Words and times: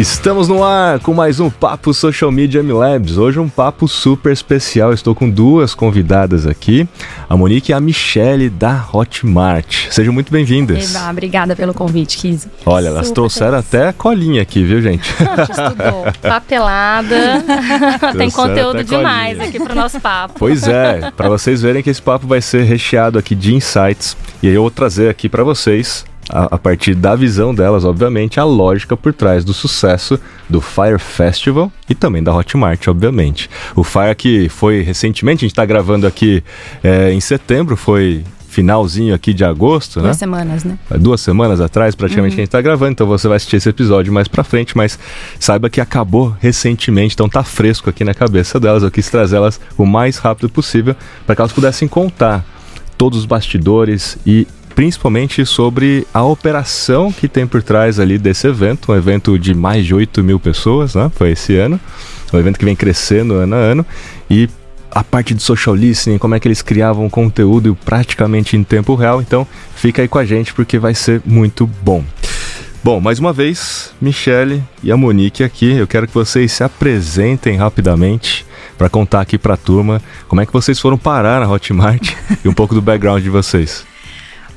Estamos 0.00 0.48
no 0.48 0.64
ar 0.64 0.98
com 1.00 1.12
mais 1.12 1.40
um 1.40 1.50
Papo 1.50 1.92
Social 1.92 2.32
Media 2.32 2.62
Labs. 2.62 3.18
Hoje 3.18 3.38
um 3.38 3.50
papo 3.50 3.86
super 3.86 4.32
especial. 4.32 4.94
Estou 4.94 5.14
com 5.14 5.28
duas 5.28 5.74
convidadas 5.74 6.46
aqui, 6.46 6.88
a 7.28 7.36
Monique 7.36 7.70
e 7.70 7.74
a 7.74 7.80
Michelle 7.82 8.48
da 8.48 8.82
Hotmart. 8.90 9.88
Sejam 9.90 10.10
muito 10.10 10.32
bem-vindas. 10.32 10.94
Obrigada 11.10 11.54
pelo 11.54 11.74
convite, 11.74 12.16
Kiz. 12.16 12.48
Olha, 12.64 12.88
elas 12.88 13.08
super 13.08 13.14
trouxeram 13.16 13.62
feliz. 13.62 13.74
até 13.74 13.88
a 13.88 13.92
colinha 13.92 14.40
aqui, 14.40 14.64
viu, 14.64 14.80
gente? 14.80 15.06
Estudou. 15.12 16.06
Papelada. 16.22 17.44
Tem 18.16 18.30
conteúdo 18.30 18.82
demais 18.82 19.38
aqui 19.38 19.60
para 19.60 19.74
o 19.74 19.76
nosso 19.76 20.00
papo. 20.00 20.36
Pois 20.38 20.66
é, 20.66 21.10
para 21.14 21.28
vocês 21.28 21.60
verem 21.60 21.82
que 21.82 21.90
esse 21.90 22.00
papo 22.00 22.26
vai 22.26 22.40
ser 22.40 22.62
recheado 22.62 23.18
aqui 23.18 23.34
de 23.34 23.54
insights. 23.54 24.16
E 24.42 24.48
aí 24.48 24.54
eu 24.54 24.62
vou 24.62 24.70
trazer 24.70 25.10
aqui 25.10 25.28
para 25.28 25.44
vocês 25.44 26.06
a, 26.30 26.54
a, 26.54 26.58
partir 26.58 26.94
da 26.94 27.14
visão 27.14 27.54
delas, 27.54 27.84
obviamente, 27.84 28.38
a 28.38 28.44
lógica 28.44 28.96
por 28.96 29.12
trás 29.12 29.44
do 29.44 29.52
sucesso 29.52 30.18
do 30.48 30.60
Fire 30.60 30.98
Festival 30.98 31.70
e 31.88 31.94
também 31.94 32.22
da 32.22 32.34
Hotmart, 32.34 32.86
obviamente. 32.88 33.50
O 33.74 33.82
Fire 33.82 34.14
que 34.16 34.48
foi 34.48 34.82
recentemente, 34.82 35.44
a 35.44 35.46
gente 35.46 35.52
está 35.52 35.66
gravando 35.66 36.06
aqui 36.06 36.42
é, 36.82 37.12
em 37.12 37.20
setembro, 37.20 37.76
foi 37.76 38.24
finalzinho 38.48 39.14
aqui 39.14 39.32
de 39.32 39.44
agosto, 39.44 39.94
Duas 39.94 40.02
né? 40.02 40.08
Duas 40.08 40.16
semanas, 40.18 40.64
né? 40.64 40.78
É, 40.90 40.98
duas 40.98 41.20
semanas 41.20 41.60
atrás, 41.60 41.94
praticamente, 41.94 42.32
uhum. 42.32 42.36
que 42.36 42.40
a 42.40 42.44
gente 42.44 42.48
está 42.48 42.60
gravando, 42.60 42.92
então 42.92 43.06
você 43.06 43.28
vai 43.28 43.36
assistir 43.36 43.56
esse 43.56 43.68
episódio 43.68 44.12
mais 44.12 44.26
pra 44.26 44.42
frente, 44.42 44.76
mas 44.76 44.98
saiba 45.38 45.70
que 45.70 45.80
acabou 45.80 46.36
recentemente, 46.40 47.14
então 47.14 47.28
tá 47.28 47.44
fresco 47.44 47.88
aqui 47.88 48.04
na 48.04 48.12
cabeça 48.12 48.58
delas. 48.58 48.82
Eu 48.82 48.90
quis 48.90 49.08
trazer 49.08 49.36
elas 49.36 49.60
o 49.78 49.86
mais 49.86 50.18
rápido 50.18 50.48
possível 50.48 50.96
para 51.24 51.36
que 51.36 51.40
elas 51.40 51.52
pudessem 51.52 51.86
contar 51.86 52.44
todos 52.98 53.20
os 53.20 53.24
bastidores 53.24 54.18
e 54.26 54.46
principalmente 54.74 55.44
sobre 55.44 56.06
a 56.12 56.22
operação 56.22 57.12
que 57.12 57.28
tem 57.28 57.46
por 57.46 57.62
trás 57.62 57.98
ali 57.98 58.18
desse 58.18 58.46
evento, 58.46 58.92
um 58.92 58.96
evento 58.96 59.38
de 59.38 59.54
mais 59.54 59.84
de 59.84 59.94
8 59.94 60.22
mil 60.22 60.40
pessoas, 60.40 60.94
né? 60.94 61.10
Foi 61.14 61.32
esse 61.32 61.56
ano, 61.56 61.78
um 62.32 62.38
evento 62.38 62.58
que 62.58 62.64
vem 62.64 62.76
crescendo 62.76 63.34
ano 63.34 63.54
a 63.54 63.58
ano 63.58 63.86
e 64.28 64.48
a 64.90 65.04
parte 65.04 65.34
de 65.34 65.42
social 65.42 65.74
listening, 65.74 66.18
como 66.18 66.34
é 66.34 66.40
que 66.40 66.48
eles 66.48 66.62
criavam 66.62 67.08
conteúdo 67.08 67.78
praticamente 67.84 68.56
em 68.56 68.64
tempo 68.64 68.94
real. 68.94 69.20
Então, 69.20 69.46
fica 69.76 70.02
aí 70.02 70.08
com 70.08 70.18
a 70.18 70.24
gente 70.24 70.52
porque 70.52 70.78
vai 70.78 70.94
ser 70.94 71.22
muito 71.24 71.66
bom. 71.82 72.04
Bom, 72.82 72.98
mais 72.98 73.18
uma 73.18 73.32
vez, 73.32 73.92
Michele 74.00 74.64
e 74.82 74.90
a 74.90 74.96
Monique 74.96 75.44
aqui. 75.44 75.72
Eu 75.72 75.86
quero 75.86 76.06
que 76.06 76.14
vocês 76.14 76.50
se 76.50 76.64
apresentem 76.64 77.56
rapidamente 77.56 78.46
para 78.78 78.88
contar 78.88 79.20
aqui 79.20 79.36
para 79.36 79.54
a 79.54 79.58
turma 79.58 80.00
como 80.26 80.40
é 80.40 80.46
que 80.46 80.52
vocês 80.52 80.80
foram 80.80 80.96
parar 80.96 81.40
na 81.40 81.50
Hotmart 81.50 82.14
e 82.42 82.48
um 82.48 82.54
pouco 82.54 82.74
do 82.74 82.80
background 82.80 83.22
de 83.22 83.28
vocês. 83.28 83.89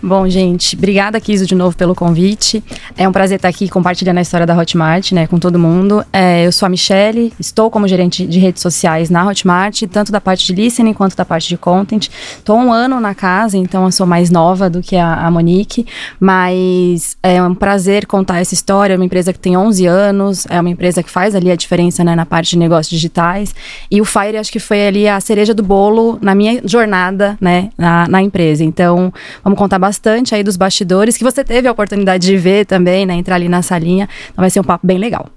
Bom, 0.05 0.27
gente, 0.27 0.75
obrigada, 0.75 1.17
Kiso, 1.17 1.45
de 1.45 1.55
novo 1.55 1.77
pelo 1.77 1.95
convite. 1.95 2.61
É 2.97 3.07
um 3.07 3.11
prazer 3.13 3.37
estar 3.37 3.47
aqui 3.47 3.69
compartilhando 3.69 4.17
a 4.17 4.21
história 4.21 4.45
da 4.45 4.53
Hotmart, 4.53 5.13
né, 5.13 5.27
com 5.27 5.39
todo 5.39 5.57
mundo. 5.57 6.03
É, 6.11 6.45
eu 6.45 6.51
sou 6.51 6.65
a 6.65 6.69
Michelle, 6.69 7.31
estou 7.39 7.71
como 7.71 7.87
gerente 7.87 8.27
de 8.27 8.37
redes 8.37 8.61
sociais 8.61 9.09
na 9.09 9.25
Hotmart, 9.25 9.83
tanto 9.83 10.11
da 10.11 10.19
parte 10.19 10.45
de 10.45 10.61
listening 10.61 10.91
quanto 10.91 11.15
da 11.15 11.23
parte 11.23 11.47
de 11.47 11.55
content. 11.55 12.09
Estou 12.37 12.57
um 12.57 12.73
ano 12.73 12.99
na 12.99 13.15
casa, 13.15 13.57
então 13.57 13.85
eu 13.85 13.93
sou 13.93 14.05
mais 14.05 14.29
nova 14.29 14.69
do 14.69 14.81
que 14.81 14.97
a, 14.97 15.25
a 15.25 15.31
Monique, 15.31 15.85
mas 16.19 17.15
é 17.23 17.41
um 17.41 17.55
prazer 17.55 18.05
contar 18.05 18.39
essa 18.39 18.53
história. 18.53 18.95
É 18.95 18.97
uma 18.97 19.05
empresa 19.05 19.31
que 19.31 19.39
tem 19.39 19.55
11 19.55 19.85
anos, 19.85 20.45
é 20.49 20.59
uma 20.59 20.69
empresa 20.69 21.01
que 21.01 21.09
faz 21.09 21.33
ali 21.33 21.49
a 21.49 21.55
diferença 21.55 22.03
né, 22.03 22.13
na 22.13 22.25
parte 22.25 22.49
de 22.49 22.57
negócios 22.57 22.89
digitais. 22.89 23.55
E 23.89 24.01
o 24.01 24.05
Fire, 24.05 24.35
acho 24.35 24.51
que 24.51 24.59
foi 24.59 24.85
ali 24.85 25.07
a 25.07 25.21
cereja 25.21 25.53
do 25.53 25.63
bolo 25.63 26.19
na 26.21 26.35
minha 26.35 26.61
jornada, 26.65 27.37
né, 27.39 27.69
na, 27.77 28.05
na 28.09 28.21
empresa. 28.21 28.65
Então, 28.65 29.13
vamos 29.41 29.57
contar 29.57 29.79
bastante 29.79 29.92
bastante 29.93 30.33
aí 30.33 30.43
dos 30.43 30.57
bastidores, 30.57 31.15
que 31.15 31.23
você 31.23 31.43
teve 31.43 31.67
a 31.67 31.71
oportunidade 31.71 32.25
de 32.25 32.35
ver 32.35 32.65
também, 32.65 33.05
né? 33.05 33.13
Entrar 33.13 33.35
ali 33.35 33.47
na 33.47 33.61
salinha. 33.61 34.09
Então 34.31 34.41
vai 34.41 34.49
ser 34.49 34.59
um 34.59 34.63
papo 34.63 34.85
bem 34.85 34.97
legal. 34.97 35.29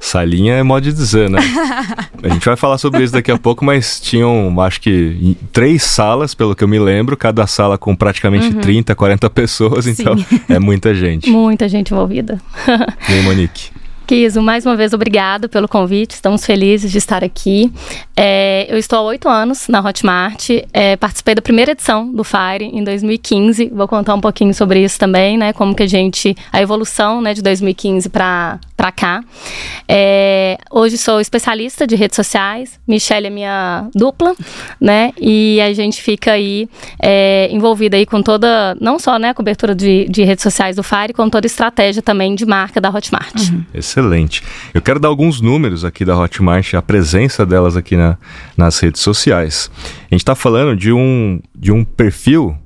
Salinha 0.00 0.54
é 0.54 0.62
modo 0.62 0.82
de 0.82 0.92
dizer, 0.92 1.28
né? 1.28 1.38
a 2.24 2.28
gente 2.28 2.44
vai 2.44 2.56
falar 2.56 2.78
sobre 2.78 3.04
isso 3.04 3.12
daqui 3.12 3.30
a 3.30 3.38
pouco, 3.38 3.64
mas 3.64 4.00
tinham, 4.00 4.58
acho 4.60 4.80
que, 4.80 5.36
três 5.52 5.82
salas, 5.82 6.34
pelo 6.34 6.56
que 6.56 6.64
eu 6.64 6.68
me 6.68 6.78
lembro, 6.78 7.16
cada 7.16 7.46
sala 7.46 7.78
com 7.78 7.94
praticamente 7.94 8.46
uhum. 8.46 8.60
30, 8.60 8.94
40 8.94 9.30
pessoas, 9.30 9.86
então 9.86 10.16
Sim. 10.16 10.40
é 10.48 10.58
muita 10.58 10.94
gente. 10.94 11.30
Muita 11.30 11.68
gente 11.68 11.92
envolvida. 11.92 12.40
e 13.08 13.12
aí, 13.12 13.22
Monique? 13.22 13.70
Kiso, 14.06 14.42
mais 14.42 14.66
uma 14.66 14.76
vez, 14.76 14.92
obrigado 14.92 15.48
pelo 15.48 15.68
convite. 15.68 16.12
Estamos 16.12 16.44
felizes 16.44 16.90
de 16.90 16.98
estar 16.98 17.22
aqui. 17.24 17.72
É, 18.16 18.66
eu 18.68 18.76
estou 18.76 18.98
há 18.98 19.02
oito 19.02 19.28
anos 19.28 19.68
na 19.68 19.80
Hotmart. 19.80 20.50
É, 20.72 20.96
participei 20.96 21.34
da 21.34 21.42
primeira 21.42 21.72
edição 21.72 22.10
do 22.10 22.24
Fire 22.24 22.64
em 22.64 22.82
2015. 22.84 23.70
Vou 23.74 23.88
contar 23.88 24.14
um 24.14 24.20
pouquinho 24.20 24.52
sobre 24.52 24.82
isso 24.82 24.98
também, 24.98 25.38
né? 25.38 25.52
Como 25.52 25.74
que 25.74 25.82
a 25.82 25.86
gente... 25.86 26.36
A 26.52 26.60
evolução 26.60 27.20
né, 27.20 27.34
de 27.34 27.42
2015 27.42 28.08
para 28.08 28.58
cá. 28.90 29.22
É, 29.86 30.58
hoje 30.70 30.96
sou 30.96 31.20
especialista 31.20 31.86
de 31.86 31.94
redes 31.94 32.16
sociais. 32.16 32.80
Michelle 32.88 33.26
é 33.26 33.30
minha 33.30 33.88
dupla, 33.94 34.34
né? 34.80 35.12
E 35.20 35.60
a 35.60 35.72
gente 35.72 36.00
fica 36.02 36.32
aí 36.32 36.68
é, 37.00 37.48
envolvida 37.52 37.96
aí 37.96 38.06
com 38.06 38.22
toda... 38.22 38.74
Não 38.80 38.98
só 38.98 39.18
né, 39.18 39.30
a 39.30 39.34
cobertura 39.34 39.74
de, 39.74 40.06
de 40.08 40.24
redes 40.24 40.42
sociais 40.42 40.76
do 40.76 40.82
Fire, 40.82 41.12
com 41.12 41.28
toda 41.28 41.46
a 41.46 41.48
estratégia 41.48 42.02
também 42.02 42.34
de 42.34 42.46
marca 42.46 42.80
da 42.80 42.88
Hotmart. 42.88 43.34
Uhum 43.50 43.64
excelente. 43.82 44.42
Eu 44.72 44.80
quero 44.80 44.98
dar 44.98 45.08
alguns 45.08 45.40
números 45.40 45.84
aqui 45.84 46.04
da 46.04 46.16
Hotmart, 46.16 46.74
a 46.74 46.82
presença 46.82 47.44
delas 47.44 47.76
aqui 47.76 47.96
na, 47.96 48.16
nas 48.56 48.78
redes 48.78 49.00
sociais. 49.00 49.70
A 50.10 50.14
gente 50.14 50.22
está 50.22 50.34
falando 50.34 50.76
de 50.76 50.92
um, 50.92 51.40
de 51.54 51.72
um 51.72 51.84
perfil 51.84 52.56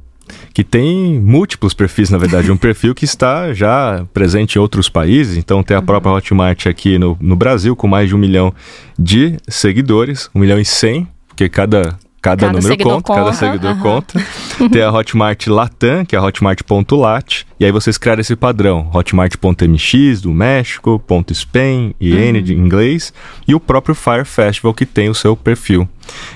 que 0.53 0.65
tem 0.65 1.21
múltiplos 1.21 1.75
perfis, 1.75 2.11
na 2.11 2.19
verdade. 2.19 2.51
Um 2.51 2.57
perfil 2.59 2.95
que 2.95 3.05
está 3.05 3.53
já 3.53 4.07
presente 4.13 4.57
em 4.57 4.59
outros 4.59 4.89
países. 4.89 5.37
Então, 5.37 5.63
tem 5.63 5.77
a 5.77 5.81
uhum. 5.81 5.87
própria 5.87 6.13
Hotmart 6.13 6.67
aqui 6.67 6.99
no, 6.99 7.17
no 7.21 7.37
Brasil, 7.37 7.75
com 7.77 7.87
mais 7.87 8.09
de 8.09 8.15
um 8.15 8.19
milhão 8.19 8.53
de 8.99 9.37
seguidores, 9.49 10.31
um 10.35 10.41
milhão 10.41 10.59
e 10.59 10.65
cem, 10.65 11.07
porque 11.29 11.49
cada 11.49 11.97
Cada, 12.27 12.45
cada 12.45 12.61
número 12.61 12.77
conta, 12.83 12.91
conta, 12.91 13.15
cada 13.15 13.33
seguidor 13.33 13.77
uhum. 13.77 13.81
conta. 13.81 14.27
Tem 14.73 14.83
a 14.83 14.91
Hotmart 14.91 15.47
Latam, 15.47 16.05
que 16.05 16.17
é 16.17 16.19
a 16.19 16.23
Hotmart.lat. 16.23 17.47
E 17.61 17.65
aí 17.65 17.71
vocês 17.71 17.97
criaram 17.97 18.21
esse 18.21 18.35
padrão. 18.35 18.91
Hotmart.mx 18.93 20.21
do 20.23 20.33
México, 20.33 21.01
ponto 21.07 21.33
.spain, 21.33 21.95
IN 22.01 22.35
uhum. 22.35 22.43
de 22.43 22.53
inglês. 22.53 23.15
E 23.47 23.55
o 23.55 23.61
próprio 23.61 23.95
Fire 23.95 24.25
Festival, 24.25 24.75
que 24.75 24.85
tem 24.85 25.09
o 25.09 25.15
seu 25.15 25.37
perfil. 25.37 25.89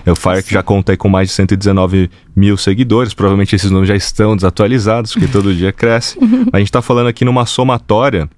É 0.06 0.12
o 0.12 0.16
Fire 0.16 0.44
que 0.44 0.54
já 0.54 0.62
conta 0.62 0.92
aí 0.92 0.96
com 0.96 1.08
mais 1.08 1.28
de 1.28 1.34
119 1.34 2.08
mil 2.36 2.56
seguidores. 2.56 3.12
Provavelmente 3.12 3.56
esses 3.56 3.68
números 3.68 3.88
já 3.88 3.96
estão 3.96 4.36
desatualizados, 4.36 5.12
porque 5.12 5.26
todo 5.26 5.52
dia 5.52 5.72
cresce. 5.72 6.16
a 6.52 6.58
gente 6.58 6.68
está 6.68 6.80
falando 6.80 7.08
aqui 7.08 7.24
numa 7.24 7.46
somatória 7.46 8.30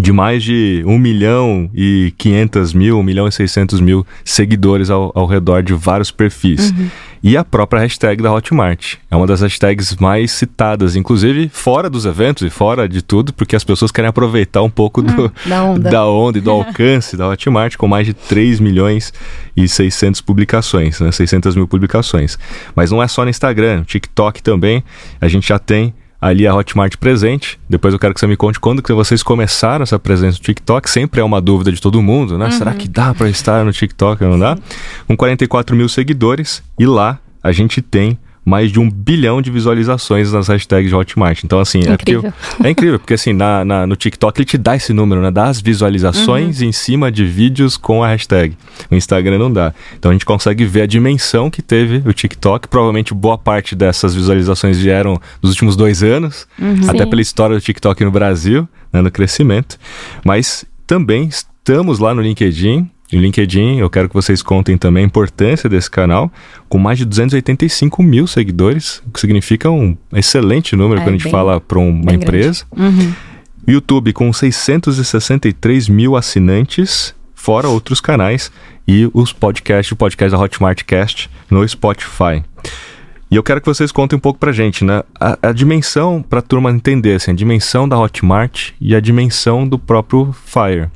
de 0.00 0.10
mais 0.10 0.42
de 0.42 0.82
1 0.86 0.98
milhão 0.98 1.70
e 1.74 2.14
500 2.16 2.72
mil, 2.72 2.98
1 2.98 3.02
milhão 3.02 3.28
e 3.28 3.32
600 3.32 3.80
mil 3.80 4.06
seguidores 4.24 4.88
ao, 4.88 5.12
ao 5.14 5.26
redor 5.26 5.62
de 5.62 5.74
vários 5.74 6.10
perfis. 6.10 6.70
Uhum. 6.70 6.88
E 7.22 7.36
a 7.36 7.44
própria 7.44 7.80
hashtag 7.82 8.20
da 8.20 8.32
Hotmart. 8.32 8.96
É 9.08 9.14
uma 9.14 9.28
das 9.28 9.42
hashtags 9.42 9.94
mais 9.96 10.32
citadas, 10.32 10.96
inclusive 10.96 11.48
fora 11.52 11.88
dos 11.88 12.04
eventos 12.04 12.42
e 12.42 12.50
fora 12.50 12.88
de 12.88 13.00
tudo, 13.00 13.32
porque 13.32 13.54
as 13.54 13.62
pessoas 13.62 13.92
querem 13.92 14.08
aproveitar 14.08 14.62
um 14.62 14.70
pouco 14.70 15.00
do, 15.00 15.26
hum, 15.26 15.30
da, 15.46 15.62
onda. 15.62 15.90
da 15.90 16.06
onda 16.06 16.38
e 16.38 16.40
do 16.40 16.50
alcance 16.50 17.16
da 17.16 17.28
Hotmart, 17.28 17.76
com 17.76 17.86
mais 17.86 18.06
de 18.06 18.14
3 18.14 18.58
milhões 18.58 19.12
e 19.56 19.68
600 19.68 20.20
publicações, 20.20 20.98
né? 20.98 21.12
600 21.12 21.54
mil 21.54 21.68
publicações. 21.68 22.36
Mas 22.74 22.90
não 22.90 23.00
é 23.00 23.06
só 23.06 23.22
no 23.22 23.30
Instagram, 23.30 23.84
TikTok 23.84 24.42
também, 24.42 24.82
a 25.20 25.28
gente 25.28 25.46
já 25.46 25.60
tem 25.60 25.94
ali 26.22 26.46
a 26.46 26.54
Hotmart 26.54 26.96
presente. 26.98 27.58
Depois 27.68 27.92
eu 27.92 27.98
quero 27.98 28.14
que 28.14 28.20
você 28.20 28.28
me 28.28 28.36
conte 28.36 28.60
quando 28.60 28.80
que 28.80 28.92
vocês 28.92 29.24
começaram 29.24 29.82
essa 29.82 29.98
presença 29.98 30.38
no 30.38 30.44
TikTok. 30.44 30.88
Sempre 30.88 31.20
é 31.20 31.24
uma 31.24 31.40
dúvida 31.40 31.72
de 31.72 31.80
todo 31.80 32.00
mundo, 32.00 32.38
né? 32.38 32.44
Uhum. 32.44 32.52
Será 32.52 32.72
que 32.72 32.86
dá 32.86 33.12
para 33.12 33.28
estar 33.28 33.64
no 33.64 33.72
TikTok 33.72 34.22
ou 34.22 34.30
não 34.30 34.38
dá? 34.38 34.56
Com 35.08 35.16
44 35.16 35.74
mil 35.74 35.88
seguidores 35.88 36.62
e 36.78 36.86
lá 36.86 37.18
a 37.42 37.50
gente 37.50 37.82
tem 37.82 38.16
mais 38.44 38.72
de 38.72 38.80
um 38.80 38.90
bilhão 38.90 39.40
de 39.40 39.50
visualizações 39.50 40.32
nas 40.32 40.48
hashtags 40.48 40.88
de 40.88 40.94
Hotmart. 40.94 41.44
Então, 41.44 41.60
assim, 41.60 41.80
é 41.86 41.92
incrível. 41.92 42.28
é, 42.28 42.30
porque, 42.30 42.66
é 42.66 42.70
incrível, 42.70 42.98
porque 42.98 43.14
assim, 43.14 43.32
na, 43.32 43.64
na, 43.64 43.86
no 43.86 43.94
TikTok 43.94 44.38
ele 44.38 44.44
te 44.44 44.58
dá 44.58 44.74
esse 44.74 44.92
número, 44.92 45.22
né? 45.22 45.30
Dá 45.30 45.46
as 45.46 45.60
visualizações 45.60 46.60
uhum. 46.60 46.68
em 46.68 46.72
cima 46.72 47.10
de 47.10 47.24
vídeos 47.24 47.76
com 47.76 48.02
a 48.02 48.08
hashtag. 48.08 48.56
O 48.90 48.94
Instagram 48.94 49.38
não 49.38 49.52
dá. 49.52 49.72
Então 49.96 50.10
a 50.10 50.14
gente 50.14 50.24
consegue 50.24 50.64
ver 50.64 50.82
a 50.82 50.86
dimensão 50.86 51.50
que 51.50 51.62
teve 51.62 52.02
o 52.08 52.12
TikTok. 52.12 52.68
Provavelmente 52.68 53.14
boa 53.14 53.38
parte 53.38 53.76
dessas 53.76 54.14
visualizações 54.14 54.78
vieram 54.78 55.20
nos 55.40 55.52
últimos 55.52 55.76
dois 55.76 56.02
anos, 56.02 56.46
uhum. 56.60 56.88
até 56.88 57.04
Sim. 57.04 57.10
pela 57.10 57.22
história 57.22 57.56
do 57.56 57.62
TikTok 57.62 58.04
no 58.04 58.10
Brasil, 58.10 58.68
né, 58.92 59.00
no 59.00 59.10
crescimento. 59.10 59.78
Mas 60.24 60.64
também 60.86 61.28
estamos 61.28 61.98
lá 61.98 62.12
no 62.12 62.20
LinkedIn, 62.20 62.90
no 63.16 63.22
LinkedIn, 63.22 63.78
eu 63.78 63.90
quero 63.90 64.08
que 64.08 64.14
vocês 64.14 64.42
contem 64.42 64.76
também 64.76 65.04
a 65.04 65.06
importância 65.06 65.68
desse 65.68 65.90
canal, 65.90 66.32
com 66.68 66.78
mais 66.78 66.98
de 66.98 67.04
285 67.04 68.02
mil 68.02 68.26
seguidores, 68.26 69.02
o 69.06 69.10
que 69.10 69.20
significa 69.20 69.70
um 69.70 69.96
excelente 70.12 70.74
número 70.74 71.00
é, 71.00 71.04
quando 71.04 71.14
a 71.14 71.18
gente 71.18 71.24
bem, 71.24 71.32
fala 71.32 71.60
para 71.60 71.78
uma 71.78 72.12
empresa. 72.12 72.64
Uhum. 72.76 73.12
YouTube 73.66 74.12
com 74.12 74.32
663 74.32 75.88
mil 75.88 76.16
assinantes, 76.16 77.14
fora 77.34 77.68
outros 77.68 78.00
canais, 78.00 78.50
e 78.86 79.08
os 79.14 79.32
podcasts, 79.32 79.92
o 79.92 79.96
podcast 79.96 80.36
da 80.36 80.42
Hotmartcast 80.42 81.30
no 81.50 81.66
Spotify. 81.66 82.42
E 83.30 83.36
eu 83.36 83.42
quero 83.42 83.60
que 83.60 83.66
vocês 83.66 83.90
contem 83.90 84.16
um 84.16 84.20
pouco 84.20 84.38
pra 84.38 84.52
gente, 84.52 84.84
né? 84.84 85.02
A, 85.18 85.38
a 85.48 85.52
dimensão, 85.52 86.22
pra 86.22 86.42
turma 86.42 86.70
entender, 86.70 87.14
assim, 87.14 87.30
a 87.30 87.34
dimensão 87.34 87.88
da 87.88 87.98
Hotmart 87.98 88.72
e 88.78 88.94
a 88.94 89.00
dimensão 89.00 89.66
do 89.66 89.78
próprio 89.78 90.34
Fire. 90.44 90.90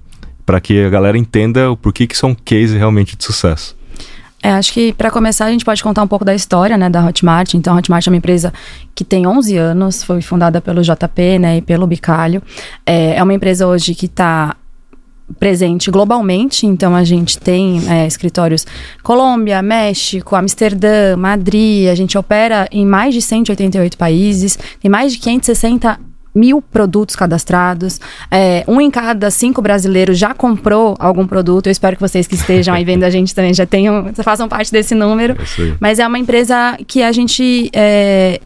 Para 0.46 0.60
que 0.60 0.84
a 0.84 0.88
galera 0.88 1.18
entenda 1.18 1.70
o 1.70 1.76
porquê 1.76 2.06
que 2.06 2.16
são 2.16 2.34
case 2.34 2.78
realmente 2.78 3.16
de 3.16 3.24
sucesso. 3.24 3.76
É, 4.42 4.50
acho 4.52 4.72
que 4.72 4.92
para 4.92 5.10
começar 5.10 5.46
a 5.46 5.50
gente 5.50 5.64
pode 5.64 5.82
contar 5.82 6.04
um 6.04 6.06
pouco 6.06 6.24
da 6.24 6.32
história, 6.32 6.78
né, 6.78 6.88
da 6.88 7.04
Hotmart. 7.04 7.54
Então, 7.54 7.74
a 7.74 7.78
Hotmart 7.78 8.06
é 8.06 8.10
uma 8.10 8.16
empresa 8.16 8.52
que 8.94 9.02
tem 9.02 9.26
11 9.26 9.56
anos, 9.56 10.04
foi 10.04 10.22
fundada 10.22 10.60
pelo 10.60 10.82
JP, 10.82 11.38
né, 11.40 11.56
e 11.56 11.62
pelo 11.62 11.84
Bicalho. 11.84 12.40
É, 12.86 13.16
é 13.16 13.22
uma 13.22 13.34
empresa 13.34 13.66
hoje 13.66 13.92
que 13.92 14.06
está 14.06 14.54
presente 15.40 15.90
globalmente, 15.90 16.66
então 16.66 16.94
a 16.94 17.02
gente 17.02 17.36
tem 17.36 17.82
é, 17.90 18.06
escritórios 18.06 18.64
Colômbia, 19.02 19.60
México, 19.60 20.36
Amsterdã, 20.36 21.16
Madrid, 21.16 21.88
a 21.88 21.94
gente 21.96 22.16
opera 22.16 22.68
em 22.70 22.86
mais 22.86 23.12
de 23.12 23.20
188 23.20 23.98
países, 23.98 24.56
tem 24.80 24.88
mais 24.88 25.12
de 25.12 25.18
560 25.18 25.98
mil 26.36 26.60
produtos 26.60 27.16
cadastrados. 27.16 27.98
É, 28.30 28.62
um 28.68 28.80
em 28.80 28.90
cada 28.90 29.30
cinco 29.30 29.62
brasileiros 29.62 30.18
já 30.18 30.34
comprou 30.34 30.94
algum 30.98 31.26
produto. 31.26 31.66
Eu 31.66 31.72
espero 31.72 31.96
que 31.96 32.02
vocês 32.02 32.26
que 32.26 32.34
estejam 32.34 32.74
aí 32.74 32.84
vendo 32.84 33.04
a 33.04 33.10
gente 33.10 33.34
também 33.34 33.54
já 33.54 33.66
tenham, 33.66 34.12
façam 34.22 34.48
parte 34.48 34.70
desse 34.70 34.94
número. 34.94 35.34
É 35.34 35.76
Mas 35.80 35.98
é 35.98 36.06
uma 36.06 36.18
empresa 36.18 36.76
que 36.86 37.02
a 37.02 37.10
gente 37.10 37.70
é, 37.72 38.40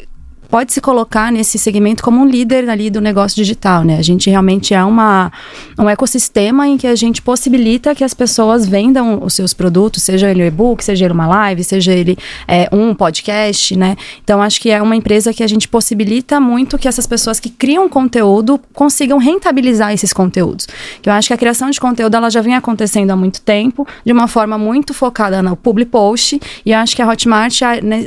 pode 0.50 0.72
se 0.72 0.80
colocar 0.80 1.30
nesse 1.30 1.58
segmento 1.58 2.02
como 2.02 2.20
um 2.20 2.26
líder 2.26 2.68
ali 2.68 2.90
do 2.90 3.00
negócio 3.00 3.36
digital, 3.36 3.84
né? 3.84 3.98
A 3.98 4.02
gente 4.02 4.28
realmente 4.28 4.74
é 4.74 4.84
uma, 4.84 5.30
um 5.78 5.88
ecossistema 5.88 6.66
em 6.66 6.76
que 6.76 6.86
a 6.86 6.96
gente 6.96 7.22
possibilita 7.22 7.94
que 7.94 8.02
as 8.02 8.12
pessoas 8.12 8.66
vendam 8.66 9.22
os 9.22 9.34
seus 9.34 9.54
produtos, 9.54 10.02
seja 10.02 10.30
ele 10.30 10.42
um 10.42 10.46
e-book, 10.46 10.82
seja 10.82 11.04
ele 11.04 11.14
uma 11.14 11.26
live, 11.26 11.62
seja 11.62 11.92
ele 11.92 12.18
é, 12.48 12.68
um 12.72 12.94
podcast, 12.94 13.76
né? 13.76 13.96
Então, 14.24 14.42
acho 14.42 14.60
que 14.60 14.70
é 14.70 14.82
uma 14.82 14.96
empresa 14.96 15.32
que 15.32 15.42
a 15.42 15.46
gente 15.46 15.68
possibilita 15.68 16.40
muito 16.40 16.76
que 16.76 16.88
essas 16.88 17.06
pessoas 17.06 17.38
que 17.38 17.48
criam 17.48 17.88
conteúdo 17.88 18.60
consigam 18.74 19.18
rentabilizar 19.18 19.92
esses 19.92 20.12
conteúdos. 20.12 20.66
Eu 21.04 21.12
acho 21.12 21.28
que 21.28 21.34
a 21.34 21.38
criação 21.38 21.70
de 21.70 21.80
conteúdo, 21.80 22.16
ela 22.16 22.28
já 22.28 22.40
vem 22.40 22.56
acontecendo 22.56 23.10
há 23.10 23.16
muito 23.16 23.40
tempo, 23.40 23.86
de 24.04 24.12
uma 24.12 24.26
forma 24.26 24.58
muito 24.58 24.92
focada 24.92 25.42
no 25.42 25.56
public 25.56 25.90
post, 25.90 26.40
e 26.66 26.72
acho 26.72 26.96
que 26.96 27.02
a 27.02 27.08
Hotmart, 27.08 27.60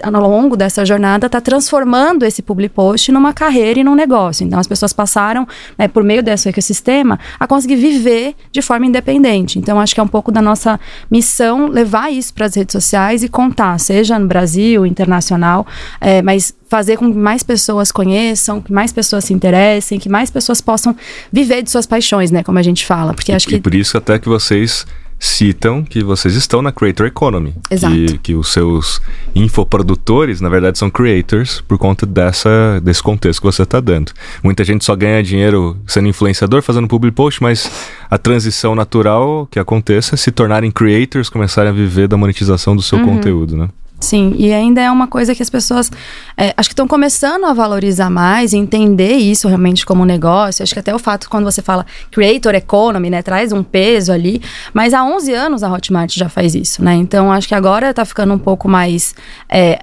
ao 0.04 0.22
longo 0.22 0.58
dessa 0.58 0.86
jornada, 0.86 1.28
está 1.28 1.40
transformando 1.40 2.26
esse 2.34 2.42
public 2.42 2.74
post 2.74 3.12
numa 3.12 3.34
carreira 3.34 3.80
e 3.80 3.84
num 3.84 3.96
negócio. 3.96 4.46
Então 4.46 4.60
as 4.60 4.68
pessoas 4.68 4.92
passaram, 4.92 5.48
né, 5.78 5.88
por 5.88 6.04
meio 6.04 6.22
desse 6.24 6.50
ecossistema, 6.50 7.20
a 7.40 7.48
conseguir 7.48 7.76
viver 7.76 8.36
de 8.52 8.62
forma 8.62 8.86
independente. 8.86 9.60
Então 9.60 9.80
acho 9.80 9.94
que 9.94 10.00
é 10.00 10.04
um 10.04 10.08
pouco 10.08 10.32
da 10.32 10.42
nossa 10.42 10.80
missão 11.10 11.68
levar 11.68 12.12
isso 12.12 12.34
para 12.34 12.46
as 12.46 12.56
redes 12.56 12.74
sociais 12.74 13.24
e 13.24 13.30
contar, 13.30 13.80
seja 13.80 14.18
no 14.20 14.28
Brasil, 14.28 14.86
internacional, 14.86 15.66
é, 16.02 16.22
mas 16.22 16.54
fazer 16.68 16.98
com 16.98 17.12
que 17.12 17.18
mais 17.18 17.44
pessoas 17.44 17.92
conheçam, 17.92 18.60
que 18.60 18.74
mais 18.74 18.92
pessoas 18.92 19.26
se 19.26 19.34
interessem, 19.34 20.00
que 20.00 20.10
mais 20.10 20.32
pessoas 20.32 20.60
possam 20.60 20.96
viver 21.32 21.62
de 21.62 21.70
suas 21.70 21.86
paixões, 21.86 22.32
né, 22.32 22.42
como 22.42 22.58
a 22.58 22.64
gente 22.64 22.86
fala, 22.86 23.14
porque 23.14 23.32
e, 23.32 23.36
acho 23.36 23.48
que 23.48 23.56
e 23.56 23.62
por 23.62 23.76
isso 23.76 23.98
até 23.98 24.18
que 24.18 24.28
vocês 24.28 24.86
citam 25.20 25.84
que 25.84 26.04
vocês 26.04 26.36
estão 26.36 26.62
na 26.62 26.72
Creator 26.72 27.08
Economy. 27.08 27.54
Exato. 27.70 27.96
Que, 27.96 28.18
que 28.18 28.36
os 28.36 28.52
seus 28.52 29.02
infoprodutores, 29.36 30.42
na 30.42 30.50
verdade, 30.50 30.78
são 30.78 30.90
creators 30.90 31.62
por 31.62 31.78
conta 31.78 32.06
dessa, 32.06 32.80
desse 32.82 33.02
contexto 33.02 33.40
que 33.40 33.46
você 33.46 33.64
está 33.64 33.80
dando. 33.80 34.12
Muita 34.44 34.64
gente 34.64 34.84
só 34.84 34.96
ganha 34.96 35.24
dinheiro 35.24 35.78
sendo 35.88 36.08
influenciador, 36.08 36.62
fazendo 36.62 36.88
public 36.88 37.16
post, 37.16 37.42
mas 37.42 37.70
a 38.10 38.18
transição 38.18 38.76
natural 38.76 39.48
que 39.50 39.60
aconteça 39.60 40.16
é 40.16 40.18
se 40.18 40.32
tornarem 40.32 40.72
creators, 40.72 41.30
começarem 41.30 41.72
a 41.72 41.74
viver 41.74 42.08
da 42.08 42.18
monetização 42.18 42.76
do 42.76 42.82
seu 42.82 43.00
uhum. 43.00 43.06
conteúdo, 43.06 43.58
né? 43.58 43.70
Sim, 44.04 44.36
e 44.38 44.52
ainda 44.52 44.82
é 44.82 44.92
uma 44.92 45.08
coisa 45.08 45.34
que 45.34 45.42
as 45.42 45.50
pessoas 45.50 45.90
é, 46.36 46.54
acho 46.58 46.68
que 46.68 46.74
estão 46.74 46.88
começando 46.88 47.46
a 47.46 47.54
valorizar 47.54 48.10
mais, 48.10 48.54
entender 48.54 49.14
isso 49.14 49.48
realmente 49.48 49.86
como 49.86 50.04
negócio. 50.06 50.62
Acho 50.62 50.74
que 50.74 50.80
até 50.80 50.94
o 50.94 51.00
fato, 51.00 51.30
quando 51.30 51.46
você 51.46 51.62
fala 51.62 51.86
creator 52.12 52.54
economy, 52.54 53.10
né, 53.10 53.22
traz 53.22 53.54
um 53.54 53.64
peso 53.64 54.12
ali. 54.12 54.42
Mas 54.74 54.94
há 54.94 55.06
11 55.06 55.34
anos 55.34 55.64
a 55.64 55.72
Hotmart 55.72 56.14
já 56.14 56.28
faz 56.28 56.54
isso, 56.54 56.84
né? 56.84 56.96
Então 56.96 57.32
acho 57.32 57.48
que 57.48 57.56
agora 57.56 57.92
está 57.92 58.04
ficando 58.04 58.34
um 58.34 58.38
pouco 58.38 58.68
mais. 58.68 59.16
É, 59.48 59.80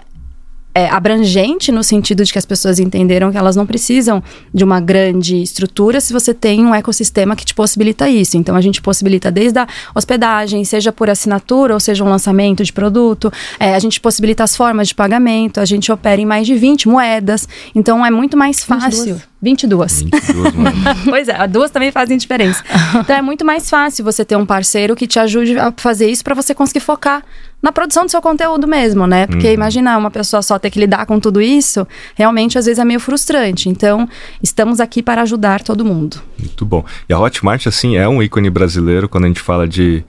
é, 0.75 0.89
abrangente 0.89 1.73
no 1.73 1.83
sentido 1.83 2.25
de 2.25 2.33
que 2.33 2.39
as 2.39 2.47
pessoas 2.47 2.79
entenderam 2.79 3.31
que 3.31 3.37
elas 3.37 3.57
não 3.57 3.67
precisam 3.67 4.23
de 4.55 4.63
uma 4.63 4.81
grande 4.81 5.43
estrutura 5.43 6.01
se 6.01 6.13
você 6.13 6.33
tem 6.33 6.65
um 6.65 6.75
ecossistema 6.75 7.35
que 7.35 7.45
te 7.45 7.55
possibilita 7.55 8.09
isso. 8.09 8.37
Então 8.37 8.55
a 8.55 8.61
gente 8.61 8.81
possibilita 8.81 9.31
desde 9.31 9.59
a 9.59 9.67
hospedagem, 9.95 10.65
seja 10.65 10.93
por 10.93 11.11
assinatura 11.11 11.75
ou 11.75 11.81
seja 11.81 12.05
um 12.05 12.09
lançamento 12.09 12.63
de 12.63 12.73
produto, 12.73 13.33
é, 13.59 13.75
a 13.75 13.79
gente 13.79 14.01
possibilita 14.01 14.45
as 14.45 14.57
formas 14.57 14.89
de 14.89 14.95
pagamento, 14.95 15.61
a 15.61 15.65
gente 15.65 15.91
opera 15.91 16.21
em 16.21 16.27
mais 16.27 16.47
de 16.47 16.55
20 16.55 16.89
moedas, 16.89 17.49
então 17.75 18.05
é 18.05 18.11
muito 18.11 18.37
mais 18.37 18.63
fácil. 18.63 19.21
22. 19.43 20.03
22 20.03 20.05
pois 21.09 21.29
é, 21.29 21.49
duas 21.49 21.71
também 21.71 21.91
fazem 21.91 22.17
diferença. 22.17 22.63
Então 23.01 23.17
é 23.17 23.23
muito 23.23 23.45
mais 23.45 23.71
fácil 23.71 24.05
você 24.05 24.25
ter 24.25 24.37
um 24.37 24.45
parceiro 24.45 24.95
que 24.95 25.07
te 25.07 25.19
ajude 25.19 25.59
a 25.59 25.73
fazer 25.77 26.11
isso 26.11 26.23
para 26.23 26.35
você 26.35 26.55
conseguir 26.55 26.81
focar 26.81 27.25
na 27.63 27.73
produção 27.73 28.05
do 28.05 28.11
seu 28.11 28.23
conteúdo 28.23 28.67
mesmo, 28.67 29.07
né? 29.07 29.27
Porque 29.27 29.49
uhum. 29.49 29.55
imagina 29.55 29.97
uma 29.97 30.11
pessoa 30.11 30.43
só 30.43 30.59
ter 30.59 30.71
que 30.71 30.79
lidar 30.79 31.07
com 31.07 31.21
tudo 31.21 31.41
isso, 31.41 31.87
realmente 32.15 32.59
às 32.59 32.67
vezes 32.67 32.79
é 32.79 32.85
meio 32.85 33.01
frustrante. 33.01 33.69
Então, 33.69 34.09
estamos 34.43 34.81
aqui 34.81 35.03
para 35.03 35.23
ajudar 35.23 35.63
todo 35.63 35.85
mundo. 35.85 36.21
Muito 36.39 36.65
bom. 36.65 36.85
E 37.09 37.13
a 37.13 37.19
Hotmart, 37.19 37.67
assim, 37.67 37.97
é 37.97 38.09
um 38.09 38.23
ícone 38.23 38.51
brasileiro 38.51 39.09
quando 39.09 39.25
a 39.25 39.29
gente 39.29 39.41
fala 39.41 39.69
de 39.69 40.05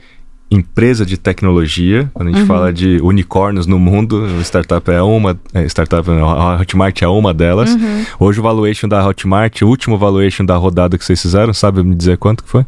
empresa 0.52 1.06
de 1.06 1.18
tecnologia, 1.18 2.12
quando 2.14 2.28
a 2.28 2.32
gente 2.32 2.42
uhum. 2.42 2.48
fala 2.48 2.74
de 2.74 3.00
unicórnios 3.02 3.66
no 3.66 3.80
mundo, 3.80 4.28
startup 4.42 4.92
é 4.92 5.02
uma, 5.02 5.40
é, 5.54 5.64
startup, 5.66 6.10
a 6.10 6.60
Hotmart 6.60 7.02
é 7.02 7.08
uma 7.08 7.34
delas. 7.34 7.74
Uhum. 7.74 8.06
Hoje 8.20 8.42
o 8.42 8.44
valuation 8.44 8.90
da 8.90 9.06
Hotmart, 9.06 9.62
o 9.62 9.68
último 9.68 9.98
valuation 9.98 10.46
da 10.46 10.58
rodada 10.58 10.98
que 10.98 11.06
vocês 11.06 11.22
fizeram, 11.22 11.54
sabe 11.54 11.82
me 11.84 11.96
dizer 11.96 12.18
quanto 12.18 12.44
que 12.44 12.50
foi? 12.50 12.66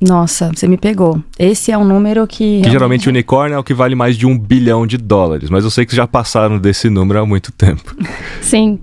Nossa, 0.00 0.50
você 0.54 0.68
me 0.68 0.76
pegou. 0.76 1.22
Esse 1.38 1.72
é 1.72 1.78
um 1.78 1.84
número 1.84 2.26
que. 2.26 2.60
Que 2.62 2.70
geralmente 2.70 3.08
o 3.08 3.10
unicórnio 3.10 3.56
é 3.56 3.58
o 3.58 3.64
que 3.64 3.72
vale 3.72 3.94
mais 3.94 4.16
de 4.16 4.26
um 4.26 4.38
bilhão 4.38 4.86
de 4.86 4.98
dólares, 4.98 5.48
mas 5.48 5.64
eu 5.64 5.70
sei 5.70 5.86
que 5.86 5.96
já 5.96 6.06
passaram 6.06 6.58
desse 6.58 6.90
número 6.90 7.20
há 7.20 7.26
muito 7.26 7.50
tempo. 7.52 7.96
Sim. 8.42 8.78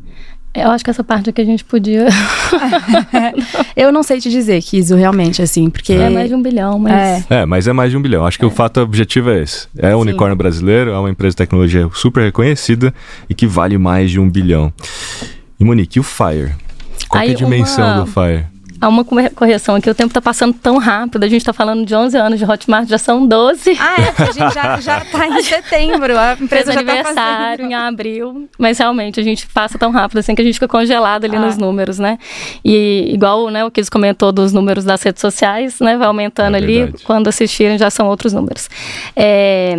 Eu 0.55 0.69
acho 0.69 0.83
que 0.83 0.89
essa 0.91 1.03
parte 1.03 1.31
aqui 1.31 1.41
a 1.41 1.45
gente 1.45 1.63
podia. 1.63 2.07
eu 3.75 3.91
não 3.91 4.03
sei 4.03 4.19
te 4.19 4.29
dizer, 4.29 4.61
Kiso, 4.61 4.95
realmente, 4.95 5.41
assim, 5.41 5.67
porque. 5.67 5.93
É 5.93 6.09
mais 6.11 6.29
de 6.29 6.35
um 6.35 6.41
bilhão, 6.43 6.77
mas. 6.77 7.25
É, 7.29 7.41
é 7.41 7.45
mas 7.45 7.67
é 7.67 7.73
mais 7.73 7.89
de 7.89 7.97
um 7.97 8.01
bilhão. 8.01 8.23
Acho 8.23 8.37
que 8.37 8.45
é. 8.45 8.47
o 8.47 8.51
fato 8.51 8.79
objetivo 8.79 9.31
é 9.31 9.41
esse. 9.41 9.67
É 9.75 9.95
um 9.95 10.01
unicórnio 10.01 10.35
brasileiro, 10.35 10.91
é 10.91 10.97
uma 10.97 11.09
empresa 11.09 11.31
de 11.31 11.37
tecnologia 11.37 11.89
super 11.93 12.23
reconhecida 12.23 12.93
e 13.27 13.33
que 13.33 13.47
vale 13.47 13.79
mais 13.79 14.11
de 14.11 14.19
um 14.19 14.29
bilhão. 14.29 14.71
E 15.59 15.63
Monique, 15.63 15.97
e 15.97 15.99
o 15.99 16.03
Fire? 16.03 16.51
Qual 17.09 17.21
Aí, 17.21 17.29
é 17.29 17.31
a 17.31 17.35
dimensão 17.35 17.85
uma... 17.85 18.01
do 18.01 18.05
Fire? 18.05 18.52
Há 18.83 18.89
uma 18.89 19.05
correção 19.05 19.75
aqui, 19.75 19.89
o 19.89 19.95
tempo 19.95 20.09
está 20.09 20.21
passando 20.21 20.53
tão 20.55 20.77
rápido, 20.77 21.23
a 21.23 21.27
gente 21.29 21.39
está 21.39 21.53
falando 21.53 21.85
de 21.85 21.95
11 21.95 22.17
anos 22.17 22.37
de 22.37 22.43
Hotmart, 22.43 22.89
já 22.89 22.97
são 22.97 23.25
12. 23.25 23.77
Ah, 23.79 23.95
é, 24.01 24.21
a 24.21 24.25
gente 24.25 24.53
já, 24.53 24.81
já 24.81 24.99
tá 25.05 25.25
em 25.25 25.39
setembro, 25.41 26.19
a 26.19 26.33
empresa 26.33 26.73
Fez 26.73 26.75
já 26.75 26.83
tá 26.83 26.91
aniversário 26.91 27.63
tá 27.63 27.71
em 27.71 27.73
abril, 27.73 28.49
mas 28.57 28.77
realmente 28.77 29.21
a 29.21 29.23
gente 29.23 29.47
passa 29.47 29.77
tão 29.77 29.89
rápido 29.89 30.17
assim 30.17 30.35
que 30.35 30.41
a 30.41 30.43
gente 30.43 30.55
fica 30.55 30.67
congelado 30.67 31.23
ali 31.23 31.37
ah. 31.37 31.39
nos 31.39 31.57
números, 31.57 31.97
né? 31.97 32.17
E 32.61 33.09
igual 33.13 33.49
né, 33.49 33.63
o 33.63 33.71
que 33.71 33.79
eles 33.79 33.89
comentou 33.89 34.33
dos 34.33 34.51
números 34.51 34.83
das 34.83 35.01
redes 35.01 35.21
sociais, 35.21 35.79
né? 35.79 35.95
Vai 35.95 36.07
aumentando 36.07 36.55
é 36.55 36.57
ali, 36.57 36.93
quando 37.05 37.29
assistirem 37.29 37.77
já 37.77 37.89
são 37.89 38.09
outros 38.09 38.33
números. 38.33 38.69
É... 39.15 39.77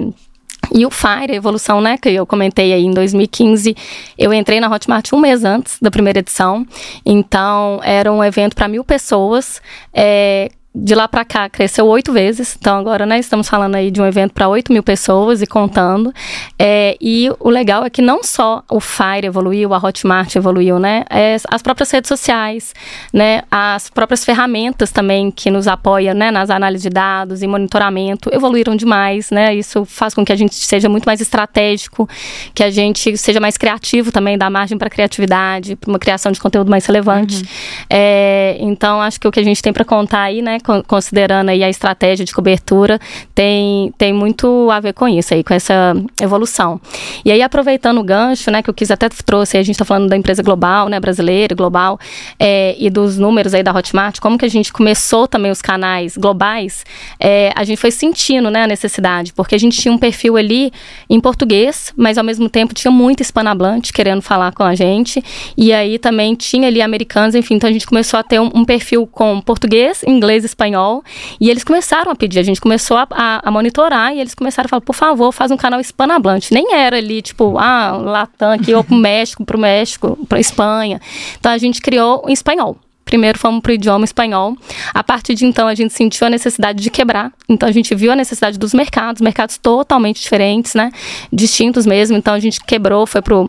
E 0.72 0.86
o 0.86 0.90
Fire, 0.90 1.32
a 1.32 1.34
evolução, 1.34 1.80
né, 1.80 1.96
que 1.96 2.08
eu 2.08 2.26
comentei 2.26 2.72
aí 2.72 2.84
em 2.84 2.92
2015, 2.92 3.76
eu 4.18 4.32
entrei 4.32 4.60
na 4.60 4.70
Hotmart 4.70 5.12
um 5.12 5.20
mês 5.20 5.44
antes 5.44 5.78
da 5.80 5.90
primeira 5.90 6.20
edição. 6.20 6.66
Então, 7.04 7.80
era 7.82 8.12
um 8.12 8.22
evento 8.22 8.54
para 8.54 8.68
mil 8.68 8.84
pessoas. 8.84 9.60
É, 9.92 10.50
de 10.74 10.94
lá 10.94 11.06
para 11.06 11.24
cá 11.24 11.48
cresceu 11.48 11.86
oito 11.86 12.12
vezes. 12.12 12.56
Então 12.58 12.76
agora, 12.76 13.06
né, 13.06 13.18
estamos 13.18 13.48
falando 13.48 13.76
aí 13.76 13.90
de 13.90 14.02
um 14.02 14.06
evento 14.06 14.32
para 14.32 14.48
oito 14.48 14.72
mil 14.72 14.82
pessoas 14.82 15.40
e 15.40 15.46
contando. 15.46 16.12
É, 16.58 16.96
e 17.00 17.30
o 17.38 17.48
legal 17.48 17.84
é 17.84 17.90
que 17.90 18.02
não 18.02 18.24
só 18.24 18.62
o 18.68 18.80
Fire 18.80 19.24
evoluiu, 19.24 19.72
a 19.72 19.78
Hotmart 19.78 20.34
evoluiu, 20.34 20.78
né? 20.80 21.04
É, 21.08 21.36
as 21.48 21.62
próprias 21.62 21.90
redes 21.92 22.08
sociais, 22.08 22.74
né? 23.12 23.42
As 23.50 23.88
próprias 23.88 24.24
ferramentas 24.24 24.90
também 24.90 25.30
que 25.30 25.48
nos 25.50 25.68
apoiam, 25.68 26.14
né? 26.14 26.32
Nas 26.32 26.50
análises 26.50 26.82
de 26.82 26.90
dados 26.90 27.42
e 27.42 27.46
monitoramento 27.46 28.28
evoluíram 28.32 28.74
demais, 28.74 29.30
né? 29.30 29.54
Isso 29.54 29.84
faz 29.84 30.12
com 30.12 30.24
que 30.24 30.32
a 30.32 30.36
gente 30.36 30.54
seja 30.56 30.88
muito 30.88 31.04
mais 31.04 31.20
estratégico, 31.20 32.08
que 32.52 32.64
a 32.64 32.70
gente 32.70 33.16
seja 33.16 33.38
mais 33.38 33.56
criativo 33.56 34.10
também, 34.10 34.36
dá 34.36 34.50
margem 34.50 34.76
para 34.76 34.90
criatividade, 34.90 35.76
para 35.76 35.88
uma 35.88 35.98
criação 35.98 36.32
de 36.32 36.40
conteúdo 36.40 36.68
mais 36.68 36.84
relevante. 36.84 37.36
Uhum. 37.36 37.48
É, 37.88 38.56
então 38.58 39.00
acho 39.00 39.20
que 39.20 39.28
o 39.28 39.30
que 39.30 39.38
a 39.38 39.44
gente 39.44 39.62
tem 39.62 39.72
para 39.72 39.84
contar 39.84 40.22
aí, 40.22 40.42
né? 40.42 40.58
Considerando 40.86 41.50
aí 41.50 41.62
a 41.62 41.68
estratégia 41.68 42.24
de 42.24 42.32
cobertura, 42.32 42.98
tem, 43.34 43.92
tem 43.98 44.12
muito 44.12 44.70
a 44.70 44.80
ver 44.80 44.92
com 44.92 45.06
isso 45.06 45.34
aí, 45.34 45.44
com 45.44 45.54
essa 45.54 45.94
evolução. 46.20 46.80
E 47.24 47.30
aí, 47.30 47.42
aproveitando 47.42 47.98
o 47.98 48.02
gancho, 48.02 48.50
né, 48.50 48.62
que 48.62 48.70
eu 48.70 48.74
quis 48.74 48.90
até 48.90 49.08
trouxe, 49.08 49.56
a 49.56 49.62
gente 49.62 49.74
está 49.74 49.84
falando 49.84 50.08
da 50.08 50.16
empresa 50.16 50.42
global, 50.42 50.88
né, 50.88 50.98
brasileira, 50.98 51.54
global, 51.54 51.98
é, 52.38 52.74
e 52.78 52.88
dos 52.90 53.18
números 53.18 53.54
aí 53.54 53.62
da 53.62 53.72
Hotmart, 53.72 54.18
como 54.20 54.38
que 54.38 54.44
a 54.44 54.50
gente 54.50 54.72
começou 54.72 55.28
também 55.28 55.50
os 55.50 55.60
canais 55.60 56.16
globais, 56.16 56.84
é, 57.20 57.52
a 57.54 57.64
gente 57.64 57.78
foi 57.78 57.90
sentindo, 57.90 58.50
né, 58.50 58.64
a 58.64 58.66
necessidade, 58.66 59.32
porque 59.32 59.54
a 59.54 59.58
gente 59.58 59.80
tinha 59.80 59.92
um 59.92 59.98
perfil 59.98 60.36
ali 60.36 60.72
em 61.08 61.20
português, 61.20 61.92
mas 61.96 62.18
ao 62.18 62.24
mesmo 62.24 62.48
tempo 62.48 62.74
tinha 62.74 62.90
muito 62.90 63.20
hispanohablante 63.20 63.92
querendo 63.92 64.22
falar 64.22 64.52
com 64.52 64.62
a 64.62 64.74
gente, 64.74 65.22
e 65.56 65.72
aí 65.72 65.98
também 65.98 66.34
tinha 66.34 66.68
ali 66.68 66.80
americanos, 66.80 67.34
enfim, 67.34 67.54
então 67.54 67.68
a 67.68 67.72
gente 67.72 67.86
começou 67.86 68.18
a 68.18 68.22
ter 68.22 68.40
um, 68.40 68.50
um 68.54 68.64
perfil 68.64 69.06
com 69.06 69.40
português, 69.40 70.02
inglês 70.06 70.44
espanhol. 70.54 71.02
E 71.40 71.50
eles 71.50 71.64
começaram 71.64 72.10
a 72.10 72.14
pedir, 72.14 72.38
a 72.38 72.42
gente 72.42 72.60
começou 72.60 72.96
a, 72.96 73.06
a, 73.10 73.48
a 73.48 73.50
monitorar 73.50 74.14
e 74.14 74.20
eles 74.20 74.34
começaram 74.34 74.66
a 74.66 74.68
falar, 74.68 74.80
por 74.80 74.94
favor, 74.94 75.32
faz 75.32 75.50
um 75.50 75.56
canal 75.56 75.80
hispanohablante. 75.80 76.54
Nem 76.54 76.74
era 76.74 76.96
ali, 76.96 77.20
tipo, 77.20 77.58
ah, 77.58 77.92
Latam 77.92 78.52
aqui, 78.52 78.72
ou 78.72 78.84
pro 78.84 78.96
México, 78.96 79.44
pro 79.44 79.58
México, 79.58 80.18
pra 80.28 80.40
Espanha. 80.40 81.00
Então 81.38 81.52
a 81.52 81.58
gente 81.58 81.80
criou 81.80 82.24
em 82.28 82.32
espanhol. 82.32 82.78
Primeiro 83.04 83.38
fomos 83.38 83.60
para 83.60 83.70
o 83.70 83.74
idioma 83.74 84.04
espanhol. 84.04 84.56
A 84.92 85.04
partir 85.04 85.34
de 85.34 85.44
então, 85.44 85.68
a 85.68 85.74
gente 85.74 85.92
sentiu 85.92 86.26
a 86.26 86.30
necessidade 86.30 86.82
de 86.82 86.90
quebrar. 86.90 87.32
Então, 87.48 87.68
a 87.68 87.72
gente 87.72 87.94
viu 87.94 88.10
a 88.10 88.16
necessidade 88.16 88.58
dos 88.58 88.72
mercados, 88.72 89.20
mercados 89.20 89.58
totalmente 89.58 90.22
diferentes, 90.22 90.74
né? 90.74 90.90
Distintos 91.32 91.84
mesmo. 91.84 92.16
Então, 92.16 92.32
a 92.34 92.40
gente 92.40 92.60
quebrou, 92.64 93.06
foi 93.06 93.20
pro. 93.20 93.48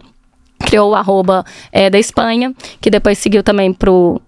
Criou 0.59 0.91
o 0.91 0.95
arroba 0.95 1.45
é, 1.71 1.89
da 1.89 1.99
Espanha, 1.99 2.53
que 2.79 2.89
depois 2.89 3.17
seguiu 3.17 3.43
também 3.43 3.73
pro, 3.73 4.21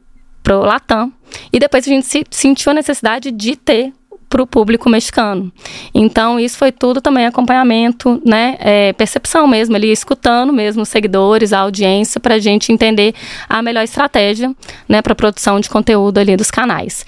pro 0.43 0.59
Latam. 0.59 1.11
E 1.51 1.59
depois 1.59 1.85
a 1.85 1.89
gente 1.89 2.05
se, 2.05 2.23
sentiu 2.29 2.71
a 2.71 2.75
necessidade 2.75 3.31
de 3.31 3.55
ter 3.55 3.93
para 4.29 4.41
o 4.41 4.47
público 4.47 4.89
mexicano. 4.89 5.51
Então, 5.93 6.39
isso 6.39 6.57
foi 6.57 6.71
tudo 6.71 6.99
também 6.99 7.25
acompanhamento, 7.25 8.21
né? 8.25 8.57
É, 8.59 8.93
percepção 8.93 9.47
mesmo, 9.47 9.75
ali 9.75 9.91
escutando 9.91 10.51
mesmo 10.51 10.83
os 10.83 10.89
seguidores, 10.89 11.53
a 11.53 11.59
audiência, 11.59 12.19
para 12.19 12.35
a 12.35 12.39
gente 12.39 12.71
entender 12.71 13.13
a 13.47 13.61
melhor 13.61 13.83
estratégia, 13.83 14.53
né, 14.87 15.01
para 15.01 15.15
produção 15.15 15.59
de 15.59 15.69
conteúdo 15.69 16.17
ali 16.17 16.35
dos 16.35 16.51
canais. 16.51 17.05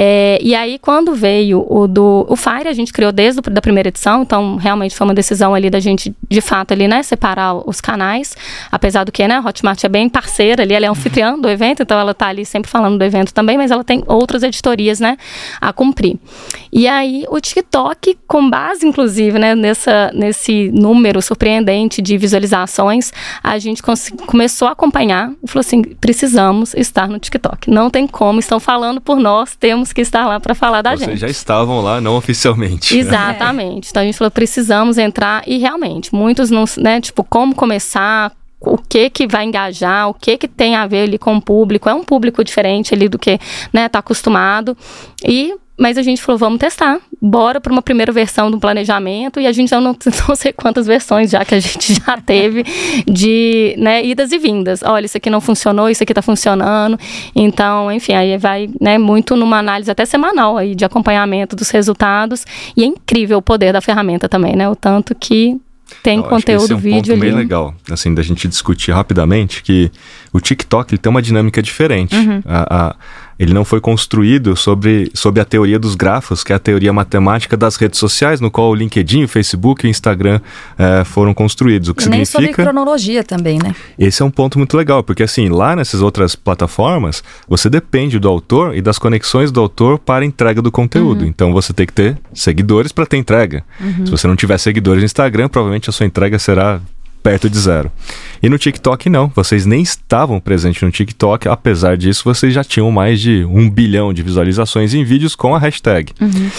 É, 0.00 0.38
e 0.40 0.54
aí, 0.54 0.78
quando 0.78 1.12
veio 1.12 1.66
o 1.68 1.88
do 1.88 2.24
o 2.28 2.36
Fire, 2.36 2.68
a 2.68 2.72
gente 2.72 2.92
criou 2.92 3.10
desde 3.10 3.40
a 3.40 3.60
primeira 3.60 3.88
edição, 3.88 4.22
então 4.22 4.54
realmente 4.54 4.94
foi 4.94 5.04
uma 5.04 5.12
decisão 5.12 5.56
ali 5.56 5.68
da 5.68 5.80
gente, 5.80 6.14
de 6.30 6.40
fato, 6.40 6.72
ali, 6.72 6.86
né, 6.86 7.02
separar 7.02 7.54
os 7.68 7.80
canais, 7.80 8.36
apesar 8.70 9.02
do 9.02 9.10
que, 9.10 9.26
né, 9.26 9.34
a 9.34 9.40
Hotmart 9.40 9.82
é 9.82 9.88
bem 9.88 10.08
parceira 10.08 10.62
ali, 10.62 10.72
ela 10.72 10.86
é 10.86 10.88
anfitriã 10.88 11.36
do 11.36 11.50
evento, 11.50 11.82
então 11.82 11.98
ela 11.98 12.14
tá 12.14 12.28
ali 12.28 12.46
sempre 12.46 12.70
falando 12.70 12.96
do 12.96 13.04
evento 13.04 13.34
também, 13.34 13.58
mas 13.58 13.72
ela 13.72 13.82
tem 13.82 14.04
outras 14.06 14.44
editorias, 14.44 15.00
né, 15.00 15.16
a 15.60 15.72
cumprir. 15.72 16.16
E 16.72 16.86
aí, 16.86 17.24
o 17.28 17.40
TikTok, 17.40 18.18
com 18.24 18.48
base, 18.48 18.86
inclusive, 18.86 19.36
né, 19.36 19.56
nessa, 19.56 20.12
nesse 20.14 20.70
número 20.72 21.20
surpreendente 21.20 22.00
de 22.00 22.16
visualizações, 22.16 23.12
a 23.42 23.58
gente 23.58 23.82
começou 24.28 24.68
a 24.68 24.72
acompanhar 24.72 25.32
e 25.42 25.48
falou 25.48 25.60
assim, 25.60 25.82
precisamos 25.82 26.72
estar 26.74 27.08
no 27.08 27.18
TikTok. 27.18 27.68
Não 27.68 27.90
tem 27.90 28.06
como, 28.06 28.38
estão 28.38 28.60
falando 28.60 29.00
por 29.00 29.18
nós, 29.18 29.56
temos 29.56 29.87
temos 29.88 29.92
que 29.92 30.00
estar 30.00 30.26
lá 30.26 30.40
para 30.40 30.54
falar 30.54 30.82
da 30.82 30.90
Vocês 30.90 31.00
gente. 31.00 31.08
Vocês 31.10 31.20
já 31.20 31.28
estavam 31.28 31.80
lá, 31.80 32.00
não 32.00 32.16
oficialmente. 32.16 32.96
Exatamente. 32.96 33.90
Então 33.90 34.02
a 34.02 34.04
gente 34.06 34.18
falou, 34.18 34.30
precisamos 34.30 34.98
entrar 34.98 35.42
e 35.46 35.58
realmente, 35.58 36.14
muitos 36.14 36.50
não, 36.50 36.64
né, 36.78 37.00
tipo, 37.00 37.24
como 37.24 37.54
começar, 37.54 38.32
o 38.60 38.76
que 38.76 39.08
que 39.10 39.26
vai 39.26 39.44
engajar, 39.44 40.08
o 40.08 40.14
que 40.14 40.36
que 40.36 40.48
tem 40.48 40.74
a 40.74 40.86
ver 40.86 41.02
ali 41.02 41.18
com 41.18 41.36
o 41.36 41.40
público, 41.40 41.88
é 41.88 41.94
um 41.94 42.04
público 42.04 42.42
diferente 42.42 42.94
ali 42.94 43.08
do 43.08 43.18
que, 43.18 43.38
né, 43.72 43.88
tá 43.88 44.00
acostumado. 44.00 44.76
E 45.24 45.54
mas 45.78 45.96
a 45.96 46.02
gente 46.02 46.20
falou, 46.20 46.36
vamos 46.36 46.58
testar. 46.58 46.98
Bora 47.22 47.60
para 47.60 47.72
uma 47.72 47.80
primeira 47.80 48.10
versão 48.10 48.50
do 48.50 48.58
planejamento. 48.58 49.38
E 49.38 49.46
a 49.46 49.52
gente 49.52 49.68
já 49.70 49.80
não, 49.80 49.94
não 50.28 50.34
sei 50.34 50.52
quantas 50.52 50.88
versões 50.88 51.30
já 51.30 51.44
que 51.44 51.54
a 51.54 51.60
gente 51.60 51.94
já 51.94 52.16
teve 52.18 52.64
de 53.06 53.76
né, 53.78 54.04
idas 54.04 54.32
e 54.32 54.38
vindas. 54.38 54.82
Olha, 54.82 55.06
isso 55.06 55.16
aqui 55.16 55.30
não 55.30 55.40
funcionou, 55.40 55.88
isso 55.88 56.02
aqui 56.02 56.10
está 56.10 56.20
funcionando. 56.20 56.98
Então, 57.34 57.92
enfim, 57.92 58.14
aí 58.14 58.36
vai 58.36 58.68
né, 58.80 58.98
muito 58.98 59.36
numa 59.36 59.58
análise 59.58 59.88
até 59.88 60.04
semanal 60.04 60.58
aí 60.58 60.74
de 60.74 60.84
acompanhamento 60.84 61.54
dos 61.54 61.70
resultados. 61.70 62.44
E 62.76 62.82
é 62.82 62.86
incrível 62.86 63.38
o 63.38 63.42
poder 63.42 63.72
da 63.72 63.80
ferramenta 63.80 64.28
também, 64.28 64.56
né? 64.56 64.68
O 64.68 64.74
tanto 64.74 65.14
que 65.14 65.56
tem 66.02 66.18
Eu 66.18 66.24
conteúdo 66.24 66.64
esse 66.64 66.72
é 66.72 66.76
um 66.76 66.78
vídeo 66.78 66.96
ponto 66.98 67.12
ali. 67.12 67.20
bem 67.20 67.32
legal, 67.32 67.74
assim, 67.90 68.14
da 68.14 68.22
gente 68.22 68.46
discutir 68.48 68.92
rapidamente 68.92 69.62
que 69.62 69.90
o 70.32 70.40
TikTok 70.40 70.92
ele 70.92 70.98
tem 70.98 71.10
uma 71.10 71.22
dinâmica 71.22 71.62
diferente. 71.62 72.14
Uhum. 72.14 72.42
A, 72.44 72.86
a, 72.88 72.96
ele 73.38 73.54
não 73.54 73.64
foi 73.64 73.80
construído 73.80 74.56
sobre, 74.56 75.10
sobre 75.14 75.40
a 75.40 75.44
teoria 75.44 75.78
dos 75.78 75.94
grafos, 75.94 76.42
que 76.42 76.52
é 76.52 76.56
a 76.56 76.58
teoria 76.58 76.92
matemática 76.92 77.56
das 77.56 77.76
redes 77.76 77.98
sociais, 77.98 78.40
no 78.40 78.50
qual 78.50 78.70
o 78.70 78.74
LinkedIn, 78.74 79.24
o 79.24 79.28
Facebook 79.28 79.86
e 79.86 79.88
o 79.88 79.90
Instagram 79.90 80.40
é, 80.76 81.04
foram 81.04 81.32
construídos. 81.32 81.88
O 81.88 81.94
que 81.94 82.02
e 82.02 82.04
significa... 82.04 82.40
Nem 82.40 82.48
sobre 82.48 82.62
cronologia 82.62 83.22
também, 83.22 83.58
né? 83.62 83.74
Esse 83.98 84.22
é 84.22 84.24
um 84.24 84.30
ponto 84.30 84.58
muito 84.58 84.76
legal, 84.76 85.02
porque 85.02 85.22
assim, 85.22 85.48
lá 85.48 85.76
nessas 85.76 86.02
outras 86.02 86.34
plataformas, 86.34 87.22
você 87.48 87.70
depende 87.70 88.18
do 88.18 88.28
autor 88.28 88.76
e 88.76 88.82
das 88.82 88.98
conexões 88.98 89.52
do 89.52 89.60
autor 89.60 89.98
para 89.98 90.24
a 90.24 90.26
entrega 90.26 90.60
do 90.60 90.72
conteúdo. 90.72 91.22
Uhum. 91.22 91.28
Então 91.28 91.52
você 91.52 91.72
tem 91.72 91.86
que 91.86 91.92
ter 91.92 92.18
seguidores 92.34 92.90
para 92.92 93.06
ter 93.06 93.16
entrega. 93.16 93.64
Uhum. 93.80 94.06
Se 94.06 94.10
você 94.10 94.26
não 94.26 94.34
tiver 94.34 94.58
seguidores 94.58 95.00
no 95.00 95.06
Instagram, 95.06 95.48
provavelmente 95.48 95.88
a 95.88 95.92
sua 95.92 96.06
entrega 96.06 96.38
será 96.38 96.80
perto 97.22 97.48
de 97.48 97.58
zero. 97.58 97.90
E 98.42 98.48
no 98.48 98.58
TikTok 98.58 99.08
não, 99.08 99.30
vocês 99.34 99.66
nem 99.66 99.82
estavam 99.82 100.40
presentes 100.40 100.82
no 100.82 100.90
TikTok, 100.90 101.48
apesar 101.48 101.96
disso 101.96 102.24
vocês 102.24 102.54
já 102.54 102.64
tinham 102.64 102.90
mais 102.90 103.20
de 103.20 103.44
um 103.44 103.68
bilhão 103.68 104.12
de 104.12 104.22
visualizações 104.22 104.94
em 104.94 105.04
vídeos 105.04 105.34
com 105.34 105.54
a 105.54 105.58
hashtag. 105.58 106.12
Uhum. 106.20 106.50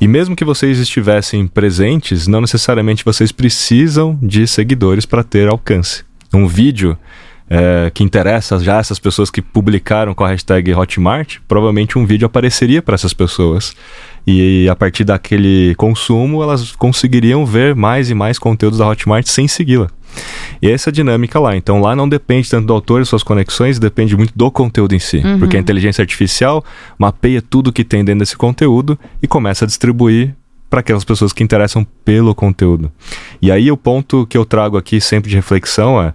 E 0.00 0.06
mesmo 0.06 0.36
que 0.36 0.44
vocês 0.44 0.78
estivessem 0.78 1.46
presentes, 1.46 2.26
não 2.26 2.40
necessariamente 2.40 3.04
vocês 3.04 3.32
precisam 3.32 4.18
de 4.22 4.46
seguidores 4.46 5.06
para 5.06 5.24
ter 5.24 5.48
alcance. 5.48 6.04
Um 6.34 6.46
vídeo 6.46 6.98
é, 7.48 7.90
que 7.94 8.02
interessa 8.02 8.58
já 8.58 8.78
essas 8.78 8.98
pessoas 8.98 9.30
que 9.30 9.40
publicaram 9.40 10.14
com 10.14 10.24
a 10.24 10.28
hashtag 10.28 10.74
Hotmart, 10.74 11.38
provavelmente 11.46 11.98
um 11.98 12.04
vídeo 12.04 12.26
apareceria 12.26 12.82
para 12.82 12.94
essas 12.94 13.14
pessoas. 13.14 13.74
E 14.26 14.68
a 14.68 14.74
partir 14.74 15.04
daquele 15.04 15.74
consumo, 15.76 16.42
elas 16.42 16.72
conseguiriam 16.72 17.46
ver 17.46 17.74
mais 17.74 18.10
e 18.10 18.14
mais 18.14 18.38
conteúdos 18.38 18.80
da 18.80 18.88
Hotmart 18.88 19.26
sem 19.26 19.46
segui-la. 19.46 19.88
E 20.60 20.70
essa 20.70 20.88
é 20.88 20.90
a 20.90 20.92
dinâmica 20.92 21.38
lá. 21.38 21.56
Então 21.56 21.80
lá 21.80 21.94
não 21.94 22.08
depende 22.08 22.48
tanto 22.48 22.66
do 22.66 22.72
autor 22.72 23.02
e 23.02 23.06
suas 23.06 23.22
conexões, 23.22 23.78
depende 23.78 24.16
muito 24.16 24.32
do 24.34 24.50
conteúdo 24.50 24.94
em 24.94 24.98
si. 24.98 25.18
Uhum. 25.18 25.38
Porque 25.38 25.56
a 25.56 25.60
inteligência 25.60 26.02
artificial 26.02 26.64
mapeia 26.98 27.42
tudo 27.42 27.72
que 27.72 27.84
tem 27.84 28.04
dentro 28.04 28.20
desse 28.20 28.36
conteúdo 28.36 28.98
e 29.22 29.26
começa 29.26 29.64
a 29.64 29.68
distribuir 29.68 30.34
para 30.68 30.80
aquelas 30.80 31.04
pessoas 31.04 31.32
que 31.32 31.42
interessam 31.42 31.86
pelo 32.04 32.34
conteúdo. 32.34 32.90
E 33.40 33.50
aí 33.52 33.70
o 33.70 33.76
ponto 33.76 34.26
que 34.26 34.36
eu 34.36 34.44
trago 34.44 34.76
aqui 34.76 35.00
sempre 35.00 35.30
de 35.30 35.36
reflexão 35.36 36.02
é 36.02 36.12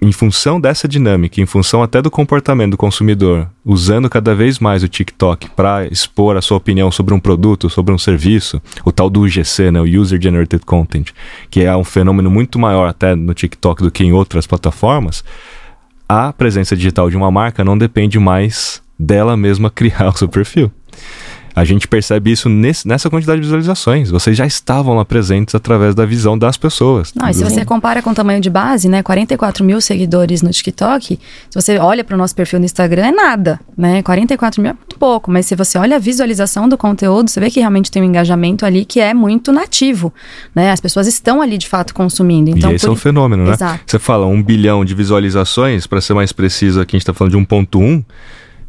em 0.00 0.12
função 0.12 0.58
dessa 0.58 0.88
dinâmica, 0.88 1.40
em 1.40 1.46
função 1.46 1.82
até 1.82 2.00
do 2.00 2.10
comportamento 2.10 2.70
do 2.70 2.76
consumidor, 2.76 3.48
usando 3.64 4.08
cada 4.08 4.34
vez 4.34 4.58
mais 4.58 4.82
o 4.82 4.88
TikTok 4.88 5.50
para 5.50 5.86
expor 5.86 6.36
a 6.36 6.42
sua 6.42 6.56
opinião 6.56 6.90
sobre 6.90 7.12
um 7.12 7.20
produto, 7.20 7.68
sobre 7.68 7.92
um 7.92 7.98
serviço, 7.98 8.62
o 8.84 8.90
tal 8.90 9.10
do 9.10 9.20
UGC, 9.20 9.70
né, 9.70 9.80
o 9.80 9.84
User 9.84 10.20
Generated 10.20 10.64
Content, 10.64 11.10
que 11.50 11.60
é 11.60 11.76
um 11.76 11.84
fenômeno 11.84 12.30
muito 12.30 12.58
maior 12.58 12.88
até 12.88 13.14
no 13.14 13.34
TikTok 13.34 13.82
do 13.82 13.90
que 13.90 14.02
em 14.02 14.12
outras 14.12 14.46
plataformas, 14.46 15.22
a 16.08 16.32
presença 16.32 16.74
digital 16.74 17.10
de 17.10 17.16
uma 17.16 17.30
marca 17.30 17.62
não 17.62 17.76
depende 17.76 18.18
mais 18.18 18.82
dela 18.98 19.36
mesma 19.36 19.68
criar 19.70 20.08
o 20.08 20.16
seu 20.16 20.28
perfil. 20.28 20.72
A 21.60 21.64
gente 21.64 21.86
percebe 21.86 22.32
isso 22.32 22.48
nesse, 22.48 22.88
nessa 22.88 23.10
quantidade 23.10 23.38
de 23.38 23.44
visualizações. 23.44 24.10
Vocês 24.10 24.34
já 24.34 24.46
estavam 24.46 24.96
lá 24.96 25.04
presentes 25.04 25.54
através 25.54 25.94
da 25.94 26.06
visão 26.06 26.38
das 26.38 26.56
pessoas. 26.56 27.12
Não, 27.14 27.28
e 27.28 27.34
se 27.34 27.44
você 27.44 27.66
compara 27.66 28.00
com 28.00 28.10
o 28.10 28.14
tamanho 28.14 28.40
de 28.40 28.48
base, 28.48 28.88
né? 28.88 29.02
44 29.02 29.62
mil 29.62 29.78
seguidores 29.78 30.40
no 30.40 30.50
TikTok, 30.50 31.18
se 31.50 31.54
você 31.54 31.76
olha 31.76 32.02
para 32.02 32.14
o 32.14 32.18
nosso 32.18 32.34
perfil 32.34 32.60
no 32.60 32.64
Instagram, 32.64 33.08
é 33.08 33.12
nada, 33.12 33.60
né? 33.76 34.02
44 34.02 34.62
mil 34.62 34.70
é 34.70 34.72
muito 34.72 34.98
pouco, 34.98 35.30
mas 35.30 35.44
se 35.44 35.54
você 35.54 35.76
olha 35.76 35.96
a 35.96 35.98
visualização 35.98 36.66
do 36.66 36.78
conteúdo, 36.78 37.28
você 37.28 37.38
vê 37.38 37.50
que 37.50 37.60
realmente 37.60 37.90
tem 37.90 38.00
um 38.00 38.06
engajamento 38.06 38.64
ali 38.64 38.86
que 38.86 38.98
é 38.98 39.12
muito 39.12 39.52
nativo, 39.52 40.14
né? 40.54 40.70
As 40.70 40.80
pessoas 40.80 41.06
estão 41.06 41.42
ali 41.42 41.58
de 41.58 41.68
fato 41.68 41.92
consumindo. 41.92 42.48
Então, 42.48 42.72
e 42.72 42.76
esse 42.76 42.86
por... 42.86 42.92
é 42.92 42.94
o 42.94 42.96
fenômeno, 42.96 43.44
né? 43.44 43.52
Exato. 43.52 43.80
Você 43.84 43.98
fala 43.98 44.24
um 44.24 44.42
bilhão 44.42 44.82
de 44.82 44.94
visualizações, 44.94 45.86
para 45.86 46.00
ser 46.00 46.14
mais 46.14 46.32
preciso 46.32 46.80
aqui, 46.80 46.96
a 46.96 46.98
gente 46.98 47.02
está 47.02 47.12
falando 47.12 47.32
de 47.32 47.38
1.1 47.38 48.02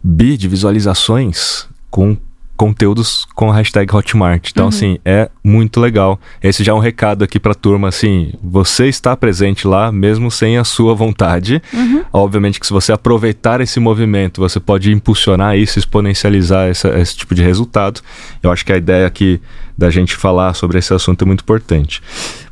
bi 0.04 0.36
de 0.36 0.50
visualizações 0.50 1.68
com 1.90 2.18
conteúdos 2.62 3.26
com 3.34 3.50
a 3.50 3.56
hashtag 3.56 3.92
Hotmart. 3.92 4.52
Então, 4.52 4.66
uhum. 4.66 4.70
assim, 4.70 5.00
é 5.04 5.32
muito 5.44 5.80
legal. 5.80 6.20
Esse 6.44 6.64
já 6.64 6.74
é 6.74 6.76
um 6.76 6.80
recado 6.80 7.24
aqui 7.24 7.40
pra 7.40 7.56
turma, 7.56 7.88
assim, 7.88 8.34
você 8.40 8.86
está 8.86 9.18
presente 9.18 9.68
lá, 9.68 9.92
mesmo 9.92 10.30
sem 10.30 10.60
a 10.60 10.64
sua 10.64 10.94
vontade. 10.94 11.60
Uhum. 11.74 12.04
Obviamente 12.14 12.60
que 12.60 12.68
se 12.68 12.72
você 12.72 12.92
aproveitar 12.92 13.62
esse 13.62 13.80
movimento, 13.80 14.40
você 14.40 14.60
pode 14.60 14.92
impulsionar 14.92 15.58
isso, 15.58 15.80
exponencializar 15.80 16.70
essa, 16.70 16.90
esse 17.00 17.18
tipo 17.18 17.34
de 17.34 17.42
resultado. 17.42 18.00
Eu 18.44 18.52
acho 18.52 18.64
que 18.64 18.72
a 18.72 18.78
ideia 18.78 19.08
aqui 19.08 19.42
da 19.76 19.90
gente 19.90 20.16
falar 20.16 20.54
sobre 20.54 20.78
esse 20.78 20.94
assunto 20.94 21.24
é 21.24 21.26
muito 21.26 21.42
importante. 21.42 22.00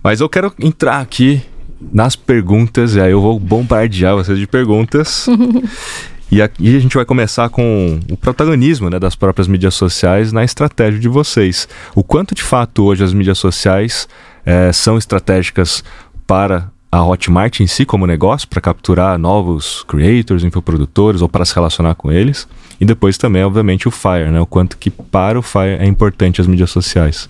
Mas 0.01 0.21
eu 0.21 0.27
quero 0.27 0.51
entrar 0.59 1.01
aqui 1.01 1.39
nas 1.93 2.15
perguntas, 2.15 2.95
e 2.95 2.99
aí 2.99 3.11
eu 3.11 3.21
vou 3.21 3.39
bombardear 3.39 4.15
vocês 4.15 4.39
de 4.39 4.47
perguntas. 4.47 5.27
E 6.31 6.41
aqui 6.41 6.75
a 6.75 6.79
gente 6.79 6.95
vai 6.95 7.05
começar 7.05 7.49
com 7.49 7.99
o 8.09 8.15
protagonismo 8.15 8.89
né, 8.89 8.99
das 8.99 9.15
próprias 9.15 9.47
mídias 9.47 9.73
sociais 9.73 10.31
na 10.31 10.43
estratégia 10.43 10.99
de 10.99 11.07
vocês. 11.07 11.67
O 11.95 12.03
quanto 12.03 12.35
de 12.35 12.43
fato 12.43 12.83
hoje 12.83 13.03
as 13.03 13.13
mídias 13.13 13.39
sociais 13.39 14.07
é, 14.45 14.71
são 14.71 14.97
estratégicas 14.97 15.83
para 16.27 16.69
a 16.91 17.03
Hotmart 17.03 17.59
em 17.59 17.67
si 17.67 17.85
como 17.85 18.05
negócio, 18.05 18.47
para 18.47 18.61
capturar 18.61 19.17
novos 19.17 19.83
creators, 19.87 20.43
infoprodutores 20.43 21.21
ou 21.21 21.29
para 21.29 21.45
se 21.45 21.53
relacionar 21.53 21.95
com 21.95 22.11
eles. 22.11 22.47
E 22.79 22.85
depois 22.85 23.17
também, 23.17 23.43
obviamente, 23.43 23.87
o 23.87 23.91
Fire, 23.91 24.29
né? 24.31 24.39
O 24.39 24.45
quanto 24.45 24.77
que 24.77 24.89
para 24.89 25.37
o 25.37 25.41
Fire 25.41 25.77
é 25.79 25.85
importante 25.85 26.41
as 26.41 26.47
mídias 26.47 26.71
sociais. 26.71 27.29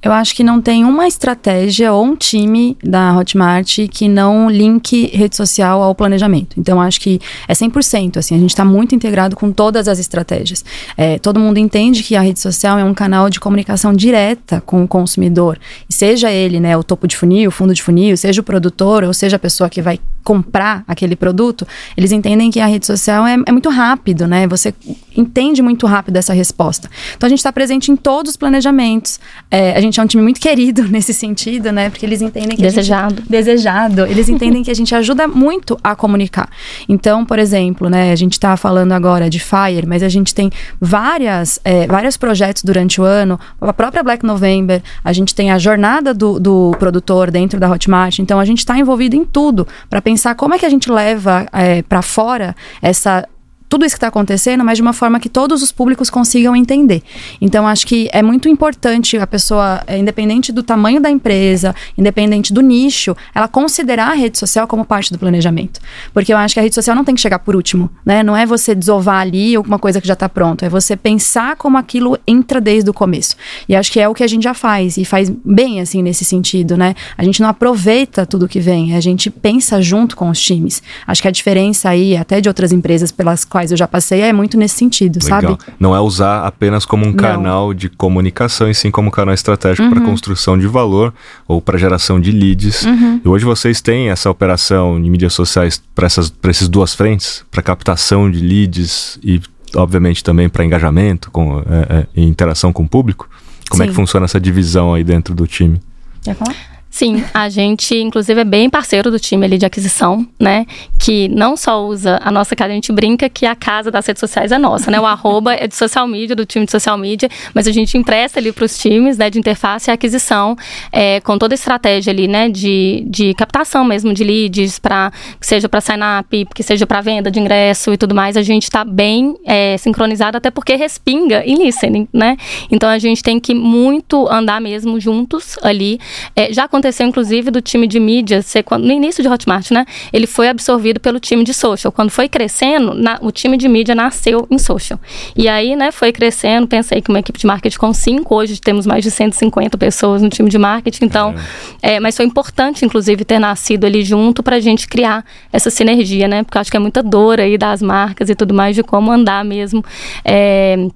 Eu 0.00 0.12
acho 0.12 0.34
que 0.34 0.44
não 0.44 0.60
tem 0.60 0.84
uma 0.84 1.08
estratégia 1.08 1.92
ou 1.92 2.04
um 2.04 2.14
time 2.14 2.76
da 2.82 3.16
Hotmart 3.16 3.78
que 3.90 4.08
não 4.08 4.48
linke 4.48 5.10
rede 5.12 5.34
social 5.34 5.82
ao 5.82 5.92
planejamento. 5.92 6.58
Então, 6.58 6.80
acho 6.80 7.00
que 7.00 7.20
é 7.48 7.52
100%. 7.52 8.16
Assim, 8.16 8.36
a 8.36 8.38
gente 8.38 8.50
está 8.50 8.64
muito 8.64 8.94
integrado 8.94 9.34
com 9.34 9.50
todas 9.50 9.88
as 9.88 9.98
estratégias. 9.98 10.64
É, 10.96 11.18
todo 11.18 11.40
mundo 11.40 11.58
entende 11.58 12.04
que 12.04 12.14
a 12.14 12.20
rede 12.20 12.38
social 12.38 12.78
é 12.78 12.84
um 12.84 12.94
canal 12.94 13.28
de 13.28 13.40
comunicação 13.40 13.92
direta 13.92 14.62
com 14.64 14.84
o 14.84 14.88
consumidor. 14.88 15.58
Seja 15.88 16.30
ele 16.30 16.60
né, 16.60 16.76
o 16.76 16.84
topo 16.84 17.08
de 17.08 17.16
funil, 17.16 17.48
o 17.48 17.52
fundo 17.52 17.74
de 17.74 17.82
funil, 17.82 18.16
seja 18.16 18.40
o 18.40 18.44
produtor, 18.44 19.02
ou 19.02 19.12
seja 19.12 19.34
a 19.34 19.40
pessoa 19.40 19.68
que 19.68 19.82
vai 19.82 19.98
comprar 20.22 20.84
aquele 20.86 21.16
produto, 21.16 21.66
eles 21.96 22.12
entendem 22.12 22.50
que 22.50 22.60
a 22.60 22.66
rede 22.66 22.84
social 22.84 23.26
é, 23.26 23.36
é 23.46 23.50
muito 23.50 23.70
rápido, 23.70 24.28
né? 24.28 24.46
Você 24.46 24.74
entende 25.18 25.60
muito 25.60 25.86
rápido 25.86 26.16
essa 26.16 26.32
resposta. 26.32 26.88
Então, 27.16 27.26
a 27.26 27.30
gente 27.30 27.40
está 27.40 27.52
presente 27.52 27.90
em 27.90 27.96
todos 27.96 28.30
os 28.30 28.36
planejamentos. 28.36 29.18
É, 29.50 29.76
a 29.76 29.80
gente 29.80 29.98
é 29.98 30.02
um 30.02 30.06
time 30.06 30.22
muito 30.22 30.40
querido 30.40 30.84
nesse 30.88 31.12
sentido, 31.12 31.72
né? 31.72 31.90
Porque 31.90 32.06
eles 32.06 32.22
entendem 32.22 32.56
que 32.56 32.62
desejado. 32.62 33.16
Gente, 33.16 33.28
desejado. 33.28 34.06
Eles 34.08 34.28
entendem 34.28 34.62
que 34.62 34.70
a 34.70 34.74
gente 34.74 34.94
ajuda 34.94 35.26
muito 35.26 35.78
a 35.82 35.94
comunicar. 35.96 36.48
Então, 36.88 37.24
por 37.24 37.38
exemplo, 37.38 37.90
né? 37.90 38.12
A 38.12 38.16
gente 38.16 38.34
está 38.34 38.56
falando 38.56 38.92
agora 38.92 39.28
de 39.28 39.40
Fire, 39.40 39.86
mas 39.86 40.02
a 40.02 40.08
gente 40.08 40.34
tem 40.34 40.50
várias, 40.80 41.60
é, 41.64 41.86
vários 41.86 42.16
projetos 42.16 42.62
durante 42.62 43.00
o 43.00 43.04
ano. 43.04 43.38
A 43.60 43.72
própria 43.72 44.02
Black 44.02 44.24
November, 44.24 44.82
a 45.02 45.12
gente 45.12 45.34
tem 45.34 45.50
a 45.50 45.58
jornada 45.58 46.14
do, 46.14 46.38
do 46.38 46.70
produtor 46.78 47.30
dentro 47.30 47.58
da 47.58 47.68
Hotmart. 47.68 48.20
Então, 48.20 48.38
a 48.38 48.44
gente 48.44 48.58
está 48.58 48.78
envolvido 48.78 49.16
em 49.16 49.24
tudo 49.24 49.66
para 49.90 50.00
pensar 50.00 50.34
como 50.34 50.54
é 50.54 50.58
que 50.58 50.66
a 50.66 50.70
gente 50.70 50.90
leva 50.90 51.46
é, 51.52 51.82
para 51.82 52.02
fora 52.02 52.54
essa 52.80 53.26
tudo 53.68 53.84
isso 53.84 53.94
que 53.94 53.98
está 53.98 54.08
acontecendo, 54.08 54.64
mas 54.64 54.78
de 54.78 54.82
uma 54.82 54.92
forma 54.92 55.20
que 55.20 55.28
todos 55.28 55.62
os 55.62 55.70
públicos 55.70 56.08
consigam 56.08 56.56
entender. 56.56 57.02
Então, 57.40 57.66
acho 57.66 57.86
que 57.86 58.08
é 58.12 58.22
muito 58.22 58.48
importante 58.48 59.16
a 59.16 59.26
pessoa, 59.26 59.82
é, 59.86 59.98
independente 59.98 60.50
do 60.52 60.62
tamanho 60.62 61.00
da 61.00 61.10
empresa, 61.10 61.74
independente 61.96 62.52
do 62.52 62.60
nicho, 62.60 63.16
ela 63.34 63.48
considerar 63.48 64.12
a 64.12 64.14
rede 64.14 64.38
social 64.38 64.66
como 64.66 64.84
parte 64.84 65.12
do 65.12 65.18
planejamento. 65.18 65.80
Porque 66.14 66.32
eu 66.32 66.36
acho 66.36 66.54
que 66.54 66.60
a 66.60 66.62
rede 66.62 66.74
social 66.74 66.96
não 66.96 67.04
tem 67.04 67.14
que 67.14 67.20
chegar 67.20 67.38
por 67.40 67.54
último, 67.54 67.90
né? 68.04 68.22
Não 68.22 68.36
é 68.36 68.46
você 68.46 68.74
desovar 68.74 69.20
ali 69.20 69.54
alguma 69.54 69.78
coisa 69.78 70.00
que 70.00 70.06
já 70.06 70.14
está 70.14 70.28
pronto, 70.28 70.64
é 70.64 70.68
você 70.68 70.96
pensar 70.96 71.56
como 71.56 71.76
aquilo 71.76 72.18
entra 72.26 72.60
desde 72.60 72.88
o 72.88 72.94
começo. 72.94 73.36
E 73.68 73.76
acho 73.76 73.92
que 73.92 74.00
é 74.00 74.08
o 74.08 74.14
que 74.14 74.24
a 74.24 74.26
gente 74.26 74.44
já 74.44 74.54
faz, 74.54 74.96
e 74.96 75.04
faz 75.04 75.30
bem, 75.44 75.80
assim, 75.80 76.02
nesse 76.02 76.24
sentido, 76.24 76.76
né? 76.76 76.94
A 77.16 77.24
gente 77.24 77.42
não 77.42 77.48
aproveita 77.48 78.24
tudo 78.24 78.48
que 78.48 78.60
vem, 78.60 78.94
a 78.94 79.00
gente 79.00 79.30
pensa 79.30 79.82
junto 79.82 80.16
com 80.16 80.30
os 80.30 80.40
times. 80.40 80.82
Acho 81.06 81.22
que 81.22 81.28
a 81.28 81.30
diferença 81.30 81.88
aí, 81.88 82.16
até 82.16 82.40
de 82.40 82.48
outras 82.48 82.72
empresas 82.72 83.12
pelas 83.12 83.44
quais 83.44 83.57
quais 83.58 83.72
eu 83.72 83.76
já 83.76 83.88
passei 83.88 84.20
é 84.20 84.32
muito 84.32 84.56
nesse 84.56 84.76
sentido, 84.76 85.18
Legal. 85.20 85.40
sabe? 85.40 85.58
Não 85.80 85.94
é 85.94 86.00
usar 86.00 86.46
apenas 86.46 86.84
como 86.84 87.04
um 87.04 87.08
Não. 87.08 87.16
canal 87.16 87.74
de 87.74 87.88
comunicação, 87.88 88.70
e 88.70 88.74
sim 88.74 88.88
como 88.88 89.08
um 89.08 89.10
canal 89.10 89.34
estratégico 89.34 89.82
uhum. 89.82 89.90
para 89.90 90.00
construção 90.00 90.56
de 90.56 90.68
valor 90.68 91.12
ou 91.48 91.60
para 91.60 91.76
geração 91.76 92.20
de 92.20 92.30
leads. 92.30 92.84
Uhum. 92.84 93.20
E 93.24 93.28
hoje 93.28 93.44
vocês 93.44 93.80
têm 93.80 94.10
essa 94.10 94.30
operação 94.30 95.02
de 95.02 95.10
mídias 95.10 95.32
sociais 95.32 95.82
para 95.92 96.06
essas 96.06 96.68
duas 96.68 96.94
frentes, 96.94 97.44
para 97.50 97.60
captação 97.60 98.30
de 98.30 98.38
leads 98.38 99.18
e, 99.24 99.40
obviamente, 99.74 100.22
também 100.22 100.48
para 100.48 100.64
engajamento 100.64 101.28
com, 101.32 101.58
é, 101.58 101.62
é, 101.98 102.06
e 102.14 102.22
interação 102.24 102.72
com 102.72 102.84
o 102.84 102.88
público. 102.88 103.28
Como 103.68 103.82
sim. 103.82 103.88
é 103.88 103.90
que 103.90 103.96
funciona 103.96 104.24
essa 104.24 104.38
divisão 104.38 104.94
aí 104.94 105.02
dentro 105.02 105.34
do 105.34 105.48
time? 105.48 105.80
Quer 106.22 106.36
falar? 106.36 106.77
Sim, 106.90 107.22
a 107.34 107.48
gente, 107.50 107.94
inclusive, 107.94 108.40
é 108.40 108.44
bem 108.44 108.68
parceiro 108.70 109.10
do 109.10 109.20
time 109.20 109.44
ali 109.44 109.58
de 109.58 109.66
aquisição, 109.66 110.26
né? 110.40 110.66
Que 110.98 111.28
não 111.28 111.56
só 111.56 111.84
usa 111.86 112.18
a 112.22 112.30
nossa 112.30 112.56
casa, 112.56 112.70
a 112.70 112.74
gente 112.74 112.90
brinca 112.90 113.28
que 113.28 113.44
a 113.44 113.54
casa 113.54 113.90
das 113.90 114.06
redes 114.06 114.20
sociais 114.20 114.50
é 114.50 114.58
nossa, 114.58 114.90
né? 114.90 114.98
O 114.98 115.04
arroba 115.06 115.52
é 115.52 115.66
de 115.66 115.76
social 115.76 116.08
media, 116.08 116.34
do 116.34 116.46
time 116.46 116.64
de 116.64 116.72
social 116.72 116.96
media, 116.96 117.28
mas 117.54 117.66
a 117.66 117.72
gente 117.72 117.96
empresta 117.98 118.40
ali 118.40 118.52
para 118.52 118.64
os 118.64 118.78
times, 118.78 119.18
né? 119.18 119.28
De 119.28 119.38
interface 119.38 119.90
e 119.90 119.92
aquisição, 119.92 120.56
é, 120.90 121.20
com 121.20 121.36
toda 121.36 121.52
a 121.54 121.56
estratégia 121.56 122.10
ali, 122.10 122.26
né? 122.26 122.48
De, 122.48 123.04
de 123.06 123.34
captação 123.34 123.84
mesmo 123.84 124.14
de 124.14 124.24
leads, 124.24 124.78
para 124.78 125.12
que 125.38 125.46
seja 125.46 125.68
para 125.68 125.82
sign-up, 125.82 126.46
que 126.54 126.62
seja 126.62 126.86
para 126.86 127.02
venda 127.02 127.30
de 127.30 127.38
ingresso 127.38 127.92
e 127.92 127.98
tudo 127.98 128.14
mais. 128.14 128.36
A 128.36 128.42
gente 128.42 128.64
está 128.64 128.82
bem 128.82 129.36
é, 129.44 129.76
sincronizado, 129.76 130.38
até 130.38 130.50
porque 130.50 130.74
respinga 130.74 131.44
em 131.44 131.62
listening, 131.62 132.08
né? 132.12 132.36
Então 132.70 132.88
a 132.88 132.98
gente 132.98 133.22
tem 133.22 133.38
que 133.38 133.54
muito 133.54 134.26
andar 134.28 134.58
mesmo 134.60 134.98
juntos 134.98 135.58
ali. 135.62 136.00
É, 136.34 136.50
já 136.52 136.66
aconteceu, 136.78 137.06
inclusive, 137.06 137.50
do 137.50 137.60
time 137.60 137.86
de 137.86 137.98
mídia 138.00 138.40
ser, 138.42 138.64
no 138.70 138.92
início 138.92 139.22
de 139.22 139.28
Hotmart, 139.28 139.70
né? 139.70 139.84
Ele 140.12 140.26
foi 140.26 140.48
absorvido 140.48 141.00
pelo 141.00 141.18
time 141.20 141.44
de 141.44 141.52
social. 141.52 141.92
Quando 141.92 142.10
foi 142.10 142.28
crescendo, 142.28 142.94
na, 142.94 143.18
o 143.20 143.30
time 143.30 143.56
de 143.56 143.68
mídia 143.68 143.94
nasceu 143.94 144.46
em 144.50 144.58
social. 144.58 144.98
E 145.36 145.48
aí, 145.48 145.76
né, 145.76 145.92
foi 145.92 146.12
crescendo. 146.12 146.66
Pensei 146.66 147.00
que 147.00 147.10
uma 147.10 147.18
equipe 147.18 147.38
de 147.38 147.46
marketing 147.46 147.78
com 147.78 147.92
cinco, 147.92 148.34
hoje 148.34 148.60
temos 148.60 148.86
mais 148.86 149.02
de 149.02 149.10
150 149.10 149.76
pessoas 149.76 150.22
no 150.22 150.28
time 150.28 150.48
de 150.48 150.58
marketing. 150.58 151.04
Então, 151.04 151.34
é. 151.82 151.96
É, 151.96 152.00
mas 152.00 152.16
foi 152.16 152.24
importante, 152.24 152.84
inclusive, 152.84 153.24
ter 153.24 153.38
nascido 153.38 153.84
ali 153.84 154.02
junto 154.02 154.42
para 154.42 154.56
a 154.56 154.60
gente 154.60 154.86
criar 154.86 155.24
essa 155.52 155.70
sinergia, 155.70 156.28
né? 156.28 156.42
Porque 156.42 156.56
eu 156.56 156.60
acho 156.60 156.70
que 156.70 156.76
é 156.76 156.80
muita 156.80 157.02
dor 157.02 157.40
aí 157.40 157.58
das 157.58 157.82
marcas 157.82 158.30
e 158.30 158.34
tudo 158.34 158.54
mais 158.54 158.74
de 158.74 158.82
como 158.82 159.10
andar 159.10 159.44
mesmo. 159.44 159.84
É, 160.24 160.88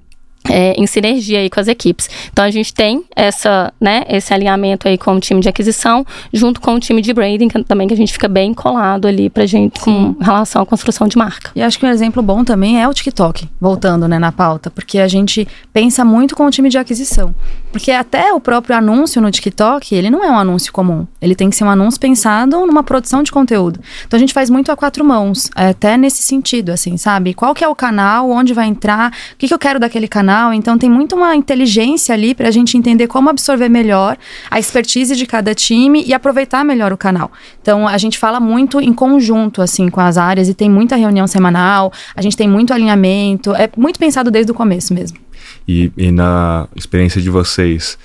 é, 0.49 0.73
em 0.73 0.87
sinergia 0.87 1.41
aí 1.41 1.51
com 1.51 1.61
as 1.61 1.69
equipes. 1.69 2.09
Então 2.33 2.45
a 2.45 2.51
gente 2.51 2.73
tem 2.75 3.05
essa, 3.15 3.73
né, 3.81 4.05
esse 4.09 4.33
alinhamento 4.33 4.89
aí 4.89 4.99
com 4.99 5.15
o 5.15 5.21
time 5.21 5.41
de 5.41 5.49
aquisição, 5.49 6.05
junto 6.33 6.61
com 6.61 6.75
o 6.75 6.81
time 6.81 7.01
de 7.01 7.13
branding, 7.13 7.49
que, 7.49 7.63
também 7.65 7.89
que 7.89 7.95
a 7.95 7.97
gente 7.97 8.13
fica 8.13 8.29
bem 8.29 8.53
colado 8.53 9.07
ali 9.07 9.31
pra 9.31 9.47
gente 9.47 9.81
Sim. 9.81 10.15
com 10.15 10.25
relação 10.25 10.63
à 10.63 10.67
construção 10.67 11.07
de 11.07 11.17
marca. 11.17 11.51
E 11.55 11.63
acho 11.63 11.79
que 11.79 11.87
um 11.87 11.89
exemplo 11.89 12.23
bom 12.23 12.45
também 12.45 12.81
é 12.81 12.89
o 12.89 12.95
TikTok, 12.95 13.49
voltando, 13.61 14.09
né, 14.09 14.19
na 14.19 14.33
pauta, 14.33 14.71
porque 14.71 14.99
a 14.99 15.09
gente 15.09 15.47
pensa 15.73 16.05
muito 16.05 16.35
com 16.35 16.47
o 16.47 16.51
time 16.51 16.69
de 16.69 16.79
aquisição. 16.79 17.35
Porque 17.73 17.91
até 17.91 18.33
o 18.33 18.41
próprio 18.41 18.77
anúncio 18.77 19.21
no 19.21 19.31
TikTok, 19.31 19.95
ele 19.95 20.11
não 20.11 20.23
é 20.23 20.31
um 20.31 20.39
anúncio 20.39 20.73
comum. 20.73 21.07
Ele 21.21 21.35
tem 21.35 21.51
que 21.51 21.57
ser 21.57 21.65
um 21.65 21.71
anúncio 21.71 21.99
pensado 21.99 22.67
numa 22.67 22.83
produção 22.83 23.23
de 23.23 23.33
conteúdo. 23.33 23.81
Então 24.07 24.17
a 24.17 24.21
gente 24.21 24.35
faz 24.35 24.51
muito 24.51 24.71
a 24.71 24.77
quatro 24.77 25.05
mãos, 25.05 25.51
até 25.55 25.97
nesse 25.97 26.23
sentido, 26.23 26.71
assim, 26.71 26.97
sabe? 26.97 27.35
Qual 27.35 27.55
que 27.55 27.65
é 27.65 27.69
o 27.69 27.75
canal, 27.75 28.31
onde 28.31 28.53
vai 28.53 28.67
entrar, 28.67 29.11
o 29.33 29.37
que, 29.37 29.49
que 29.49 29.55
eu 29.55 29.59
quero 29.59 29.81
daquele 29.81 30.07
canal 30.07 30.53
então 30.53 30.79
tem 30.79 30.91
muito 30.91 31.15
uma 31.15 31.35
inteligência 31.35 32.15
ali 32.15 32.35
para 32.35 32.49
a 32.49 32.51
gente 32.51 32.77
entender 32.77 33.07
como 33.07 33.29
absorver 33.29 33.69
melhor 33.69 34.17
a 34.51 34.59
expertise 34.59 35.17
de 35.17 35.27
cada 35.27 35.55
time 35.55 36.03
e 36.07 36.13
aproveitar 36.13 36.65
melhor 36.65 36.93
o 36.93 36.97
canal. 36.97 37.31
Então 37.61 37.87
a 37.87 37.99
gente 37.99 38.19
fala 38.19 38.41
muito 38.41 38.81
em 38.81 38.93
conjunto 38.93 39.63
assim 39.63 39.89
com 39.89 40.01
as 40.01 40.19
áreas 40.19 40.49
e 40.49 40.55
tem 40.55 40.69
muita 40.69 40.97
reunião 40.97 41.27
semanal, 41.27 41.93
a 42.15 42.23
gente 42.23 42.37
tem 42.37 42.49
muito 42.49 42.73
alinhamento, 42.73 43.55
é 43.55 43.69
muito 43.77 43.99
pensado 43.99 44.31
desde 44.31 44.51
o 44.53 44.55
começo 44.55 44.93
mesmo. 44.93 45.19
E, 45.67 45.93
e 45.97 46.11
na 46.11 46.69
experiência 46.75 47.21
de 47.21 47.31
vocês, 47.31 47.99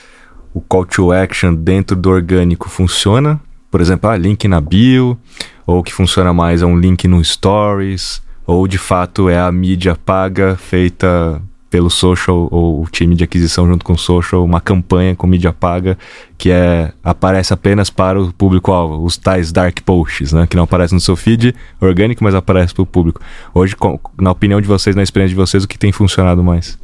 o 0.53 0.61
call 0.61 0.85
to 0.85 1.11
action 1.11 1.53
dentro 1.53 1.95
do 1.95 2.09
orgânico 2.09 2.69
funciona? 2.69 3.39
Por 3.69 3.81
exemplo, 3.81 4.09
ah, 4.09 4.17
link 4.17 4.47
na 4.47 4.61
bio, 4.61 5.17
ou 5.65 5.83
que 5.83 5.93
funciona 5.93 6.33
mais 6.33 6.61
é 6.61 6.65
um 6.65 6.77
link 6.77 7.07
no 7.07 7.23
stories, 7.23 8.21
ou 8.45 8.67
de 8.67 8.77
fato 8.77 9.29
é 9.29 9.39
a 9.39 9.51
mídia 9.51 9.95
paga 9.95 10.55
feita 10.55 11.41
pelo 11.69 11.89
social 11.89 12.47
ou 12.49 12.81
o 12.81 12.87
time 12.87 13.13
de 13.13 13.25
aquisição 13.25 13.67
junto 13.67 13.83
com 13.83 13.91
o 13.93 13.97
social 13.97 14.43
uma 14.43 14.61
campanha 14.61 15.13
com 15.15 15.27
mídia 15.27 15.51
paga 15.51 15.97
que 16.37 16.49
é 16.49 16.93
aparece 17.03 17.53
apenas 17.53 17.89
para 17.89 18.21
o 18.21 18.31
público-alvo, 18.31 19.03
os 19.03 19.17
tais 19.17 19.51
dark 19.51 19.77
posts, 19.81 20.31
né, 20.31 20.47
que 20.47 20.55
não 20.55 20.63
aparecem 20.63 20.95
no 20.95 21.01
seu 21.01 21.15
feed 21.15 21.53
orgânico, 21.81 22.23
mas 22.23 22.35
aparece 22.35 22.73
para 22.73 22.83
o 22.83 22.85
público. 22.85 23.19
Hoje, 23.53 23.75
na 24.19 24.31
opinião 24.31 24.61
de 24.61 24.67
vocês, 24.67 24.95
na 24.95 25.03
experiência 25.03 25.35
de 25.35 25.41
vocês, 25.41 25.63
o 25.63 25.67
que 25.67 25.77
tem 25.77 25.91
funcionado 25.91 26.43
mais? 26.43 26.79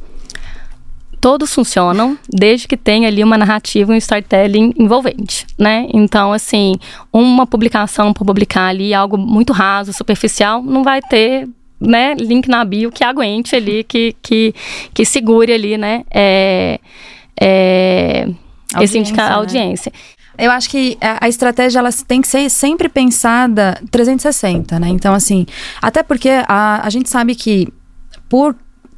Todos 1.24 1.54
funcionam 1.54 2.18
desde 2.28 2.68
que 2.68 2.76
tenha 2.76 3.08
ali 3.08 3.24
uma 3.24 3.38
narrativa, 3.38 3.90
um 3.90 3.96
storytelling 3.96 4.74
envolvente, 4.78 5.46
né? 5.58 5.88
Então, 5.94 6.34
assim, 6.34 6.74
uma 7.10 7.46
publicação 7.46 8.12
por 8.12 8.26
publicar 8.26 8.66
ali 8.66 8.92
algo 8.92 9.16
muito 9.16 9.50
raso, 9.50 9.90
superficial, 9.94 10.62
não 10.62 10.84
vai 10.84 11.00
ter 11.00 11.48
né, 11.80 12.12
link 12.12 12.46
na 12.46 12.62
bio 12.62 12.92
que 12.92 13.02
aguente 13.02 13.56
ali, 13.56 13.84
que, 13.84 14.14
que, 14.20 14.54
que 14.92 15.06
segure 15.06 15.50
ali, 15.50 15.78
né, 15.78 16.04
é, 16.10 16.78
é, 17.40 18.28
esse 18.82 18.98
indicar 18.98 19.30
né? 19.30 19.36
audiência. 19.36 19.90
Eu 20.36 20.50
acho 20.50 20.68
que 20.68 20.98
a, 21.00 21.24
a, 21.24 21.28
estratégia 21.30 21.78
ela 21.78 21.88
tem 22.06 22.20
que 22.20 22.28
ser 22.28 22.50
sempre 22.50 22.86
pensada 22.86 23.80
360, 23.90 24.78
né? 24.78 24.88
Então, 24.88 25.14
assim, 25.14 25.46
até 25.80 26.02
porque 26.02 26.28
a, 26.46 26.86
a 26.86 26.90
gente 26.90 27.08
sabe 27.08 27.34
que 27.34 27.72
por 28.28 28.54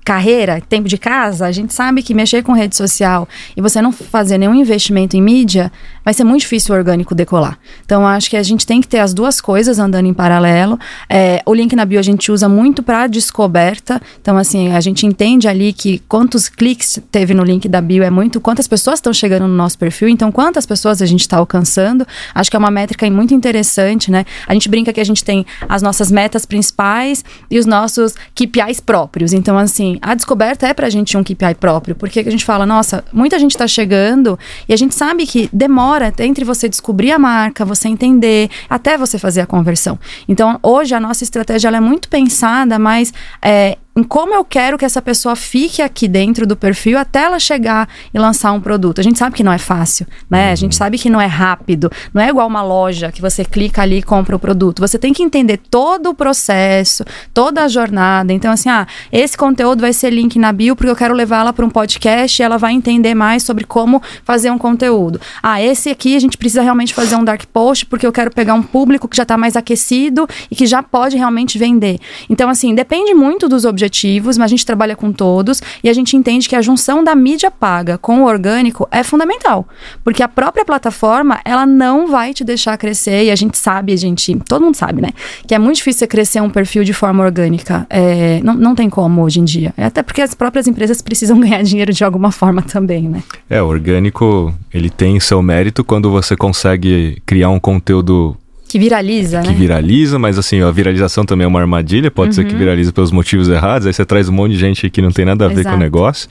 carreira, 0.07 0.63
tempo 0.69 0.89
de 0.89 0.97
casa, 0.97 1.47
a 1.47 1.51
gente 1.51 1.75
sabe 1.75 2.01
que 2.01 2.15
mexer 2.15 2.45
com 2.45 2.53
rede 2.53 2.77
social 2.77 3.29
e 3.57 3.61
você 3.61 3.83
não 3.83 3.91
fazer 3.91 4.39
nenhum 4.39 4.55
investimento 4.55 5.17
em 5.17 5.21
mídia, 5.21 5.73
vai 6.05 6.15
ser 6.15 6.23
muito 6.23 6.43
difícil 6.43 6.73
o 6.73 6.79
orgânico 6.79 7.13
decolar. 7.13 7.59
Então, 7.85 8.07
acho 8.07 8.31
que 8.31 8.37
a 8.37 8.43
gente 8.45 8.65
tem 8.65 8.81
que 8.81 8.87
ter 8.87 9.01
as 9.01 9.13
duas 9.13 9.41
coisas 9.41 9.81
andando 9.81 10.07
em 10.07 10.15
paralelo. 10.15 10.79
É, 11.11 11.43
o 11.45 11.53
link 11.53 11.75
na 11.75 11.85
bio 11.85 11.99
a 11.99 12.03
gente 12.03 12.31
usa 12.31 12.49
muito 12.49 12.85
para 12.85 13.09
descoberta. 13.09 14.01
Então, 14.23 14.39
assim, 14.39 14.71
a 14.71 14.81
gente 14.81 15.05
entende 15.05 15.49
ali 15.49 15.73
que 15.73 15.99
quantos 16.09 16.49
cliques 16.49 17.01
teve 17.11 17.35
no 17.35 17.43
link 17.43 17.69
da 17.69 17.81
bio 17.81 18.05
é 18.05 18.11
muito, 18.11 18.41
quantas 18.41 18.69
pessoas 18.69 18.99
estão 19.01 19.13
chegando 19.13 19.49
no 19.49 19.57
nosso 19.57 19.77
perfil, 19.77 20.09
então 20.09 20.31
quantas 20.31 20.65
pessoas 20.65 21.03
a 21.03 21.07
gente 21.07 21.23
está 21.23 21.39
alcançando. 21.39 22.07
Acho 22.33 22.49
que 22.49 22.57
é 22.57 22.61
uma 22.61 22.71
métrica 22.71 23.11
muito 23.11 23.35
interessante, 23.35 24.09
né? 24.09 24.25
A 24.47 24.53
gente 24.53 24.69
brinca 24.69 24.93
que 24.93 25.01
a 25.01 25.05
gente 25.05 25.25
tem 25.25 25.45
as 25.69 25.83
nossas 25.83 26.13
metas 26.13 26.47
principais 26.47 27.25
e 27.51 27.59
os 27.59 27.67
nossos 27.67 28.15
KPIs 28.37 28.79
próprios. 28.79 29.33
Então, 29.33 29.59
assim, 29.59 29.96
a 30.03 30.15
descoberta 30.15 30.67
é 30.67 30.75
pra 30.75 30.89
gente 30.89 31.17
um 31.17 31.23
KPI 31.23 31.55
próprio, 31.59 31.95
porque 31.95 32.21
a 32.21 32.31
gente 32.31 32.45
fala, 32.45 32.67
nossa, 32.67 33.05
muita 33.13 33.39
gente 33.39 33.57
tá 33.57 33.67
chegando 33.67 34.39
e 34.69 34.73
a 34.73 34.77
gente 34.77 34.95
sabe 34.95 35.27
que 35.27 35.49
demora 35.53 36.13
entre 36.21 36.45
você 36.45 36.69
descobrir 36.69 37.13
a 37.13 37.19
marca, 37.19 37.65
você 37.65 37.89
entender, 37.89 38.51
até 38.69 38.97
você 38.97 39.19
fazer 39.19 39.41
a 39.41 39.47
conversão. 39.47 39.99
Então, 40.29 40.59
hoje 40.63 40.95
a 40.95 41.01
nossa 41.01 41.25
estratégia 41.25 41.69
é 41.69 41.81
muito 41.81 42.09
pensada, 42.09 42.79
mas 42.79 43.13
é, 43.43 43.77
em 43.97 44.03
como 44.03 44.35
eu 44.35 44.45
quero 44.45 44.77
que 44.77 44.85
essa 44.85 45.01
pessoa 45.01 45.35
fique 45.35 45.81
aqui 45.81 46.07
dentro 46.07 46.47
do 46.47 46.55
perfil 46.55 46.99
até 46.99 47.23
ela 47.23 47.39
chegar 47.39 47.89
e 48.13 48.19
lançar 48.19 48.53
um 48.53 48.61
produto. 48.61 49.01
A 49.01 49.03
gente 49.03 49.19
sabe 49.19 49.35
que 49.35 49.43
não 49.43 49.51
é 49.51 49.57
fácil, 49.57 50.07
né? 50.29 50.53
A 50.53 50.55
gente 50.55 50.73
uhum. 50.73 50.79
sabe 50.79 50.99
que 50.99 51.09
não 51.09 51.19
é 51.19 51.25
rápido, 51.25 51.91
não 52.13 52.21
é 52.21 52.29
igual 52.29 52.47
uma 52.47 52.63
loja 52.63 53.11
que 53.11 53.23
você 53.23 53.43
clica 53.43 53.81
ali 53.81 53.99
e 53.99 54.03
compra 54.03 54.37
o 54.37 54.39
produto. 54.39 54.81
Você 54.81 54.99
tem 54.99 55.15
que 55.15 55.23
entender 55.23 55.57
todo 55.57 56.11
o 56.11 56.15
processo, 56.15 57.05
toda 57.33 57.65
a 57.65 57.69
jornada. 57.69 58.35
Então, 58.35 58.53
assim, 58.53 58.69
ah, 58.69 58.87
esse 59.11 59.35
conteúdo 59.35 59.81
vai 59.81 59.95
ser 59.95 60.11
link 60.11 60.39
na 60.39 60.53
bio 60.53 60.77
porque 60.77 60.91
eu 60.91 60.97
quero 60.97 61.15
levar 61.15 61.41
ela 61.41 61.53
para 61.55 61.65
um 61.65 61.71
podcast 61.71 62.41
e 62.41 62.45
ela 62.45 62.59
vai 62.59 62.75
entender 62.75 63.15
mais 63.15 63.45
sobre 63.45 63.65
como 63.65 64.03
fazer 64.25 64.51
um 64.51 64.59
conteúdo. 64.59 65.19
Ah, 65.43 65.63
esse 65.63 65.89
aqui 65.89 66.15
a 66.15 66.21
gente 66.21 66.37
precisa 66.37 66.61
realmente 66.61 66.93
fazer 66.93 67.17
um 67.17 67.25
dark 67.25 67.45
post 67.51 67.87
porque 67.87 68.07
eu 68.07 68.13
quero 68.13 68.31
pegar 68.31 68.53
um 68.53 68.63
público 68.63 69.09
que 69.09 69.17
já 69.17 69.23
está 69.23 69.39
mais 69.39 69.57
aquecido 69.57 70.29
e 70.51 70.55
que 70.55 70.67
já 70.67 70.83
pode 70.83 71.17
realmente 71.17 71.57
vender. 71.57 71.99
Então, 72.29 72.51
assim, 72.51 72.75
depende 72.75 73.15
muito 73.15 73.49
dos 73.49 73.65
objetivos 73.65 73.86
objetivos, 73.87 74.37
mas 74.37 74.47
a 74.47 74.49
gente 74.49 74.67
trabalha 74.67 74.95
com 74.95 75.13
todos 75.13 75.63
e 75.83 75.89
a 75.89 75.93
gente 75.93 76.17
entende 76.17 76.49
que 76.49 76.57
a 76.57 76.63
junção 76.63 77.03
da 77.03 77.15
mídia 77.15 77.51
paga 77.51 77.97
com 77.97 78.23
o 78.23 78.27
orgânico 78.27 78.87
é 78.91 79.03
fundamental, 79.03 79.67
porque 80.05 80.23
a 80.23 80.29
própria 80.29 80.65
plataforma 80.65 81.41
ela 81.45 81.65
não 81.65 82.09
vai 82.09 82.35
te 82.35 82.45
deixar 82.45 82.77
crescer 82.77 83.25
e 83.25 83.31
a 83.31 83.37
gente 83.37 83.57
sabe, 83.57 83.93
a 83.93 83.97
gente, 83.97 84.37
todo 84.49 84.65
mundo 84.65 84.77
sabe, 84.77 85.01
né, 85.01 85.11
que 85.47 85.55
é 85.55 85.59
muito 85.59 85.77
difícil 85.77 86.01
você 86.01 86.07
crescer 86.07 86.41
um 86.41 86.51
perfil 86.51 86.85
de 86.85 86.93
forma 86.93 87.25
orgânica, 87.25 87.87
é, 87.89 88.41
não, 88.43 88.55
não 88.55 88.75
tem 88.75 88.91
como 88.91 89.23
hoje 89.23 89.41
em 89.41 89.45
dia, 89.45 89.73
até 89.77 90.03
porque 90.03 90.21
as 90.21 90.35
próprias 90.35 90.67
empresas 90.67 91.01
precisam 91.01 91.39
ganhar 91.41 91.63
dinheiro 91.63 91.93
de 91.93 92.05
alguma 92.05 92.31
forma 92.31 92.63
também, 92.63 93.09
né? 93.09 93.23
É, 93.49 93.63
o 93.63 93.67
orgânico 93.67 94.55
ele 94.73 94.91
tem 94.91 95.19
seu 95.21 95.41
mérito 95.43 95.85
quando 95.85 96.11
você 96.11 96.37
consegue 96.37 97.23
criar 97.25 97.51
um 97.51 97.61
conteúdo 97.61 98.37
que 98.69 98.79
viraliza, 98.79 99.41
que 99.41 99.49
né? 99.49 99.53
Que 99.53 99.59
viraliza, 99.59 100.19
mas 100.19 100.39
assim, 100.39 100.61
a 100.61 100.71
viralização 100.71 101.25
também 101.25 101.45
é 101.45 101.49
uma 101.49 101.61
armadilha, 101.61 102.11
pode 102.11 102.31
uhum. 102.31 102.33
ser 102.35 102.45
que 102.45 102.53
uhum. 102.53 102.59
viraliza 102.59 102.93
pelos 102.93 103.11
motivos 103.11 103.49
errados, 103.49 103.87
aí 103.87 103.93
você 103.93 104.05
traz 104.05 104.29
um 104.29 104.33
monte 104.33 104.53
de 104.53 104.59
gente 104.59 104.91
que 104.91 105.01
não 105.01 105.11
tem 105.11 105.25
nada 105.25 105.45
a 105.45 105.49
ver 105.49 105.61
Exato. 105.61 105.71
com 105.71 105.77
o 105.77 105.79
negócio. 105.83 106.29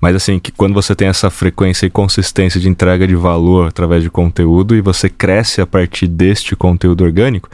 Mas 0.00 0.16
assim, 0.16 0.38
que 0.38 0.50
quando 0.50 0.74
você 0.74 0.94
tem 0.94 1.08
essa 1.08 1.30
frequência 1.30 1.86
e 1.86 1.90
consistência 1.90 2.60
de 2.60 2.68
entrega 2.68 3.06
de 3.06 3.14
valor 3.14 3.68
através 3.68 4.02
de 4.02 4.10
conteúdo 4.10 4.74
e 4.74 4.80
você 4.80 5.08
cresce 5.08 5.60
a 5.60 5.66
partir 5.66 6.06
deste 6.06 6.56
conteúdo 6.56 7.04
orgânico, 7.04 7.48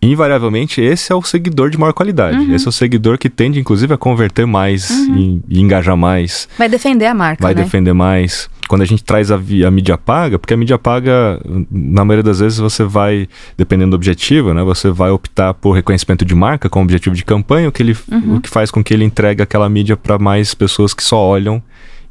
invariavelmente 0.00 0.80
esse 0.80 1.12
é 1.12 1.14
o 1.14 1.22
seguidor 1.22 1.70
de 1.70 1.78
maior 1.78 1.92
qualidade. 1.92 2.38
Uhum. 2.38 2.54
Esse 2.54 2.66
é 2.66 2.68
o 2.68 2.72
seguidor 2.72 3.18
que 3.18 3.28
tende, 3.28 3.58
inclusive, 3.58 3.92
a 3.92 3.96
converter 3.96 4.46
mais 4.46 4.90
uhum. 4.90 5.42
e, 5.48 5.58
e, 5.58 5.60
engajar 5.60 5.96
mais. 5.96 6.48
Vai 6.56 6.68
defender 6.68 7.06
a 7.06 7.14
marca. 7.14 7.42
Vai 7.42 7.54
né? 7.54 7.62
defender 7.62 7.92
mais. 7.92 8.48
Quando 8.68 8.82
a 8.82 8.84
gente 8.84 9.02
traz 9.02 9.30
a, 9.30 9.36
a, 9.36 9.70
mídia 9.70 9.98
paga, 9.98 10.38
porque 10.38 10.54
a 10.54 10.56
mídia 10.56 10.78
paga, 10.78 11.40
na 11.70 12.04
maioria 12.04 12.22
das 12.22 12.38
vezes, 12.38 12.58
você 12.58 12.84
vai, 12.84 13.28
dependendo 13.56 13.90
do 13.90 13.96
objetivo, 13.96 14.54
né? 14.54 14.62
Você 14.62 14.90
vai 14.90 15.10
optar 15.10 15.54
por 15.54 15.72
reconhecimento 15.72 16.24
de 16.24 16.34
marca 16.34 16.68
como 16.68 16.84
objetivo 16.84 17.16
de 17.16 17.24
campanha, 17.24 17.68
o 17.68 17.72
que, 17.72 17.82
ele, 17.82 17.96
uhum. 18.10 18.36
o 18.36 18.40
que 18.40 18.48
faz 18.48 18.70
com 18.70 18.84
que 18.84 18.94
ele 18.94 19.04
entregue 19.04 19.42
aquela 19.42 19.68
mídia 19.68 19.96
para 19.96 20.18
mais 20.18 20.54
pessoas 20.54 20.94
que 20.94 21.02
só 21.02 21.18
olham 21.18 21.62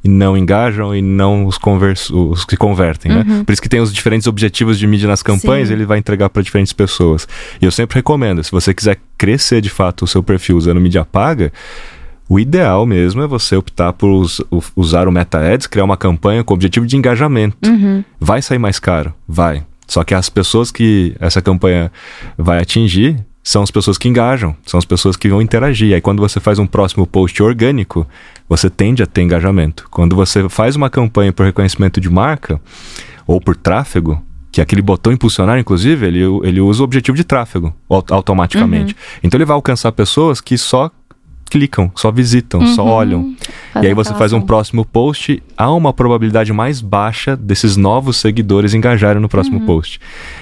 e 0.08 0.10
não 0.10 0.38
engajam 0.38 0.96
e 0.96 1.02
não 1.02 1.46
os, 1.46 1.58
converso, 1.58 2.30
os 2.30 2.46
que 2.46 2.56
convertem, 2.56 3.12
né? 3.12 3.26
uhum. 3.28 3.38
né? 3.40 3.44
Por 3.46 3.52
isso 3.52 3.62
que 3.62 3.68
tem 3.68 3.82
os 3.82 3.94
diferentes 3.94 4.26
objetivos 4.26 4.80
de 4.80 4.88
mídia 4.88 5.08
nas 5.08 5.22
campanhas, 5.22 5.68
Sim. 5.68 5.74
ele 5.74 5.86
vai 5.86 6.00
entregar 6.00 6.30
para 6.30 6.42
diferentes 6.42 6.72
pessoas. 6.72 7.28
E 7.62 7.66
eu 7.66 7.72
sempre 7.72 7.96
recomendo, 7.96 8.42
se 8.44 8.52
você 8.52 8.74
quiser 8.74 8.98
crescer 9.18 9.62
de 9.62 9.70
fato 9.70 10.06
o 10.06 10.08
seu 10.08 10.24
perfil 10.24 10.56
usando 10.56 10.80
mídia 10.80 11.04
paga, 11.04 11.52
o 12.30 12.40
ideal 12.40 12.86
mesmo 12.86 13.22
é 13.22 13.28
você 13.28 13.56
optar 13.56 13.94
por 13.94 14.10
us, 14.10 14.42
usar 14.76 15.08
o 15.08 15.12
Meta 15.12 15.40
Ads, 15.40 15.68
criar 15.68 15.84
uma 15.84 15.98
campanha 15.98 16.44
com 16.44 16.54
objetivo 16.54 16.86
de 16.86 16.96
engajamento. 16.96 17.70
Uhum. 17.70 18.04
Vai 18.20 18.42
sair 18.42 18.60
mais 18.60 18.80
caro? 18.80 19.14
Vai. 19.28 19.64
Só 19.86 20.04
que 20.04 20.14
as 20.14 20.30
pessoas 20.30 20.72
que 20.72 21.16
essa 21.20 21.42
campanha 21.42 21.92
vai 22.38 22.60
atingir 22.60 23.18
são 23.42 23.64
as 23.64 23.72
pessoas 23.72 23.98
que 23.98 24.10
engajam, 24.10 24.54
são 24.66 24.78
as 24.78 24.84
pessoas 24.84 25.16
que 25.16 25.30
vão 25.30 25.42
interagir. 25.42 25.94
Aí 25.94 26.02
quando 26.02 26.20
você 26.20 26.38
faz 26.38 26.60
um 26.60 26.68
próximo 26.68 27.08
post 27.08 27.42
orgânico, 27.42 28.06
você 28.48 28.70
tende 28.70 29.04
a 29.04 29.06
ter 29.06 29.22
engajamento. 29.22 29.88
Quando 29.90 30.16
você 30.16 30.48
faz 30.50 30.76
uma 30.76 30.90
campanha 30.90 31.34
por 31.34 31.46
reconhecimento 31.46 32.00
de 32.00 32.10
marca 32.10 32.60
ou 33.26 33.42
por 33.42 33.56
tráfego, 33.56 34.22
que 34.52 34.62
é 34.62 34.64
aquele 34.64 34.82
botão 34.82 35.12
impulsionar, 35.12 35.60
inclusive, 35.60 36.06
ele, 36.06 36.22
ele 36.44 36.62
usa 36.62 36.82
o 36.82 36.86
objetivo 36.86 37.16
de 37.16 37.24
tráfego 37.24 37.76
automaticamente. 38.10 38.94
Uhum. 38.94 39.20
Então 39.24 39.38
ele 39.38 39.46
vai 39.46 39.56
alcançar 39.56 39.92
pessoas 39.92 40.42
que 40.42 40.58
só 40.58 40.90
clicam, 41.48 41.92
só 41.96 42.12
visitam, 42.12 42.60
uhum. 42.60 42.76
só 42.76 42.84
olham. 42.86 43.36
Faz 43.74 43.84
e 43.84 43.88
aí 43.88 43.94
você 43.94 44.14
faz 44.14 44.34
um 44.34 44.42
próximo 44.42 44.86
post, 44.86 45.42
há 45.58 45.72
uma 45.72 45.94
probabilidade 45.94 46.52
mais 46.54 46.82
baixa 46.82 47.36
desses 47.36 47.78
novos 47.78 48.18
seguidores 48.18 48.74
engajarem 48.74 49.22
no 49.22 49.30
próximo 49.30 49.60
uhum. 49.60 49.66
post. 49.66 50.00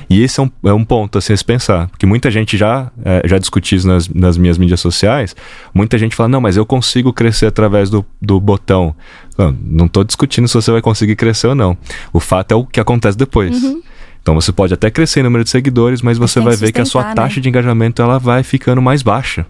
E 0.09 0.21
esse 0.21 0.39
é 0.39 0.43
um, 0.43 0.51
é 0.65 0.73
um 0.73 0.83
ponto 0.83 1.17
a 1.17 1.21
se 1.21 1.35
pensar, 1.43 1.87
porque 1.87 2.05
muita 2.05 2.29
gente 2.31 2.57
já, 2.57 2.91
é, 3.03 3.27
já 3.27 3.37
discutiu 3.37 3.77
isso 3.77 3.87
nas, 3.87 4.07
nas 4.09 4.37
minhas 4.37 4.57
mídias 4.57 4.79
sociais, 4.79 5.35
muita 5.73 5.97
gente 5.97 6.15
fala, 6.15 6.29
não, 6.29 6.41
mas 6.41 6.57
eu 6.57 6.65
consigo 6.65 7.11
crescer 7.13 7.45
através 7.45 7.89
do, 7.89 8.05
do 8.21 8.39
botão. 8.39 8.95
Não 9.37 9.85
estou 9.85 10.03
discutindo 10.03 10.47
se 10.47 10.53
você 10.53 10.71
vai 10.71 10.81
conseguir 10.81 11.15
crescer 11.15 11.47
ou 11.47 11.55
não. 11.55 11.77
O 12.13 12.19
fato 12.19 12.53
é 12.53 12.55
o 12.55 12.65
que 12.65 12.79
acontece 12.79 13.17
depois. 13.17 13.61
Uhum. 13.61 13.81
Então 14.25 14.33
você 14.33 14.51
pode 14.51 14.73
até 14.73 14.89
crescer 14.89 15.19
em 15.19 15.23
número 15.23 15.43
de 15.43 15.51
seguidores, 15.51 16.01
mas 16.01 16.17
você 16.17 16.39
vai 16.39 16.55
ver 16.55 16.71
que 16.71 16.81
a 16.81 16.85
sua 16.85 17.03
né? 17.03 17.13
taxa 17.13 17.39
de 17.39 17.47
engajamento 17.47 18.01
ela 18.01 18.17
vai 18.17 18.41
ficando 18.41 18.81
mais 18.81 19.03
baixa. 19.03 19.45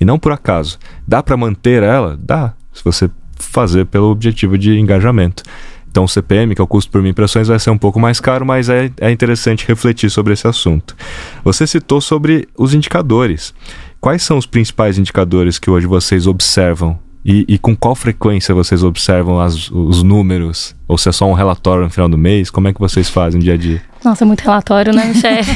E 0.00 0.04
não 0.04 0.18
por 0.18 0.32
acaso. 0.32 0.78
Dá 1.06 1.22
para 1.22 1.36
manter 1.36 1.82
ela? 1.82 2.18
Dá, 2.20 2.54
se 2.72 2.82
você 2.82 3.10
fazer 3.36 3.86
pelo 3.86 4.10
objetivo 4.10 4.56
de 4.56 4.78
engajamento. 4.78 5.42
Então 5.90 6.04
o 6.04 6.08
CPM, 6.08 6.54
que 6.54 6.60
é 6.60 6.64
o 6.64 6.68
custo 6.68 6.90
por 6.90 7.02
mil 7.02 7.10
impressões, 7.10 7.48
vai 7.48 7.58
ser 7.58 7.70
um 7.70 7.78
pouco 7.78 7.98
mais 7.98 8.20
caro, 8.20 8.46
mas 8.46 8.68
é, 8.68 8.90
é 9.00 9.10
interessante 9.10 9.66
refletir 9.66 10.08
sobre 10.08 10.32
esse 10.32 10.46
assunto. 10.46 10.96
Você 11.42 11.66
citou 11.66 12.00
sobre 12.00 12.48
os 12.56 12.74
indicadores. 12.74 13.52
Quais 14.00 14.22
são 14.22 14.38
os 14.38 14.46
principais 14.46 14.98
indicadores 14.98 15.58
que 15.58 15.68
hoje 15.68 15.86
vocês 15.86 16.26
observam 16.26 16.98
e, 17.24 17.44
e, 17.46 17.58
com 17.58 17.76
qual 17.76 17.94
frequência 17.94 18.54
vocês 18.54 18.82
observam 18.82 19.40
as, 19.40 19.70
os 19.70 20.02
números? 20.02 20.74
Ou 20.88 20.96
se 20.96 21.08
é 21.08 21.12
só 21.12 21.26
um 21.26 21.34
relatório 21.34 21.84
no 21.84 21.90
final 21.90 22.08
do 22.08 22.16
mês? 22.16 22.50
Como 22.50 22.66
é 22.66 22.72
que 22.72 22.80
vocês 22.80 23.10
fazem 23.10 23.40
dia 23.40 23.54
a 23.54 23.56
dia? 23.58 23.82
Nossa, 24.02 24.24
muito 24.24 24.40
relatório, 24.40 24.94
né, 24.94 25.12
chefe? 25.12 25.50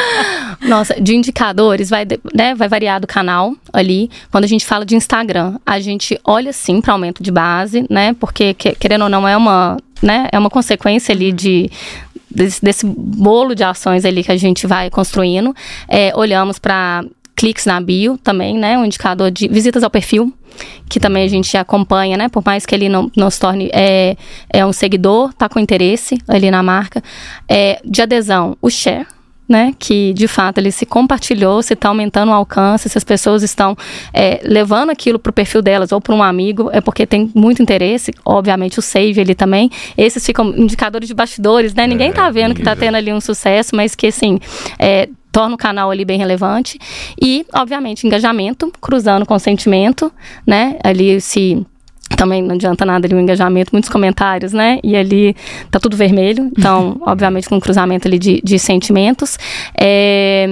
Nossa, 0.66 0.98
de 0.98 1.14
indicadores, 1.14 1.90
vai, 1.90 2.06
né, 2.34 2.54
vai 2.54 2.68
variar 2.68 3.00
do 3.00 3.06
canal 3.06 3.54
ali. 3.70 4.10
Quando 4.30 4.44
a 4.44 4.46
gente 4.46 4.64
fala 4.64 4.86
de 4.86 4.96
Instagram, 4.96 5.58
a 5.66 5.78
gente 5.78 6.18
olha 6.24 6.52
sim 6.54 6.80
para 6.80 6.94
aumento 6.94 7.22
de 7.22 7.30
base, 7.30 7.84
né? 7.90 8.14
Porque, 8.14 8.54
querendo 8.54 9.02
ou 9.02 9.10
não, 9.10 9.28
é 9.28 9.36
uma, 9.36 9.76
né, 10.02 10.28
é 10.32 10.38
uma 10.38 10.48
consequência 10.48 11.14
ali 11.14 11.32
de, 11.32 11.70
desse, 12.30 12.64
desse, 12.64 12.86
bolo 12.86 13.54
de 13.54 13.62
ações 13.62 14.06
ali 14.06 14.24
que 14.24 14.32
a 14.32 14.36
gente 14.38 14.66
vai 14.66 14.88
construindo. 14.88 15.54
É, 15.86 16.12
olhamos 16.16 16.58
para 16.58 17.04
cliques 17.44 17.66
na 17.66 17.78
bio 17.78 18.16
também, 18.16 18.56
né? 18.56 18.78
Um 18.78 18.86
indicador 18.86 19.30
de 19.30 19.46
visitas 19.48 19.84
ao 19.84 19.90
perfil, 19.90 20.32
que 20.88 20.98
também 20.98 21.24
a 21.24 21.28
gente 21.28 21.54
acompanha, 21.58 22.16
né? 22.16 22.30
Por 22.30 22.42
mais 22.42 22.64
que 22.64 22.74
ele 22.74 22.88
não, 22.88 23.12
não 23.14 23.28
se 23.28 23.38
torne 23.38 23.68
é, 23.70 24.16
é 24.48 24.64
um 24.64 24.72
seguidor, 24.72 25.30
tá 25.34 25.46
com 25.46 25.58
interesse 25.58 26.16
ali 26.26 26.50
na 26.50 26.62
marca. 26.62 27.02
É, 27.46 27.82
de 27.84 28.00
adesão, 28.00 28.56
o 28.62 28.70
share, 28.70 29.06
né, 29.46 29.74
que 29.78 30.14
de 30.14 30.26
fato 30.26 30.56
ele 30.56 30.72
se 30.72 30.86
compartilhou, 30.86 31.62
se 31.62 31.74
está 31.74 31.90
aumentando 31.90 32.30
o 32.30 32.34
alcance, 32.34 32.88
se 32.88 32.96
as 32.96 33.04
pessoas 33.04 33.42
estão 33.42 33.76
é, 34.10 34.40
levando 34.42 34.88
aquilo 34.88 35.18
para 35.18 35.28
o 35.28 35.32
perfil 35.34 35.60
delas 35.60 35.92
ou 35.92 36.00
para 36.00 36.14
um 36.14 36.22
amigo, 36.22 36.70
é 36.72 36.80
porque 36.80 37.06
tem 37.06 37.30
muito 37.34 37.60
interesse, 37.60 38.10
obviamente 38.24 38.78
o 38.78 38.82
save 38.82 39.20
ali 39.20 39.34
também, 39.34 39.70
esses 39.98 40.24
ficam 40.24 40.48
indicadores 40.56 41.06
de 41.06 41.14
bastidores, 41.14 41.74
né, 41.74 41.86
ninguém 41.86 42.08
está 42.08 42.26
é, 42.26 42.32
vendo 42.32 42.54
que 42.54 42.62
está 42.62 42.74
tendo 42.74 42.94
ali 42.94 43.12
um 43.12 43.20
sucesso, 43.20 43.76
mas 43.76 43.94
que 43.94 44.06
assim, 44.06 44.38
é, 44.78 45.10
torna 45.34 45.56
o 45.56 45.58
canal 45.58 45.90
ali 45.90 46.04
bem 46.04 46.16
relevante. 46.16 46.78
E, 47.20 47.44
obviamente, 47.52 48.06
engajamento, 48.06 48.72
cruzando 48.80 49.26
com 49.26 49.36
sentimento, 49.36 50.12
né? 50.46 50.76
Ali 50.84 51.20
se 51.20 51.66
também 52.16 52.40
não 52.40 52.54
adianta 52.54 52.84
nada 52.84 53.08
ali 53.08 53.14
o 53.16 53.18
engajamento, 53.18 53.70
muitos 53.72 53.90
comentários, 53.90 54.52
né? 54.52 54.78
E 54.84 54.94
ali 54.94 55.34
tá 55.72 55.80
tudo 55.80 55.96
vermelho, 55.96 56.52
então, 56.56 57.00
obviamente, 57.04 57.48
com 57.48 57.56
um 57.56 57.60
cruzamento 57.60 58.06
ali 58.06 58.16
de, 58.16 58.40
de 58.44 58.60
sentimentos. 58.60 59.36
É, 59.76 60.46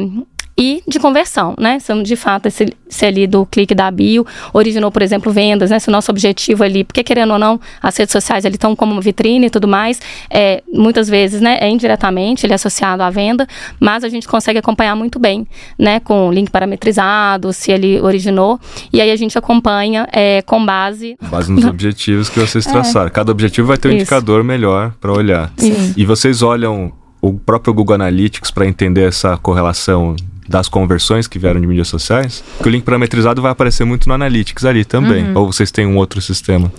e 0.56 0.82
de 0.86 0.98
conversão, 0.98 1.54
né? 1.58 1.78
Se 1.78 1.92
de 2.02 2.16
fato 2.16 2.46
esse, 2.46 2.72
se 2.88 3.06
ali 3.06 3.26
do 3.26 3.46
clique 3.46 3.74
da 3.74 3.90
bio 3.90 4.26
originou, 4.52 4.90
por 4.90 5.02
exemplo, 5.02 5.32
vendas, 5.32 5.70
né? 5.70 5.78
Se 5.78 5.88
o 5.88 5.92
nosso 5.92 6.10
objetivo 6.10 6.62
ali, 6.62 6.84
porque 6.84 7.02
querendo 7.02 7.32
ou 7.32 7.38
não, 7.38 7.60
as 7.82 7.96
redes 7.96 8.12
sociais 8.12 8.44
ali 8.44 8.56
estão 8.56 8.76
como 8.76 8.92
uma 8.92 9.00
vitrine 9.00 9.46
e 9.46 9.50
tudo 9.50 9.66
mais, 9.66 10.00
é, 10.30 10.62
muitas 10.72 11.08
vezes, 11.08 11.40
né? 11.40 11.58
É 11.60 11.68
indiretamente 11.68 12.44
ele 12.44 12.52
é 12.52 12.56
associado 12.56 13.02
à 13.02 13.10
venda, 13.10 13.46
mas 13.80 14.04
a 14.04 14.08
gente 14.08 14.28
consegue 14.28 14.58
acompanhar 14.58 14.94
muito 14.94 15.18
bem, 15.18 15.46
né? 15.78 16.00
Com 16.00 16.30
link 16.30 16.50
parametrizado, 16.50 17.52
se 17.52 17.72
ele 17.72 18.00
originou, 18.00 18.60
e 18.92 19.00
aí 19.00 19.10
a 19.10 19.16
gente 19.16 19.38
acompanha 19.38 20.06
é, 20.12 20.42
com 20.42 20.64
base... 20.64 21.16
Base 21.30 21.50
nos 21.50 21.64
objetivos 21.66 22.28
que 22.28 22.38
vocês 22.38 22.66
é. 22.66 22.70
traçaram. 22.70 23.06
É. 23.06 23.10
Cada 23.10 23.32
objetivo 23.32 23.68
vai 23.68 23.78
ter 23.78 23.88
um 23.88 23.92
Isso. 23.92 24.02
indicador 24.02 24.44
melhor 24.44 24.92
para 25.00 25.12
olhar. 25.12 25.50
Sim. 25.56 25.94
E 25.96 26.04
vocês 26.04 26.42
olham 26.42 26.92
o 27.22 27.32
próprio 27.32 27.72
Google 27.72 27.94
Analytics 27.94 28.50
para 28.50 28.66
entender 28.66 29.08
essa 29.08 29.36
correlação 29.36 30.16
das 30.48 30.68
conversões 30.68 31.26
que 31.26 31.38
vieram 31.38 31.60
de 31.60 31.66
mídias 31.66 31.88
sociais? 31.88 32.42
Que 32.60 32.68
o 32.68 32.70
link 32.70 32.84
parametrizado 32.84 33.40
vai 33.40 33.52
aparecer 33.52 33.84
muito 33.84 34.08
no 34.08 34.14
Analytics 34.14 34.64
ali 34.64 34.84
também. 34.84 35.24
Uhum. 35.24 35.38
Ou 35.38 35.52
vocês 35.52 35.70
têm 35.70 35.86
um 35.86 35.96
outro 35.96 36.20
sistema? 36.20 36.72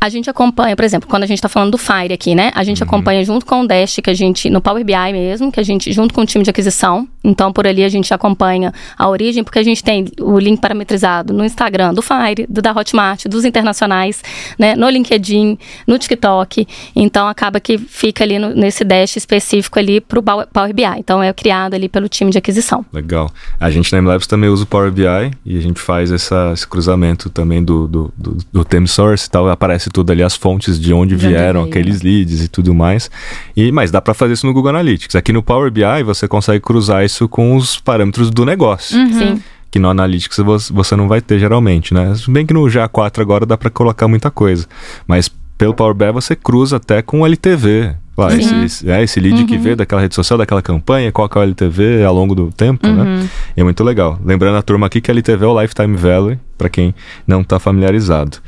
A 0.00 0.08
gente 0.08 0.28
acompanha, 0.28 0.76
por 0.76 0.84
exemplo, 0.84 1.08
quando 1.08 1.22
a 1.22 1.26
gente 1.26 1.38
está 1.38 1.48
falando 1.48 1.72
do 1.72 1.78
Fire 1.78 2.12
aqui, 2.12 2.34
né? 2.34 2.52
A 2.54 2.62
gente 2.62 2.82
uhum. 2.82 2.88
acompanha 2.88 3.24
junto 3.24 3.46
com 3.46 3.62
o 3.62 3.66
Dash, 3.66 4.00
que 4.02 4.10
a 4.10 4.14
gente, 4.14 4.50
no 4.50 4.60
Power 4.60 4.84
BI 4.84 5.12
mesmo, 5.12 5.50
que 5.50 5.58
a 5.58 5.62
gente, 5.62 5.90
junto 5.92 6.12
com 6.12 6.20
o 6.20 6.26
time 6.26 6.44
de 6.44 6.50
aquisição. 6.50 7.08
Então, 7.24 7.50
por 7.50 7.66
ali 7.66 7.82
a 7.82 7.88
gente 7.88 8.12
acompanha 8.12 8.72
a 8.98 9.08
origem, 9.08 9.42
porque 9.42 9.58
a 9.58 9.62
gente 9.62 9.82
tem 9.82 10.06
o 10.20 10.38
link 10.38 10.60
parametrizado 10.60 11.32
no 11.32 11.44
Instagram 11.44 11.94
do 11.94 12.02
Fire, 12.02 12.46
do 12.48 12.60
da 12.60 12.72
Hotmart, 12.72 13.26
dos 13.26 13.44
internacionais, 13.44 14.22
né? 14.58 14.76
No 14.76 14.88
LinkedIn, 14.88 15.58
no 15.86 15.98
TikTok. 15.98 16.68
Então, 16.94 17.26
acaba 17.26 17.58
que 17.58 17.78
fica 17.78 18.22
ali 18.24 18.38
no, 18.38 18.50
nesse 18.50 18.84
Dash 18.84 19.16
específico 19.16 19.78
ali 19.78 20.00
para 20.00 20.18
o 20.18 20.22
Power 20.22 20.74
BI. 20.74 20.84
Então, 20.98 21.22
é 21.22 21.32
criado 21.32 21.74
ali 21.74 21.88
pelo 21.88 22.08
time 22.08 22.30
de 22.30 22.36
aquisição. 22.36 22.84
Legal. 22.92 23.30
A 23.58 23.70
gente 23.70 23.90
na 23.92 24.02
MLabs 24.02 24.26
também 24.26 24.50
usa 24.50 24.64
o 24.64 24.66
Power 24.66 24.90
BI 24.90 25.30
e 25.46 25.56
a 25.56 25.60
gente 25.60 25.80
faz 25.80 26.12
essa, 26.12 26.50
esse 26.52 26.66
cruzamento 26.66 27.30
também 27.30 27.64
do, 27.64 27.88
do, 27.88 28.14
do, 28.16 28.36
do 28.52 28.64
theme 28.64 28.86
source 28.86 29.26
e 29.26 29.30
tal. 29.30 29.48
Aparece 29.48 29.88
tudo 29.88 30.10
ali, 30.12 30.22
as 30.22 30.36
fontes 30.36 30.78
de 30.78 30.92
onde 30.92 31.16
de 31.16 31.28
vieram 31.28 31.62
onde 31.62 31.70
aqueles 31.70 32.02
leads 32.02 32.42
e 32.42 32.48
tudo 32.48 32.74
mais. 32.74 33.10
E, 33.56 33.72
mas 33.72 33.90
dá 33.90 34.00
para 34.00 34.12
fazer 34.12 34.34
isso 34.34 34.46
no 34.46 34.52
Google 34.52 34.70
Analytics. 34.70 35.16
Aqui 35.16 35.32
no 35.32 35.42
Power 35.42 35.70
BI 35.70 36.02
você 36.04 36.28
consegue 36.28 36.60
cruzar 36.60 37.04
isso 37.04 37.13
com 37.28 37.56
os 37.56 37.78
parâmetros 37.78 38.30
do 38.30 38.44
negócio. 38.44 38.98
Uhum. 38.98 39.12
Sim 39.12 39.42
que 39.70 39.78
no 39.80 39.90
Analytics 39.90 40.38
você 40.70 40.94
não 40.94 41.08
vai 41.08 41.20
ter 41.20 41.36
geralmente, 41.36 41.92
né? 41.92 42.14
Bem 42.28 42.46
que 42.46 42.54
no 42.54 42.62
GA4 42.62 43.20
agora 43.20 43.44
dá 43.44 43.58
para 43.58 43.68
colocar 43.68 44.06
muita 44.06 44.30
coisa, 44.30 44.68
mas 45.04 45.28
pelo 45.58 45.74
Power 45.74 45.92
BI 45.92 46.12
você 46.12 46.36
cruza 46.36 46.76
até 46.76 47.02
com 47.02 47.22
o 47.22 47.26
LTV. 47.26 47.96
Lá, 48.16 48.32
esse, 48.32 48.54
esse, 48.64 48.88
é, 48.88 49.02
esse 49.02 49.18
lead 49.18 49.40
uhum. 49.40 49.46
que 49.46 49.58
vê 49.58 49.74
daquela 49.74 50.00
rede 50.00 50.14
social, 50.14 50.38
daquela 50.38 50.62
campanha, 50.62 51.10
qual 51.10 51.28
é 51.34 51.38
o 51.38 51.42
LTV 51.42 52.04
ao 52.04 52.14
longo 52.14 52.32
do 52.32 52.52
tempo, 52.52 52.86
né? 52.86 53.02
uhum. 53.02 53.18
né? 53.22 53.28
E 53.56 53.60
é 53.60 53.64
muito 53.64 53.82
legal. 53.82 54.20
Lembrando 54.24 54.56
a 54.56 54.62
turma 54.62 54.86
aqui 54.86 55.00
que 55.00 55.10
LTV 55.10 55.44
é 55.44 55.48
o 55.48 55.60
Lifetime 55.60 55.96
Value, 55.96 56.38
para 56.56 56.68
quem 56.68 56.94
não 57.26 57.40
está 57.40 57.58
familiarizado. 57.58 58.38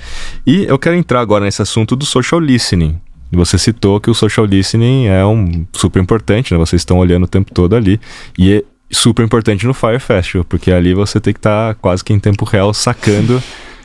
E 0.46 0.64
eu 0.66 0.78
quero 0.78 0.94
entrar 0.94 1.20
agora 1.20 1.44
nesse 1.44 1.60
assunto 1.60 1.96
do 1.96 2.06
social 2.06 2.40
listening. 2.40 3.00
Você 3.32 3.58
citou 3.58 4.00
que 4.00 4.10
o 4.10 4.14
social 4.14 4.46
listening 4.46 5.06
é 5.06 5.24
um 5.26 5.66
super 5.72 6.00
importante, 6.00 6.52
né? 6.52 6.58
Vocês 6.58 6.82
estão 6.82 6.98
olhando 6.98 7.24
o 7.24 7.28
tempo 7.28 7.52
todo 7.52 7.74
ali. 7.74 8.00
E 8.38 8.52
é 8.52 8.64
super 8.90 9.24
importante 9.24 9.66
no 9.66 9.74
Fire 9.74 9.98
Festival, 9.98 10.44
porque 10.44 10.70
ali 10.70 10.94
você 10.94 11.20
tem 11.20 11.32
que 11.32 11.38
estar 11.38 11.74
tá 11.74 11.80
quase 11.80 12.04
que 12.04 12.12
em 12.12 12.20
tempo 12.20 12.44
real 12.44 12.72
sacando 12.72 13.42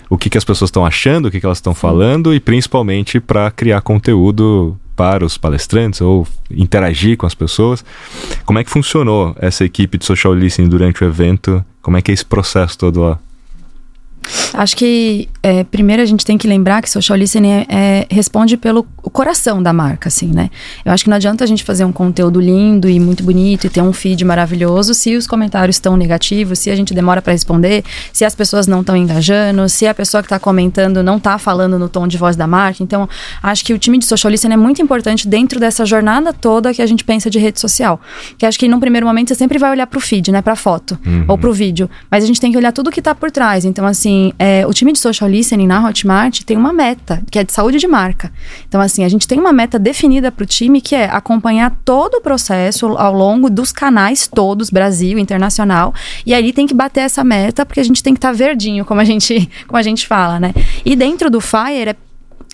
o 0.10 0.18
que, 0.18 0.30
que 0.30 0.38
as 0.38 0.44
pessoas 0.44 0.68
estão 0.68 0.86
achando, 0.86 1.28
o 1.28 1.32
que, 1.32 1.40
que 1.40 1.46
elas 1.46 1.58
estão 1.58 1.74
falando 1.74 2.34
e 2.34 2.40
principalmente 2.40 3.20
para 3.20 3.50
criar 3.50 3.82
conteúdo 3.82 4.78
para 4.96 5.26
os 5.26 5.38
palestrantes 5.38 6.02
ou 6.02 6.28
interagir 6.50 7.18
com 7.18 7.26
as 7.26 7.34
pessoas. 7.34 7.84
Como 8.46 8.60
é 8.60 8.64
que 8.64 8.70
funcionou 8.70 9.36
essa 9.40 9.64
equipe 9.64 9.98
de 9.98 10.06
social 10.06 10.34
listening 10.34 10.68
durante 10.68 11.04
o 11.04 11.08
evento? 11.08 11.66
Como 11.82 11.98
é 11.98 12.02
que 12.02 12.12
é 12.12 12.14
esse 12.14 12.26
processo 12.26 12.78
todo 12.78 13.02
lá? 13.02 13.20
Acho 14.54 14.76
que 14.76 15.30
é, 15.42 15.64
primeiro 15.64 16.02
a 16.02 16.06
gente 16.06 16.26
tem 16.26 16.38
que 16.38 16.48
lembrar 16.48 16.82
que 16.82 16.90
social 16.90 17.18
listening 17.18 17.52
é, 17.52 17.66
é, 17.70 18.08
responde 18.10 18.58
pelo 18.58 18.84
coração 19.12 19.62
da 19.62 19.72
marca, 19.74 20.08
assim, 20.10 20.28
né? 20.28 20.50
Eu 20.86 20.92
acho 20.92 21.04
que 21.04 21.10
não 21.10 21.18
adianta 21.18 21.44
a 21.44 21.48
gente 21.48 21.64
fazer 21.64 21.86
um 21.86 21.92
conteúdo 21.92 22.40
lindo 22.40 22.90
e 22.90 23.00
muito 23.00 23.24
bonito 23.24 23.68
e 23.68 23.70
ter 23.70 23.82
um 23.82 23.94
feed 23.94 24.24
maravilhoso 24.26 24.94
se 24.94 25.16
os 25.16 25.26
comentários 25.26 25.78
estão 25.78 25.96
negativos, 25.96 26.60
se 26.60 26.70
a 26.70 26.76
gente 26.76 26.94
demora 26.94 27.22
para 27.22 27.34
responder, 27.34 27.84
se 28.12 28.26
as 28.26 28.36
pessoas 28.36 28.68
não 28.68 28.82
estão 28.82 28.96
engajando, 28.96 29.68
se 29.70 29.88
a 29.88 29.94
pessoa 29.94 30.22
que 30.22 30.28
está 30.28 30.40
comentando 30.40 31.02
não 31.02 31.18
está 31.18 31.38
falando 31.38 31.80
no 31.80 31.88
tom 31.90 32.08
de 32.08 32.18
voz 32.18 32.36
da 32.36 32.46
marca. 32.46 32.84
Então, 32.84 33.08
acho 33.42 33.64
que 33.66 33.74
o 33.74 33.80
time 33.80 33.98
de 33.98 34.06
social 34.06 34.30
listening 34.30 34.54
é 34.54 34.58
muito 34.58 34.82
importante 34.82 35.28
dentro 35.28 35.60
dessa 35.60 35.86
jornada 35.86 36.34
toda 36.34 36.74
que 36.74 36.82
a 36.82 36.86
gente 36.86 37.04
pensa 37.04 37.30
de 37.30 37.40
rede 37.40 37.60
social. 37.60 38.00
Que 38.38 38.46
acho 38.46 38.60
que 38.60 38.68
num 38.68 38.80
primeiro 38.80 39.08
momento 39.08 39.30
você 39.30 39.36
sempre 39.36 39.58
vai 39.58 39.72
olhar 39.72 39.88
para 39.88 39.98
o 39.98 40.02
feed, 40.02 40.32
né, 40.32 40.42
para 40.42 40.56
foto 40.56 41.00
uhum. 41.06 41.26
ou 41.28 41.38
para 41.38 41.50
o 41.50 41.54
vídeo, 41.54 41.90
mas 42.10 42.24
a 42.24 42.28
gente 42.28 42.40
tem 42.40 42.52
que 42.52 42.58
olhar 42.58 42.72
tudo 42.72 42.92
que 42.92 43.00
está 43.00 43.16
por 43.16 43.32
trás. 43.32 43.66
Então, 43.66 43.86
assim, 43.86 44.34
é, 44.44 44.66
o 44.66 44.74
time 44.74 44.92
de 44.92 44.98
social 44.98 45.30
listening 45.30 45.68
na 45.68 45.88
Hotmart 45.88 46.42
tem 46.42 46.58
uma 46.58 46.74
meta, 46.74 47.22
que 47.30 47.38
é 47.38 47.44
de 47.44 47.54
saúde 47.54 47.78
de 47.78 47.88
marca. 47.88 48.34
Então, 48.68 48.82
assim, 48.82 49.04
a 49.04 49.08
gente 49.08 49.28
tem 49.28 49.40
uma 49.40 49.54
meta 49.54 49.78
definida 49.78 50.32
para 50.32 50.42
o 50.42 50.48
time 50.48 50.82
que 50.82 50.96
é 50.96 51.06
acompanhar 51.06 51.78
todo 51.86 52.16
o 52.16 52.22
processo 52.22 52.88
ao 52.98 53.14
longo 53.14 53.52
dos 53.52 53.72
canais 53.72 54.28
todos, 54.28 54.72
Brasil, 54.72 55.20
internacional. 55.20 55.94
E 56.26 56.34
aí 56.34 56.52
tem 56.52 56.66
que 56.66 56.74
bater 56.74 57.02
essa 57.02 57.24
meta, 57.24 57.64
porque 57.68 57.80
a 57.80 57.84
gente 57.84 58.02
tem 58.02 58.16
que 58.16 58.18
estar 58.18 58.30
tá 58.30 58.34
verdinho, 58.34 58.84
como 58.84 59.00
a 59.00 59.04
gente, 59.04 59.48
como 59.68 59.78
a 59.78 59.84
gente 59.84 60.08
fala, 60.08 60.40
né? 60.40 60.56
E 60.84 60.96
dentro 60.96 61.30
do 61.30 61.40
Fire 61.40 61.90
é 61.90 61.96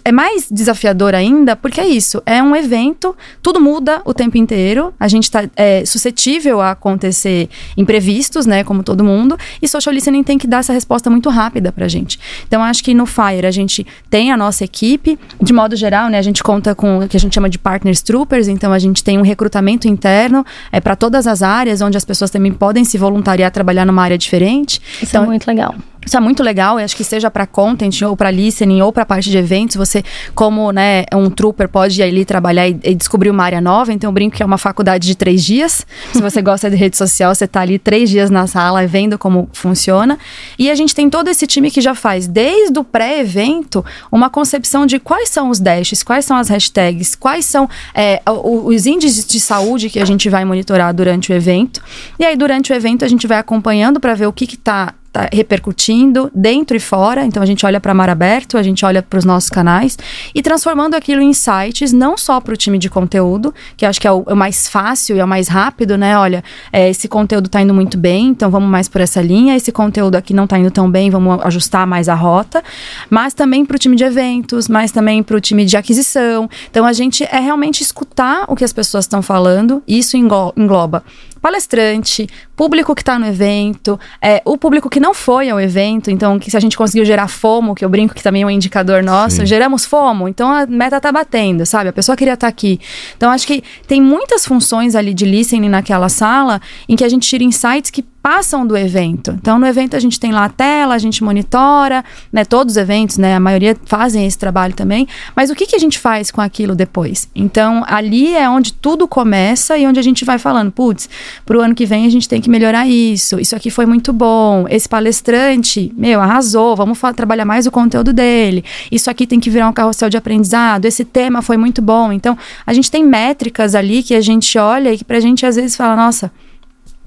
é 0.07 0.11
mais 0.11 0.47
desafiador 0.49 1.13
ainda, 1.13 1.53
porque 1.53 1.81
é 1.81 1.85
isso, 1.85 2.23
é 2.25 2.41
um 2.41 2.55
evento, 2.55 3.13
tudo 3.41 3.59
muda 3.59 4.01
o 4.05 4.13
tempo 4.13 4.37
inteiro, 4.37 4.93
a 4.97 5.05
gente 5.09 5.23
está 5.23 5.43
é, 5.53 5.83
suscetível 5.85 6.61
a 6.61 6.71
acontecer 6.71 7.49
imprevistos, 7.75 8.45
né, 8.45 8.63
como 8.63 8.83
todo 8.83 9.03
mundo, 9.03 9.37
e 9.61 9.67
social 9.67 9.93
listening 9.93 10.23
tem 10.23 10.37
que 10.37 10.47
dar 10.47 10.59
essa 10.59 10.71
resposta 10.71 11.09
muito 11.09 11.29
rápida 11.29 11.73
pra 11.73 11.89
gente. 11.89 12.17
Então, 12.47 12.63
acho 12.63 12.81
que 12.85 12.93
no 12.93 13.05
Fire 13.05 13.45
a 13.45 13.51
gente 13.51 13.85
tem 14.09 14.31
a 14.31 14.37
nossa 14.37 14.63
equipe, 14.63 15.19
de 15.41 15.51
modo 15.51 15.75
geral, 15.75 16.07
né, 16.07 16.17
a 16.17 16.21
gente 16.21 16.41
conta 16.41 16.73
com 16.73 16.99
o 16.99 17.07
que 17.09 17.17
a 17.17 17.19
gente 17.19 17.35
chama 17.35 17.49
de 17.49 17.59
partners 17.59 18.01
troopers, 18.01 18.47
então 18.47 18.71
a 18.71 18.79
gente 18.79 19.03
tem 19.03 19.17
um 19.17 19.23
recrutamento 19.23 19.89
interno 19.89 20.45
é, 20.71 20.79
para 20.79 20.95
todas 20.95 21.27
as 21.27 21.43
áreas, 21.43 21.81
onde 21.81 21.97
as 21.97 22.05
pessoas 22.05 22.31
também 22.31 22.53
podem 22.53 22.85
se 22.85 22.97
voluntariar 22.97 23.49
a 23.49 23.51
trabalhar 23.51 23.85
numa 23.85 24.03
área 24.03 24.17
diferente. 24.17 24.81
Isso 25.01 25.17
é 25.17 25.19
então, 25.19 25.23
é 25.23 25.27
muito 25.27 25.45
legal. 25.45 25.75
Isso 26.07 26.15
é 26.15 26.21
muito 26.21 26.41
legal, 26.41 26.79
eu 26.79 26.85
acho 26.85 26.95
que 26.95 27.03
seja 27.03 27.29
para 27.29 27.45
content 27.45 28.01
ou 28.03 28.15
para 28.15 28.31
listening 28.31 28.81
ou 28.81 28.93
para 28.93 29.05
parte 29.05 29.29
de 29.29 29.37
eventos, 29.37 29.75
você 29.75 30.01
como, 30.33 30.71
né, 30.71 31.03
um 31.13 31.29
trooper 31.29 31.67
pode 31.67 31.99
ir 31.99 32.03
ali 32.03 32.23
trabalhar 32.23 32.65
e, 32.65 32.79
e, 32.81 32.95
descobrir 32.95 33.29
uma 33.29 33.43
área 33.43 33.59
nova, 33.59 33.91
então 33.91 34.07
eu 34.07 34.13
brinco 34.13 34.37
que 34.37 34.41
é 34.41 34.45
uma 34.45 34.57
faculdade 34.57 35.05
de 35.05 35.15
três 35.15 35.43
dias. 35.43 35.85
Se 36.13 36.21
você 36.21 36.39
gosta 36.41 36.69
de 36.69 36.77
rede 36.77 36.95
social, 36.95 37.35
você 37.35 37.45
tá 37.45 37.59
ali 37.59 37.77
três 37.77 38.09
dias 38.09 38.29
na 38.29 38.47
sala 38.47 38.87
vendo 38.87 39.17
como 39.17 39.49
funciona. 39.51 40.17
E 40.57 40.71
a 40.71 40.75
gente 40.75 40.95
tem 40.95 41.09
todo 41.09 41.27
esse 41.27 41.45
time 41.45 41.69
que 41.69 41.81
já 41.81 41.93
faz, 41.93 42.25
desde 42.25 42.79
o 42.79 42.85
pré-evento, 42.85 43.83
uma 44.09 44.29
concepção 44.29 44.85
de 44.85 44.99
quais 44.99 45.27
são 45.27 45.49
os 45.49 45.59
dashes, 45.59 46.03
quais 46.03 46.23
são 46.23 46.37
as 46.37 46.47
hashtags, 46.47 47.15
quais 47.15 47.43
são 47.45 47.69
é, 47.93 48.21
os 48.25 48.85
índices 48.85 49.25
de 49.25 49.41
saúde 49.41 49.89
que 49.89 49.99
a 49.99 50.05
gente 50.05 50.29
vai 50.29 50.45
monitorar 50.45 50.93
durante 50.93 51.33
o 51.33 51.35
evento. 51.35 51.81
E 52.17 52.23
aí, 52.23 52.37
durante 52.37 52.71
o 52.71 52.75
evento, 52.75 53.03
a 53.03 53.09
gente 53.09 53.27
vai 53.27 53.39
acompanhando 53.39 53.99
para 53.99 54.13
ver 54.13 54.27
o 54.27 54.31
que 54.31 54.45
está 54.45 54.93
tá 55.17 55.29
repercutindo 55.33 56.31
dentro 56.33 56.77
e 56.77 56.79
fora. 56.79 57.25
Então 57.25 57.41
a 57.41 57.45
gente 57.45 57.65
olha 57.65 57.79
para 57.79 57.93
mar 57.93 58.09
aberto, 58.09 58.57
a 58.57 58.63
gente 58.63 58.85
olha 58.85 59.01
para 59.01 59.17
os 59.17 59.25
nossos 59.25 59.49
canais 59.49 59.97
e 60.33 60.41
transformando 60.41 60.93
aquilo 60.93 61.21
em 61.21 61.29
insights, 61.29 61.91
não 61.91 62.15
só 62.15 62.39
para 62.39 62.53
o 62.53 62.57
time 62.57 62.77
de 62.77 62.89
conteúdo, 62.89 63.53
que 63.75 63.85
acho 63.85 63.99
que 63.99 64.07
é 64.07 64.11
o, 64.11 64.23
é 64.27 64.33
o, 64.33 64.37
mais 64.37 64.67
fácil 64.67 65.15
e 65.15 65.19
é 65.19 65.25
o 65.25 65.27
mais 65.27 65.47
rápido, 65.47 65.97
né? 65.97 66.17
Olha, 66.17 66.43
é, 66.71 66.89
esse 66.89 67.07
conteúdo 67.07 67.47
está 67.47 67.61
indo 67.61 67.73
muito 67.73 67.97
bem, 67.97 68.27
então 68.27 68.51
vamos 68.51 68.69
mais 68.69 68.87
por 68.87 69.01
essa 69.01 69.21
linha. 69.21 69.55
Esse 69.55 69.71
conteúdo 69.71 70.15
aqui 70.15 70.33
não 70.33 70.43
está 70.43 70.59
indo 70.59 70.69
tão 70.69 70.89
bem, 70.89 71.09
vamos 71.09 71.43
ajustar 71.45 71.87
mais 71.87 72.07
a 72.07 72.15
rota. 72.15 72.63
Mas 73.09 73.33
também 73.33 73.65
para 73.65 73.75
o 73.75 73.79
time 73.79 73.95
de 73.95 74.03
eventos, 74.03 74.67
mas 74.67 74.91
também 74.91 75.23
para 75.23 75.35
o 75.35 75.41
time 75.41 75.65
de 75.65 75.75
aquisição. 75.75 76.49
Então 76.69 76.85
a 76.85 76.93
gente 76.93 77.23
é 77.23 77.39
realmente 77.39 77.81
escutar 77.81 78.45
o 78.47 78.55
que 78.55 78.63
as 78.63 78.73
pessoas 78.73 79.05
estão 79.05 79.21
falando. 79.21 79.81
Isso 79.87 80.15
engloba 80.15 81.03
palestrante, 81.41 82.27
público 82.55 82.95
que 82.95 83.01
está 83.01 83.19
no 83.19 83.25
evento, 83.25 83.99
é, 84.21 84.41
o 84.45 84.57
público 84.57 84.89
que 84.89 84.99
não 84.99 85.13
foi 85.13 85.49
ao 85.49 85.59
evento, 85.59 86.09
então 86.09 86.39
que 86.39 86.49
se 86.49 86.57
a 86.57 86.59
gente 86.59 86.77
conseguiu 86.77 87.05
gerar 87.05 87.27
FOMO, 87.27 87.75
que 87.75 87.85
eu 87.85 87.89
brinco 87.89 88.13
que 88.13 88.23
também 88.23 88.43
é 88.43 88.45
um 88.45 88.49
indicador 88.49 89.03
nosso, 89.03 89.37
Sim. 89.37 89.45
geramos 89.45 89.85
FOMO, 89.85 90.27
então 90.27 90.51
a 90.51 90.65
meta 90.65 90.99
tá 90.99 91.11
batendo, 91.11 91.65
sabe? 91.65 91.89
A 91.89 91.93
pessoa 91.93 92.15
queria 92.15 92.33
estar 92.33 92.47
tá 92.47 92.49
aqui. 92.49 92.79
Então 93.15 93.29
acho 93.29 93.45
que 93.45 93.63
tem 93.87 94.01
muitas 94.01 94.45
funções 94.45 94.95
ali 94.95 95.13
de 95.13 95.25
listening 95.25 95.69
naquela 95.69 96.09
sala 96.09 96.61
em 96.87 96.95
que 96.95 97.03
a 97.03 97.09
gente 97.09 97.27
tira 97.27 97.43
insights 97.43 97.91
que 97.91 98.03
passam 98.21 98.67
do 98.67 98.75
evento. 98.75 99.31
Então, 99.39 99.57
no 99.57 99.65
evento 99.65 99.95
a 99.95 99.99
gente 99.99 100.19
tem 100.19 100.31
lá 100.31 100.45
a 100.45 100.49
tela, 100.49 100.95
a 100.95 100.97
gente 100.97 101.23
monitora, 101.23 102.03
né? 102.31 102.43
Todos 102.43 102.73
os 102.73 102.77
eventos, 102.77 103.17
né? 103.17 103.35
A 103.35 103.39
maioria 103.39 103.75
fazem 103.85 104.25
esse 104.25 104.37
trabalho 104.37 104.73
também. 104.73 105.07
Mas 105.35 105.49
o 105.49 105.55
que, 105.55 105.65
que 105.65 105.75
a 105.75 105.79
gente 105.79 105.97
faz 105.97 106.29
com 106.29 106.41
aquilo 106.41 106.75
depois? 106.75 107.29
Então, 107.33 107.83
ali 107.87 108.35
é 108.35 108.49
onde 108.49 108.73
tudo 108.73 109.07
começa 109.07 109.77
e 109.77 109.87
onde 109.87 109.99
a 109.99 110.03
gente 110.03 110.25
vai 110.25 110.37
falando, 110.37 110.71
putz, 110.71 111.09
pro 111.45 111.61
ano 111.61 111.73
que 111.73 111.85
vem 111.85 112.05
a 112.05 112.09
gente 112.09 112.27
tem 112.27 112.41
que 112.41 112.49
melhorar 112.49 112.87
isso. 112.87 113.39
Isso 113.39 113.55
aqui 113.55 113.69
foi 113.69 113.85
muito 113.85 114.11
bom. 114.11 114.65
Esse 114.69 114.89
palestrante, 114.89 115.93
meu, 115.95 116.19
arrasou. 116.19 116.75
Vamos 116.75 116.99
trabalhar 117.15 117.45
mais 117.45 117.65
o 117.65 117.71
conteúdo 117.71 118.11
dele. 118.11 118.63
Isso 118.91 119.09
aqui 119.09 119.25
tem 119.25 119.39
que 119.39 119.49
virar 119.49 119.69
um 119.69 119.73
carrossel 119.73 120.09
de 120.09 120.17
aprendizado. 120.17 120.85
Esse 120.85 121.05
tema 121.05 121.41
foi 121.41 121.55
muito 121.55 121.81
bom. 121.81 122.11
Então, 122.11 122.37
a 122.65 122.73
gente 122.73 122.91
tem 122.91 123.03
métricas 123.05 123.73
ali 123.73 124.03
que 124.03 124.13
a 124.13 124.21
gente 124.21 124.57
olha 124.57 124.93
e 124.93 124.97
que 124.97 125.05
pra 125.05 125.19
gente 125.19 125.45
às 125.45 125.55
vezes 125.55 125.75
fala, 125.75 125.95
nossa, 125.95 126.31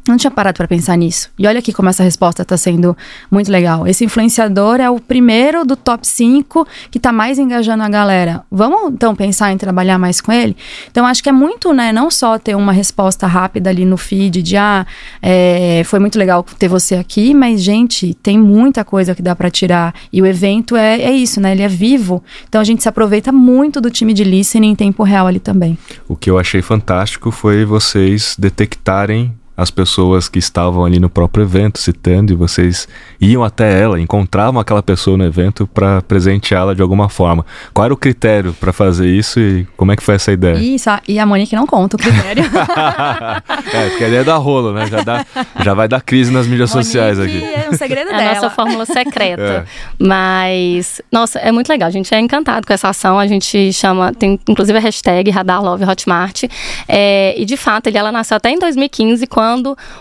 não 0.08 0.16
tinha 0.16 0.30
parado 0.30 0.56
para 0.56 0.68
pensar 0.68 0.96
nisso. 0.96 1.30
E 1.38 1.46
olha 1.46 1.58
aqui 1.58 1.72
como 1.72 1.88
essa 1.88 2.02
resposta 2.02 2.42
está 2.42 2.56
sendo 2.56 2.96
muito 3.30 3.50
legal. 3.50 3.86
Esse 3.86 4.04
influenciador 4.04 4.80
é 4.80 4.88
o 4.88 4.98
primeiro 4.98 5.64
do 5.64 5.76
top 5.76 6.06
5 6.06 6.66
que 6.90 6.98
está 6.98 7.12
mais 7.12 7.38
engajando 7.38 7.82
a 7.82 7.88
galera. 7.88 8.42
Vamos 8.50 8.92
então 8.92 9.14
pensar 9.14 9.52
em 9.52 9.58
trabalhar 9.58 9.98
mais 9.98 10.20
com 10.20 10.32
ele? 10.32 10.56
Então 10.90 11.06
acho 11.06 11.22
que 11.22 11.28
é 11.28 11.32
muito, 11.32 11.72
né? 11.72 11.92
Não 11.92 12.10
só 12.10 12.38
ter 12.38 12.54
uma 12.54 12.72
resposta 12.72 13.26
rápida 13.26 13.70
ali 13.70 13.84
no 13.84 13.96
feed 13.96 14.42
de 14.42 14.56
ah, 14.56 14.86
é, 15.22 15.82
foi 15.84 15.98
muito 15.98 16.18
legal 16.18 16.44
ter 16.58 16.68
você 16.68 16.96
aqui, 16.96 17.34
mas 17.34 17.62
gente, 17.62 18.14
tem 18.14 18.38
muita 18.38 18.84
coisa 18.84 19.14
que 19.14 19.22
dá 19.22 19.36
para 19.36 19.50
tirar. 19.50 19.94
E 20.12 20.20
o 20.22 20.26
evento 20.26 20.76
é, 20.76 21.00
é 21.00 21.12
isso, 21.12 21.40
né? 21.40 21.52
Ele 21.52 21.62
é 21.62 21.68
vivo. 21.68 22.22
Então 22.48 22.60
a 22.60 22.64
gente 22.64 22.82
se 22.82 22.88
aproveita 22.88 23.30
muito 23.32 23.80
do 23.80 23.90
time 23.90 24.12
de 24.12 24.24
listening 24.24 24.70
em 24.70 24.74
tempo 24.74 25.02
real 25.02 25.26
ali 25.26 25.40
também. 25.40 25.78
O 26.08 26.16
que 26.16 26.30
eu 26.30 26.38
achei 26.38 26.62
fantástico 26.62 27.30
foi 27.30 27.64
vocês 27.64 28.34
detectarem 28.38 29.34
as 29.60 29.70
pessoas 29.70 30.26
que 30.26 30.38
estavam 30.38 30.86
ali 30.86 30.98
no 30.98 31.10
próprio 31.10 31.44
evento 31.44 31.78
citando 31.78 32.32
e 32.32 32.34
vocês 32.34 32.88
iam 33.20 33.44
até 33.44 33.78
ela, 33.78 34.00
encontravam 34.00 34.58
aquela 34.58 34.82
pessoa 34.82 35.18
no 35.18 35.24
evento 35.24 35.66
para 35.66 36.00
presenteá-la 36.00 36.72
de 36.72 36.80
alguma 36.80 37.10
forma. 37.10 37.44
Qual 37.74 37.84
era 37.84 37.92
o 37.92 37.96
critério 37.96 38.54
para 38.54 38.72
fazer 38.72 39.06
isso 39.10 39.38
e 39.38 39.66
como 39.76 39.92
é 39.92 39.96
que 39.96 40.02
foi 40.02 40.14
essa 40.14 40.32
ideia? 40.32 40.56
Isso, 40.56 40.88
e 41.06 41.18
a 41.18 41.26
Monique 41.26 41.54
não 41.54 41.66
conta 41.66 41.96
o 41.96 41.98
critério. 41.98 42.42
é, 43.74 43.88
porque 43.90 44.04
a 44.04 44.08
ideia 44.08 44.20
é 44.20 44.24
da 44.24 44.36
rolo, 44.36 44.72
né? 44.72 44.86
Já, 44.86 45.02
dá, 45.02 45.26
já 45.62 45.74
vai 45.74 45.86
dar 45.86 46.00
crise 46.00 46.32
nas 46.32 46.46
mídias 46.46 46.70
Monique 46.70 46.86
sociais 46.86 47.20
aqui. 47.20 47.44
É 47.44 47.68
um 47.70 47.76
segredo 47.76 48.10
é 48.12 48.16
dela. 48.16 48.30
a 48.30 48.34
nossa 48.36 48.50
fórmula 48.50 48.86
secreta. 48.86 49.42
é. 49.42 49.64
Mas, 49.98 51.02
nossa, 51.12 51.38
é 51.38 51.52
muito 51.52 51.68
legal. 51.68 51.88
A 51.88 51.92
gente 51.92 52.14
é 52.14 52.18
encantado 52.18 52.66
com 52.66 52.72
essa 52.72 52.88
ação. 52.88 53.18
A 53.18 53.26
gente 53.26 53.74
chama, 53.74 54.14
tem 54.14 54.40
inclusive 54.48 54.78
a 54.78 54.80
hashtag 54.80 55.30
Radar 55.30 55.62
Love 55.62 55.84
Hotmart. 55.84 56.44
É, 56.88 57.34
e 57.38 57.44
de 57.44 57.58
fato, 57.58 57.88
ele, 57.88 57.98
ela 57.98 58.10
nasceu 58.10 58.38
até 58.38 58.48
em 58.48 58.58
2015, 58.58 59.26
quando 59.26 59.49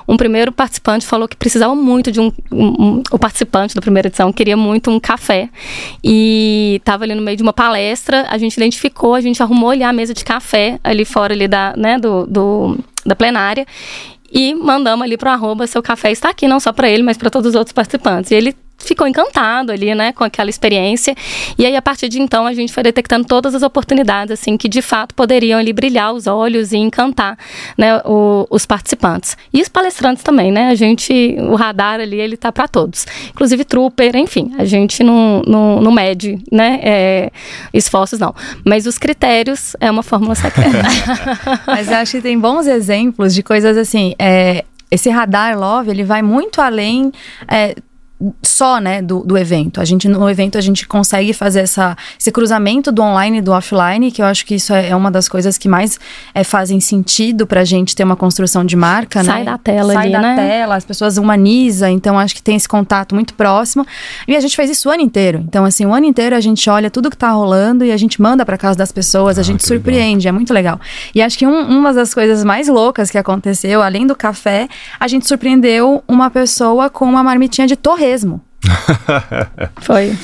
um 0.07 0.17
primeiro 0.17 0.51
participante 0.51 1.05
falou 1.05 1.27
que 1.27 1.35
precisava 1.35 1.75
muito 1.75 2.11
de 2.11 2.19
um, 2.19 2.31
um, 2.51 3.03
o 3.11 3.19
participante 3.19 3.75
da 3.75 3.81
primeira 3.81 4.07
edição 4.07 4.31
queria 4.31 4.57
muito 4.57 4.89
um 4.91 4.99
café 4.99 5.49
e 6.03 6.77
estava 6.79 7.03
ali 7.03 7.15
no 7.15 7.21
meio 7.21 7.37
de 7.37 7.43
uma 7.43 7.53
palestra. 7.53 8.25
A 8.29 8.37
gente 8.37 8.55
identificou, 8.57 9.15
a 9.15 9.21
gente 9.21 9.41
arrumou 9.41 9.69
ali 9.69 9.83
a 9.83 9.93
mesa 9.93 10.13
de 10.13 10.23
café 10.23 10.79
ali 10.83 11.05
fora 11.05 11.33
ali 11.33 11.47
da, 11.47 11.73
né, 11.75 11.97
do, 11.97 12.25
do 12.25 12.77
da 13.05 13.15
plenária 13.15 13.65
e 14.31 14.53
mandamos 14.53 15.03
ali 15.03 15.17
pro 15.17 15.29
arroba 15.29 15.65
seu 15.65 15.81
café 15.81 16.11
está 16.11 16.29
aqui, 16.29 16.47
não 16.47 16.59
só 16.59 16.71
para 16.71 16.89
ele, 16.89 17.03
mas 17.03 17.17
para 17.17 17.29
todos 17.29 17.49
os 17.49 17.55
outros 17.55 17.73
participantes. 17.73 18.31
E 18.31 18.35
ele 18.35 18.55
ficou 18.79 19.07
encantado 19.07 19.71
ali, 19.71 19.93
né, 19.93 20.11
com 20.13 20.23
aquela 20.23 20.49
experiência. 20.49 21.15
E 21.57 21.65
aí, 21.65 21.75
a 21.75 21.81
partir 21.81 22.09
de 22.09 22.19
então, 22.19 22.45
a 22.45 22.53
gente 22.53 22.73
foi 22.73 22.83
detectando 22.83 23.25
todas 23.25 23.53
as 23.53 23.61
oportunidades, 23.61 24.31
assim, 24.31 24.57
que 24.57 24.67
de 24.67 24.81
fato 24.81 25.13
poderiam 25.13 25.59
ali 25.59 25.73
brilhar 25.73 26.13
os 26.13 26.27
olhos 26.27 26.71
e 26.71 26.77
encantar, 26.77 27.37
né, 27.77 27.97
o, 28.05 28.47
os 28.49 28.65
participantes. 28.65 29.37
E 29.53 29.61
os 29.61 29.69
palestrantes 29.69 30.23
também, 30.23 30.51
né, 30.51 30.69
a 30.69 30.75
gente, 30.75 31.35
o 31.39 31.55
radar 31.55 31.99
ali, 31.99 32.19
ele 32.19 32.37
tá 32.37 32.51
para 32.51 32.67
todos. 32.67 33.05
Inclusive 33.29 33.63
trooper, 33.65 34.15
enfim, 34.15 34.51
a 34.57 34.65
gente 34.65 35.03
não, 35.03 35.41
não, 35.45 35.81
não 35.81 35.91
mede, 35.91 36.39
né, 36.51 36.79
é, 36.81 37.31
esforços 37.73 38.19
não. 38.19 38.33
Mas 38.65 38.85
os 38.85 38.97
critérios 38.97 39.75
é 39.79 39.91
uma 39.91 40.03
fórmula 40.03 40.35
secreta. 40.35 40.79
Mas 41.67 41.89
eu 41.89 41.97
acho 41.97 42.11
que 42.13 42.21
tem 42.21 42.39
bons 42.39 42.67
exemplos 42.67 43.33
de 43.33 43.43
coisas 43.43 43.77
assim, 43.77 44.13
é, 44.17 44.63
esse 44.91 45.09
radar 45.09 45.57
love 45.57 45.89
ele 45.89 46.03
vai 46.03 46.21
muito 46.21 46.61
além 46.61 47.11
é, 47.47 47.75
só, 48.43 48.79
né, 48.79 49.01
do, 49.01 49.19
do 49.23 49.37
evento. 49.37 49.79
A 49.79 49.85
gente, 49.85 50.07
no 50.07 50.29
evento, 50.29 50.57
a 50.57 50.61
gente 50.61 50.85
consegue 50.87 51.31
fazer 51.31 51.61
essa, 51.61 51.95
esse 52.19 52.31
cruzamento 52.31 52.91
do 52.91 53.01
online 53.01 53.37
e 53.37 53.41
do 53.41 53.51
offline, 53.51 54.11
que 54.11 54.21
eu 54.21 54.25
acho 54.25 54.45
que 54.45 54.55
isso 54.55 54.73
é, 54.73 54.89
é 54.89 54.95
uma 54.95 55.09
das 55.09 55.29
coisas 55.29 55.57
que 55.57 55.69
mais 55.69 55.97
é, 56.33 56.43
fazem 56.43 56.79
sentido 56.79 57.47
pra 57.47 57.63
gente 57.63 57.95
ter 57.95 58.03
uma 58.03 58.15
construção 58.17 58.65
de 58.65 58.75
marca, 58.75 59.23
Sai 59.23 59.39
né? 59.39 59.45
da 59.45 59.57
tela 59.57 59.93
Sai 59.93 60.03
ali, 60.03 60.11
da 60.11 60.21
né? 60.21 60.35
tela, 60.35 60.75
as 60.75 60.83
pessoas 60.83 61.17
humanizam, 61.17 61.89
então 61.89 62.19
acho 62.19 62.35
que 62.35 62.41
tem 62.43 62.55
esse 62.55 62.67
contato 62.67 63.15
muito 63.15 63.33
próximo. 63.33 63.85
E 64.27 64.35
a 64.35 64.39
gente 64.39 64.55
faz 64.55 64.69
isso 64.69 64.89
o 64.89 64.91
ano 64.91 65.01
inteiro. 65.01 65.43
Então, 65.47 65.63
assim, 65.63 65.85
o 65.85 65.93
ano 65.93 66.05
inteiro 66.05 66.35
a 66.35 66.41
gente 66.41 66.69
olha 66.69 66.89
tudo 66.91 67.09
que 67.09 67.17
tá 67.17 67.31
rolando 67.31 67.85
e 67.85 67.91
a 67.91 67.97
gente 67.97 68.21
manda 68.21 68.45
pra 68.45 68.57
casa 68.57 68.77
das 68.77 68.91
pessoas, 68.91 69.37
a 69.37 69.41
Ah, 69.41 69.43
gente 69.43 69.61
que 69.61 69.67
surpreende, 69.67 70.27
é 70.27 70.31
muito 70.31 70.53
legal. 70.53 70.79
E 71.15 71.21
acho 71.21 71.37
que 71.37 71.47
um, 71.47 71.61
uma 71.69 71.93
das 71.93 72.13
coisas 72.13 72.43
mais 72.43 72.67
loucas 72.67 73.09
que 73.09 73.17
aconteceu, 73.17 73.81
além 73.81 74.05
do 74.05 74.15
café, 74.15 74.67
a 74.99 75.07
gente 75.07 75.27
surpreendeu 75.27 76.03
uma 76.07 76.29
pessoa 76.29 76.89
com 76.89 77.05
uma 77.05 77.23
marmitinha 77.23 77.65
de 77.65 77.75
torresmo. 78.09 78.41
Foi. 79.81 80.17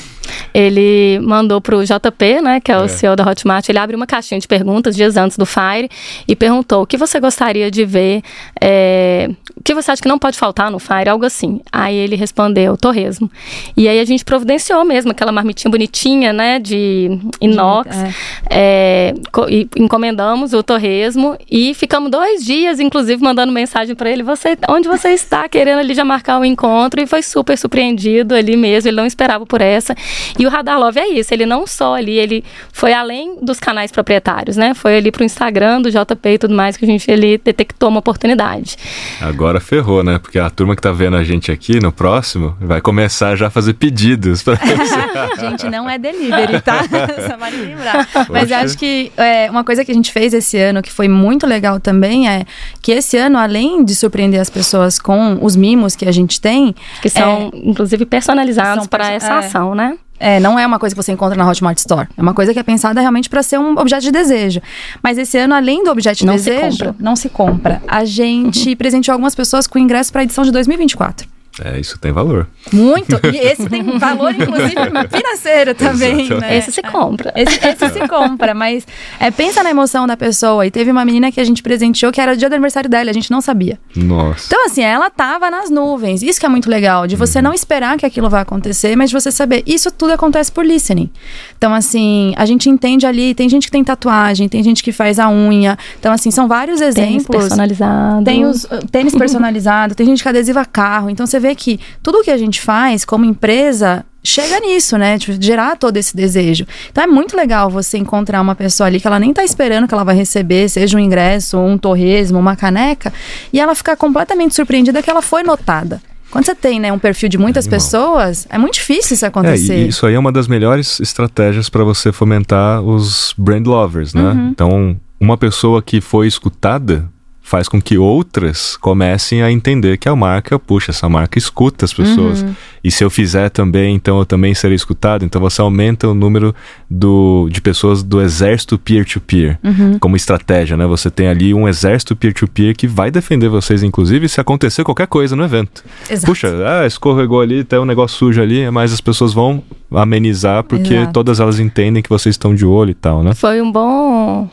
Ele 0.54 1.18
mandou 1.22 1.60
pro 1.60 1.82
JP, 1.84 2.40
né, 2.42 2.60
que 2.60 2.70
é 2.72 2.78
o 2.78 2.84
É. 2.84 2.88
CEO 2.88 3.16
da 3.16 3.28
Hotmart, 3.28 3.68
ele 3.68 3.78
abre 3.78 3.96
uma 3.96 4.06
caixinha 4.06 4.40
de 4.40 4.46
perguntas 4.48 4.94
dias 4.96 5.16
antes 5.16 5.36
do 5.36 5.44
Fire 5.46 5.88
e 6.26 6.34
perguntou 6.36 6.82
o 6.82 6.86
que 6.86 6.96
você 6.96 7.20
gostaria 7.20 7.70
de 7.70 7.84
ver, 7.84 8.22
é, 8.60 9.28
o 9.56 9.62
que 9.62 9.74
você 9.74 9.90
acha 9.90 10.02
que 10.02 10.08
não 10.08 10.18
pode 10.18 10.38
faltar 10.38 10.70
no 10.70 10.78
Fire, 10.78 11.08
algo 11.08 11.24
assim. 11.24 11.60
Aí 11.72 11.94
ele 11.94 12.16
respondeu, 12.16 12.76
torresmo. 12.76 13.30
E 13.76 13.88
aí 13.88 13.98
a 14.00 14.04
gente 14.04 14.24
providenciou 14.24 14.84
mesmo 14.84 15.10
aquela 15.10 15.32
marmitinha 15.32 15.70
bonitinha, 15.70 16.32
né, 16.32 16.58
de 16.58 17.18
inox, 17.40 17.96
É. 17.96 18.12
é, 18.50 19.14
e 19.48 19.68
encomendamos 19.76 20.52
o 20.52 20.62
torresmo 20.62 21.36
e 21.50 21.74
ficamos 21.74 22.10
dois 22.10 22.44
dias, 22.44 22.80
inclusive, 22.80 23.22
mandando 23.22 23.52
mensagem 23.52 23.94
para 23.94 24.10
ele, 24.10 24.22
você, 24.22 24.56
onde 24.68 24.88
você 24.88 25.10
está, 25.10 25.48
querendo 25.48 25.80
ali 25.80 25.94
já 25.94 26.04
marcar 26.04 26.40
o 26.40 26.44
encontro, 26.44 27.00
e 27.00 27.06
foi 27.06 27.22
super 27.22 27.56
surpreendido 27.56 28.34
ali 28.34 28.56
mesmo, 28.56 28.88
ele 28.88 28.96
não 28.96 29.06
esperava 29.06 29.44
por 29.46 29.60
essa. 29.60 29.94
E 30.38 30.46
o 30.46 30.50
Radar 30.50 30.78
Love 30.78 30.98
é 30.98 31.08
isso, 31.08 31.32
ele 31.32 31.46
não 31.46 31.66
só 31.66 31.94
ali, 31.94 32.16
ele 32.18 32.44
foi 32.72 32.92
além 32.92 33.36
dos 33.42 33.58
canais 33.60 33.90
proprietários, 33.90 34.56
né? 34.56 34.74
Foi 34.74 34.96
ali 34.96 35.10
pro 35.10 35.24
Instagram 35.24 35.80
do 35.82 35.90
JP 35.90 36.28
e 36.28 36.38
tudo 36.38 36.54
mais 36.54 36.76
que 36.76 36.84
a 36.84 36.88
gente 36.88 37.10
ali 37.10 37.38
detectou 37.38 37.88
uma 37.88 37.98
oportunidade. 38.00 38.76
Agora 39.20 39.60
ferrou, 39.60 40.02
né? 40.02 40.18
Porque 40.18 40.38
a 40.38 40.48
turma 40.50 40.74
que 40.76 40.82
tá 40.82 40.92
vendo 40.92 41.16
a 41.16 41.24
gente 41.24 41.50
aqui 41.50 41.80
no 41.80 41.92
próximo 41.92 42.56
vai 42.60 42.80
começar 42.80 43.36
já 43.36 43.46
a 43.48 43.50
fazer 43.50 43.74
pedidos 43.74 44.42
pra 44.42 44.54
você. 44.60 45.40
Gente, 45.40 45.68
não 45.68 45.88
é 45.88 45.98
delivery, 45.98 46.60
tá? 46.60 46.82
Só 47.28 47.36
vale 47.36 47.56
lembrar. 47.56 48.08
Mas 48.28 48.42
Poxa. 48.42 48.54
eu 48.54 48.58
acho 48.58 48.78
que 48.78 49.12
é, 49.16 49.50
uma 49.50 49.64
coisa 49.64 49.84
que 49.84 49.90
a 49.90 49.94
gente 49.94 50.12
fez 50.12 50.32
esse 50.34 50.58
ano, 50.58 50.82
que 50.82 50.92
foi 50.92 51.08
muito 51.08 51.46
legal 51.46 51.80
também, 51.80 52.28
é 52.28 52.44
que 52.82 52.92
esse 52.92 53.16
ano, 53.16 53.38
além 53.38 53.84
de 53.84 53.94
surpreender 53.94 54.40
as 54.40 54.50
pessoas 54.50 54.98
com 54.98 55.38
os 55.42 55.56
mimos 55.56 55.96
que 55.96 56.06
a 56.06 56.12
gente 56.12 56.40
tem, 56.40 56.74
Que 57.02 57.08
são, 57.08 57.50
inclusive, 57.54 58.04
personalizados 58.06 58.86
para 58.86 59.04
perso- 59.08 59.26
essa 59.26 59.34
é. 59.34 59.38
ação, 59.38 59.74
né? 59.74 59.96
É, 60.18 60.40
não 60.40 60.58
é 60.58 60.66
uma 60.66 60.78
coisa 60.78 60.94
que 60.94 61.02
você 61.02 61.12
encontra 61.12 61.36
na 61.36 61.48
Hotmart 61.48 61.78
Store. 61.78 62.08
É 62.16 62.22
uma 62.22 62.34
coisa 62.34 62.52
que 62.52 62.58
é 62.58 62.62
pensada 62.62 63.00
realmente 63.00 63.28
para 63.28 63.42
ser 63.42 63.58
um 63.58 63.78
objeto 63.78 64.02
de 64.02 64.10
desejo. 64.10 64.60
Mas 65.02 65.18
esse 65.18 65.36
ano, 65.38 65.54
além 65.54 65.84
do 65.84 65.90
objeto 65.90 66.18
de 66.18 66.26
Não 66.26 66.38
se 66.38 66.50
desejo, 66.50 66.78
compra. 66.78 66.94
não 66.98 67.16
se 67.16 67.28
compra. 67.28 67.82
A 67.86 68.04
gente 68.04 68.74
presenteou 68.76 69.12
algumas 69.14 69.34
pessoas 69.34 69.66
com 69.66 69.78
ingresso 69.78 70.12
para 70.12 70.22
a 70.22 70.24
edição 70.24 70.44
de 70.44 70.50
2024. 70.50 71.28
É, 71.64 71.78
isso 71.80 71.98
tem 71.98 72.12
valor. 72.12 72.46
Muito. 72.72 73.18
E 73.32 73.36
esse 73.38 73.68
tem 73.68 73.82
valor, 73.98 74.30
inclusive, 74.34 74.74
financeiro 75.10 75.74
também. 75.74 76.28
Né? 76.28 76.58
Esse 76.58 76.70
se 76.70 76.82
compra. 76.82 77.32
Esse, 77.34 77.58
esse 77.66 77.88
se 77.88 78.08
compra, 78.08 78.54
mas 78.54 78.86
é, 79.18 79.30
pensa 79.30 79.62
na 79.62 79.70
emoção 79.70 80.06
da 80.06 80.16
pessoa. 80.16 80.66
E 80.66 80.70
teve 80.70 80.90
uma 80.90 81.04
menina 81.04 81.32
que 81.32 81.40
a 81.40 81.44
gente 81.44 81.62
presenteou 81.62 82.12
que 82.12 82.20
era 82.20 82.32
o 82.32 82.36
dia 82.36 82.48
do 82.48 82.54
aniversário 82.54 82.90
dela, 82.90 83.10
a 83.10 83.14
gente 83.14 83.30
não 83.30 83.40
sabia. 83.40 83.78
Nossa. 83.94 84.46
Então, 84.46 84.66
assim, 84.66 84.82
ela 84.82 85.08
tava 85.08 85.50
nas 85.50 85.70
nuvens. 85.70 86.22
Isso 86.22 86.38
que 86.38 86.46
é 86.46 86.48
muito 86.48 86.68
legal, 86.68 87.06
de 87.06 87.16
você 87.16 87.40
não 87.40 87.54
esperar 87.54 87.96
que 87.96 88.04
aquilo 88.04 88.28
vai 88.28 88.42
acontecer, 88.42 88.94
mas 88.96 89.10
de 89.10 89.18
você 89.18 89.30
saber. 89.30 89.62
Isso 89.66 89.90
tudo 89.90 90.12
acontece 90.12 90.52
por 90.52 90.64
listening. 90.64 91.10
Então, 91.56 91.72
assim, 91.72 92.34
a 92.36 92.44
gente 92.44 92.68
entende 92.68 93.06
ali, 93.06 93.34
tem 93.34 93.48
gente 93.48 93.66
que 93.66 93.72
tem 93.72 93.82
tatuagem, 93.82 94.48
tem 94.48 94.62
gente 94.62 94.82
que 94.82 94.92
faz 94.92 95.18
a 95.18 95.30
unha. 95.30 95.78
Então, 95.98 96.12
assim, 96.12 96.30
são 96.30 96.46
vários 96.46 96.80
Tênis 96.80 96.96
exemplos. 96.96 97.26
personalizado. 97.26 98.24
Tem 98.24 98.44
os 98.44 98.64
uh, 98.64 98.86
tênis 98.90 99.14
personalizado, 99.14 99.94
tem 99.94 100.06
gente 100.06 100.22
que 100.22 100.28
adesiva 100.28 100.64
carro. 100.64 101.10
Então 101.10 101.26
você 101.26 101.38
vê 101.38 101.45
que 101.54 101.78
tudo 102.02 102.22
que 102.22 102.30
a 102.30 102.36
gente 102.38 102.60
faz 102.60 103.04
como 103.04 103.24
empresa 103.24 104.04
chega 104.24 104.58
nisso, 104.58 104.98
né? 104.98 105.18
Tipo, 105.18 105.40
gerar 105.40 105.76
todo 105.76 105.96
esse 105.96 106.16
desejo. 106.16 106.66
Então 106.90 107.04
é 107.04 107.06
muito 107.06 107.36
legal 107.36 107.70
você 107.70 107.96
encontrar 107.96 108.40
uma 108.40 108.54
pessoa 108.56 108.88
ali 108.88 108.98
que 109.00 109.06
ela 109.06 109.20
nem 109.20 109.32
tá 109.32 109.44
esperando 109.44 109.86
que 109.86 109.94
ela 109.94 110.02
vai 110.04 110.16
receber, 110.16 110.68
seja 110.68 110.96
um 110.96 111.00
ingresso, 111.00 111.56
um 111.58 111.78
torresmo, 111.78 112.38
uma 112.38 112.56
caneca, 112.56 113.12
e 113.52 113.60
ela 113.60 113.74
ficar 113.74 113.96
completamente 113.96 114.54
surpreendida 114.54 115.00
que 115.02 115.08
ela 115.10 115.22
foi 115.22 115.42
notada. 115.44 116.00
Quando 116.28 116.44
você 116.44 116.56
tem, 116.56 116.80
né, 116.80 116.92
um 116.92 116.98
perfil 116.98 117.28
de 117.28 117.38
muitas 117.38 117.66
Animal. 117.66 117.80
pessoas, 117.80 118.46
é 118.50 118.58
muito 118.58 118.74
difícil 118.74 119.14
isso 119.14 119.24
É, 119.24 119.28
acontecer. 119.28 119.76
e 119.76 119.88
isso 119.88 120.04
aí 120.04 120.14
é 120.14 120.18
uma 120.18 120.32
das 120.32 120.48
melhores 120.48 120.98
estratégias 120.98 121.68
para 121.68 121.84
você 121.84 122.10
fomentar 122.10 122.82
os 122.82 123.32
brand 123.38 123.64
lovers, 123.64 124.12
né? 124.12 124.22
Uhum. 124.32 124.48
Então, 124.48 124.96
uma 125.20 125.38
pessoa 125.38 125.80
que 125.80 126.00
foi 126.00 126.26
escutada 126.26 127.08
faz 127.46 127.68
com 127.68 127.80
que 127.80 127.96
outras 127.96 128.76
comecem 128.76 129.40
a 129.40 129.52
entender 129.52 129.98
que 129.98 130.08
a 130.08 130.16
marca, 130.16 130.58
puxa, 130.58 130.90
essa 130.90 131.08
marca 131.08 131.38
escuta 131.38 131.84
as 131.84 131.94
pessoas. 131.94 132.42
Uhum. 132.42 132.52
E 132.82 132.90
se 132.90 133.04
eu 133.04 133.08
fizer 133.08 133.50
também, 133.50 133.94
então 133.94 134.18
eu 134.18 134.26
também 134.26 134.52
serei 134.52 134.74
escutado. 134.74 135.24
Então 135.24 135.40
você 135.40 135.60
aumenta 135.60 136.08
o 136.08 136.14
número 136.14 136.52
do, 136.90 137.48
de 137.48 137.60
pessoas 137.60 138.02
do 138.02 138.20
exército 138.20 138.76
peer-to-peer 138.76 139.60
Uhum. 139.62 139.96
como 140.00 140.16
estratégia, 140.16 140.76
né? 140.76 140.86
Você 140.86 141.08
tem 141.08 141.28
ali 141.28 141.54
um 141.54 141.68
exército 141.68 142.16
peer-to-peer 142.16 142.74
que 142.74 142.88
vai 142.88 143.12
defender 143.12 143.48
vocês, 143.48 143.84
inclusive, 143.84 144.28
se 144.28 144.40
acontecer 144.40 144.82
qualquer 144.82 145.06
coisa 145.06 145.36
no 145.36 145.44
evento. 145.44 145.84
Exato. 146.10 146.26
Puxa, 146.26 146.48
ah, 146.66 146.84
escorregou 146.84 147.40
ali, 147.40 147.62
tem 147.62 147.78
um 147.78 147.84
negócio 147.84 148.18
sujo 148.18 148.42
ali, 148.42 148.68
mas 148.72 148.92
as 148.92 149.00
pessoas 149.00 149.32
vão 149.32 149.62
amenizar 149.88 150.64
porque 150.64 150.94
Exato. 150.94 151.12
todas 151.12 151.38
elas 151.38 151.60
entendem 151.60 152.02
que 152.02 152.08
vocês 152.08 152.34
estão 152.34 152.56
de 152.56 152.66
olho 152.66 152.90
e 152.90 152.94
tal, 152.94 153.22
né? 153.22 153.34
Foi 153.34 153.62
um 153.62 153.70
bom. 153.70 154.50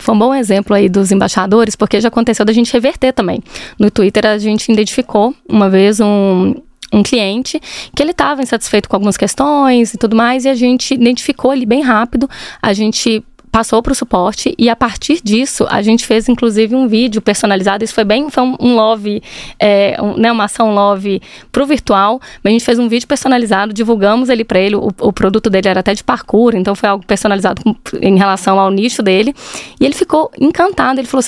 Foi 0.00 0.14
um 0.14 0.18
bom 0.18 0.34
exemplo 0.34 0.74
aí 0.74 0.88
dos 0.88 1.12
embaixadores, 1.12 1.76
porque 1.76 2.00
já 2.00 2.08
aconteceu 2.08 2.44
da 2.44 2.52
gente 2.52 2.72
reverter 2.72 3.12
também. 3.12 3.42
No 3.78 3.90
Twitter, 3.90 4.26
a 4.26 4.38
gente 4.38 4.70
identificou 4.70 5.34
uma 5.48 5.68
vez 5.68 6.00
um, 6.00 6.54
um 6.92 7.02
cliente 7.02 7.60
que 7.94 8.02
ele 8.02 8.10
estava 8.10 8.42
insatisfeito 8.42 8.88
com 8.88 8.96
algumas 8.96 9.16
questões 9.16 9.94
e 9.94 9.98
tudo 9.98 10.16
mais, 10.16 10.44
e 10.44 10.48
a 10.48 10.54
gente 10.54 10.94
identificou 10.94 11.50
ali 11.50 11.64
bem 11.64 11.82
rápido. 11.82 12.28
A 12.60 12.72
gente 12.72 13.24
passou 13.50 13.82
para 13.82 13.92
o 13.92 13.94
suporte 13.94 14.54
e 14.56 14.68
a 14.68 14.76
partir 14.76 15.20
disso 15.22 15.66
a 15.68 15.82
gente 15.82 16.06
fez 16.06 16.28
inclusive 16.28 16.74
um 16.74 16.86
vídeo 16.86 17.20
personalizado. 17.20 17.84
Isso 17.84 17.94
foi 17.94 18.04
bem, 18.04 18.30
foi 18.30 18.42
um, 18.42 18.74
love, 18.74 19.22
é, 19.58 19.96
um, 20.00 20.16
né, 20.16 20.30
uma 20.30 20.44
ação 20.44 20.72
love 20.74 21.20
para 21.50 21.62
o 21.62 21.66
virtual. 21.66 22.20
Mas 22.42 22.50
a 22.50 22.52
gente 22.52 22.64
fez 22.64 22.78
um 22.78 22.88
vídeo 22.88 23.06
personalizado, 23.08 23.72
divulgamos 23.72 24.28
ele 24.28 24.44
para 24.44 24.58
ele. 24.60 24.76
O, 24.76 24.88
o, 25.00 25.12
produto 25.12 25.50
dele 25.50 25.68
era 25.68 25.80
até 25.80 25.94
de 25.94 26.04
parkour, 26.04 26.54
então 26.54 26.74
foi 26.74 26.88
algo 26.88 27.04
personalizado 27.04 27.62
com, 27.62 27.74
em 28.00 28.16
relação 28.16 28.58
ao 28.58 28.70
nicho 28.70 29.02
dele. 29.02 29.34
E 29.80 29.84
ele 29.84 29.94
ficou 29.94 30.30
encantado. 30.40 31.00
Ele 31.00 31.08
falou: 31.08 31.24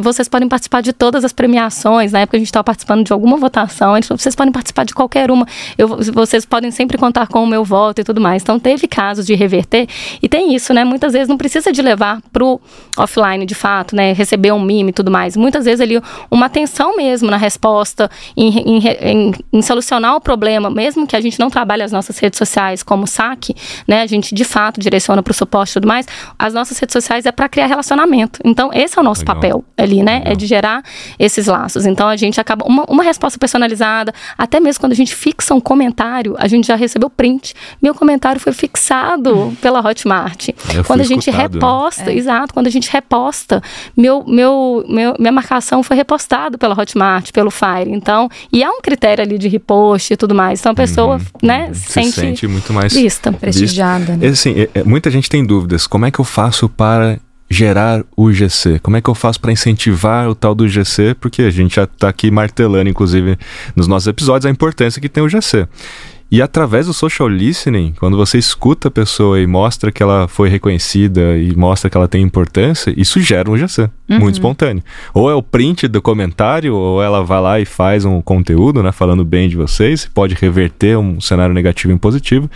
vocês 0.00 0.28
podem 0.28 0.48
participar 0.48 0.80
de 0.80 0.92
todas 0.92 1.24
as 1.24 1.32
premiações. 1.32 2.12
Na 2.12 2.20
época 2.20 2.36
a 2.36 2.40
gente 2.40 2.48
estava 2.48 2.64
participando 2.64 3.04
de 3.04 3.12
alguma 3.12 3.36
votação. 3.36 3.96
Ele 3.96 4.06
falou: 4.06 4.18
Vocês 4.18 4.34
podem 4.34 4.52
participar 4.52 4.84
de 4.84 4.94
qualquer 4.94 5.30
uma. 5.30 5.46
Eu, 5.76 5.88
vocês 6.12 6.44
podem 6.44 6.70
sempre 6.70 6.96
contar 6.96 7.26
com 7.26 7.42
o 7.42 7.46
meu 7.46 7.64
voto 7.64 8.00
e 8.00 8.04
tudo 8.04 8.20
mais. 8.20 8.42
Então 8.42 8.58
teve 8.58 8.88
casos 8.88 9.26
de 9.26 9.34
reverter. 9.34 9.86
E 10.22 10.28
tem 10.28 10.54
isso, 10.54 10.72
né? 10.72 10.84
Muitas 10.84 11.12
vezes 11.12 11.28
não 11.28 11.36
precisa 11.36 11.65
de 11.72 11.82
levar 11.82 12.20
pro 12.32 12.60
offline 12.96 13.44
de 13.44 13.54
fato, 13.54 13.94
né? 13.94 14.12
Receber 14.12 14.52
um 14.52 14.60
mime 14.60 14.90
e 14.90 14.92
tudo 14.92 15.10
mais. 15.10 15.36
Muitas 15.36 15.64
vezes 15.64 15.80
ali 15.80 16.00
uma 16.30 16.46
atenção 16.46 16.96
mesmo 16.96 17.30
na 17.30 17.36
resposta, 17.36 18.10
em, 18.36 18.48
em, 18.58 18.88
em, 18.88 19.32
em 19.52 19.62
solucionar 19.62 20.16
o 20.16 20.20
problema, 20.20 20.70
mesmo 20.70 21.06
que 21.06 21.16
a 21.16 21.20
gente 21.20 21.38
não 21.38 21.50
trabalhe 21.50 21.82
as 21.82 21.92
nossas 21.92 22.18
redes 22.18 22.38
sociais 22.38 22.82
como 22.82 23.06
saque, 23.06 23.54
né? 23.86 24.02
A 24.02 24.06
gente 24.06 24.34
de 24.34 24.44
fato 24.44 24.80
direciona 24.80 25.22
para 25.22 25.30
o 25.30 25.34
suporte 25.34 25.70
e 25.70 25.74
tudo 25.74 25.88
mais. 25.88 26.06
As 26.38 26.54
nossas 26.54 26.78
redes 26.78 26.92
sociais 26.92 27.26
é 27.26 27.32
para 27.32 27.48
criar 27.48 27.66
relacionamento. 27.66 28.40
Então, 28.44 28.70
esse 28.72 28.98
é 28.98 29.00
o 29.00 29.04
nosso 29.04 29.20
Legal. 29.20 29.34
papel 29.34 29.64
ali, 29.76 30.02
né? 30.02 30.18
Legal. 30.18 30.32
É 30.32 30.36
de 30.36 30.46
gerar 30.46 30.82
esses 31.18 31.46
laços. 31.46 31.86
Então, 31.86 32.08
a 32.08 32.16
gente 32.16 32.40
acaba. 32.40 32.64
Uma, 32.64 32.84
uma 32.88 33.02
resposta 33.02 33.38
personalizada, 33.38 34.12
até 34.36 34.58
mesmo 34.60 34.80
quando 34.80 34.92
a 34.92 34.96
gente 34.96 35.14
fixa 35.14 35.54
um 35.54 35.60
comentário, 35.60 36.34
a 36.38 36.48
gente 36.48 36.66
já 36.66 36.76
recebeu 36.76 37.10
print. 37.10 37.54
Meu 37.82 37.94
comentário 37.94 38.40
foi 38.40 38.52
fixado 38.52 39.56
pela 39.60 39.80
Hotmart. 39.80 40.48
quando 40.86 41.00
a 41.00 41.04
gente 41.04 41.28
escutado, 41.30 41.55
né? 41.60 41.66
reposta, 41.66 42.04
né? 42.04 42.14
exato, 42.14 42.54
quando 42.54 42.66
a 42.66 42.70
gente 42.70 42.90
reposta, 42.90 43.62
meu, 43.96 44.24
meu, 44.26 44.84
meu, 44.88 45.14
minha 45.18 45.32
marcação 45.32 45.82
foi 45.82 45.96
repostada 45.96 46.58
pela 46.58 46.78
Hotmart, 46.78 47.32
pelo 47.32 47.50
Fire. 47.50 47.90
Então, 47.90 48.28
e 48.52 48.62
há 48.62 48.70
um 48.70 48.80
critério 48.80 49.22
ali 49.22 49.38
de 49.38 49.48
repost 49.48 50.12
e 50.12 50.16
tudo 50.16 50.34
mais. 50.34 50.60
Então 50.60 50.72
a 50.72 50.74
pessoa, 50.74 51.16
uhum, 51.16 51.22
né, 51.42 51.70
se 51.72 51.92
sente, 51.92 52.12
sente 52.12 52.46
muito 52.46 52.72
mais 52.72 52.92
vista, 52.92 53.32
prestigiada. 53.32 54.16
Né? 54.16 54.28
Assim, 54.28 54.52
é, 54.60 54.68
é, 54.74 54.84
muita 54.84 55.10
gente 55.10 55.28
tem 55.28 55.44
dúvidas. 55.44 55.86
Como 55.86 56.06
é 56.06 56.10
que 56.10 56.18
eu 56.18 56.24
faço 56.24 56.68
para 56.68 57.18
gerar 57.48 58.04
o 58.16 58.32
GC? 58.32 58.80
Como 58.80 58.96
é 58.96 59.00
que 59.00 59.08
eu 59.08 59.14
faço 59.14 59.40
para 59.40 59.52
incentivar 59.52 60.28
o 60.28 60.34
tal 60.34 60.54
do 60.54 60.68
GC? 60.68 61.14
Porque 61.20 61.42
a 61.42 61.50
gente 61.50 61.76
já 61.76 61.84
está 61.84 62.08
aqui 62.08 62.30
martelando, 62.30 62.88
inclusive, 62.88 63.38
nos 63.74 63.86
nossos 63.86 64.08
episódios, 64.08 64.46
a 64.46 64.50
importância 64.50 65.00
que 65.00 65.08
tem 65.08 65.22
o 65.22 65.28
GC. 65.28 65.66
E 66.30 66.42
através 66.42 66.86
do 66.86 66.92
social 66.92 67.28
listening, 67.28 67.94
quando 67.98 68.16
você 68.16 68.36
escuta 68.36 68.88
a 68.88 68.90
pessoa 68.90 69.40
e 69.40 69.46
mostra 69.46 69.92
que 69.92 70.02
ela 70.02 70.26
foi 70.26 70.48
reconhecida 70.48 71.38
e 71.38 71.54
mostra 71.54 71.88
que 71.88 71.96
ela 71.96 72.08
tem 72.08 72.20
importância, 72.20 72.92
isso 72.96 73.20
gera 73.20 73.48
um 73.48 73.56
GC, 73.56 73.82
uhum. 74.08 74.18
muito 74.18 74.34
espontâneo. 74.34 74.82
Ou 75.14 75.30
é 75.30 75.34
o 75.34 75.42
print 75.42 75.86
do 75.86 76.02
comentário, 76.02 76.74
ou 76.74 77.00
ela 77.00 77.22
vai 77.22 77.40
lá 77.40 77.60
e 77.60 77.64
faz 77.64 78.04
um 78.04 78.20
conteúdo, 78.20 78.82
né, 78.82 78.90
falando 78.90 79.24
bem 79.24 79.48
de 79.48 79.56
vocês, 79.56 80.10
pode 80.12 80.34
reverter 80.34 80.98
um 80.98 81.20
cenário 81.20 81.54
negativo 81.54 81.92
em 81.92 81.98
positivo. 81.98 82.50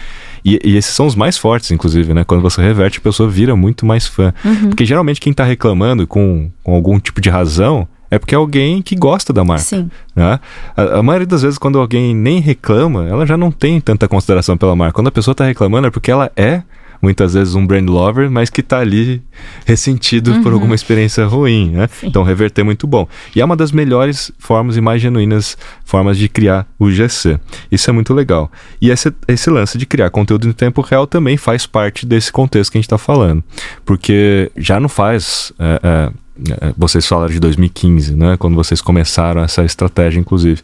E, 0.44 0.58
e 0.64 0.76
esses 0.76 0.92
são 0.92 1.06
os 1.06 1.14
mais 1.14 1.38
fortes, 1.38 1.70
inclusive, 1.70 2.12
né? 2.12 2.24
Quando 2.24 2.40
você 2.40 2.62
reverte, 2.62 2.98
a 2.98 3.02
pessoa 3.02 3.28
vira 3.28 3.54
muito 3.54 3.86
mais 3.86 4.06
fã. 4.06 4.32
Uhum. 4.44 4.70
Porque 4.70 4.84
geralmente 4.84 5.20
quem 5.20 5.30
está 5.30 5.44
reclamando 5.44 6.06
com, 6.06 6.50
com 6.64 6.74
algum 6.74 6.98
tipo 6.98 7.20
de 7.20 7.28
razão 7.28 7.86
é 8.11 8.18
porque 8.18 8.34
é 8.34 8.38
alguém 8.38 8.82
que 8.82 8.96
gosta 8.96 9.32
da 9.32 9.44
marca. 9.44 9.64
Sim. 9.64 9.90
Né? 10.14 10.40
A, 10.76 10.98
a, 10.98 11.02
maioria 11.02 11.26
das 11.26 11.42
vezes, 11.42 11.58
quando 11.58 11.78
alguém 11.78 12.14
nem 12.14 12.40
reclama, 12.40 13.06
ela 13.06 13.24
já 13.24 13.36
não 13.36 13.50
tem 13.50 13.80
tanta 13.80 14.08
consideração 14.08 14.56
pela 14.56 14.74
marca. 14.74 14.94
Quando 14.94 15.08
a 15.08 15.12
pessoa 15.12 15.32
está 15.32 15.44
reclamando, 15.44 15.86
é 15.86 15.90
porque 15.90 16.11
ela 16.11 16.30
é 16.36 16.62
muitas 17.02 17.34
vezes 17.34 17.54
um 17.54 17.66
brand 17.66 17.88
lover, 17.88 18.30
mas 18.30 18.50
que 18.50 18.61
está 18.61 18.78
ali 18.78 19.22
ressentido 19.64 20.32
uhum. 20.32 20.42
por 20.42 20.52
alguma 20.52 20.74
experiência 20.74 21.24
ruim, 21.24 21.70
né? 21.70 21.88
Então 22.02 22.22
reverter 22.22 22.61
é 22.61 22.64
muito 22.64 22.86
bom. 22.86 23.08
E 23.34 23.40
é 23.40 23.44
uma 23.44 23.56
das 23.56 23.72
melhores 23.72 24.30
formas 24.38 24.76
e 24.76 24.80
mais 24.80 25.00
genuínas 25.00 25.56
formas 25.84 26.18
de 26.18 26.28
criar 26.28 26.66
o 26.78 26.90
GC. 26.90 27.40
Isso 27.70 27.88
é 27.88 27.92
muito 27.92 28.12
legal. 28.12 28.50
E 28.80 28.90
esse, 28.90 29.12
esse 29.26 29.50
lance 29.50 29.78
de 29.78 29.86
criar 29.86 30.11
conteúdo 30.11 30.46
em 30.46 30.52
tempo 30.52 30.82
real 30.82 31.06
também 31.06 31.36
faz 31.36 31.66
parte 31.66 32.04
desse 32.04 32.30
contexto 32.30 32.72
que 32.72 32.78
a 32.78 32.80
gente 32.80 32.86
está 32.86 32.98
falando. 32.98 33.42
Porque 33.84 34.50
já 34.56 34.78
não 34.78 34.88
faz. 34.88 35.52
É, 35.58 35.80
é, 35.82 35.90
é, 35.90 36.12
vocês 36.76 37.06
falaram 37.06 37.32
de 37.32 37.40
2015, 37.40 38.14
né? 38.14 38.36
Quando 38.36 38.54
vocês 38.54 38.80
começaram 38.80 39.42
essa 39.42 39.64
estratégia, 39.64 40.20
inclusive. 40.20 40.60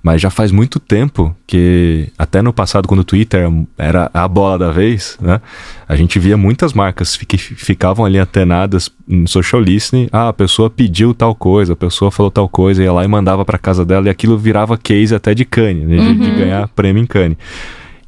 Mas 0.00 0.22
já 0.22 0.30
faz 0.30 0.52
muito 0.52 0.78
tempo 0.78 1.34
que, 1.44 2.08
até 2.16 2.40
no 2.40 2.52
passado, 2.52 2.86
quando 2.86 3.00
o 3.00 3.04
Twitter 3.04 3.50
era 3.76 4.08
a 4.14 4.28
bola 4.28 4.56
da 4.56 4.70
vez, 4.70 5.18
né? 5.20 5.40
A 5.88 5.96
gente 5.96 6.20
via 6.20 6.36
muitas 6.36 6.72
marcas 6.72 7.16
que 7.16 7.36
ficavam 7.36 8.04
ali 8.04 8.18
atenadas 8.18 8.90
no 9.06 9.26
social 9.26 9.60
listening. 9.60 10.08
Ah, 10.12 10.28
a 10.28 10.32
pessoa 10.32 10.70
pediu 10.70 11.12
tal 11.12 11.34
coisa, 11.34 11.72
a 11.72 11.76
pessoa 11.76 12.12
falou 12.12 12.30
tal 12.30 12.48
coisa, 12.48 12.82
ia 12.82 12.92
lá 12.92 13.04
e 13.04 13.08
mandava 13.08 13.44
para 13.44 13.58
casa 13.58 13.84
dela 13.84 14.06
e 14.06 14.10
aquilo 14.10 14.38
virava 14.38 14.78
case 14.78 15.14
até 15.14 15.34
de 15.34 15.44
cane, 15.44 15.84
né? 15.84 15.96
de, 15.96 16.02
uhum. 16.02 16.18
de 16.20 16.30
ganhar 16.30 16.68
prêmio 16.68 17.02
em 17.02 17.06
cane. 17.06 17.36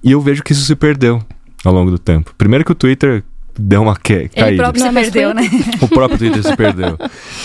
E 0.02 0.12
eu 0.12 0.20
vejo 0.20 0.44
que 0.44 0.52
isso 0.52 0.64
se 0.64 0.76
perdeu 0.76 1.20
ao 1.64 1.72
longo 1.72 1.90
do 1.90 1.98
tempo. 1.98 2.32
Primeiro 2.38 2.64
que 2.64 2.72
o 2.72 2.74
Twitter 2.74 3.24
deu 3.58 3.82
uma 3.82 3.96
que, 3.96 4.28
caída. 4.28 4.48
Ele 4.48 4.56
próprio 4.56 4.82
se 4.82 4.92
perdeu, 4.92 5.34
né? 5.34 5.42
O 5.80 5.88
próprio 5.88 6.18
Twitter 6.18 6.42
se 6.42 6.56
perdeu. 6.56 6.98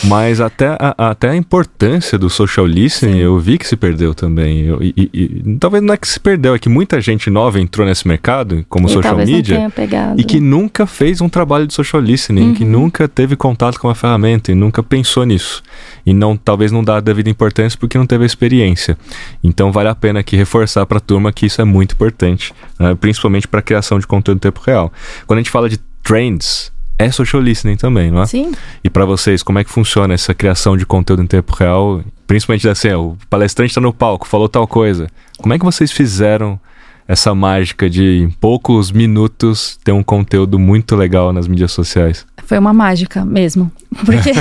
Mas 0.04 0.40
até 0.42 0.68
a, 0.80 1.10
até 1.10 1.30
a 1.30 1.36
importância 1.36 2.18
do 2.18 2.30
social 2.30 2.66
listening, 2.66 3.14
Sim. 3.14 3.20
eu 3.20 3.40
vi 3.40 3.58
que 3.58 3.68
se 3.68 3.76
perdeu 3.76 4.14
também. 4.14 4.62
Eu, 4.62 4.82
e, 4.82 5.10
e, 5.14 5.58
talvez 5.60 5.84
não 5.84 5.94
é 5.94 5.98
que 5.98 6.08
se 6.08 6.20
perdeu, 6.20 6.56
é 6.56 6.60
que 6.60 6.70
muita 6.70 7.00
gente 7.02 7.30
nova 7.30 7.60
entrou 7.60 7.88
nesse 7.88 8.08
mercado, 8.08 8.66
como 8.70 8.88
e 8.88 8.92
social 8.92 9.18
media, 9.18 9.72
e 10.18 10.24
que 10.24 10.40
nunca 10.40 10.86
fez 10.86 11.22
um 11.22 11.30
trabalho 11.30 11.68
de 11.68 11.74
social 11.74 12.02
listening, 12.02 12.50
uhum. 12.50 12.54
que 12.54 12.66
nunca 12.66 13.08
teve 13.08 13.36
contato 13.36 13.80
com 13.80 13.90
a 13.90 13.96
ferramenta 13.96 14.52
e 14.52 14.56
nunca 14.56 14.84
pensou 14.84 15.26
nisso. 15.26 15.64
E 16.06 16.14
não 16.14 16.38
talvez 16.38 16.72
não 16.72 16.84
dá 16.84 16.98
a 16.98 17.02
devida 17.02 17.30
importância 17.30 17.78
porque 17.80 17.98
não 17.98 18.06
teve 18.06 18.24
a 18.24 18.28
experiência. 18.28 18.98
Então 19.44 19.72
vale 19.72 19.90
a 19.90 19.96
pena 19.96 20.20
aqui 20.20 20.36
reforçar 20.36 20.86
para 20.86 20.98
a 20.98 21.02
turma 21.02 21.34
que 21.34 21.46
isso 21.46 21.62
é 21.62 21.66
muito 21.66 21.94
importante, 21.94 22.54
né? 22.80 22.96
principalmente 22.96 23.48
para 23.48 23.60
a 23.60 23.64
criação 23.64 24.00
de 24.00 24.06
conteúdo 24.06 24.38
em 24.38 24.42
tempo 24.42 24.62
real. 24.66 24.92
Quando 25.26 25.40
a 25.40 25.42
gente 25.42 25.52
fala 25.52 25.68
de 25.68 25.80
trends 26.04 26.72
é 26.98 27.12
social 27.12 27.42
listening 27.42 27.76
também, 27.76 28.10
não 28.10 28.22
é? 28.22 28.26
Sim. 28.26 28.54
E 28.84 28.90
para 28.90 29.06
vocês, 29.06 29.44
como 29.44 29.60
é 29.60 29.64
que 29.64 29.70
funciona 29.70 30.14
essa 30.14 30.34
criação 30.34 30.78
de 30.78 30.86
conteúdo 30.86 31.22
em 31.22 31.28
tempo 31.28 31.54
real? 31.54 32.02
Principalmente 32.26 32.68
assim, 32.70 32.92
o 32.94 33.18
palestrante 33.30 33.72
está 33.72 33.82
no 33.82 33.94
palco, 33.94 34.28
falou 34.28 34.48
tal 34.48 34.66
coisa. 34.66 35.08
Como 35.38 35.54
é 35.54 35.60
que 35.60 35.66
vocês 35.66 35.92
fizeram 35.92 36.60
essa 37.08 37.36
mágica 37.36 37.90
de 37.90 38.24
em 38.24 38.30
poucos 38.30 38.92
minutos 38.92 39.78
ter 39.84 39.92
um 39.92 40.02
conteúdo 40.02 40.58
muito 40.58 40.96
legal 40.96 41.34
nas 41.34 41.48
mídias 41.48 41.72
sociais? 41.72 42.26
Foi 42.46 42.58
uma 42.58 42.74
mágica 42.74 43.26
mesmo. 43.26 43.72
Porque 44.06 44.32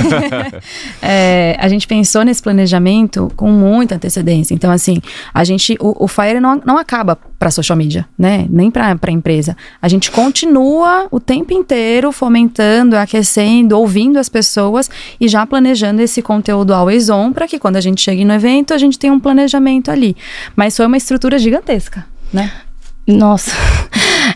é, 1.01 1.55
a 1.59 1.67
gente 1.67 1.87
pensou 1.87 2.23
nesse 2.23 2.41
planejamento 2.41 3.31
com 3.35 3.49
muita 3.49 3.95
antecedência. 3.95 4.53
Então, 4.53 4.71
assim, 4.71 5.01
a 5.33 5.43
gente. 5.43 5.77
O, 5.79 6.05
o 6.05 6.07
Fire 6.07 6.39
não, 6.39 6.61
não 6.65 6.77
acaba 6.77 7.17
para 7.37 7.51
social 7.51 7.77
media, 7.77 8.05
né? 8.17 8.45
Nem 8.49 8.69
para 8.71 8.97
a 9.01 9.11
empresa. 9.11 9.55
A 9.81 9.87
gente 9.87 10.11
continua 10.11 11.07
o 11.11 11.19
tempo 11.19 11.53
inteiro 11.53 12.11
fomentando, 12.11 12.95
aquecendo, 12.95 13.77
ouvindo 13.77 14.17
as 14.17 14.29
pessoas 14.29 14.89
e 15.19 15.27
já 15.27 15.45
planejando 15.45 16.01
esse 16.01 16.21
conteúdo 16.21 16.73
always 16.73 17.09
on 17.09 17.31
para 17.31 17.47
que 17.47 17.59
quando 17.59 17.75
a 17.75 17.81
gente 17.81 18.01
chegue 18.01 18.23
no 18.23 18.33
evento, 18.33 18.73
a 18.73 18.77
gente 18.77 18.97
tenha 18.97 19.13
um 19.13 19.19
planejamento 19.19 19.91
ali. 19.91 20.15
Mas 20.55 20.75
foi 20.75 20.85
uma 20.85 20.97
estrutura 20.97 21.37
gigantesca, 21.37 22.05
né? 22.31 22.51
Nossa, 23.07 23.51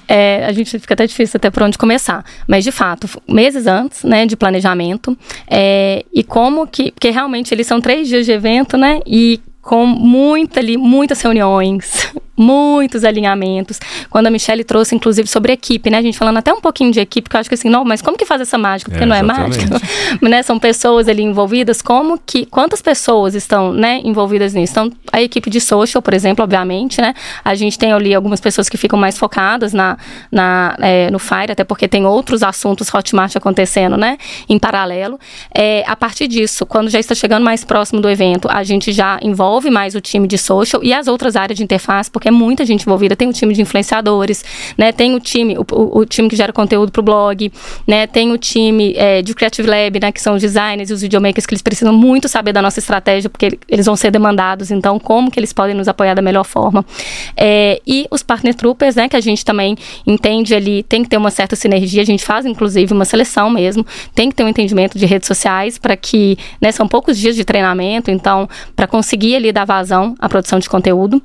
é, 0.08 0.46
a 0.46 0.52
gente 0.52 0.78
fica 0.80 0.94
até 0.94 1.06
difícil 1.06 1.38
até 1.38 1.50
por 1.50 1.64
onde 1.64 1.78
começar. 1.78 2.24
Mas, 2.48 2.64
de 2.64 2.72
fato, 2.72 3.08
meses 3.28 3.68
antes, 3.68 4.04
né, 4.04 4.26
de 4.26 4.36
planejamento, 4.36 5.18
é, 5.48 6.04
e 6.14 6.24
como 6.24 6.68
que, 6.68 6.92
porque 6.92 7.10
realmente 7.10 7.54
eles 7.54 7.68
são 7.68 7.80
três 7.80 8.08
dias 8.08 8.26
de 8.26 8.32
evento, 8.32 8.78
né, 8.78 9.00
e 9.06 9.40
com 9.62 9.86
muita 9.86 10.60
ali, 10.60 10.78
muitas 10.78 11.22
reuniões, 11.22 12.12
muitos 12.40 13.04
alinhamentos. 13.04 13.80
Quando 14.10 14.28
a 14.28 14.30
Michelle 14.30 14.64
trouxe, 14.64 14.96
inclusive, 14.96 15.28
sobre 15.28 15.52
equipe, 15.52 15.90
né? 15.90 15.98
A 15.98 16.02
gente 16.02 16.18
falando 16.18 16.38
até 16.38 16.54
um 16.54 16.62
pouquinho 16.62 16.90
de 16.90 17.02
equipe, 17.02 17.30
que 17.30 17.36
eu 17.36 17.40
acho 17.40 17.50
que 17.50 17.56
assim, 17.56 17.70
não, 17.70 17.84
mas 17.84 18.02
como 18.02 18.18
que 18.18 18.26
faz 18.26 18.40
essa 18.40 18.58
mágica? 18.58 18.90
Porque 18.90 19.04
é, 19.04 19.06
não 19.06 19.16
é 19.16 19.22
mágica, 19.22 19.66
né? 20.22 20.42
São 20.42 20.58
pessoas 20.58 21.10
ali 21.10 21.22
envolvidas, 21.22 21.82
como 21.82 22.18
que, 22.18 22.46
quantas 22.46 22.82
pessoas 22.82 23.36
estão, 23.36 23.74
né, 23.74 24.00
envolvidas 24.06 24.54
nisso? 24.54 24.72
Então, 24.72 24.92
a 25.12 25.22
equipe 25.22 25.50
de 25.50 25.60
social, 25.60 26.02
por 26.02 26.14
exemplo, 26.14 26.42
obviamente, 26.42 27.02
né? 27.02 27.14
A 27.44 27.54
gente 27.56 27.78
tem 27.78 27.92
ali 27.92 28.16
algumas 28.16 28.40
pessoas 28.40 28.70
que 28.70 28.78
ficam 28.78 28.98
mais 28.98 29.18
focadas 29.18 29.74
na, 29.74 29.98
na, 30.32 30.78
é, 30.80 31.12
no 31.12 31.20
Fire, 31.20 31.52
até 31.52 31.66
porque 31.66 31.90
tem 31.90 32.06
outros 32.06 32.42
assuntos 32.42 32.94
Hotmart 32.94 33.36
acontecendo, 33.36 33.98
né? 33.98 34.18
Em 34.48 34.58
paralelo. 34.58 35.20
É, 35.54 35.84
a 35.86 35.96
partir 35.96 36.28
disso, 36.28 36.66
quando 36.66 36.90
já 36.90 37.00
está 37.00 37.14
chegando 37.14 37.44
mais 37.44 37.66
próximo 37.66 38.00
do 38.00 38.10
evento, 38.10 38.48
a 38.50 38.64
gente 38.64 38.94
já 38.94 39.20
envolve 39.22 39.70
mais 39.70 39.94
o 39.94 40.00
time 40.00 40.26
de 40.26 40.38
social 40.38 40.82
e 40.82 40.94
as 40.94 41.08
outras 41.08 41.36
áreas 41.36 41.58
de 41.58 41.64
interface, 41.64 42.10
porque 42.10 42.29
porque 42.29 42.29
é 42.30 42.32
muita 42.32 42.66
gente 42.66 42.84
envolvida. 42.84 43.16
Tem 43.16 43.28
o 43.28 43.34
time 43.34 43.54
de 43.54 43.62
influenciadores, 43.62 44.46
né? 44.78 44.92
Tem 44.92 45.14
o 45.16 45.20
time, 45.20 45.58
o, 45.58 45.66
o, 45.72 46.06
time 46.06 46.30
que 46.30 46.36
gera 46.36 46.54
conteúdo 46.54 46.92
para 46.92 47.00
o 47.02 47.04
blog, 47.04 47.52
né? 47.86 48.08
Tem 48.08 48.32
o 48.32 48.38
time 48.38 48.94
é, 48.96 49.22
de 49.22 49.34
Creative 49.34 49.68
Lab, 49.68 50.00
né? 50.00 50.12
Que 50.12 50.22
são 50.22 50.36
os 50.36 50.42
designers 50.42 50.90
e 50.90 50.94
os 50.94 51.02
videomakers 51.02 51.46
que 51.46 51.54
eles 51.54 51.62
precisam 51.62 51.94
muito 51.94 52.28
saber 52.28 52.54
da 52.54 52.62
nossa 52.62 52.80
estratégia, 52.80 53.30
porque 53.30 53.60
eles 53.68 53.86
vão 53.86 53.96
ser 53.96 54.12
demandados. 54.12 54.72
Então, 54.72 54.98
como 55.00 55.30
que 55.30 55.40
eles 55.40 55.52
podem 55.52 55.76
nos 55.76 55.88
apoiar 55.88 56.14
da 56.14 56.22
melhor 56.22 56.46
forma? 56.46 56.86
É, 57.36 57.82
e 57.86 58.08
os 58.10 58.24
partner 58.24 58.56
troopers, 58.56 58.96
né? 58.96 59.10
Que 59.10 59.16
a 59.16 59.22
gente 59.22 59.44
também 59.44 59.76
entende 60.06 60.56
ali, 60.56 60.84
tem 60.84 61.04
que 61.04 61.10
ter 61.10 61.18
uma 61.18 61.32
certa 61.32 61.56
sinergia. 61.56 62.02
A 62.02 62.06
gente 62.06 62.24
faz, 62.24 62.46
inclusive, 62.46 62.94
uma 62.94 63.06
seleção 63.06 63.50
mesmo. 63.50 63.86
Tem 64.14 64.30
que 64.30 64.36
ter 64.36 64.44
um 64.44 64.48
entendimento 64.48 64.98
de 64.98 65.06
redes 65.06 65.28
sociais 65.28 65.78
para 65.78 65.98
que, 65.98 66.38
né? 66.62 66.72
São 66.72 66.88
poucos 66.88 67.18
dias 67.18 67.36
de 67.36 67.44
treinamento, 67.44 68.12
então, 68.12 68.48
para 68.76 68.88
conseguir 68.88 69.36
ali 69.36 69.52
dar 69.52 69.66
vazão 69.66 70.16
à 70.20 70.30
produção 70.30 70.60
de 70.60 70.70
conteúdo. 70.70 71.22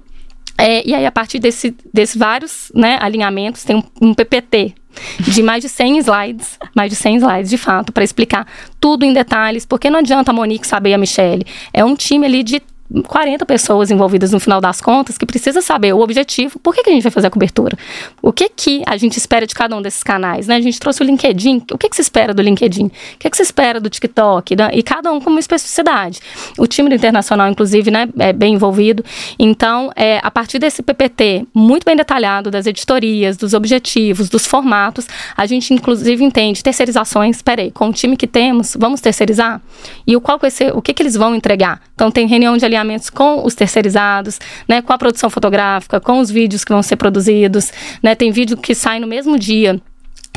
É, 0.57 0.86
e 0.86 0.94
aí, 0.94 1.05
a 1.05 1.12
partir 1.12 1.38
desse, 1.38 1.74
desses 1.92 2.16
vários 2.16 2.70
né, 2.74 2.98
alinhamentos, 3.00 3.64
tem 3.64 3.76
um, 3.76 3.82
um 4.00 4.14
PPT, 4.14 4.74
de 5.20 5.42
mais 5.42 5.62
de 5.62 5.68
100 5.68 5.98
slides, 5.98 6.59
mais 6.74 6.90
de 6.90 6.96
100 6.96 7.16
slides 7.16 7.50
de 7.50 7.59
fato, 7.59 7.92
para 7.92 8.05
explicar 8.05 8.46
tudo 8.80 9.05
em 9.05 9.12
detalhes, 9.12 9.66
porque 9.66 9.90
não 9.90 9.98
adianta 9.98 10.30
a 10.30 10.34
Monique 10.34 10.66
saber 10.66 10.94
a 10.94 10.98
Michelle. 10.98 11.44
É 11.72 11.84
um 11.84 11.96
time 11.96 12.26
ali 12.26 12.42
de 12.42 12.62
40 13.07 13.45
pessoas 13.47 13.91
envolvidas 13.91 14.30
no 14.32 14.39
final 14.39 14.61
das 14.61 14.80
contas 14.80 15.16
que 15.16 15.24
precisa 15.26 15.62
saber 15.62 15.95
o 15.95 16.01
objetivo, 16.01 16.59
por 16.59 16.74
que, 16.74 16.82
que 16.82 16.91
a 16.91 16.93
gente 16.93 17.03
vai 17.03 17.11
fazer 17.11 17.26
a 17.26 17.30
cobertura? 17.30 17.76
O 18.22 18.32
que 18.32 18.49
que 18.49 18.82
a 18.87 18.97
gente 18.97 19.16
espera 19.16 19.47
de 19.47 19.55
cada 19.55 19.74
um 19.76 19.82
desses 19.82 20.03
canais, 20.03 20.47
né? 20.47 20.57
A 20.57 20.61
gente 20.61 20.78
trouxe 20.78 21.03
o 21.03 21.05
LinkedIn, 21.05 21.62
o 21.72 21.78
que 21.78 21.89
que 21.89 21.97
se 21.97 22.03
espera 22.03 22.35
do 22.35 22.43
LinkedIn? 22.43 22.87
O 22.87 22.91
que 23.18 23.30
que 23.30 23.37
se 23.37 23.43
espera 23.43 23.80
do 23.80 23.89
TikTok? 23.89 24.55
E 24.72 24.82
cada 24.82 25.11
um 25.12 25.20
com 25.20 25.30
uma 25.30 25.41
especificidade. 25.41 26.20
O 26.59 26.66
time 26.66 26.89
do 26.89 26.95
Internacional, 26.95 27.49
inclusive, 27.49 27.91
né, 27.91 28.09
é 28.18 28.32
bem 28.32 28.55
envolvido. 28.55 29.05
Então, 29.39 29.91
é, 29.97 30.20
a 30.22 30.30
partir 30.30 30.59
desse 30.59 30.82
PPT 30.82 31.47
muito 31.55 31.85
bem 31.85 31.97
detalhado 31.97 32.51
das 32.51 32.66
editorias, 32.66 33.37
dos 33.37 33.55
objetivos, 33.55 34.28
dos 34.28 34.47
formatos, 34.47 35.07
a 35.37 35.47
gente, 35.47 35.72
inclusive, 35.72 36.22
entende 36.22 36.62
terceirizações. 36.62 37.43
Peraí, 37.43 37.70
com 37.70 37.89
o 37.89 37.93
time 37.93 38.16
que 38.16 38.26
temos, 38.26 38.76
vamos 38.78 39.01
terceirizar? 39.01 39.61
E 40.07 40.16
o 40.16 40.20
qual 40.20 40.39
vai 40.39 40.51
ser, 40.51 40.76
o 40.76 40.82
que 40.82 40.93
que 40.93 41.03
eles 41.03 41.14
vão 41.14 41.35
entregar? 41.35 41.80
Então, 41.95 42.11
tem 42.11 42.26
reunião 42.26 42.57
de 42.57 42.64
com 43.11 43.45
os 43.45 43.55
terceirizados, 43.55 44.41
né, 44.68 44.83
com 44.83 44.93
a 44.93 44.99
produção 44.99 45.31
fotográfica, 45.31 46.01
com 46.01 46.18
os 46.18 46.31
vídeos 46.31 46.64
que 46.64 46.72
vão 46.72 46.83
ser 46.83 46.97
produzidos, 46.97 47.72
né, 48.03 48.14
tem 48.14 48.31
vídeo 48.31 48.57
que 48.57 48.75
sai 48.75 48.99
no 49.01 49.07
mesmo 49.07 49.39
dia 49.39 49.81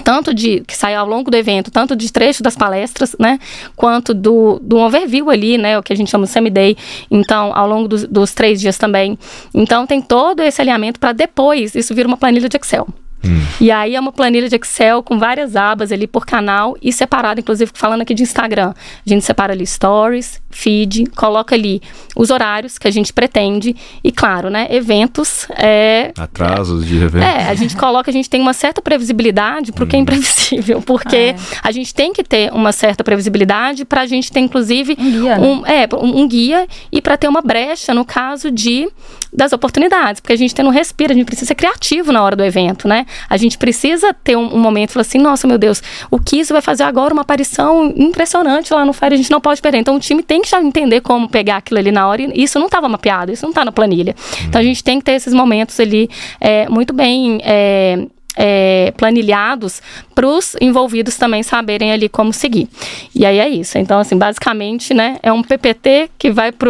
tanto 0.03 0.33
de 0.33 0.61
que 0.61 0.77
sai 0.77 0.95
ao 0.95 1.05
longo 1.05 1.29
do 1.29 1.35
evento, 1.35 1.69
tanto 1.69 1.95
de 1.95 2.11
trecho 2.11 2.41
das 2.41 2.55
palestras, 2.55 3.15
né, 3.19 3.37
quanto 3.75 4.13
do, 4.13 4.59
do 4.61 4.77
overview 4.77 5.29
ali, 5.29 5.57
né, 5.57 5.77
o 5.77 5.83
que 5.83 5.91
a 5.91 5.95
gente 5.95 6.09
chama 6.09 6.25
de 6.25 6.31
semi-day, 6.31 6.77
então, 7.11 7.51
ao 7.53 7.67
longo 7.67 7.87
dos, 7.87 8.05
dos 8.05 8.33
três 8.33 8.61
dias 8.61 8.77
também. 8.77 9.17
Então, 9.53 9.85
tem 9.85 10.01
todo 10.01 10.41
esse 10.41 10.61
alinhamento 10.61 10.99
para 10.99 11.11
depois 11.11 11.75
isso 11.75 11.93
vir 11.93 12.05
uma 12.05 12.15
planilha 12.15 12.47
de 12.47 12.55
Excel. 12.55 12.87
Hum. 13.25 13.41
E 13.59 13.71
aí 13.71 13.95
é 13.95 13.99
uma 13.99 14.11
planilha 14.11 14.47
de 14.47 14.55
Excel 14.55 15.01
com 15.01 15.17
várias 15.17 15.55
abas 15.55 15.91
ali 15.91 16.07
por 16.07 16.25
canal 16.25 16.77
e 16.81 16.93
separado, 16.93 17.39
inclusive 17.39 17.71
falando 17.73 18.01
aqui 18.01 18.13
de 18.13 18.23
Instagram. 18.23 18.73
A 19.05 19.09
gente 19.09 19.25
separa 19.25 19.53
ali 19.53 19.65
stories, 19.65 20.41
feed, 20.49 21.05
coloca 21.15 21.55
ali 21.55 21.81
os 22.15 22.29
horários 22.29 22.77
que 22.77 22.87
a 22.87 22.91
gente 22.91 23.11
pretende 23.11 23.75
e, 24.03 24.11
claro, 24.11 24.49
né, 24.49 24.67
eventos. 24.69 25.47
É, 25.51 26.11
Atrasos 26.17 26.85
de 26.85 26.97
evento. 26.97 27.23
É, 27.23 27.49
a 27.49 27.55
gente 27.55 27.75
coloca, 27.75 28.09
a 28.09 28.13
gente 28.13 28.29
tem 28.29 28.41
uma 28.41 28.53
certa 28.53 28.81
previsibilidade 28.81 29.71
para 29.71 29.83
o 29.83 29.85
hum. 29.85 29.89
que 29.89 29.95
é 29.95 29.99
imprevisível, 29.99 30.81
porque 30.81 31.15
é. 31.15 31.35
a 31.61 31.71
gente 31.71 31.93
tem 31.93 32.13
que 32.13 32.23
ter 32.23 32.51
uma 32.53 32.71
certa 32.71 33.03
previsibilidade 33.03 33.85
para 33.85 34.01
a 34.01 34.05
gente 34.05 34.31
ter, 34.31 34.39
inclusive, 34.39 34.95
um 34.99 35.11
guia, 35.11 35.39
um, 35.39 35.61
né? 35.61 35.83
é, 35.83 35.95
um, 35.95 36.21
um 36.21 36.27
guia 36.27 36.67
e 36.91 37.01
para 37.01 37.17
ter 37.17 37.27
uma 37.27 37.41
brecha 37.41 37.93
no 37.93 38.05
caso 38.05 38.51
de 38.51 38.89
das 39.31 39.53
oportunidades, 39.53 40.21
porque 40.21 40.33
a 40.33 40.37
gente 40.37 40.53
tem 40.55 40.65
um 40.65 40.69
respiro, 40.69 41.11
a 41.11 41.15
gente 41.15 41.25
precisa 41.25 41.47
ser 41.47 41.55
criativo 41.55 42.11
na 42.11 42.23
hora 42.23 42.35
do 42.35 42.43
evento, 42.43 42.87
né? 42.87 43.05
A 43.29 43.37
gente 43.37 43.57
precisa 43.57 44.13
ter 44.13 44.35
um, 44.35 44.55
um 44.55 44.59
momento, 44.59 44.91
falar 44.91 45.01
assim, 45.01 45.17
nossa, 45.17 45.47
meu 45.47 45.57
Deus, 45.57 45.81
o 46.09 46.19
Kiso 46.19 46.53
vai 46.53 46.61
fazer 46.61 46.83
agora 46.83 47.13
uma 47.13 47.21
aparição 47.21 47.93
impressionante 47.95 48.73
lá 48.73 48.85
no 48.85 48.93
Fire, 48.93 49.13
a 49.13 49.17
gente 49.17 49.31
não 49.31 49.41
pode 49.41 49.61
perder. 49.61 49.79
Então 49.79 49.95
o 49.95 49.99
time 49.99 50.23
tem 50.23 50.41
que 50.41 50.49
já 50.49 50.61
entender 50.61 51.01
como 51.01 51.27
pegar 51.29 51.57
aquilo 51.57 51.79
ali 51.79 51.91
na 51.91 52.07
hora, 52.07 52.21
e 52.21 52.43
isso 52.43 52.57
não 52.59 52.67
estava 52.67 52.87
mapeado, 52.87 53.31
isso 53.31 53.43
não 53.43 53.51
está 53.51 53.63
na 53.65 53.71
planilha. 53.71 54.15
Então 54.47 54.59
a 54.59 54.63
gente 54.63 54.83
tem 54.83 54.99
que 54.99 55.05
ter 55.05 55.13
esses 55.13 55.33
momentos 55.33 55.79
ali 55.79 56.09
é, 56.39 56.67
muito 56.69 56.93
bem 56.93 57.39
é, 57.43 58.07
é, 58.37 58.93
planilhados 58.95 59.81
para 60.13 60.27
os 60.27 60.55
envolvidos 60.61 61.15
também 61.15 61.41
saberem 61.41 61.91
ali 61.91 62.07
como 62.07 62.31
seguir. 62.31 62.69
E 63.13 63.25
aí 63.25 63.39
é 63.39 63.49
isso. 63.49 63.77
Então, 63.77 63.99
assim, 63.99 64.17
basicamente, 64.17 64.93
né, 64.93 65.17
é 65.23 65.33
um 65.33 65.41
PPT 65.41 66.11
que 66.17 66.29
vai 66.29 66.51
para 66.51 66.67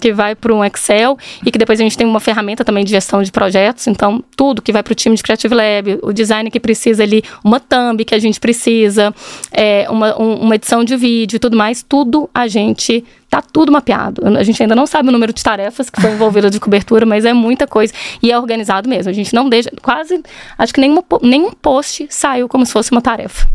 que 0.00 0.12
vai 0.12 0.34
para 0.34 0.52
um 0.52 0.64
Excel 0.64 1.16
e 1.44 1.50
que 1.50 1.58
depois 1.58 1.80
a 1.80 1.82
gente 1.82 1.96
tem 1.96 2.06
uma 2.06 2.20
ferramenta 2.20 2.64
também 2.64 2.84
de 2.84 2.90
gestão 2.90 3.22
de 3.22 3.32
projetos. 3.32 3.86
Então, 3.86 4.22
tudo 4.36 4.60
que 4.60 4.72
vai 4.72 4.82
para 4.82 4.92
o 4.92 4.94
time 4.94 5.16
de 5.16 5.22
Creative 5.22 5.54
Lab, 5.54 5.98
o 6.02 6.12
design 6.12 6.50
que 6.50 6.60
precisa 6.60 7.02
ali, 7.02 7.22
uma 7.42 7.60
thumb 7.60 8.04
que 8.04 8.14
a 8.14 8.18
gente 8.18 8.38
precisa, 8.38 9.14
é, 9.50 9.86
uma, 9.88 10.20
um, 10.20 10.34
uma 10.42 10.54
edição 10.56 10.84
de 10.84 10.96
vídeo 10.96 11.36
e 11.36 11.38
tudo 11.38 11.56
mais, 11.56 11.82
tudo 11.82 12.28
a 12.34 12.46
gente 12.46 13.04
Tá 13.28 13.42
tudo 13.42 13.72
mapeado. 13.72 14.22
A 14.38 14.42
gente 14.42 14.62
ainda 14.62 14.74
não 14.74 14.86
sabe 14.86 15.08
o 15.08 15.12
número 15.12 15.32
de 15.32 15.42
tarefas 15.42 15.90
que 15.90 16.00
foi 16.00 16.12
envolvido 16.12 16.48
de 16.48 16.60
cobertura, 16.60 17.04
mas 17.04 17.24
é 17.24 17.32
muita 17.32 17.66
coisa. 17.66 17.92
E 18.22 18.30
é 18.30 18.38
organizado 18.38 18.88
mesmo. 18.88 19.10
A 19.10 19.12
gente 19.12 19.34
não 19.34 19.48
deixa. 19.48 19.70
Quase. 19.82 20.22
Acho 20.56 20.72
que 20.72 20.80
nenhuma, 20.80 21.02
nenhum 21.22 21.52
post 21.52 22.06
saiu 22.08 22.48
como 22.48 22.64
se 22.64 22.72
fosse 22.72 22.92
uma 22.92 23.02
tarefa. 23.02 23.48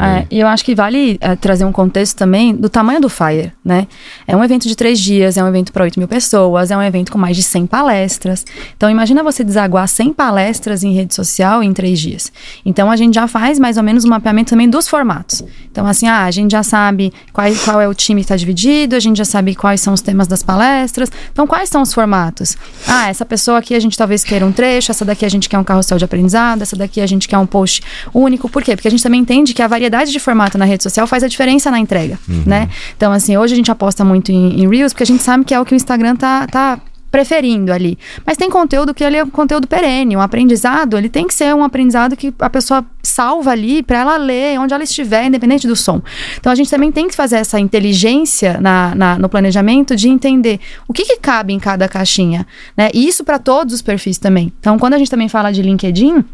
É, 0.00 0.26
e 0.30 0.40
eu 0.40 0.46
acho 0.46 0.64
que 0.64 0.74
vale 0.74 1.18
é, 1.20 1.36
trazer 1.36 1.64
um 1.64 1.72
contexto 1.72 2.16
também 2.16 2.54
do 2.54 2.70
tamanho 2.70 3.00
do 3.00 3.10
Fire, 3.10 3.52
né? 3.62 3.86
É 4.26 4.34
um 4.34 4.42
evento 4.42 4.66
de 4.66 4.74
três 4.74 4.98
dias, 4.98 5.36
é 5.36 5.44
um 5.44 5.48
evento 5.48 5.72
para 5.72 5.84
8 5.84 5.98
mil 5.98 6.08
pessoas, 6.08 6.70
é 6.70 6.76
um 6.76 6.82
evento 6.82 7.12
com 7.12 7.18
mais 7.18 7.36
de 7.36 7.42
100 7.42 7.66
palestras. 7.66 8.46
Então, 8.74 8.88
imagina 8.88 9.22
você 9.22 9.44
desaguar 9.44 9.86
100 9.86 10.14
palestras 10.14 10.82
em 10.82 10.94
rede 10.94 11.14
social 11.14 11.62
em 11.62 11.72
três 11.74 12.00
dias. 12.00 12.32
Então, 12.64 12.90
a 12.90 12.96
gente 12.96 13.14
já 13.14 13.26
faz 13.28 13.58
mais 13.58 13.76
ou 13.76 13.82
menos 13.82 14.04
um 14.04 14.08
mapeamento 14.08 14.50
também 14.50 14.68
dos 14.68 14.88
formatos. 14.88 15.44
Então, 15.70 15.86
assim, 15.86 16.06
ah, 16.06 16.24
a 16.24 16.30
gente 16.30 16.52
já 16.52 16.62
sabe 16.62 17.12
qual, 17.32 17.46
qual 17.64 17.80
é 17.80 17.88
o 17.88 17.94
time 17.94 18.22
que 18.22 18.26
está 18.26 18.36
dividido, 18.36 18.96
a 18.96 19.00
gente 19.00 19.11
já 19.18 19.24
sabe 19.24 19.54
quais 19.54 19.80
são 19.80 19.92
os 19.92 20.00
temas 20.00 20.26
das 20.26 20.42
palestras. 20.42 21.10
Então, 21.32 21.46
quais 21.46 21.68
são 21.68 21.82
os 21.82 21.92
formatos? 21.92 22.56
Ah, 22.86 23.08
essa 23.08 23.24
pessoa 23.24 23.58
aqui 23.58 23.74
a 23.74 23.80
gente 23.80 23.96
talvez 23.96 24.24
queira 24.24 24.44
um 24.44 24.52
trecho, 24.52 24.90
essa 24.90 25.04
daqui 25.04 25.24
a 25.24 25.28
gente 25.28 25.48
quer 25.48 25.58
um 25.58 25.64
carrossel 25.64 25.98
de 25.98 26.04
aprendizado, 26.04 26.62
essa 26.62 26.76
daqui 26.76 27.00
a 27.00 27.06
gente 27.06 27.28
quer 27.28 27.38
um 27.38 27.46
post 27.46 27.82
único. 28.14 28.48
Por 28.48 28.62
quê? 28.62 28.76
Porque 28.76 28.88
a 28.88 28.90
gente 28.90 29.02
também 29.02 29.20
entende 29.20 29.54
que 29.54 29.62
a 29.62 29.68
variedade 29.68 30.12
de 30.12 30.20
formato 30.20 30.56
na 30.58 30.64
rede 30.64 30.82
social 30.82 31.06
faz 31.06 31.22
a 31.22 31.28
diferença 31.28 31.70
na 31.70 31.78
entrega, 31.78 32.18
uhum. 32.28 32.42
né? 32.46 32.68
Então, 32.96 33.12
assim, 33.12 33.36
hoje 33.36 33.54
a 33.54 33.56
gente 33.56 33.70
aposta 33.70 34.04
muito 34.04 34.30
em, 34.30 34.60
em 34.60 34.68
Reels, 34.68 34.92
porque 34.92 35.02
a 35.02 35.06
gente 35.06 35.22
sabe 35.22 35.44
que 35.44 35.54
é 35.54 35.60
o 35.60 35.64
que 35.64 35.74
o 35.74 35.76
Instagram 35.76 36.16
tá, 36.16 36.46
tá 36.46 36.80
preferindo 37.12 37.70
ali. 37.70 37.98
Mas 38.26 38.38
tem 38.38 38.48
conteúdo 38.48 38.94
que 38.94 39.04
ele 39.04 39.18
é 39.18 39.22
um 39.22 39.28
conteúdo 39.28 39.68
perene, 39.68 40.16
um 40.16 40.20
aprendizado, 40.20 40.96
ele 40.96 41.10
tem 41.10 41.26
que 41.26 41.34
ser 41.34 41.54
um 41.54 41.62
aprendizado 41.62 42.16
que 42.16 42.34
a 42.38 42.48
pessoa 42.48 42.82
salva 43.02 43.50
ali 43.50 43.82
para 43.82 43.98
ela 43.98 44.16
ler 44.16 44.58
onde 44.58 44.72
ela 44.72 44.82
estiver, 44.82 45.26
independente 45.26 45.68
do 45.68 45.76
som. 45.76 46.00
Então 46.40 46.50
a 46.50 46.54
gente 46.54 46.70
também 46.70 46.90
tem 46.90 47.06
que 47.06 47.14
fazer 47.14 47.36
essa 47.36 47.60
inteligência 47.60 48.58
na, 48.58 48.94
na 48.94 49.18
no 49.18 49.28
planejamento 49.28 49.94
de 49.94 50.08
entender 50.08 50.58
o 50.88 50.92
que, 50.94 51.04
que 51.04 51.18
cabe 51.18 51.52
em 51.52 51.60
cada 51.60 51.86
caixinha, 51.86 52.46
né? 52.74 52.88
E 52.94 53.06
isso 53.06 53.22
para 53.24 53.38
todos 53.38 53.74
os 53.74 53.82
perfis 53.82 54.16
também. 54.16 54.50
Então 54.58 54.78
quando 54.78 54.94
a 54.94 54.98
gente 54.98 55.10
também 55.10 55.28
fala 55.28 55.52
de 55.52 55.60
LinkedIn, 55.60 56.24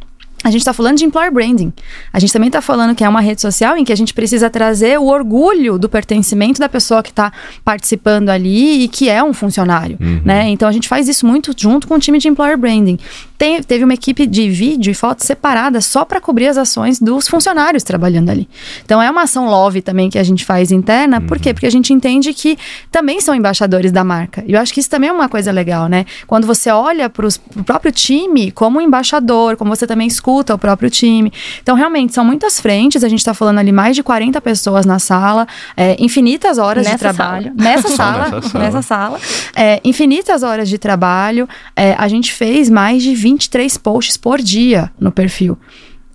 a 0.44 0.50
gente 0.50 0.60
está 0.60 0.72
falando 0.72 0.98
de 0.98 1.04
employer 1.04 1.32
branding. 1.32 1.72
A 2.12 2.20
gente 2.20 2.32
também 2.32 2.46
está 2.46 2.62
falando 2.62 2.94
que 2.94 3.02
é 3.02 3.08
uma 3.08 3.20
rede 3.20 3.40
social 3.40 3.76
em 3.76 3.84
que 3.84 3.92
a 3.92 3.96
gente 3.96 4.14
precisa 4.14 4.48
trazer 4.48 4.98
o 4.98 5.06
orgulho 5.06 5.78
do 5.78 5.88
pertencimento 5.88 6.60
da 6.60 6.68
pessoa 6.68 7.02
que 7.02 7.10
está 7.10 7.32
participando 7.64 8.28
ali 8.28 8.84
e 8.84 8.88
que 8.88 9.08
é 9.08 9.22
um 9.22 9.32
funcionário, 9.32 9.98
uhum. 10.00 10.20
né? 10.24 10.48
Então 10.48 10.68
a 10.68 10.72
gente 10.72 10.88
faz 10.88 11.08
isso 11.08 11.26
muito 11.26 11.52
junto 11.56 11.88
com 11.88 11.94
o 11.94 11.98
time 11.98 12.18
de 12.18 12.28
employer 12.28 12.56
branding. 12.56 12.98
Tem, 13.38 13.62
teve 13.62 13.84
uma 13.84 13.94
equipe 13.94 14.26
de 14.26 14.50
vídeo 14.50 14.90
e 14.90 14.94
foto 14.94 15.24
separada 15.24 15.80
só 15.80 16.04
para 16.04 16.20
cobrir 16.20 16.48
as 16.48 16.58
ações 16.58 16.98
dos 16.98 17.28
funcionários 17.28 17.84
trabalhando 17.84 18.30
ali. 18.30 18.48
Então 18.84 19.00
é 19.00 19.10
uma 19.10 19.22
ação 19.22 19.46
love 19.46 19.80
também 19.80 20.10
que 20.10 20.18
a 20.18 20.24
gente 20.24 20.44
faz 20.44 20.72
interna. 20.72 21.20
Uhum. 21.20 21.26
Por 21.26 21.38
quê? 21.38 21.54
Porque 21.54 21.66
a 21.66 21.70
gente 21.70 21.92
entende 21.92 22.34
que 22.34 22.58
também 22.90 23.20
são 23.20 23.34
embaixadores 23.34 23.92
da 23.92 24.02
marca. 24.02 24.42
E 24.46 24.54
eu 24.54 24.60
acho 24.60 24.74
que 24.74 24.80
isso 24.80 24.90
também 24.90 25.08
é 25.08 25.12
uma 25.12 25.28
coisa 25.28 25.52
legal, 25.52 25.88
né? 25.88 26.04
Quando 26.26 26.46
você 26.46 26.70
olha 26.70 27.08
para 27.08 27.26
o 27.26 27.64
próprio 27.64 27.92
time 27.92 28.50
como 28.50 28.80
embaixador, 28.80 29.56
como 29.56 29.74
você 29.74 29.86
também 29.86 30.08
escuta 30.08 30.54
o 30.54 30.58
próprio 30.58 30.90
time. 30.90 31.32
Então, 31.62 31.76
realmente, 31.76 32.12
são 32.12 32.24
muitas 32.24 32.60
frentes. 32.60 33.04
A 33.04 33.08
gente 33.08 33.20
está 33.20 33.34
falando 33.34 33.58
ali 33.58 33.70
mais 33.70 33.94
de 33.94 34.02
40 34.02 34.40
pessoas 34.40 34.84
na 34.84 34.98
sala, 34.98 35.46
é, 35.76 35.96
infinitas 36.00 36.58
horas 36.58 36.84
nessa 36.84 36.96
de 36.96 37.00
trabalho. 37.00 37.44
Sala. 37.44 37.54
Nessa 37.56 37.88
sala. 37.88 38.18
nessa 38.30 38.48
sala. 38.48 38.64
Nessa 38.64 38.82
sala 38.82 39.20
é, 39.54 39.80
infinitas 39.84 40.42
horas 40.42 40.68
de 40.68 40.78
trabalho. 40.78 41.48
É, 41.74 41.94
a 41.98 42.08
gente 42.08 42.32
fez 42.32 42.70
mais 42.70 43.02
de 43.02 43.14
23 43.32 43.76
posts 43.78 44.16
por 44.16 44.40
dia 44.40 44.90
no 44.98 45.12
perfil. 45.12 45.58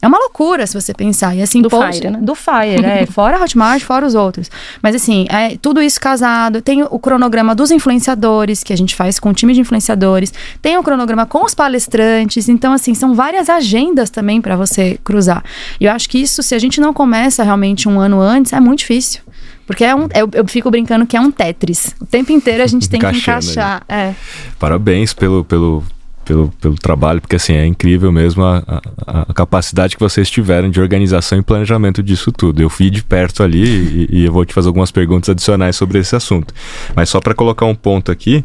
É 0.03 0.07
uma 0.07 0.19
loucura 0.19 0.67
se 0.67 0.73
você 0.73 0.93
pensar. 0.93 1.33
E 1.33 1.41
assim, 1.41 1.61
do 1.61 1.69
post, 1.69 2.01
Fire, 2.01 2.11
né? 2.11 2.19
Do 2.21 2.35
Fire, 2.35 2.83
é. 2.83 3.05
fora 3.07 3.41
Hotmart, 3.41 3.81
fora 3.83 4.05
os 4.05 4.15
outros. 4.15 4.51
Mas 4.81 4.93
assim, 4.95 5.25
é 5.29 5.55
tudo 5.55 5.81
isso 5.81 5.97
casado. 5.97 6.61
Tem 6.61 6.83
o 6.83 6.99
cronograma 6.99 7.55
dos 7.55 7.71
influenciadores, 7.71 8.63
que 8.63 8.73
a 8.73 8.75
gente 8.75 8.95
faz 8.95 9.17
com 9.17 9.29
o 9.29 9.33
time 9.33 9.53
de 9.53 9.61
influenciadores. 9.61 10.33
Tem 10.61 10.77
o 10.77 10.83
cronograma 10.83 11.25
com 11.25 11.45
os 11.45 11.53
palestrantes. 11.53 12.49
Então, 12.49 12.73
assim, 12.73 12.93
são 12.93 13.13
várias 13.13 13.47
agendas 13.47 14.09
também 14.09 14.41
para 14.41 14.57
você 14.57 14.99
cruzar. 15.05 15.41
E 15.79 15.85
eu 15.85 15.91
acho 15.93 16.09
que 16.09 16.17
isso, 16.21 16.43
se 16.43 16.53
a 16.53 16.59
gente 16.59 16.81
não 16.81 16.93
começa 16.93 17.41
realmente 17.41 17.87
um 17.87 17.97
ano 17.97 18.19
antes, 18.19 18.51
é 18.51 18.59
muito 18.59 18.79
difícil. 18.79 19.21
Porque 19.65 19.85
é 19.85 19.95
um, 19.95 20.09
eu, 20.13 20.29
eu, 20.33 20.45
fico 20.49 20.69
brincando 20.69 21.05
que 21.05 21.15
é 21.15 21.21
um 21.21 21.31
Tetris. 21.31 21.95
O 22.01 22.05
tempo 22.05 22.33
inteiro 22.33 22.61
a 22.61 22.67
gente 22.67 22.89
tem 22.91 22.99
que 22.99 23.05
encaixar. 23.05 23.83
É. 23.87 24.13
Parabéns 24.59 25.13
pelo, 25.13 25.45
pelo 25.45 25.81
pelo, 26.23 26.49
pelo 26.61 26.75
trabalho, 26.75 27.21
porque 27.21 27.35
assim, 27.35 27.53
é 27.53 27.65
incrível 27.65 28.11
mesmo 28.11 28.43
a, 28.43 28.81
a, 29.05 29.21
a, 29.29 29.33
capacidade 29.33 29.95
que 29.95 30.03
vocês 30.03 30.29
tiveram 30.29 30.69
de 30.69 30.79
organização 30.81 31.37
e 31.37 31.41
planejamento 31.41 32.01
disso 32.01 32.31
tudo. 32.31 32.61
Eu 32.61 32.69
fui 32.69 32.89
de 32.89 33.03
perto 33.03 33.43
ali 33.43 33.63
e, 33.63 34.09
e 34.11 34.25
eu 34.25 34.31
vou 34.31 34.45
te 34.45 34.53
fazer 34.53 34.67
algumas 34.67 34.91
perguntas 34.91 35.29
adicionais 35.29 35.75
sobre 35.75 35.99
esse 35.99 36.15
assunto. 36.15 36.53
Mas 36.95 37.09
só 37.09 37.19
para 37.19 37.33
colocar 37.33 37.65
um 37.65 37.75
ponto 37.75 38.11
aqui, 38.11 38.43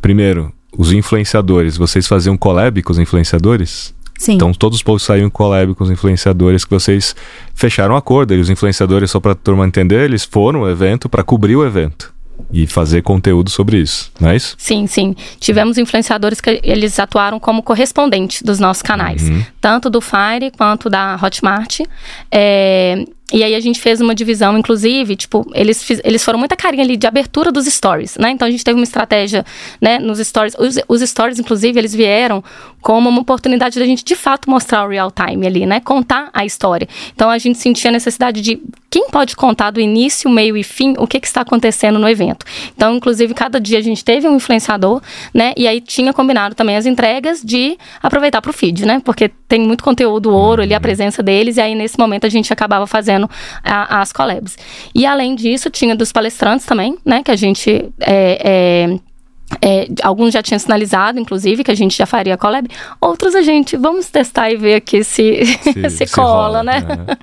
primeiro, 0.00 0.52
os 0.76 0.92
influenciadores, 0.92 1.76
vocês 1.76 2.06
faziam 2.06 2.36
collab 2.36 2.82
com 2.82 2.92
os 2.92 2.98
influenciadores? 2.98 3.94
Sim. 4.18 4.34
Então 4.34 4.52
todos 4.52 4.76
os 4.76 4.82
posts 4.82 5.06
saíam 5.06 5.26
em 5.26 5.30
collab 5.30 5.74
com 5.74 5.84
os 5.84 5.90
influenciadores 5.90 6.64
que 6.64 6.70
vocês 6.70 7.16
fecharam 7.54 7.94
um 7.94 7.98
acordo. 7.98 8.34
E 8.34 8.40
os 8.40 8.50
influenciadores, 8.50 9.10
só 9.10 9.18
para 9.18 9.32
a 9.32 9.34
turma 9.34 9.66
entender, 9.66 10.04
eles 10.04 10.24
foram 10.24 10.60
ao 10.60 10.70
evento 10.70 11.08
para 11.08 11.22
cobrir 11.22 11.56
o 11.56 11.64
evento 11.64 12.12
e 12.52 12.66
fazer 12.66 13.02
conteúdo 13.02 13.50
sobre 13.50 13.78
isso, 13.78 14.10
não 14.20 14.30
é 14.30 14.36
isso? 14.36 14.54
Sim, 14.58 14.86
sim. 14.86 15.14
Tivemos 15.38 15.78
influenciadores 15.78 16.40
que 16.40 16.60
eles 16.62 16.98
atuaram 16.98 17.38
como 17.38 17.62
correspondente 17.62 18.42
dos 18.42 18.58
nossos 18.58 18.82
canais, 18.82 19.22
uhum. 19.22 19.44
tanto 19.60 19.88
do 19.88 20.00
Fire 20.00 20.50
quanto 20.56 20.90
da 20.90 21.18
Hotmart. 21.22 21.80
É, 22.30 23.04
e 23.32 23.44
aí 23.44 23.54
a 23.54 23.60
gente 23.60 23.80
fez 23.80 24.00
uma 24.00 24.14
divisão, 24.14 24.58
inclusive, 24.58 25.16
tipo, 25.16 25.48
eles, 25.54 25.82
fiz, 25.82 26.00
eles 26.04 26.24
foram 26.24 26.38
muita 26.38 26.56
carinha 26.56 26.82
ali 26.82 26.96
de 26.96 27.06
abertura 27.06 27.52
dos 27.52 27.66
stories, 27.66 28.16
né? 28.16 28.30
Então 28.30 28.46
a 28.46 28.50
gente 28.50 28.64
teve 28.64 28.78
uma 28.78 28.84
estratégia, 28.84 29.44
né, 29.80 29.98
nos 29.98 30.18
stories. 30.18 30.54
Os, 30.58 30.78
os 30.88 31.08
stories, 31.08 31.38
inclusive, 31.38 31.78
eles 31.78 31.94
vieram 31.94 32.42
como 32.80 33.08
uma 33.08 33.20
oportunidade 33.20 33.78
da 33.78 33.84
gente 33.84 34.04
de 34.04 34.16
fato 34.16 34.48
mostrar 34.48 34.84
o 34.84 34.88
real 34.88 35.10
time 35.10 35.46
ali, 35.46 35.66
né? 35.66 35.80
Contar 35.80 36.30
a 36.32 36.44
história. 36.44 36.88
Então 37.14 37.28
a 37.30 37.38
gente 37.38 37.58
sentia 37.58 37.90
a 37.90 37.92
necessidade 37.92 38.40
de 38.40 38.60
quem 38.90 39.08
pode 39.08 39.36
contar 39.36 39.70
do 39.70 39.80
início, 39.80 40.28
meio 40.28 40.56
e 40.56 40.64
fim 40.64 40.94
o 40.98 41.06
que, 41.06 41.20
que 41.20 41.26
está 41.26 41.42
acontecendo 41.42 41.98
no 41.98 42.08
evento. 42.08 42.44
Então, 42.74 42.96
inclusive, 42.96 43.32
cada 43.34 43.60
dia 43.60 43.78
a 43.78 43.80
gente 43.80 44.04
teve 44.04 44.26
um 44.26 44.36
influenciador, 44.36 45.00
né? 45.32 45.52
E 45.56 45.68
aí 45.68 45.80
tinha 45.80 46.12
combinado 46.12 46.56
também 46.56 46.76
as 46.76 46.86
entregas 46.86 47.40
de 47.42 47.78
aproveitar 48.02 48.42
para 48.42 48.50
o 48.50 48.52
feed, 48.52 48.84
né? 48.84 49.00
Porque 49.04 49.30
tem 49.46 49.60
muito 49.60 49.84
conteúdo 49.84 50.32
ouro 50.32 50.62
ali, 50.62 50.74
a 50.74 50.80
presença 50.80 51.22
deles, 51.22 51.56
e 51.56 51.60
aí 51.60 51.74
nesse 51.74 51.98
momento 51.98 52.26
a 52.26 52.28
gente 52.28 52.52
acabava 52.52 52.86
fazendo 52.86 53.19
a, 53.64 54.00
as 54.00 54.12
collabs. 54.12 54.56
E 54.94 55.04
além 55.04 55.34
disso, 55.34 55.68
tinha 55.68 55.96
dos 55.96 56.12
palestrantes 56.12 56.64
também, 56.64 56.96
né? 57.04 57.22
Que 57.22 57.30
a 57.30 57.36
gente 57.36 57.92
é, 58.00 58.90
é, 58.90 59.00
é, 59.60 59.88
alguns 60.02 60.32
já 60.32 60.42
tinham 60.42 60.58
sinalizado, 60.58 61.18
inclusive, 61.18 61.64
que 61.64 61.70
a 61.70 61.74
gente 61.74 61.96
já 61.96 62.06
faria 62.06 62.36
collab. 62.36 62.68
Outros 63.00 63.34
a 63.34 63.42
gente, 63.42 63.76
vamos 63.76 64.08
testar 64.08 64.50
e 64.50 64.56
ver 64.56 64.74
aqui 64.76 65.02
se, 65.02 65.44
se, 65.44 65.90
se 65.90 66.06
cola, 66.06 66.58
rola, 66.58 66.62
né? 66.62 66.80
né? 66.80 67.16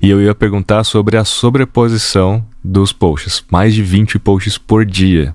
E 0.00 0.08
eu 0.10 0.22
ia 0.22 0.34
perguntar 0.34 0.84
sobre 0.84 1.16
a 1.16 1.24
sobreposição 1.24 2.44
dos 2.62 2.92
posts. 2.92 3.44
Mais 3.50 3.74
de 3.74 3.82
20 3.82 4.18
posts 4.18 4.56
por 4.56 4.84
dia. 4.84 5.34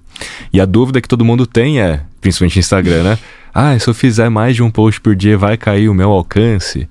E 0.54 0.62
a 0.62 0.66
dúvida 0.66 1.02
que 1.02 1.08
todo 1.08 1.26
mundo 1.26 1.46
tem 1.46 1.82
é, 1.82 2.02
principalmente 2.22 2.56
no 2.56 2.60
Instagram, 2.60 3.04
né? 3.04 3.20
Ah, 3.54 3.78
se 3.78 3.88
eu 3.88 3.94
fizer 3.94 4.30
mais 4.30 4.56
de 4.56 4.64
um 4.64 4.72
post 4.72 5.00
por 5.02 5.16
dia, 5.16 5.38
vai 5.38 5.58
cair 5.58 5.90
o 5.90 5.94
meu 5.94 6.10
alcance? 6.12 6.88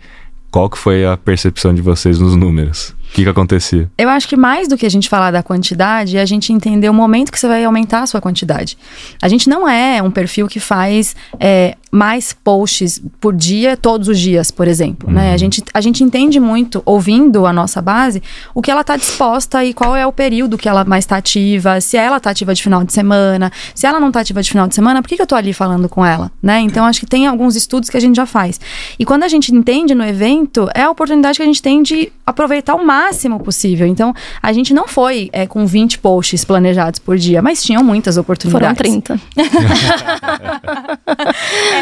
Qual 0.52 0.68
que 0.68 0.76
foi 0.76 1.06
a 1.06 1.16
percepção 1.16 1.72
de 1.72 1.80
vocês 1.80 2.18
nos 2.18 2.36
números? 2.36 2.90
O 2.90 3.14
que, 3.14 3.24
que 3.24 3.28
acontecia? 3.28 3.90
Eu 3.96 4.10
acho 4.10 4.28
que 4.28 4.36
mais 4.36 4.68
do 4.68 4.76
que 4.76 4.84
a 4.84 4.90
gente 4.90 5.08
falar 5.08 5.30
da 5.30 5.42
quantidade, 5.42 6.18
é 6.18 6.20
a 6.20 6.26
gente 6.26 6.52
entender 6.52 6.90
o 6.90 6.94
momento 6.94 7.32
que 7.32 7.40
você 7.40 7.48
vai 7.48 7.64
aumentar 7.64 8.02
a 8.02 8.06
sua 8.06 8.20
quantidade. 8.20 8.76
A 9.22 9.28
gente 9.28 9.48
não 9.48 9.66
é 9.66 10.02
um 10.02 10.10
perfil 10.10 10.46
que 10.46 10.60
faz 10.60 11.16
é, 11.40 11.74
mais 11.94 12.32
posts 12.32 13.02
por 13.20 13.34
dia, 13.34 13.76
todos 13.76 14.08
os 14.08 14.18
dias, 14.18 14.50
por 14.50 14.66
exemplo. 14.66 15.08
Uhum. 15.08 15.14
Né? 15.14 15.28
A, 15.28 15.32
uhum. 15.32 15.38
gente, 15.38 15.62
a 15.74 15.80
gente 15.82 16.02
entende 16.02 16.40
muito, 16.40 16.82
ouvindo 16.86 17.44
a 17.44 17.52
nossa 17.52 17.82
base, 17.82 18.22
o 18.54 18.62
que 18.62 18.70
ela 18.70 18.80
está 18.80 18.96
disposta 18.96 19.62
e 19.62 19.74
qual 19.74 19.94
é 19.94 20.06
o 20.06 20.12
período 20.12 20.56
que 20.56 20.66
ela 20.66 20.84
mais 20.84 21.04
está 21.04 21.18
ativa, 21.18 21.82
se 21.82 21.98
ela 21.98 22.16
está 22.16 22.30
ativa 22.30 22.54
de 22.54 22.62
final 22.62 22.82
de 22.82 22.94
semana, 22.94 23.52
se 23.74 23.86
ela 23.86 24.00
não 24.00 24.08
está 24.08 24.20
ativa 24.20 24.42
de 24.42 24.50
final 24.50 24.66
de 24.66 24.74
semana, 24.74 25.02
por 25.02 25.08
que, 25.08 25.16
que 25.16 25.20
eu 25.20 25.24
estou 25.24 25.36
ali 25.36 25.52
falando 25.52 25.86
com 25.86 26.04
ela? 26.04 26.32
Né? 26.42 26.60
Então, 26.60 26.86
acho 26.86 27.00
que 27.00 27.06
tem 27.06 27.26
alguns 27.26 27.56
estudos 27.56 27.90
que 27.90 27.96
a 27.98 28.00
gente 28.00 28.16
já 28.16 28.24
faz. 28.24 28.58
E 28.98 29.04
quando 29.04 29.24
a 29.24 29.28
gente 29.28 29.54
entende 29.54 29.94
no 29.94 30.04
evento, 30.04 30.70
é 30.74 30.84
a 30.84 30.90
oportunidade 30.90 31.36
que 31.36 31.42
a 31.42 31.46
gente 31.46 31.60
tem 31.60 31.82
de 31.82 32.10
aproveitar 32.24 32.74
o 32.74 32.86
máximo 32.86 33.38
possível. 33.38 33.86
Então, 33.86 34.14
a 34.42 34.52
gente 34.52 34.72
não 34.72 34.88
foi 34.88 35.28
é, 35.30 35.46
com 35.46 35.66
20 35.66 35.98
posts 35.98 36.42
planejados 36.42 36.98
por 36.98 37.18
dia, 37.18 37.42
mas 37.42 37.62
tinham 37.62 37.84
muitas 37.84 38.16
oportunidades. 38.16 38.62
Foram 38.62 38.74
30. 38.74 39.20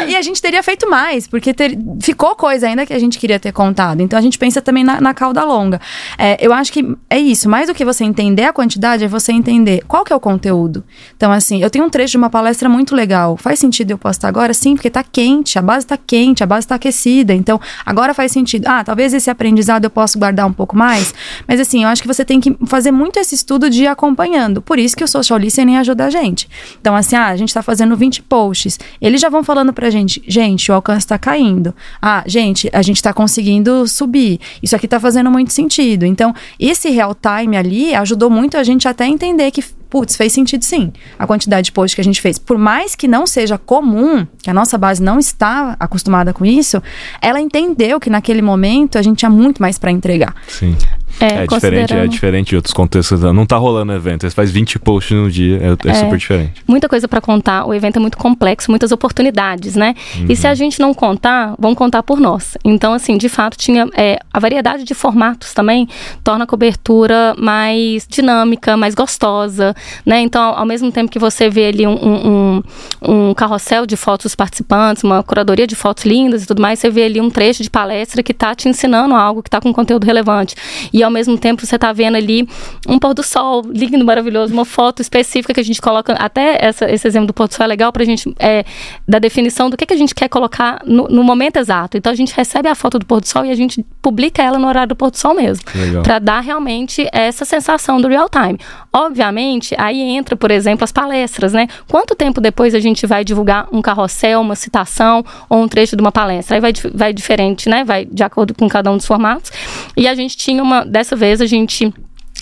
e 0.09 0.15
a 0.15 0.21
gente 0.21 0.41
teria 0.41 0.61
feito 0.61 0.89
mais, 0.89 1.27
porque 1.27 1.53
ter, 1.53 1.77
ficou 2.01 2.35
coisa 2.35 2.67
ainda 2.67 2.85
que 2.85 2.93
a 2.93 2.99
gente 2.99 3.17
queria 3.17 3.39
ter 3.39 3.51
contado. 3.51 4.01
Então, 4.01 4.17
a 4.17 4.21
gente 4.21 4.37
pensa 4.37 4.61
também 4.61 4.83
na, 4.83 4.99
na 4.99 5.13
cauda 5.13 5.43
longa. 5.43 5.79
É, 6.17 6.37
eu 6.45 6.51
acho 6.51 6.73
que 6.73 6.95
é 7.09 7.19
isso. 7.19 7.49
Mais 7.49 7.67
do 7.67 7.73
que 7.73 7.85
você 7.85 8.03
entender 8.03 8.43
a 8.43 8.53
quantidade, 8.53 9.05
é 9.05 9.07
você 9.07 9.31
entender 9.31 9.83
qual 9.87 10.03
que 10.03 10.11
é 10.11 10.15
o 10.15 10.19
conteúdo. 10.19 10.83
Então, 11.15 11.31
assim, 11.31 11.61
eu 11.61 11.69
tenho 11.69 11.85
um 11.85 11.89
trecho 11.89 12.11
de 12.11 12.17
uma 12.17 12.29
palestra 12.29 12.67
muito 12.67 12.95
legal. 12.95 13.37
Faz 13.37 13.59
sentido 13.59 13.91
eu 13.91 13.97
postar 13.97 14.27
agora? 14.27 14.53
Sim, 14.53 14.75
porque 14.75 14.89
tá 14.89 15.03
quente, 15.03 15.57
a 15.57 15.61
base 15.61 15.85
tá 15.85 15.97
quente, 15.97 16.43
a 16.43 16.47
base 16.47 16.67
tá 16.67 16.75
aquecida. 16.75 17.33
Então, 17.33 17.59
agora 17.85 18.13
faz 18.13 18.31
sentido. 18.31 18.67
Ah, 18.67 18.83
talvez 18.83 19.13
esse 19.13 19.29
aprendizado 19.29 19.85
eu 19.85 19.89
possa 19.89 20.17
guardar 20.17 20.31
guardar 20.31 20.47
um 20.47 20.53
pouco 20.53 20.75
mais. 20.75 21.13
Mas 21.47 21.59
assim, 21.59 21.83
eu 21.83 21.89
acho 21.89 22.01
que 22.01 22.07
você 22.07 22.25
tem 22.25 22.39
que 22.39 22.55
fazer 22.65 22.91
muito 22.91 23.19
esse 23.19 23.35
estudo 23.35 23.69
de 23.69 23.83
ir 23.83 23.87
acompanhando. 23.87 24.61
Por 24.61 24.79
isso 24.79 24.95
que 24.95 25.03
o 25.03 25.07
social 25.07 25.37
listening 25.37 25.75
ajuda 25.77 26.05
a 26.05 26.09
gente. 26.09 26.49
Então, 26.79 26.95
assim, 26.95 27.15
ah, 27.15 27.27
a 27.27 27.35
gente 27.35 27.53
tá 27.53 27.61
fazendo 27.61 27.95
20 27.95 28.23
posts. 28.23 28.79
Eles 29.01 29.21
já 29.21 29.29
vão 29.29 29.43
falando 29.43 29.73
pra 29.73 29.89
gente, 29.91 30.23
gente, 30.27 30.71
o 30.71 30.73
alcance 30.73 31.05
tá 31.05 31.17
caindo. 31.19 31.73
Ah, 32.01 32.23
gente, 32.25 32.69
a 32.73 32.81
gente 32.81 33.01
tá 33.01 33.13
conseguindo 33.13 33.87
subir. 33.87 34.39
Isso 34.63 34.75
aqui 34.75 34.87
tá 34.87 34.99
fazendo 34.99 35.29
muito 35.29 35.53
sentido. 35.53 36.05
Então, 36.05 36.33
esse 36.59 36.89
real 36.89 37.15
time 37.15 37.55
ali 37.55 37.93
ajudou 37.93 38.29
muito 38.29 38.57
a 38.57 38.63
gente 38.63 38.87
até 38.87 39.05
entender 39.05 39.51
que 39.51 39.63
putz, 39.91 40.15
fez 40.15 40.31
sentido 40.31 40.63
sim. 40.63 40.91
A 41.19 41.27
quantidade 41.27 41.65
de 41.65 41.71
posts 41.73 41.93
que 41.93 42.01
a 42.01 42.03
gente 42.03 42.21
fez. 42.21 42.39
Por 42.39 42.57
mais 42.57 42.95
que 42.95 43.09
não 43.09 43.27
seja 43.27 43.57
comum, 43.57 44.25
que 44.41 44.49
a 44.49 44.53
nossa 44.53 44.77
base 44.77 45.03
não 45.03 45.19
está 45.19 45.75
acostumada 45.77 46.33
com 46.33 46.45
isso, 46.45 46.81
ela 47.21 47.41
entendeu 47.41 47.99
que 47.99 48.09
naquele 48.09 48.41
momento 48.41 48.97
a 48.97 49.01
gente 49.01 49.19
tinha 49.19 49.29
muito 49.29 49.61
mais 49.61 49.77
para 49.77 49.91
entregar. 49.91 50.33
Sim. 50.47 50.77
É, 51.19 51.43
é 51.43 51.47
diferente, 51.47 51.93
é 51.93 52.07
diferente 52.07 52.49
de 52.49 52.55
outros 52.55 52.73
contextos. 52.73 53.21
Não 53.21 53.45
tá 53.45 53.57
rolando 53.57 53.93
evento, 53.93 54.21
você 54.21 54.31
faz 54.31 54.51
20 54.51 54.79
posts 54.79 55.17
no 55.17 55.29
dia, 55.29 55.57
é, 55.57 55.87
é, 55.87 55.91
é 55.91 55.93
super 55.93 56.17
diferente. 56.17 56.63
Muita 56.67 56.87
coisa 56.87 57.07
para 57.07 57.21
contar, 57.21 57.65
o 57.65 57.73
evento 57.73 57.97
é 57.97 57.99
muito 57.99 58.17
complexo, 58.17 58.71
muitas 58.71 58.91
oportunidades, 58.91 59.75
né? 59.75 59.95
Uhum. 60.17 60.25
E 60.29 60.35
se 60.35 60.47
a 60.47 60.53
gente 60.53 60.79
não 60.79 60.93
contar, 60.93 61.55
vão 61.59 61.75
contar 61.75 62.03
por 62.03 62.19
nós. 62.19 62.57
Então, 62.63 62.93
assim, 62.93 63.17
de 63.17 63.29
fato, 63.29 63.57
tinha 63.57 63.87
é, 63.95 64.19
a 64.31 64.39
variedade 64.39 64.83
de 64.83 64.93
formatos 64.93 65.53
também 65.53 65.87
torna 66.23 66.43
a 66.43 66.47
cobertura 66.47 67.35
mais 67.37 68.07
dinâmica, 68.07 68.77
mais 68.77 68.95
gostosa, 68.95 69.75
né? 70.05 70.21
Então, 70.21 70.53
ao 70.55 70.65
mesmo 70.65 70.91
tempo 70.91 71.11
que 71.11 71.19
você 71.19 71.49
vê 71.49 71.67
ali 71.67 71.87
um, 71.87 71.93
um, 71.93 72.63
um 73.01 73.33
carrossel 73.33 73.85
de 73.85 73.95
fotos 73.95 74.23
dos 74.23 74.35
participantes, 74.35 75.03
uma 75.03 75.23
curadoria 75.23 75.67
de 75.67 75.75
fotos 75.75 76.05
lindas 76.05 76.43
e 76.43 76.47
tudo 76.47 76.61
mais, 76.61 76.79
você 76.79 76.89
vê 76.89 77.03
ali 77.03 77.19
um 77.19 77.29
trecho 77.29 77.63
de 77.63 77.69
palestra 77.69 78.23
que 78.23 78.31
está 78.31 78.53
te 78.55 78.67
ensinando 78.67 79.15
algo 79.15 79.41
que 79.41 79.47
está 79.47 79.59
com 79.59 79.73
conteúdo 79.73 80.05
relevante. 80.05 80.55
E 80.93 81.00
ao 81.03 81.11
mesmo 81.11 81.37
tempo 81.37 81.65
você 81.65 81.75
está 81.75 81.91
vendo 81.93 82.15
ali 82.15 82.47
um 82.87 82.97
pôr 82.99 83.13
do 83.13 83.23
sol 83.23 83.63
lindo, 83.67 84.03
maravilhoso, 84.03 84.53
uma 84.53 84.65
foto 84.65 85.01
específica 85.01 85.53
que 85.53 85.59
a 85.59 85.63
gente 85.63 85.81
coloca, 85.81 86.13
até 86.13 86.57
essa, 86.59 86.89
esse 86.91 87.07
exemplo 87.07 87.27
do 87.27 87.33
pôr 87.33 87.47
do 87.47 87.53
sol 87.53 87.63
é 87.63 87.67
legal 87.67 87.91
para 87.91 88.03
a 88.03 88.05
gente, 88.05 88.33
é, 88.39 88.65
da 89.07 89.19
definição 89.19 89.69
do 89.69 89.77
que, 89.77 89.85
que 89.85 89.93
a 89.93 89.97
gente 89.97 90.13
quer 90.13 90.27
colocar 90.27 90.81
no, 90.85 91.07
no, 91.07 91.23
momento 91.23 91.57
exato. 91.57 91.97
Então 91.97 92.11
a 92.11 92.15
gente 92.15 92.33
recebe 92.35 92.67
a 92.67 92.75
foto 92.75 92.99
do 92.99 93.05
pôr 93.05 93.21
do 93.21 93.27
sol 93.27 93.45
e 93.45 93.51
a 93.51 93.55
gente 93.55 93.85
publica 94.01 94.41
ela 94.41 94.57
no 94.57 94.67
horário 94.67 94.89
do 94.89 94.95
pôr 94.95 95.11
do 95.11 95.17
sol 95.17 95.33
mesmo. 95.33 95.63
Para 96.03 96.19
dar 96.19 96.39
realmente 96.41 97.07
essa 97.11 97.45
sensação 97.45 97.99
do 97.99 98.07
real 98.07 98.29
time. 98.29 98.59
Obviamente, 98.93 99.75
aí 99.77 100.01
entra, 100.01 100.35
por 100.35 100.51
exemplo, 100.51 100.83
as 100.83 100.91
palestras, 100.91 101.53
né? 101.53 101.67
Quanto 101.89 102.15
tempo 102.15 102.41
depois 102.41 102.75
a 102.75 102.79
gente 102.79 103.07
vai 103.07 103.23
divulgar 103.23 103.67
um 103.71 103.81
carrossel, 103.81 104.41
uma 104.41 104.55
citação 104.55 105.23
ou 105.49 105.61
um 105.61 105.67
trecho 105.67 105.95
de 105.95 106.01
uma 106.01 106.11
palestra? 106.11 106.57
Aí 106.57 106.61
vai, 106.61 106.73
vai 106.93 107.13
diferente, 107.13 107.69
né? 107.69 107.83
Vai 107.83 108.05
de 108.05 108.23
acordo 108.23 108.53
com 108.53 108.67
cada 108.67 108.91
um 108.91 108.97
dos 108.97 109.05
formatos. 109.05 109.51
E 109.95 110.07
a 110.07 110.15
gente 110.15 110.35
tinha 110.35 110.61
uma. 110.61 110.85
Dessa 110.91 111.15
vez 111.15 111.39
a 111.39 111.45
gente 111.45 111.91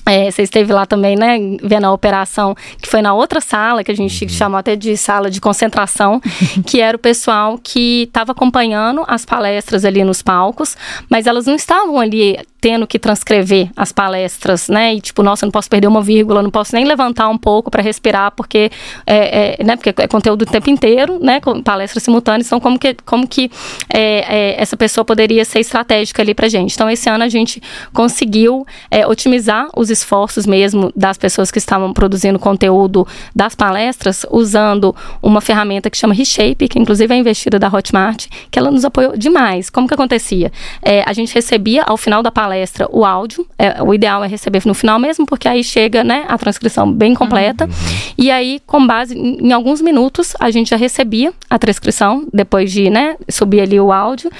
é, 0.05 0.31
você 0.31 0.41
esteve 0.41 0.73
lá 0.73 0.87
também, 0.87 1.15
né, 1.15 1.37
vendo 1.61 1.85
a 1.85 1.91
operação, 1.91 2.55
que 2.81 2.89
foi 2.89 2.99
na 2.99 3.13
outra 3.13 3.39
sala, 3.39 3.83
que 3.83 3.91
a 3.91 3.95
gente 3.95 4.23
uhum. 4.23 4.29
chamou 4.29 4.57
até 4.57 4.75
de 4.75 4.97
sala 4.97 5.29
de 5.29 5.39
concentração, 5.39 6.19
que 6.65 6.81
era 6.81 6.97
o 6.97 6.99
pessoal 6.99 7.59
que 7.61 8.03
estava 8.03 8.31
acompanhando 8.31 9.03
as 9.07 9.23
palestras 9.23 9.85
ali 9.85 10.03
nos 10.03 10.23
palcos, 10.23 10.75
mas 11.09 11.27
elas 11.27 11.45
não 11.45 11.53
estavam 11.53 11.99
ali 11.99 12.39
tendo 12.61 12.85
que 12.85 12.99
transcrever 12.99 13.69
as 13.75 13.91
palestras, 13.91 14.67
né? 14.67 14.95
E 14.95 15.01
tipo, 15.01 15.23
nossa, 15.23 15.45
não 15.45 15.51
posso 15.51 15.69
perder 15.69 15.87
uma 15.87 16.01
vírgula, 16.01 16.43
não 16.43 16.51
posso 16.51 16.75
nem 16.75 16.85
levantar 16.85 17.29
um 17.29 17.37
pouco 17.37 17.71
para 17.71 17.81
respirar, 17.81 18.31
porque 18.31 18.69
é, 19.07 19.57
é, 19.59 19.63
né? 19.63 19.75
Porque 19.75 19.93
é 20.01 20.07
conteúdo 20.07 20.41
o 20.41 20.45
tempo 20.45 20.69
inteiro, 20.69 21.19
né? 21.21 21.39
Palestras 21.63 22.03
simultâneas, 22.03 22.47
então 22.47 22.59
como 22.59 22.77
que, 22.77 22.95
como 23.05 23.27
que 23.27 23.49
é, 23.93 24.55
é 24.55 24.61
essa 24.61 24.75
pessoa 24.75 25.05
poderia 25.05 25.45
ser 25.45 25.59
estratégica 25.59 26.21
ali 26.21 26.33
para 26.33 26.49
gente? 26.49 26.73
Então 26.73 26.89
esse 26.89 27.09
ano 27.09 27.23
a 27.23 27.29
gente 27.29 27.61
conseguiu 27.93 28.65
é, 28.91 29.07
otimizar 29.07 29.67
os 29.75 29.89
esforços 29.89 30.45
mesmo 30.45 30.91
das 30.95 31.17
pessoas 31.17 31.49
que 31.51 31.57
estavam 31.57 31.93
produzindo 31.93 32.37
conteúdo 32.37 33.07
das 33.33 33.55
palestras, 33.55 34.25
usando 34.29 34.93
uma 35.21 35.39
ferramenta 35.39 35.89
que 35.89 35.97
chama 35.97 36.13
Reshape, 36.13 36.67
que 36.67 36.77
inclusive 36.77 37.13
é 37.13 37.17
investida 37.17 37.57
da 37.57 37.67
Hotmart, 37.67 38.27
que 38.51 38.59
ela 38.59 38.69
nos 38.69 38.83
apoiou 38.83 39.15
demais. 39.17 39.69
Como 39.69 39.87
que 39.87 39.93
acontecia? 39.93 40.51
É, 40.81 41.03
a 41.05 41.13
gente 41.13 41.33
recebia 41.33 41.83
ao 41.83 41.95
final 41.95 42.21
da 42.21 42.29
palestra 42.29 42.48
palestra 42.49 42.87
o 42.91 43.05
áudio. 43.05 43.45
É, 43.57 43.81
o 43.83 43.93
ideal 43.93 44.23
é 44.23 44.27
receber 44.27 44.63
no 44.65 44.73
final 44.73 44.99
mesmo, 44.99 45.25
porque 45.25 45.47
aí 45.47 45.63
chega 45.63 46.03
né, 46.03 46.25
a 46.27 46.37
transcrição 46.37 46.91
bem 46.91 47.13
completa. 47.13 47.65
Uhum. 47.65 47.71
E 48.17 48.31
aí, 48.31 48.59
com 48.65 48.85
base 48.85 49.15
em, 49.15 49.47
em, 49.47 49.53
alguns 49.53 49.81
minutos, 49.81 50.35
a 50.39 50.49
gente 50.49 50.71
já 50.71 50.75
recebia 50.75 51.31
a 51.49 51.59
transcrição, 51.59 52.27
depois 52.33 52.71
de 52.71 52.89
né, 52.89 53.15
subir 53.29 53.61
ali 53.61 53.79
o 53.79 53.91
áudio. 53.91 54.31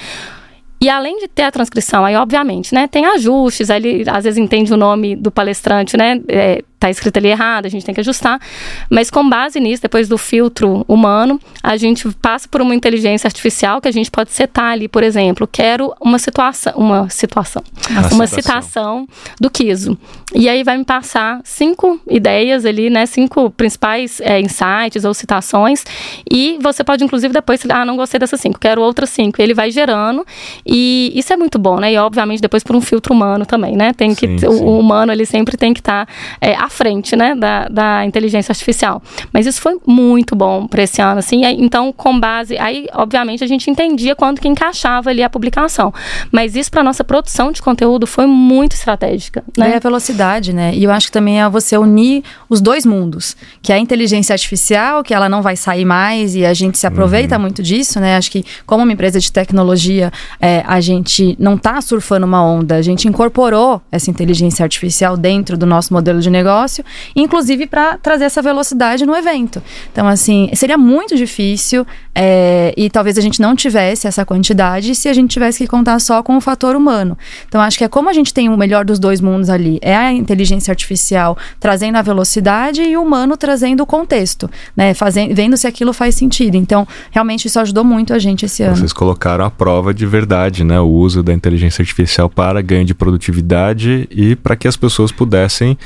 E 0.82 0.88
além 0.88 1.18
de 1.18 1.28
ter 1.28 1.42
a 1.42 1.50
transcrição, 1.50 2.04
aí 2.04 2.16
obviamente, 2.16 2.74
né, 2.74 2.88
tem 2.88 3.04
ajustes, 3.04 3.70
aí 3.70 3.84
ele 3.84 4.10
às 4.10 4.24
vezes 4.24 4.38
entende 4.38 4.72
o 4.72 4.78
nome 4.78 5.14
do 5.14 5.30
palestrante, 5.30 5.94
né, 5.94 6.20
é, 6.26 6.64
tá 6.80 6.90
escrito 6.90 7.18
ali 7.18 7.28
errado, 7.28 7.66
a 7.66 7.68
gente 7.68 7.84
tem 7.84 7.94
que 7.94 8.00
ajustar. 8.00 8.40
Mas 8.88 9.10
com 9.10 9.28
base 9.28 9.60
nisso, 9.60 9.82
depois 9.82 10.08
do 10.08 10.16
filtro 10.16 10.84
humano, 10.88 11.38
a 11.62 11.76
gente 11.76 12.10
passa 12.20 12.48
por 12.48 12.60
uma 12.62 12.74
inteligência 12.74 13.28
artificial 13.28 13.80
que 13.80 13.88
a 13.88 13.92
gente 13.92 14.10
pode 14.10 14.32
setar 14.32 14.72
ali, 14.72 14.88
por 14.88 15.02
exemplo, 15.02 15.46
quero 15.46 15.92
uma 16.00 16.18
situação, 16.18 16.72
uma 16.76 17.08
situação, 17.10 17.62
a 17.94 18.14
uma 18.14 18.26
citação 18.26 19.06
do 19.38 19.50
Kiso. 19.50 19.96
E 20.34 20.48
aí 20.48 20.62
vai 20.62 20.78
me 20.78 20.84
passar 20.84 21.40
cinco 21.44 22.00
ideias 22.08 22.64
ali, 22.64 22.88
né, 22.88 23.04
cinco 23.04 23.50
principais 23.50 24.20
é, 24.20 24.40
insights 24.40 25.04
ou 25.04 25.12
citações, 25.12 25.84
e 26.30 26.58
você 26.62 26.82
pode 26.82 27.04
inclusive 27.04 27.34
depois, 27.34 27.60
ah, 27.68 27.84
não 27.84 27.96
gostei 27.96 28.18
dessas 28.18 28.40
cinco, 28.40 28.58
quero 28.58 28.80
outras 28.80 29.10
cinco. 29.10 29.42
Ele 29.42 29.52
vai 29.52 29.70
gerando, 29.70 30.24
e 30.64 31.12
isso 31.14 31.32
é 31.32 31.36
muito 31.36 31.58
bom, 31.58 31.78
né? 31.78 31.92
E 31.92 31.98
obviamente 31.98 32.40
depois 32.40 32.62
por 32.62 32.74
um 32.74 32.80
filtro 32.80 33.12
humano 33.12 33.44
também, 33.44 33.76
né? 33.76 33.92
Tem 33.92 34.14
que 34.14 34.26
sim, 34.38 34.46
o, 34.46 34.52
sim. 34.52 34.64
o 34.64 34.78
humano 34.78 35.12
ele 35.12 35.26
sempre 35.26 35.56
tem 35.56 35.74
que 35.74 35.80
estar 35.80 36.06
tá, 36.06 36.12
é, 36.40 36.54
frente, 36.70 37.16
né, 37.16 37.34
da, 37.34 37.68
da 37.68 38.04
inteligência 38.04 38.52
artificial. 38.52 39.02
Mas 39.32 39.46
isso 39.46 39.60
foi 39.60 39.78
muito 39.86 40.34
bom 40.34 40.66
para 40.66 40.82
esse 40.82 41.00
ano, 41.00 41.18
assim. 41.18 41.44
Então, 41.44 41.92
com 41.92 42.18
base, 42.18 42.56
aí, 42.58 42.86
obviamente, 42.94 43.42
a 43.44 43.46
gente 43.46 43.70
entendia 43.70 44.14
quando 44.14 44.40
que 44.40 44.48
encaixava 44.48 45.10
ali 45.10 45.22
a 45.22 45.30
publicação. 45.30 45.92
Mas 46.30 46.56
isso 46.56 46.70
para 46.70 46.82
nossa 46.82 47.04
produção 47.04 47.52
de 47.52 47.60
conteúdo 47.60 48.06
foi 48.06 48.26
muito 48.26 48.74
estratégica, 48.74 49.42
né? 49.56 49.72
É 49.72 49.76
a 49.76 49.80
velocidade, 49.80 50.52
né? 50.52 50.72
E 50.74 50.84
eu 50.84 50.90
acho 50.90 51.06
que 51.06 51.12
também 51.12 51.40
é 51.40 51.48
você 51.48 51.76
unir 51.76 52.22
os 52.48 52.60
dois 52.60 52.84
mundos, 52.84 53.36
que 53.62 53.72
é 53.72 53.76
a 53.76 53.78
inteligência 53.78 54.32
artificial, 54.32 55.02
que 55.02 55.14
ela 55.14 55.28
não 55.28 55.42
vai 55.42 55.56
sair 55.56 55.84
mais 55.84 56.34
e 56.34 56.44
a 56.44 56.54
gente 56.54 56.78
se 56.78 56.86
aproveita 56.86 57.36
uhum. 57.36 57.42
muito 57.42 57.62
disso, 57.62 58.00
né? 58.00 58.16
Acho 58.16 58.30
que 58.30 58.44
como 58.66 58.82
uma 58.82 58.92
empresa 58.92 59.18
de 59.18 59.30
tecnologia, 59.30 60.12
é, 60.40 60.62
a 60.66 60.80
gente 60.80 61.36
não 61.38 61.54
está 61.54 61.80
surfando 61.80 62.26
uma 62.26 62.42
onda, 62.42 62.76
a 62.76 62.82
gente 62.82 63.08
incorporou 63.08 63.80
essa 63.90 64.10
inteligência 64.10 64.62
artificial 64.62 65.16
dentro 65.16 65.56
do 65.56 65.66
nosso 65.66 65.92
modelo 65.92 66.20
de 66.20 66.30
negócio 66.30 66.59
negócio, 66.60 66.84
inclusive 67.16 67.66
para 67.66 67.96
trazer 67.96 68.24
essa 68.24 68.42
velocidade 68.42 69.06
no 69.06 69.16
evento. 69.16 69.62
Então, 69.92 70.06
assim, 70.06 70.50
seria 70.54 70.76
muito 70.76 71.16
difícil 71.16 71.86
é, 72.14 72.74
e 72.76 72.90
talvez 72.90 73.16
a 73.16 73.20
gente 73.20 73.40
não 73.40 73.56
tivesse 73.56 74.06
essa 74.06 74.24
quantidade 74.24 74.94
se 74.94 75.08
a 75.08 75.12
gente 75.12 75.30
tivesse 75.30 75.58
que 75.58 75.66
contar 75.66 75.98
só 76.00 76.22
com 76.22 76.36
o 76.36 76.40
fator 76.40 76.76
humano. 76.76 77.16
Então, 77.48 77.60
acho 77.60 77.78
que 77.78 77.84
é 77.84 77.88
como 77.88 78.08
a 78.08 78.12
gente 78.12 78.34
tem 78.34 78.48
o 78.48 78.56
melhor 78.56 78.84
dos 78.84 78.98
dois 78.98 79.20
mundos 79.20 79.48
ali: 79.48 79.78
é 79.80 79.96
a 79.96 80.12
inteligência 80.12 80.70
artificial 80.70 81.36
trazendo 81.58 81.96
a 81.96 82.02
velocidade 82.02 82.82
e 82.82 82.96
o 82.96 83.02
humano 83.02 83.36
trazendo 83.36 83.82
o 83.82 83.86
contexto, 83.86 84.50
né? 84.76 84.92
Fazendo, 84.94 85.34
vendo 85.34 85.56
se 85.56 85.66
aquilo 85.66 85.92
faz 85.92 86.14
sentido. 86.14 86.56
Então, 86.56 86.86
realmente 87.10 87.46
isso 87.46 87.58
ajudou 87.58 87.84
muito 87.84 88.12
a 88.12 88.18
gente 88.18 88.44
esse 88.44 88.62
ano. 88.62 88.76
Vocês 88.76 88.92
colocaram 88.92 89.44
a 89.44 89.50
prova 89.50 89.94
de 89.94 90.06
verdade, 90.06 90.64
né? 90.64 90.78
O 90.80 90.88
uso 90.88 91.22
da 91.22 91.32
inteligência 91.32 91.82
artificial 91.82 92.28
para 92.28 92.60
ganho 92.60 92.84
de 92.84 92.94
produtividade 92.94 94.08
e 94.10 94.36
para 94.36 94.56
que 94.56 94.68
as 94.68 94.76
pessoas 94.76 95.12
pudessem 95.12 95.78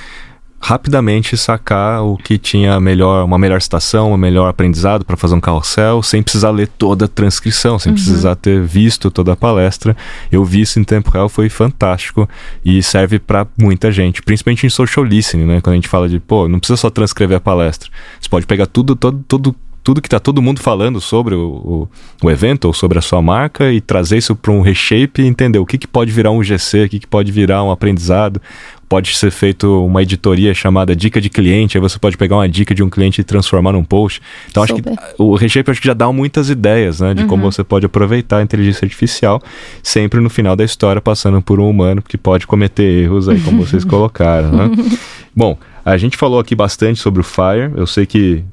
rapidamente 0.64 1.36
sacar 1.36 2.02
o 2.02 2.16
que 2.16 2.38
tinha 2.38 2.80
melhor, 2.80 3.22
uma 3.22 3.36
melhor 3.36 3.60
citação, 3.60 4.12
um 4.12 4.16
melhor 4.16 4.48
aprendizado 4.48 5.04
para 5.04 5.14
fazer 5.14 5.34
um 5.34 5.40
carrossel, 5.40 6.02
sem 6.02 6.22
precisar 6.22 6.50
ler 6.50 6.68
toda 6.68 7.04
a 7.04 7.08
transcrição, 7.08 7.78
sem 7.78 7.90
uhum. 7.90 7.96
precisar 7.96 8.34
ter 8.34 8.62
visto 8.62 9.10
toda 9.10 9.34
a 9.34 9.36
palestra. 9.36 9.94
Eu 10.32 10.42
vi 10.42 10.62
isso 10.62 10.80
em 10.80 10.84
tempo 10.84 11.10
real, 11.10 11.28
foi 11.28 11.50
fantástico 11.50 12.26
e 12.64 12.82
serve 12.82 13.18
para 13.18 13.46
muita 13.58 13.92
gente, 13.92 14.22
principalmente 14.22 14.64
em 14.66 14.70
social 14.70 15.04
listening, 15.04 15.44
né? 15.44 15.60
Quando 15.60 15.74
a 15.74 15.76
gente 15.76 15.88
fala 15.88 16.08
de, 16.08 16.18
pô, 16.18 16.48
não 16.48 16.58
precisa 16.58 16.78
só 16.78 16.88
transcrever 16.88 17.36
a 17.36 17.40
palestra. 17.40 17.90
Você 18.18 18.30
pode 18.30 18.46
pegar 18.46 18.64
tudo, 18.64 18.96
todo, 18.96 19.22
todo 19.28 19.54
tudo 19.84 20.00
que 20.00 20.08
está 20.08 20.18
todo 20.18 20.40
mundo 20.40 20.60
falando 20.60 20.98
sobre 20.98 21.34
o, 21.34 21.88
o, 22.22 22.26
o, 22.26 22.30
evento 22.30 22.64
ou 22.64 22.72
sobre 22.72 22.98
a 22.98 23.02
sua 23.02 23.20
marca 23.20 23.70
e 23.70 23.82
trazer 23.82 24.16
isso 24.16 24.34
para 24.34 24.50
um 24.50 24.62
reshape 24.62 25.20
e 25.20 25.26
entender 25.26 25.58
o 25.58 25.66
que, 25.66 25.76
que 25.76 25.86
pode 25.86 26.10
virar 26.10 26.30
um 26.30 26.42
GC, 26.42 26.84
o 26.84 26.88
que, 26.88 27.00
que 27.00 27.06
pode 27.06 27.30
virar 27.30 27.62
um 27.62 27.70
aprendizado, 27.70 28.40
pode 28.88 29.14
ser 29.14 29.30
feito 29.30 29.84
uma 29.84 30.02
editoria 30.02 30.54
chamada 30.54 30.96
dica 30.96 31.20
de 31.20 31.28
cliente, 31.28 31.76
aí 31.76 31.82
você 31.82 31.98
pode 31.98 32.16
pegar 32.16 32.36
uma 32.36 32.48
dica 32.48 32.74
de 32.74 32.82
um 32.82 32.88
cliente 32.88 33.20
e 33.20 33.24
transformar 33.24 33.72
num 33.72 33.84
post. 33.84 34.22
Então 34.50 34.66
Super. 34.66 34.88
acho 34.88 34.96
que 34.96 35.22
o 35.22 35.34
Reshape 35.34 35.70
acho 35.70 35.80
que 35.82 35.86
já 35.86 35.94
dá 35.94 36.10
muitas 36.10 36.48
ideias, 36.48 37.00
né, 37.00 37.12
de 37.12 37.22
uhum. 37.22 37.28
como 37.28 37.42
você 37.52 37.62
pode 37.62 37.84
aproveitar 37.84 38.38
a 38.38 38.42
inteligência 38.42 38.86
artificial, 38.86 39.42
sempre 39.82 40.18
no 40.18 40.30
final 40.30 40.56
da 40.56 40.64
história 40.64 41.02
passando 41.02 41.42
por 41.42 41.60
um 41.60 41.68
humano 41.68 42.00
que 42.00 42.16
pode 42.16 42.46
cometer 42.46 42.84
erros 43.02 43.28
aí 43.28 43.38
como 43.40 43.66
vocês 43.66 43.84
colocaram, 43.84 44.50
né? 44.50 44.70
Bom, 45.36 45.58
a 45.84 45.98
gente 45.98 46.16
falou 46.16 46.38
aqui 46.38 46.54
bastante 46.54 47.00
sobre 47.00 47.20
o 47.20 47.24
Fire. 47.24 47.72
Eu 47.76 47.86
sei 47.86 48.06
que 48.06 48.44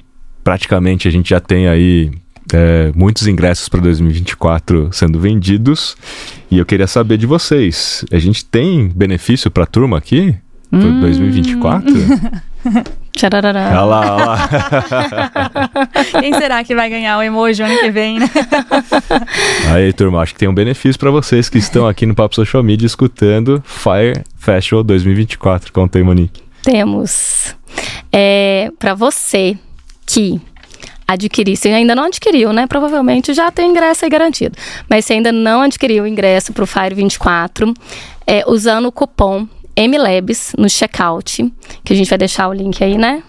praticamente 0.42 1.08
a 1.08 1.10
gente 1.10 1.30
já 1.30 1.40
tem 1.40 1.68
aí 1.68 2.10
é, 2.52 2.92
muitos 2.94 3.26
ingressos 3.26 3.68
para 3.68 3.80
2024 3.80 4.90
sendo 4.92 5.18
vendidos. 5.18 5.96
E 6.50 6.58
eu 6.58 6.66
queria 6.66 6.86
saber 6.86 7.16
de 7.16 7.26
vocês: 7.26 8.04
a 8.10 8.18
gente 8.18 8.44
tem 8.44 8.88
benefício 8.88 9.50
para 9.50 9.64
a 9.64 9.66
turma 9.66 9.98
aqui? 9.98 10.34
Para 10.70 10.80
hum. 10.80 11.00
2024? 11.00 11.84
Tcharará. 13.12 13.68
Olha 13.68 13.80
lá, 13.82 14.16
olha 14.16 14.24
lá. 14.24 14.48
Quem 16.18 16.32
será 16.32 16.64
que 16.64 16.74
vai 16.74 16.88
ganhar 16.88 17.18
o 17.18 17.22
emoji 17.22 17.62
ano 17.62 17.78
que 17.78 17.90
vem, 17.90 18.18
né? 18.18 18.30
Aí, 19.70 19.92
turma, 19.92 20.22
acho 20.22 20.32
que 20.32 20.40
tem 20.40 20.48
um 20.48 20.54
benefício 20.54 20.98
para 20.98 21.10
vocês 21.10 21.50
que 21.50 21.58
estão 21.58 21.86
aqui 21.86 22.06
no 22.06 22.14
Papo 22.14 22.34
Social 22.34 22.62
Media 22.62 22.86
escutando 22.86 23.62
Fire 23.66 24.24
Festival 24.36 24.82
2024. 24.82 25.72
Conta 25.72 25.98
aí, 25.98 26.04
Monique. 26.04 26.42
Temos. 26.62 27.54
É, 28.10 28.70
para 28.78 28.94
você 28.94 29.58
que 30.12 30.40
adquirir, 31.08 31.56
se 31.56 31.68
ainda 31.68 31.94
não 31.94 32.04
adquiriu, 32.04 32.52
né? 32.52 32.66
Provavelmente 32.66 33.32
já 33.32 33.50
tem 33.50 33.70
ingresso 33.70 34.04
aí 34.04 34.10
garantido. 34.10 34.56
Mas 34.88 35.04
se 35.04 35.12
ainda 35.12 35.32
não 35.32 35.62
adquiriu 35.62 36.04
o 36.04 36.06
ingresso 36.06 36.52
para 36.52 36.64
o 36.64 36.66
Fire 36.66 36.94
24, 36.94 37.72
é, 38.26 38.44
usando 38.46 38.86
o 38.86 38.92
cupom 38.92 39.46
MLabs 39.76 40.52
no 40.58 40.68
checkout, 40.68 41.50
que 41.84 41.92
a 41.92 41.96
gente 41.96 42.08
vai 42.08 42.18
deixar 42.18 42.48
o 42.48 42.52
link 42.52 42.82
aí, 42.82 42.98
né? 42.98 43.22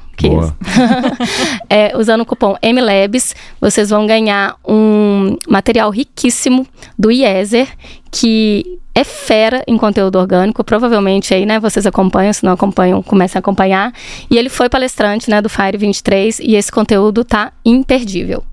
é, 1.69 1.97
usando 1.97 2.21
o 2.21 2.25
cupom 2.25 2.55
MLabs, 2.61 3.35
vocês 3.59 3.89
vão 3.89 4.05
ganhar 4.05 4.55
um 4.67 5.37
material 5.47 5.89
riquíssimo 5.89 6.67
do 6.97 7.11
IESER, 7.11 7.67
que 8.11 8.79
é 8.95 9.03
fera 9.03 9.63
em 9.67 9.77
conteúdo 9.77 10.19
orgânico, 10.19 10.63
provavelmente 10.63 11.33
aí, 11.33 11.45
né, 11.45 11.59
vocês 11.59 11.85
acompanham, 11.85 12.31
se 12.31 12.43
não 12.43 12.53
acompanham, 12.53 13.01
comecem 13.01 13.37
a 13.37 13.41
acompanhar. 13.41 13.91
E 14.29 14.37
ele 14.37 14.49
foi 14.49 14.69
palestrante, 14.69 15.29
né, 15.29 15.41
do 15.41 15.49
Fire 15.49 15.77
23 15.77 16.39
e 16.39 16.55
esse 16.55 16.71
conteúdo 16.71 17.23
tá 17.23 17.51
imperdível. 17.65 18.43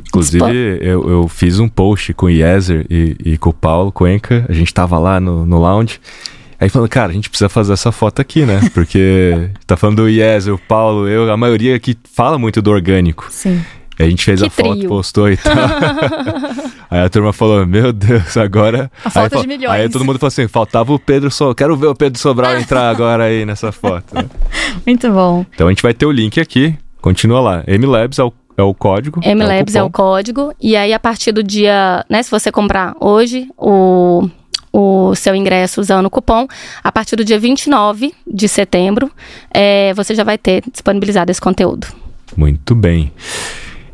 Inclusive, 0.00 0.78
eu, 0.82 1.08
eu, 1.08 1.28
fiz 1.28 1.58
um 1.58 1.68
post 1.68 2.12
com 2.12 2.26
o 2.26 2.30
Yezer 2.30 2.86
e, 2.90 3.16
e, 3.24 3.38
com 3.38 3.50
o 3.50 3.52
Paulo 3.52 3.90
Cuenca, 3.90 4.44
a 4.48 4.52
gente 4.52 4.72
tava 4.72 4.98
lá 4.98 5.18
no, 5.18 5.46
no 5.46 5.58
lounge, 5.58 5.98
Aí 6.58 6.68
falando, 6.68 6.88
cara, 6.88 7.12
a 7.12 7.14
gente 7.14 7.28
precisa 7.28 7.48
fazer 7.48 7.72
essa 7.72 7.92
foto 7.92 8.20
aqui, 8.20 8.44
né? 8.44 8.60
Porque 8.72 9.50
tá 9.66 9.76
falando 9.76 10.02
do 10.02 10.08
Yezer, 10.08 10.54
o 10.54 10.58
Paulo, 10.58 11.08
eu, 11.08 11.30
a 11.30 11.36
maioria 11.36 11.78
que 11.78 11.96
fala 12.12 12.38
muito 12.38 12.62
do 12.62 12.70
orgânico. 12.70 13.26
Sim. 13.30 13.62
A 13.98 14.04
gente 14.04 14.24
fez 14.24 14.40
que 14.40 14.46
a 14.46 14.50
trio. 14.50 14.66
foto, 14.66 14.88
postou 14.88 15.30
e 15.30 15.36
tal. 15.38 15.54
aí 16.90 17.00
a 17.00 17.08
turma 17.08 17.32
falou, 17.32 17.66
meu 17.66 17.92
Deus, 17.94 18.36
agora. 18.36 18.90
A 19.02 19.08
foto 19.08 19.40
de 19.40 19.46
milhões. 19.46 19.80
Aí 19.80 19.88
todo 19.88 20.04
mundo 20.04 20.18
falou 20.18 20.28
assim: 20.28 20.46
faltava 20.46 20.92
o 20.92 20.98
Pedro 20.98 21.30
Sobral. 21.30 21.54
Quero 21.54 21.76
ver 21.76 21.86
o 21.86 21.94
Pedro 21.94 22.18
Sobral 22.18 22.56
entrar 22.60 22.90
agora 22.90 23.24
aí 23.24 23.46
nessa 23.46 23.72
foto. 23.72 24.14
Muito 24.84 25.10
bom. 25.10 25.46
Então 25.54 25.66
a 25.66 25.70
gente 25.70 25.82
vai 25.82 25.94
ter 25.94 26.04
o 26.04 26.12
link 26.12 26.38
aqui. 26.38 26.76
Continua 27.00 27.40
lá. 27.40 27.64
MLabs 27.66 28.18
é 28.18 28.24
o, 28.24 28.32
é 28.58 28.62
o 28.62 28.74
código. 28.74 29.20
MLabs 29.24 29.74
é 29.74 29.80
o, 29.80 29.84
é 29.84 29.86
o 29.86 29.90
código. 29.90 30.52
E 30.60 30.76
aí, 30.76 30.92
a 30.92 30.98
partir 31.00 31.32
do 31.32 31.42
dia. 31.42 32.04
Né, 32.10 32.22
se 32.22 32.30
você 32.30 32.52
comprar 32.52 32.94
hoje, 33.00 33.48
o 33.56 34.28
o 34.76 35.14
seu 35.14 35.34
ingresso 35.34 35.80
usando 35.80 36.04
o 36.04 36.10
cupom, 36.10 36.46
a 36.84 36.92
partir 36.92 37.16
do 37.16 37.24
dia 37.24 37.38
29 37.38 38.12
de 38.26 38.46
setembro, 38.46 39.10
é, 39.50 39.94
você 39.94 40.14
já 40.14 40.22
vai 40.22 40.36
ter 40.36 40.62
disponibilizado 40.70 41.30
esse 41.30 41.40
conteúdo. 41.40 41.86
Muito 42.36 42.74
bem. 42.74 43.10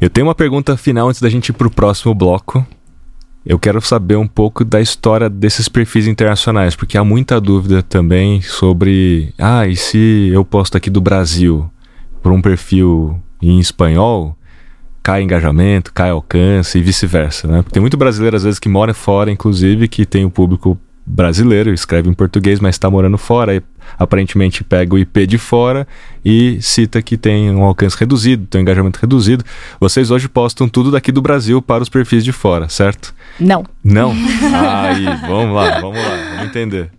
Eu 0.01 0.11
tenho 0.11 0.26
uma 0.26 0.35
pergunta 0.35 0.76
final 0.76 1.09
antes 1.09 1.20
da 1.20 1.30
gente 1.30 1.51
ir 1.51 1.53
para 1.53 1.68
o 1.68 1.70
próximo 1.70 2.12
bloco. 2.12 2.66
Eu 3.47 3.59
quero 3.59 3.80
saber 3.80 4.16
um 4.16 4.26
pouco 4.26 4.64
da 4.64 4.80
história 4.80 5.30
desses 5.30 5.68
perfis 5.68 6.09
internacionais, 6.09 6.74
porque 6.74 6.99
há 6.99 7.05
muita 7.05 7.41
dúvida 7.41 7.80
também 7.83 8.41
sobre, 8.43 9.33
ah, 9.39 9.66
e 9.66 9.76
se 9.76 10.30
eu 10.33 10.45
posto 10.45 10.76
aqui 10.76 10.91
do 10.91 11.01
Brasil 11.01 11.70
por 12.20 12.33
um 12.33 12.43
perfil 12.43 13.20
em 13.41 13.61
espanhol, 13.61 14.37
cai 15.03 15.23
engajamento, 15.23 15.93
cai 15.93 16.11
alcance 16.11 16.79
e 16.79 16.83
vice-versa, 16.83 17.49
né? 17.49 17.63
Porque 17.63 17.73
tem 17.73 17.81
muito 17.81 17.97
brasileiro 17.97 18.37
às 18.37 18.45
vezes 18.45 18.59
que 18.59 18.69
mora 18.69 18.95
fora, 18.95 19.31
inclusive, 19.31 19.89
que 19.89 20.07
tem 20.07 20.25
o 20.25 20.29
um 20.29 20.31
público 20.31 20.79
brasileiro, 21.05 21.73
escreve 21.73 22.09
em 22.09 22.15
português, 22.15 22.61
mas 22.61 22.77
está 22.77 22.89
morando 22.89 23.19
fora, 23.19 23.57
e 23.57 23.63
aparentemente 23.99 24.63
pega 24.63 24.95
o 24.95 24.99
IP 24.99 25.27
de 25.27 25.37
fora 25.37 25.87
e 26.25 26.59
cita 26.63 27.03
que 27.03 27.17
tem 27.17 27.51
um 27.51 27.65
alcance 27.65 27.97
reduzido, 27.99 28.47
tem 28.47 28.61
um 28.61 28.63
engajamento 28.63 29.01
reduzido. 29.01 29.45
Vocês 29.81 30.11
hoje 30.11 30.29
postam 30.29 30.69
tudo 30.69 30.91
daqui 30.91 31.11
do 31.11 31.21
Brasil 31.21 31.61
para 31.61 31.83
os 31.83 31.89
perfis 31.89 32.25
de 32.25 32.33
fora, 32.33 32.69
certo? 32.69 33.15
Não. 33.39 33.65
Não? 33.83 34.13
Aí, 34.55 35.05
vamos 35.27 35.55
lá, 35.55 35.81
vamos 35.81 35.99
lá, 35.99 36.17
vamos 36.37 36.47
entender. 36.47 36.91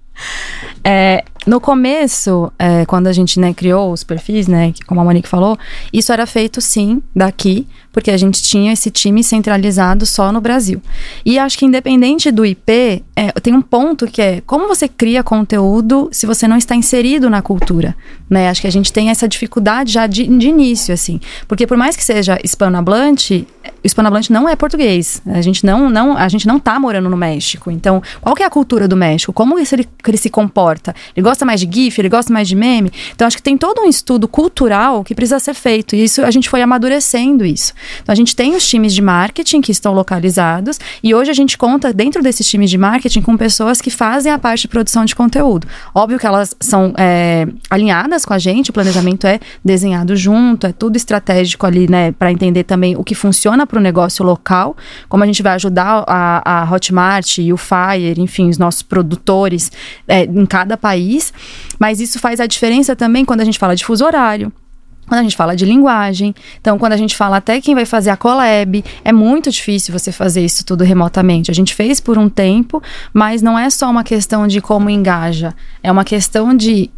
É, 0.83 1.23
no 1.45 1.59
começo, 1.59 2.51
é, 2.57 2.85
quando 2.85 3.07
a 3.07 3.13
gente 3.13 3.39
né, 3.39 3.53
criou 3.53 3.91
os 3.91 4.03
perfis, 4.03 4.47
né, 4.47 4.73
como 4.87 5.01
a 5.01 5.03
Monique 5.03 5.27
falou, 5.27 5.57
isso 5.91 6.11
era 6.11 6.25
feito 6.25 6.61
sim 6.61 7.01
daqui, 7.15 7.67
porque 7.91 8.09
a 8.09 8.17
gente 8.17 8.41
tinha 8.41 8.73
esse 8.73 8.89
time 8.89 9.23
centralizado 9.23 10.05
só 10.05 10.31
no 10.31 10.41
Brasil. 10.41 10.81
E 11.23 11.37
acho 11.37 11.57
que 11.57 11.65
independente 11.65 12.31
do 12.31 12.45
IP, 12.45 13.03
é, 13.15 13.31
tem 13.41 13.53
um 13.53 13.61
ponto 13.61 14.07
que 14.07 14.21
é 14.21 14.41
como 14.41 14.67
você 14.67 14.87
cria 14.87 15.23
conteúdo 15.23 16.09
se 16.11 16.25
você 16.25 16.47
não 16.47 16.57
está 16.57 16.75
inserido 16.75 17.29
na 17.29 17.41
cultura, 17.41 17.95
né? 18.27 18.49
Acho 18.49 18.61
que 18.61 18.67
a 18.67 18.71
gente 18.71 18.91
tem 18.91 19.09
essa 19.09 19.27
dificuldade 19.27 19.91
já 19.93 20.07
de, 20.07 20.25
de 20.25 20.47
início, 20.47 20.93
assim, 20.93 21.19
porque 21.47 21.67
por 21.67 21.77
mais 21.77 21.95
que 21.95 22.03
seja 22.03 22.39
hispanohablante, 22.43 23.47
o 23.63 23.87
hispanohablante 23.87 24.31
não 24.31 24.49
é 24.49 24.55
português. 24.55 25.21
A 25.27 25.41
gente 25.41 25.65
não, 25.65 25.89
não, 25.89 26.17
a 26.17 26.27
gente 26.27 26.47
não 26.47 26.59
tá 26.59 26.79
morando 26.79 27.09
no 27.09 27.17
México. 27.17 27.69
Então, 27.69 28.01
qual 28.21 28.35
que 28.35 28.41
é 28.41 28.45
a 28.45 28.49
cultura 28.49 28.87
do 28.87 28.95
México? 28.95 29.31
Como 29.31 29.59
ele, 29.59 29.87
ele 30.07 30.17
se 30.17 30.29
comporta? 30.29 30.95
Ele 31.15 31.23
gosta 31.33 31.45
mais 31.45 31.59
de 31.59 31.69
GIF? 31.69 31.99
Ele 31.99 32.09
gosta 32.09 32.31
mais 32.31 32.47
de 32.47 32.55
meme? 32.55 32.91
Então, 33.13 33.25
acho 33.25 33.37
que 33.37 33.43
tem 33.43 33.57
todo 33.57 33.81
um 33.81 33.89
estudo 33.89 34.27
cultural 34.27 35.03
que 35.03 35.15
precisa 35.15 35.39
ser 35.39 35.55
feito. 35.55 35.95
E 35.95 36.03
isso 36.03 36.21
a 36.21 36.29
gente 36.29 36.47
foi 36.47 36.61
amadurecendo 36.61 37.43
isso. 37.43 37.73
Então, 38.01 38.13
a 38.13 38.15
gente 38.15 38.35
tem 38.35 38.55
os 38.55 38.67
times 38.67 38.93
de 38.93 39.01
marketing 39.01 39.61
que 39.61 39.71
estão 39.71 39.93
localizados 39.93 40.79
e 41.03 41.13
hoje 41.13 41.31
a 41.31 41.33
gente 41.33 41.57
conta 41.57 41.91
dentro 41.91 42.21
desses 42.21 42.47
times 42.47 42.69
de 42.69 42.77
marketing 42.77 43.21
com 43.21 43.35
pessoas 43.35 43.81
que 43.81 43.89
fazem 43.89 44.31
a 44.31 44.37
parte 44.37 44.61
de 44.61 44.67
produção 44.67 45.05
de 45.05 45.15
conteúdo. 45.15 45.67
Óbvio 45.93 46.19
que 46.19 46.27
elas 46.27 46.55
são 46.59 46.93
é, 46.97 47.47
alinhadas 47.69 48.25
com 48.25 48.33
a 48.33 48.37
gente, 48.37 48.69
o 48.69 48.73
planejamento 48.73 49.25
é 49.25 49.39
desenhado 49.63 50.15
junto, 50.15 50.67
é 50.67 50.71
tudo 50.71 50.95
estratégico 50.97 51.65
ali, 51.65 51.89
né, 51.89 52.11
para 52.11 52.31
entender 52.31 52.63
também 52.63 52.95
o 52.95 53.03
que 53.03 53.15
funciona 53.15 53.65
para 53.65 53.79
o 53.79 53.81
negócio 53.81 54.23
local, 54.23 54.75
como 55.09 55.23
a 55.23 55.25
gente 55.25 55.41
vai 55.41 55.53
ajudar 55.53 56.03
a, 56.07 56.61
a 56.61 56.71
Hotmart 56.71 57.37
e 57.39 57.51
o 57.51 57.57
Fire, 57.57 58.19
enfim, 58.19 58.49
os 58.49 58.57
nossos 58.57 58.81
produtores 58.81 59.71
é, 60.07 60.23
em 60.23 60.45
cada 60.45 60.77
país. 60.77 61.22
Mas 61.79 61.99
isso 61.99 62.19
faz 62.19 62.39
a 62.39 62.47
diferença 62.47 62.95
também 62.95 63.23
quando 63.23 63.41
a 63.41 63.45
gente 63.45 63.59
fala 63.59 63.75
de 63.75 63.85
fuso 63.85 64.03
horário 64.03 64.51
quando 65.07 65.19
a 65.19 65.23
gente 65.23 65.35
fala 65.35 65.55
de 65.55 65.65
linguagem, 65.65 66.33
então 66.59 66.77
quando 66.77 66.93
a 66.93 66.97
gente 66.97 67.15
fala 67.15 67.37
até 67.37 67.59
quem 67.59 67.75
vai 67.75 67.85
fazer 67.85 68.09
a 68.09 68.17
collab, 68.17 68.83
é 69.03 69.11
muito 69.11 69.51
difícil 69.51 69.97
você 69.97 70.11
fazer 70.11 70.43
isso 70.43 70.65
tudo 70.65 70.83
remotamente. 70.83 71.51
A 71.51 71.53
gente 71.53 71.75
fez 71.75 71.99
por 71.99 72.17
um 72.17 72.29
tempo, 72.29 72.81
mas 73.13 73.41
não 73.41 73.57
é 73.57 73.69
só 73.69 73.89
uma 73.89 74.03
questão 74.03 74.47
de 74.47 74.61
como 74.61 74.89
engaja, 74.89 75.53
é 75.81 75.91
uma 75.91 76.03
questão 76.03 76.55
de 76.55 76.89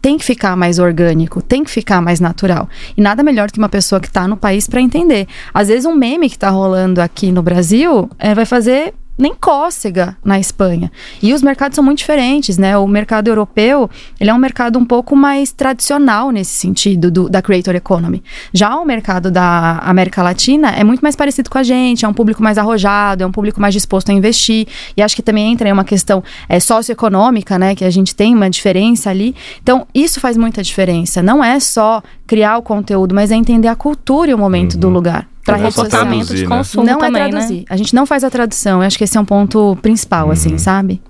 tem 0.00 0.16
que 0.16 0.24
ficar 0.24 0.56
mais 0.56 0.78
orgânico, 0.78 1.42
tem 1.42 1.62
que 1.62 1.70
ficar 1.70 2.00
mais 2.00 2.20
natural. 2.20 2.66
E 2.96 3.02
nada 3.02 3.22
melhor 3.22 3.50
que 3.50 3.58
uma 3.58 3.68
pessoa 3.68 4.00
que 4.00 4.08
está 4.08 4.26
no 4.26 4.36
país 4.36 4.66
para 4.66 4.80
entender. 4.80 5.28
Às 5.52 5.68
vezes 5.68 5.84
um 5.84 5.94
meme 5.94 6.30
que 6.30 6.36
está 6.36 6.48
rolando 6.48 7.02
aqui 7.02 7.30
no 7.30 7.42
Brasil 7.42 8.08
é, 8.18 8.34
vai 8.34 8.46
fazer 8.46 8.94
nem 9.18 9.34
cócega 9.34 10.16
na 10.24 10.38
Espanha. 10.38 10.90
E 11.22 11.34
os 11.34 11.42
mercados 11.42 11.76
são 11.76 11.84
muito 11.84 11.98
diferentes, 11.98 12.56
né? 12.56 12.76
O 12.78 12.86
mercado 12.86 13.28
europeu, 13.28 13.88
ele 14.18 14.30
é 14.30 14.34
um 14.34 14.38
mercado 14.38 14.78
um 14.78 14.84
pouco 14.84 15.14
mais 15.14 15.52
tradicional 15.52 16.30
nesse 16.30 16.52
sentido 16.52 17.10
do, 17.10 17.28
da 17.28 17.42
creator 17.42 17.74
economy. 17.74 18.22
Já 18.52 18.74
o 18.76 18.84
mercado 18.84 19.30
da 19.30 19.78
América 19.78 20.22
Latina 20.22 20.70
é 20.70 20.82
muito 20.82 21.00
mais 21.00 21.14
parecido 21.14 21.50
com 21.50 21.58
a 21.58 21.62
gente, 21.62 22.04
é 22.04 22.08
um 22.08 22.14
público 22.14 22.42
mais 22.42 22.56
arrojado, 22.56 23.22
é 23.22 23.26
um 23.26 23.32
público 23.32 23.60
mais 23.60 23.74
disposto 23.74 24.10
a 24.10 24.14
investir. 24.14 24.66
E 24.96 25.02
acho 25.02 25.14
que 25.14 25.22
também 25.22 25.52
entra 25.52 25.68
em 25.68 25.72
uma 25.72 25.84
questão 25.84 26.24
é, 26.48 26.58
socioeconômica, 26.58 27.58
né? 27.58 27.74
Que 27.74 27.84
a 27.84 27.90
gente 27.90 28.14
tem 28.14 28.34
uma 28.34 28.48
diferença 28.48 29.10
ali. 29.10 29.34
Então, 29.62 29.86
isso 29.94 30.18
faz 30.18 30.36
muita 30.36 30.62
diferença. 30.62 31.22
Não 31.22 31.44
é 31.44 31.60
só 31.60 32.02
criar 32.26 32.56
o 32.56 32.62
conteúdo, 32.62 33.14
mas 33.14 33.30
é 33.30 33.36
entender 33.36 33.68
a 33.68 33.76
cultura 33.76 34.30
e 34.30 34.34
o 34.34 34.38
momento 34.38 34.74
uhum. 34.74 34.80
do 34.80 34.88
lugar 34.88 35.28
para 35.50 35.58
é 35.58 35.70
relacionamento 35.70 36.34
de 36.34 36.46
né? 36.46 36.56
consumo 36.56 36.84
não 36.84 36.98
é 36.98 36.98
também, 36.98 37.22
é 37.22 37.28
traduzir. 37.28 37.58
Né? 37.58 37.64
A 37.68 37.76
gente 37.76 37.94
não 37.94 38.06
faz 38.06 38.24
a 38.24 38.30
tradução. 38.30 38.80
Eu 38.80 38.86
acho 38.86 38.98
que 38.98 39.04
esse 39.04 39.16
é 39.16 39.20
um 39.20 39.24
ponto 39.24 39.76
principal, 39.82 40.26
uhum. 40.26 40.32
assim, 40.32 40.58
sabe? 40.58 41.00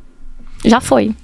Já 0.64 0.80
foi. 0.80 1.14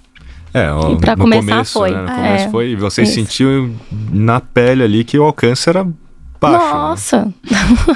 É, 0.55 0.69
e 0.91 0.97
para 0.97 1.17
começar 1.17 1.53
começo, 1.53 1.73
foi. 1.73 1.91
Né, 1.91 2.01
no 2.01 2.07
começo 2.09 2.45
é, 2.45 2.51
foi. 2.51 2.77
Você 2.77 3.03
isso. 3.03 3.13
sentiu 3.13 3.75
na 4.11 4.41
pele 4.41 4.83
ali 4.83 5.05
que 5.05 5.19
o 5.19 5.23
alcance 5.23 5.69
era 5.69 5.87
baixo. 6.41 6.75
Nossa! 6.75 7.25
Né? 7.25 7.33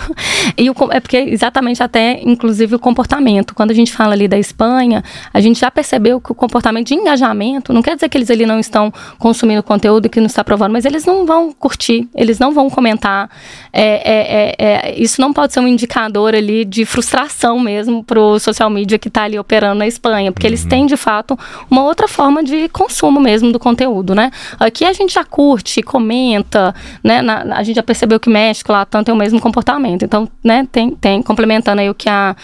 e 0.56 0.70
o, 0.70 0.74
é 0.90 1.00
porque 1.00 1.16
exatamente 1.16 1.82
até, 1.82 2.20
inclusive, 2.22 2.74
o 2.74 2.78
comportamento. 2.78 3.54
Quando 3.54 3.70
a 3.70 3.74
gente 3.74 3.92
fala 3.92 4.12
ali 4.12 4.26
da 4.26 4.38
Espanha, 4.38 5.02
a 5.32 5.40
gente 5.40 5.60
já 5.60 5.70
percebeu 5.70 6.20
que 6.20 6.32
o 6.32 6.34
comportamento 6.34 6.88
de 6.88 6.94
engajamento, 6.94 7.72
não 7.72 7.82
quer 7.82 7.94
dizer 7.94 8.08
que 8.08 8.16
eles 8.16 8.30
ali 8.30 8.46
não 8.46 8.58
estão 8.58 8.92
consumindo 9.18 9.62
conteúdo 9.62 10.08
que 10.08 10.20
não 10.20 10.26
está 10.26 10.42
provando, 10.42 10.72
mas 10.72 10.84
eles 10.84 11.04
não 11.04 11.26
vão 11.26 11.52
curtir, 11.52 12.08
eles 12.14 12.38
não 12.38 12.52
vão 12.52 12.70
comentar. 12.70 13.30
É, 13.72 13.82
é, 13.82 14.54
é, 14.58 14.88
é 14.88 15.00
isso 15.00 15.20
não 15.20 15.32
pode 15.32 15.52
ser 15.52 15.60
um 15.60 15.68
indicador 15.68 16.34
ali 16.34 16.64
de 16.64 16.84
frustração 16.84 17.58
mesmo 17.58 18.02
para 18.02 18.18
o 18.20 18.38
social 18.38 18.70
media 18.70 18.98
que 18.98 19.08
está 19.08 19.24
ali 19.24 19.38
operando 19.38 19.80
na 19.80 19.86
Espanha, 19.86 20.32
porque 20.32 20.46
uhum. 20.46 20.50
eles 20.50 20.64
têm, 20.64 20.86
de 20.86 20.96
fato, 20.96 21.38
uma 21.70 21.82
outra 21.82 22.08
forma 22.08 22.42
de 22.42 22.68
consumo 22.68 23.20
mesmo 23.20 23.52
do 23.52 23.58
conteúdo, 23.58 24.14
né? 24.14 24.30
Aqui 24.58 24.84
a 24.84 24.92
gente 24.92 25.14
já 25.14 25.24
curte, 25.24 25.82
comenta, 25.82 26.74
né? 27.02 27.20
Na, 27.22 27.56
a 27.56 27.62
gente 27.62 27.76
já 27.76 27.82
percebeu 27.82 28.18
que 28.18 28.29
México 28.30 28.72
lá 28.72 28.84
tanto 28.84 29.10
é 29.10 29.14
o 29.14 29.16
mesmo 29.16 29.40
comportamento. 29.40 30.04
Então, 30.04 30.28
né, 30.42 30.66
tem, 30.70 30.90
tem 30.90 31.22
complementando 31.22 31.80
aí 31.80 31.90
o 31.90 31.94
que 31.94 32.08
a 32.08 32.34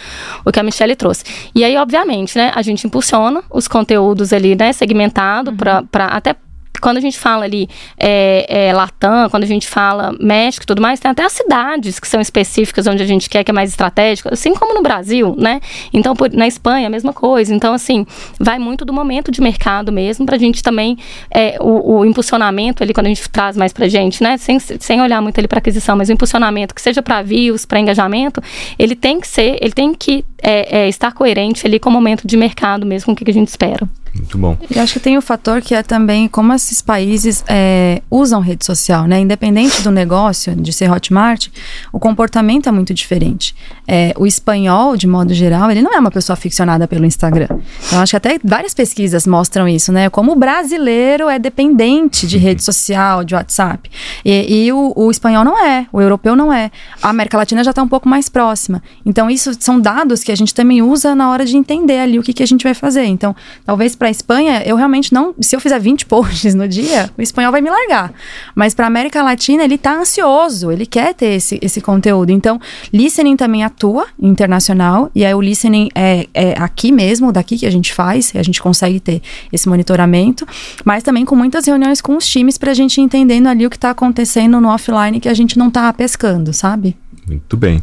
o 0.44 0.52
que 0.52 0.60
a 0.60 0.62
Michelle 0.62 0.96
trouxe. 0.96 1.24
E 1.54 1.64
aí, 1.64 1.76
obviamente, 1.76 2.36
né, 2.36 2.52
a 2.54 2.62
gente 2.62 2.86
impulsiona 2.86 3.42
os 3.50 3.66
conteúdos 3.68 4.32
ali, 4.32 4.54
né, 4.54 4.72
segmentado 4.72 5.50
uhum. 5.50 5.86
para 5.86 6.06
até 6.06 6.34
quando 6.80 6.96
a 6.98 7.00
gente 7.00 7.18
fala 7.18 7.44
ali 7.44 7.68
é, 7.98 8.68
é, 8.68 8.72
Latam, 8.72 9.28
quando 9.30 9.44
a 9.44 9.46
gente 9.46 9.66
fala 9.66 10.14
México 10.20 10.64
e 10.64 10.66
tudo 10.66 10.82
mais, 10.82 11.00
tem 11.00 11.10
até 11.10 11.24
as 11.24 11.32
cidades 11.32 11.98
que 11.98 12.08
são 12.08 12.20
específicas 12.20 12.86
onde 12.86 13.02
a 13.02 13.06
gente 13.06 13.28
quer 13.28 13.44
que 13.44 13.50
é 13.50 13.54
mais 13.54 13.70
estratégico, 13.70 14.28
assim 14.32 14.54
como 14.54 14.74
no 14.74 14.82
Brasil, 14.82 15.34
né? 15.38 15.60
Então, 15.92 16.14
por, 16.14 16.32
na 16.32 16.46
Espanha, 16.46 16.86
a 16.86 16.90
mesma 16.90 17.12
coisa. 17.12 17.54
Então, 17.54 17.72
assim, 17.72 18.06
vai 18.38 18.58
muito 18.58 18.84
do 18.84 18.92
momento 18.92 19.30
de 19.30 19.40
mercado 19.40 19.92
mesmo, 19.92 20.26
pra 20.26 20.38
gente 20.38 20.62
também, 20.62 20.98
é, 21.30 21.56
o, 21.60 21.98
o, 21.98 22.04
impulsionamento 22.04 22.82
ali, 22.82 22.92
quando 22.92 23.06
a 23.06 23.08
gente 23.08 23.28
traz 23.28 23.56
mais 23.56 23.72
pra 23.72 23.88
gente, 23.88 24.22
né? 24.22 24.36
Sem, 24.36 24.58
sem 24.58 25.00
olhar 25.00 25.20
muito 25.20 25.38
ali 25.38 25.48
pra 25.48 25.58
aquisição, 25.58 25.96
mas 25.96 26.08
o 26.08 26.12
impulsionamento, 26.12 26.74
que 26.74 26.80
seja 26.80 27.02
para 27.02 27.22
views, 27.22 27.64
para 27.64 27.80
engajamento, 27.80 28.42
ele 28.78 28.94
tem 28.94 29.20
que 29.20 29.28
ser, 29.28 29.58
ele 29.60 29.72
tem 29.72 29.94
que 29.94 30.24
é, 30.42 30.84
é, 30.84 30.88
estar 30.88 31.12
coerente 31.12 31.66
ali 31.66 31.78
com 31.78 31.90
o 31.90 31.92
momento 31.92 32.26
de 32.26 32.36
mercado 32.36 32.86
mesmo, 32.86 33.06
com 33.06 33.12
o 33.12 33.16
que 33.16 33.30
a 33.30 33.34
gente 33.34 33.48
espera. 33.48 33.88
Muito 34.16 34.38
bom. 34.38 34.56
E 34.70 34.78
acho 34.78 34.94
que 34.94 35.00
tem 35.00 35.18
o 35.18 35.22
fator 35.22 35.60
que 35.60 35.74
é 35.74 35.82
também 35.82 36.26
como 36.28 36.52
esses 36.52 36.80
países 36.80 37.44
é, 37.46 38.02
usam 38.10 38.40
rede 38.40 38.64
social, 38.64 39.06
né? 39.06 39.20
Independente 39.20 39.82
do 39.82 39.90
negócio, 39.90 40.54
de 40.54 40.72
ser 40.72 40.90
Hotmart, 40.90 41.48
o 41.92 41.98
comportamento 41.98 42.68
é 42.68 42.72
muito 42.72 42.94
diferente. 42.94 43.54
É, 43.86 44.14
o 44.16 44.26
espanhol, 44.26 44.96
de 44.96 45.06
modo 45.06 45.34
geral, 45.34 45.70
ele 45.70 45.82
não 45.82 45.94
é 45.94 45.98
uma 45.98 46.10
pessoa 46.10 46.34
aficionada 46.34 46.88
pelo 46.88 47.04
Instagram. 47.04 47.48
Então, 47.86 48.00
acho 48.00 48.10
que 48.10 48.16
até 48.16 48.38
várias 48.42 48.74
pesquisas 48.74 49.26
mostram 49.26 49.68
isso, 49.68 49.92
né? 49.92 50.08
Como 50.08 50.32
o 50.32 50.36
brasileiro 50.36 51.28
é 51.28 51.38
dependente 51.38 52.26
de 52.26 52.38
rede 52.38 52.64
social, 52.64 53.22
de 53.22 53.34
WhatsApp. 53.34 53.90
E, 54.24 54.64
e 54.64 54.72
o, 54.72 54.92
o, 54.96 55.10
espanhol 55.10 55.44
não 55.44 55.62
é, 55.62 55.86
o 55.92 56.00
europeu 56.00 56.34
não 56.34 56.52
é. 56.52 56.70
A 57.02 57.10
América 57.10 57.36
Latina 57.36 57.62
já 57.62 57.70
está 57.70 57.82
um 57.82 57.88
pouco 57.88 58.08
mais 58.08 58.28
próxima. 58.28 58.82
Então, 59.04 59.30
isso 59.30 59.52
são 59.60 59.78
dados 59.78 60.24
que 60.24 60.32
a 60.32 60.36
gente 60.36 60.54
também 60.54 60.82
usa 60.82 61.14
na 61.14 61.30
hora 61.30 61.44
de 61.44 61.56
entender 61.56 61.98
ali 61.98 62.18
o 62.18 62.22
que, 62.22 62.32
que 62.32 62.42
a 62.42 62.46
gente 62.46 62.64
vai 62.64 62.74
fazer. 62.74 63.04
Então, 63.04 63.36
talvez 63.64 63.94
para 63.94 64.05
para 64.06 64.10
a 64.10 64.12
Espanha, 64.12 64.62
eu 64.64 64.76
realmente 64.76 65.12
não. 65.12 65.34
Se 65.40 65.56
eu 65.56 65.60
fizer 65.60 65.80
20 65.80 66.06
posts 66.06 66.54
no 66.54 66.68
dia, 66.68 67.10
o 67.18 67.22
espanhol 67.22 67.50
vai 67.50 67.60
me 67.60 67.68
largar. 67.68 68.12
Mas 68.54 68.72
para 68.72 68.86
América 68.86 69.20
Latina, 69.20 69.64
ele 69.64 69.76
tá 69.76 69.98
ansioso, 69.98 70.70
ele 70.70 70.86
quer 70.86 71.12
ter 71.12 71.34
esse, 71.34 71.58
esse 71.60 71.80
conteúdo. 71.80 72.30
Então, 72.30 72.60
listening 72.92 73.36
também 73.36 73.64
atua 73.64 74.06
internacional, 74.20 75.10
e 75.12 75.24
aí 75.24 75.34
o 75.34 75.40
listening 75.40 75.88
é, 75.92 76.28
é 76.32 76.54
aqui 76.56 76.92
mesmo, 76.92 77.32
daqui 77.32 77.58
que 77.58 77.66
a 77.66 77.70
gente 77.70 77.92
faz, 77.92 78.32
a 78.36 78.42
gente 78.44 78.62
consegue 78.62 79.00
ter 79.00 79.20
esse 79.52 79.68
monitoramento, 79.68 80.46
mas 80.84 81.02
também 81.02 81.24
com 81.24 81.34
muitas 81.34 81.66
reuniões 81.66 82.00
com 82.00 82.16
os 82.16 82.28
times 82.28 82.56
para 82.56 82.70
a 82.70 82.74
gente 82.74 83.00
entendendo 83.00 83.48
ali 83.48 83.66
o 83.66 83.70
que 83.70 83.76
está 83.76 83.90
acontecendo 83.90 84.60
no 84.60 84.68
offline 84.68 85.18
que 85.18 85.28
a 85.28 85.34
gente 85.34 85.58
não 85.58 85.68
tá 85.68 85.92
pescando, 85.92 86.52
sabe? 86.52 86.96
Muito 87.26 87.56
bem. 87.56 87.82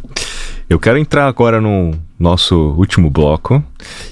Eu 0.70 0.80
quero 0.80 0.96
entrar 0.96 1.28
agora 1.28 1.60
no 1.60 1.92
nosso 2.18 2.56
último 2.78 3.10
bloco. 3.10 3.62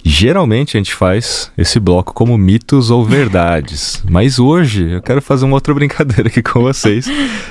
Geralmente 0.04 0.76
a 0.76 0.80
gente 0.80 0.94
faz 0.94 1.50
esse 1.56 1.78
bloco 1.78 2.12
como 2.12 2.36
mitos 2.36 2.90
ou 2.90 3.04
verdades, 3.04 4.02
mas 4.08 4.38
hoje 4.38 4.90
eu 4.90 5.02
quero 5.02 5.22
fazer 5.22 5.44
uma 5.44 5.54
outra 5.54 5.72
brincadeira 5.74 6.28
aqui 6.28 6.42
com 6.42 6.62
vocês. 6.62 7.06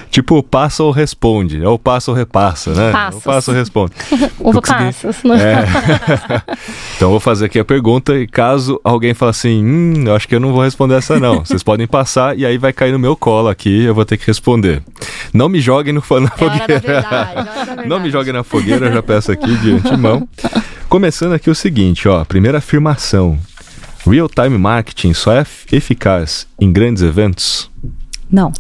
tipo, 0.09 0.41
passa 0.43 0.84
ou 0.84 0.91
responde, 0.91 1.63
ou 1.63 1.80
passa 1.80 2.11
ou 2.11 2.17
repassa, 2.17 2.74
né? 2.74 2.91
Passa. 2.91 3.15
Ou 3.15 3.22
passa 3.22 3.51
ou 3.51 3.57
responde. 3.57 3.93
Ovo 4.39 4.61
passas. 4.61 5.24
Né? 5.24 5.38
É. 5.41 6.41
então 6.95 7.07
eu 7.07 7.11
vou 7.11 7.19
fazer 7.19 7.45
aqui 7.45 7.59
a 7.59 7.65
pergunta 7.65 8.15
e 8.15 8.28
caso 8.28 8.80
alguém 8.84 9.13
fale 9.13 9.32
assim, 9.32 9.63
hum, 9.63 10.03
eu 10.05 10.15
acho 10.15 10.28
que 10.28 10.36
eu 10.36 10.39
não 10.39 10.51
vou 10.51 10.63
responder 10.63 10.95
essa 10.95 11.19
não. 11.19 11.39
Vocês 11.45 11.63
podem 11.63 11.88
passar 11.88 12.38
e 12.38 12.45
aí 12.45 12.57
vai 12.57 12.74
cair 12.74 12.91
no 12.91 12.99
meu 12.99 13.15
colo 13.15 13.47
aqui, 13.47 13.84
eu 13.84 13.95
vou 13.95 14.05
ter 14.05 14.17
que 14.17 14.28
responder. 14.28 14.84
Não 15.34 15.47
me 15.47 15.61
joguem 15.61 15.93
no, 15.93 16.03
na 16.19 16.28
é 16.28 16.38
fogueira. 16.38 16.80
Verdade, 16.80 17.88
não 17.88 17.99
me 17.99 18.09
joguem 18.09 18.34
na 18.34 18.43
fogueira, 18.43 18.88
eu 18.88 18.93
já 18.93 19.03
peço 19.03 19.32
aqui 19.32 19.55
de 19.57 19.74
antemão. 19.74 20.28
Começando 20.92 21.32
aqui 21.32 21.50
o 21.50 21.56
seguinte, 21.56 22.06
ó, 22.10 22.26
primeira 22.26 22.58
afirmação. 22.58 23.39
Real-time 24.06 24.58
marketing 24.58 25.14
só 25.14 25.32
é 25.32 25.46
eficaz 25.72 26.46
em 26.60 26.70
grandes 26.70 27.02
eventos? 27.02 27.72
Não. 28.30 28.52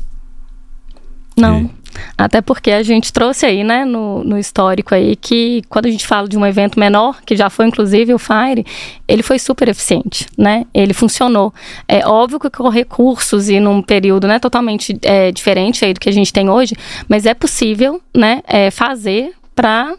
Não. 1.35 1.69
Até 2.17 2.39
porque 2.39 2.71
a 2.71 2.83
gente 2.83 3.11
trouxe 3.11 3.45
aí, 3.45 3.65
né, 3.65 3.83
no, 3.83 4.23
no, 4.23 4.39
histórico 4.39 4.95
aí, 4.95 5.17
que 5.17 5.61
quando 5.67 5.87
a 5.87 5.91
gente 5.91 6.07
fala 6.07 6.25
de 6.29 6.37
um 6.37 6.45
evento 6.45 6.79
menor, 6.79 7.21
que 7.25 7.35
já 7.35 7.49
foi 7.49 7.65
inclusive 7.65 8.13
o 8.13 8.17
Fire, 8.17 8.65
ele 9.09 9.23
foi 9.23 9.37
super 9.37 9.67
eficiente, 9.67 10.25
né? 10.37 10.65
Ele 10.73 10.93
funcionou. 10.93 11.53
É 11.85 12.07
óbvio 12.07 12.39
que 12.39 12.49
com 12.49 12.69
recursos 12.69 13.49
e 13.49 13.59
num 13.59 13.81
período, 13.81 14.25
né, 14.25 14.39
totalmente 14.39 14.97
é, 15.01 15.33
diferente 15.33 15.83
aí 15.83 15.93
do 15.93 15.99
que 15.99 16.07
a 16.07 16.13
gente 16.13 16.31
tem 16.31 16.49
hoje, 16.49 16.75
mas 17.09 17.25
é 17.25 17.33
possível, 17.33 18.01
né, 18.15 18.41
é, 18.47 18.71
fazer 18.71 19.33
para 19.53 19.97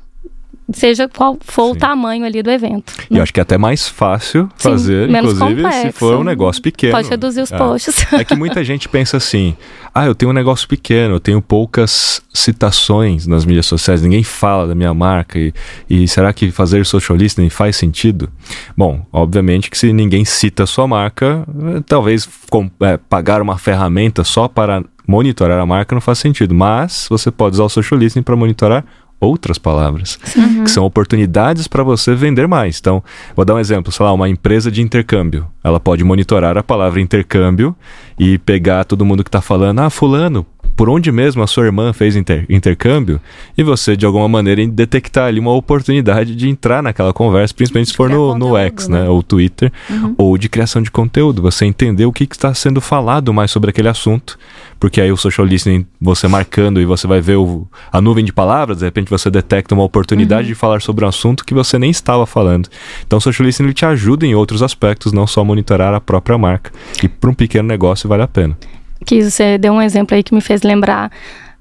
seja 0.78 1.08
qual 1.08 1.36
for 1.40 1.66
Sim. 1.66 1.70
o 1.72 1.76
tamanho 1.76 2.24
ali 2.24 2.42
do 2.42 2.50
evento. 2.50 2.92
E 3.10 3.14
né? 3.14 3.18
eu 3.18 3.22
acho 3.22 3.32
que 3.32 3.40
é 3.40 3.42
até 3.42 3.58
mais 3.58 3.88
fácil 3.88 4.48
Sim, 4.56 4.70
fazer, 4.70 5.10
inclusive, 5.10 5.62
complexo. 5.62 5.80
se 5.80 5.92
for 5.92 6.16
um 6.16 6.24
negócio 6.24 6.62
pequeno. 6.62 6.92
Pode 6.92 7.08
reduzir 7.08 7.40
os 7.40 7.52
é. 7.52 7.58
posts. 7.58 8.06
É 8.12 8.24
que 8.24 8.34
muita 8.36 8.62
gente 8.62 8.88
pensa 8.88 9.16
assim: 9.16 9.56
ah, 9.94 10.06
eu 10.06 10.14
tenho 10.14 10.30
um 10.30 10.34
negócio 10.34 10.68
pequeno, 10.68 11.14
eu 11.16 11.20
tenho 11.20 11.40
poucas 11.40 12.22
citações 12.32 13.26
nas 13.26 13.44
mídias 13.44 13.66
sociais, 13.66 14.02
ninguém 14.02 14.22
fala 14.22 14.66
da 14.66 14.74
minha 14.74 14.92
marca, 14.94 15.38
e, 15.38 15.52
e 15.88 16.06
será 16.06 16.32
que 16.32 16.50
fazer 16.50 16.84
social 16.86 17.16
listening 17.16 17.50
faz 17.50 17.76
sentido? 17.76 18.30
Bom, 18.76 19.04
obviamente 19.12 19.70
que 19.70 19.78
se 19.78 19.92
ninguém 19.92 20.24
cita 20.24 20.64
a 20.64 20.66
sua 20.66 20.86
marca, 20.86 21.46
talvez 21.86 22.28
com, 22.50 22.70
é, 22.80 22.96
pagar 22.96 23.42
uma 23.42 23.58
ferramenta 23.58 24.24
só 24.24 24.46
para 24.48 24.84
monitorar 25.06 25.58
a 25.58 25.66
marca 25.66 25.94
não 25.94 26.00
faz 26.00 26.18
sentido, 26.18 26.54
mas 26.54 27.06
você 27.08 27.30
pode 27.30 27.54
usar 27.54 27.64
o 27.64 27.68
social 27.68 27.98
listening 27.98 28.22
para 28.22 28.36
monitorar 28.36 28.84
outras 29.22 29.56
palavras, 29.56 30.18
uhum. 30.36 30.64
que 30.64 30.70
são 30.70 30.84
oportunidades 30.84 31.68
para 31.68 31.84
você 31.84 32.14
vender 32.14 32.48
mais. 32.48 32.78
Então, 32.80 33.02
vou 33.36 33.44
dar 33.44 33.54
um 33.54 33.58
exemplo, 33.58 33.92
sei 33.92 34.04
lá, 34.04 34.12
uma 34.12 34.28
empresa 34.28 34.70
de 34.70 34.82
intercâmbio. 34.82 35.46
Ela 35.62 35.78
pode 35.78 36.02
monitorar 36.02 36.58
a 36.58 36.62
palavra 36.62 37.00
intercâmbio 37.00 37.74
e 38.18 38.36
pegar 38.38 38.84
todo 38.84 39.04
mundo 39.04 39.22
que 39.22 39.28
está 39.28 39.40
falando, 39.40 39.78
ah, 39.78 39.90
fulano, 39.90 40.44
por 40.76 40.88
onde 40.88 41.12
mesmo 41.12 41.42
a 41.42 41.46
sua 41.46 41.64
irmã 41.64 41.92
fez 41.92 42.16
inter 42.16 42.46
intercâmbio 42.48 43.20
e 43.56 43.62
você, 43.62 43.96
de 43.96 44.06
alguma 44.06 44.28
maneira, 44.28 44.66
detectar 44.66 45.26
ali 45.26 45.38
uma 45.38 45.52
oportunidade 45.52 46.34
de 46.34 46.48
entrar 46.48 46.82
naquela 46.82 47.12
conversa, 47.12 47.54
principalmente 47.54 47.90
se 47.90 47.96
for 47.96 48.08
no, 48.08 48.36
no 48.36 48.56
X, 48.56 48.88
né? 48.88 49.02
né? 49.02 49.08
Ou 49.08 49.22
Twitter, 49.22 49.72
uhum. 49.90 50.14
ou 50.16 50.38
de 50.38 50.48
criação 50.48 50.82
de 50.82 50.90
conteúdo. 50.90 51.42
Você 51.42 51.64
entender 51.64 52.06
o 52.06 52.12
que 52.12 52.24
está 52.24 52.52
sendo 52.54 52.80
falado 52.80 53.32
mais 53.32 53.50
sobre 53.50 53.70
aquele 53.70 53.88
assunto, 53.88 54.38
porque 54.80 55.00
aí 55.00 55.12
o 55.12 55.16
social 55.16 55.46
listening, 55.46 55.86
você 56.00 56.26
marcando 56.26 56.80
e 56.80 56.84
você 56.84 57.06
vai 57.06 57.20
ver 57.20 57.36
o, 57.36 57.66
a 57.90 58.00
nuvem 58.00 58.24
de 58.24 58.32
palavras, 58.32 58.78
de 58.78 58.84
repente 58.84 59.10
você 59.10 59.30
detecta 59.30 59.74
uma 59.74 59.84
oportunidade 59.84 60.48
uhum. 60.48 60.54
de 60.54 60.54
falar 60.54 60.80
sobre 60.80 61.04
um 61.04 61.08
assunto 61.08 61.44
que 61.44 61.54
você 61.54 61.78
nem 61.78 61.90
estava 61.90 62.26
falando. 62.26 62.68
Então 63.06 63.18
o 63.18 63.20
social 63.20 63.46
listening 63.46 63.68
ele 63.68 63.74
te 63.74 63.84
ajuda 63.84 64.26
em 64.26 64.34
outros 64.34 64.62
aspectos, 64.62 65.12
não 65.12 65.26
só 65.26 65.44
monitorar 65.44 65.94
a 65.94 66.00
própria 66.00 66.38
marca. 66.38 66.72
E 67.02 67.08
para 67.08 67.30
um 67.30 67.34
pequeno 67.34 67.68
negócio 67.68 68.08
vale 68.08 68.22
a 68.22 68.28
pena 68.28 68.56
que 69.02 69.22
você 69.22 69.58
deu 69.58 69.72
um 69.72 69.82
exemplo 69.82 70.16
aí 70.16 70.22
que 70.22 70.34
me 70.34 70.40
fez 70.40 70.62
lembrar. 70.62 71.10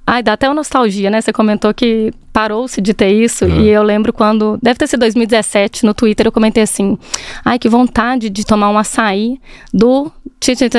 Ai, 0.06 0.24
dá 0.24 0.34
até 0.34 0.48
uma 0.48 0.56
nostalgia, 0.56 1.10
né? 1.10 1.22
Você 1.22 1.32
comentou 1.32 1.74
que 1.74 2.12
parou-se 2.34 2.82
de 2.82 2.94
ter 2.94 3.12
isso. 3.12 3.46
Uhum. 3.46 3.62
E 3.62 3.70
eu 3.70 3.84
lembro 3.84 4.12
quando. 4.12 4.58
Deve 4.62 4.78
ter 4.78 4.88
sido 4.88 5.02
2017, 5.02 5.86
no 5.86 5.94
Twitter, 5.94 6.26
eu 6.26 6.32
comentei 6.32 6.64
assim: 6.64 6.98
ai, 7.46 7.60
que 7.60 7.70
vontade 7.70 8.30
de 8.30 8.46
tomar 8.46 8.70
um 8.70 8.78
açaí 8.78 9.40
do 9.74 10.12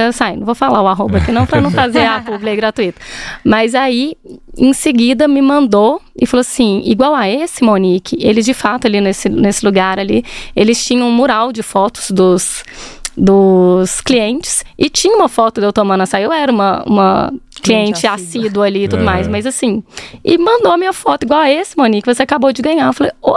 Açaí. 0.08 0.36
Não 0.36 0.44
vou 0.44 0.56
falar 0.56 0.82
o 0.82 0.88
arroba 0.88 1.18
aqui, 1.18 1.30
não, 1.30 1.46
para 1.46 1.60
não 1.60 1.70
fazer 1.70 2.04
a 2.04 2.20
publi 2.20 2.56
gratuita. 2.56 3.00
Mas 3.44 3.74
aí, 3.74 4.16
em 4.58 4.72
seguida, 4.72 5.28
me 5.28 5.40
mandou 5.40 6.00
e 6.20 6.26
falou 6.26 6.40
assim: 6.40 6.82
igual 6.84 7.14
a 7.14 7.28
esse, 7.28 7.62
Monique, 7.62 8.16
eles 8.20 8.44
de 8.44 8.54
fato 8.54 8.86
ali 8.86 9.00
nesse, 9.00 9.28
nesse 9.28 9.64
lugar 9.64 10.00
ali, 10.00 10.24
eles 10.56 10.84
tinham 10.84 11.06
um 11.06 11.12
mural 11.12 11.52
de 11.52 11.62
fotos 11.62 12.10
dos 12.10 12.64
dos 13.16 14.00
clientes 14.00 14.64
e 14.78 14.88
tinha 14.88 15.14
uma 15.14 15.28
foto 15.28 15.60
de 15.60 15.66
eu 15.66 15.72
tomando 15.72 16.02
açaí. 16.02 16.22
Eu 16.22 16.32
era 16.32 16.50
uma, 16.50 16.82
uma 16.84 17.32
cliente, 17.62 18.06
assídua 18.06 18.66
ali 18.66 18.84
e 18.84 18.88
tudo 18.88 19.02
é. 19.02 19.04
mais, 19.04 19.28
mas 19.28 19.46
assim. 19.46 19.82
E 20.24 20.38
mandou 20.38 20.72
a 20.72 20.76
minha 20.76 20.92
foto, 20.92 21.24
igual 21.24 21.40
a 21.40 21.50
esse, 21.50 21.76
Monique, 21.76 22.12
você 22.12 22.22
acabou 22.22 22.52
de 22.52 22.62
ganhar. 22.62 22.86
Eu 22.86 22.92
falei, 22.92 23.12
oh, 23.20 23.36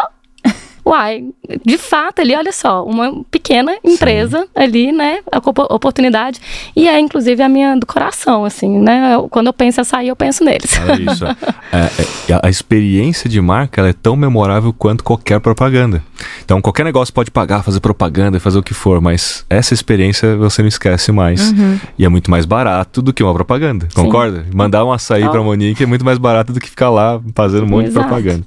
Uai, 0.86 1.30
de 1.66 1.80
fato 1.80 2.22
ali, 2.22 2.36
olha 2.36 2.52
só, 2.52 2.86
uma 2.86 3.24
pequena 3.32 3.76
empresa 3.84 4.42
Sim. 4.42 4.48
ali, 4.54 4.92
né, 4.92 5.20
a 5.32 5.40
oportunidade, 5.74 6.40
e 6.76 6.88
é 6.88 7.00
inclusive 7.00 7.42
a 7.42 7.50
minha 7.50 7.76
do 7.76 7.88
coração, 7.88 8.46
assim, 8.46 8.78
né, 8.78 9.16
eu, 9.16 9.28
quando 9.28 9.48
eu 9.48 9.54
penso 9.54 9.82
em 9.82 9.84
sair, 9.84 10.10
eu 10.10 10.16
penso 10.16 10.44
neles. 10.44 10.80
É 10.80 11.12
isso, 11.12 11.26
é, 11.74 12.34
é, 12.34 12.40
a 12.44 12.50
experiência 12.52 13.28
de 13.28 13.42
marca, 13.42 13.82
ela 13.82 13.90
é 13.90 13.94
tão 13.94 14.16
memorável 14.16 14.72
quanto 14.72 15.04
qualquer 15.04 15.40
propaganda. 15.40 16.04
Então, 16.44 16.62
qualquer 16.62 16.86
negócio 16.86 17.12
pode 17.12 17.32
pagar, 17.32 17.64
fazer 17.64 17.80
propaganda, 17.80 18.40
fazer 18.40 18.60
o 18.60 18.64
que 18.64 18.76
for, 18.76 19.02
mas 19.02 19.44
essa 19.50 19.74
experiência 19.74 20.38
você 20.38 20.62
não 20.62 20.70
esquece 20.70 21.12
mais, 21.12 21.52
uhum. 21.52 21.80
e 21.98 22.06
é 22.06 22.10
muito 22.10 22.30
mais 22.30 22.46
barato 22.46 23.02
do 23.02 23.12
que 23.12 23.24
uma 23.24 23.34
propaganda, 23.34 23.88
Sim. 23.90 24.04
concorda? 24.04 24.46
Mandar 24.54 24.86
um 24.86 24.94
açaí 24.94 25.26
oh. 25.26 25.32
para 25.32 25.42
Monique 25.42 25.82
é 25.82 25.88
muito 25.88 26.06
mais 26.06 26.20
barato 26.20 26.54
do 26.54 26.60
que 26.60 26.70
ficar 26.70 26.92
lá 26.92 27.20
fazendo 27.34 27.64
um 27.64 27.70
monte 27.70 27.88
Exato. 27.88 28.06
de 28.06 28.10
propaganda. 28.14 28.46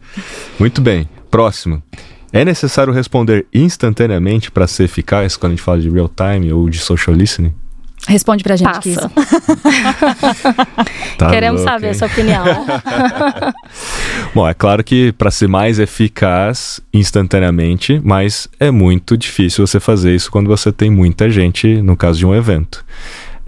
Muito 0.56 0.80
bem, 0.80 1.08
próximo. 1.28 1.82
É 2.32 2.44
necessário 2.44 2.92
responder 2.92 3.46
instantaneamente 3.52 4.50
para 4.50 4.66
ser 4.66 4.84
eficaz 4.84 5.36
quando 5.36 5.52
a 5.52 5.56
gente 5.56 5.64
fala 5.64 5.80
de 5.80 5.88
real 5.88 6.08
time 6.08 6.52
ou 6.52 6.68
de 6.68 6.78
social 6.78 7.16
listening? 7.16 7.54
Responde 8.06 8.44
pra 8.44 8.54
gente, 8.54 8.70
Passa. 8.70 9.10
tá 11.18 11.30
Queremos 11.30 11.60
louco, 11.60 11.72
saber 11.72 11.86
hein? 11.86 11.90
a 11.90 11.94
sua 11.94 12.06
opinião. 12.06 12.44
Bom, 14.34 14.48
é 14.48 14.54
claro 14.54 14.84
que 14.84 15.10
para 15.12 15.30
ser 15.30 15.48
mais 15.48 15.78
eficaz 15.78 16.80
instantaneamente, 16.94 18.00
mas 18.04 18.48
é 18.60 18.70
muito 18.70 19.16
difícil 19.16 19.66
você 19.66 19.80
fazer 19.80 20.14
isso 20.14 20.30
quando 20.30 20.46
você 20.46 20.70
tem 20.70 20.90
muita 20.90 21.28
gente, 21.28 21.82
no 21.82 21.96
caso 21.96 22.18
de 22.18 22.26
um 22.26 22.34
evento 22.34 22.84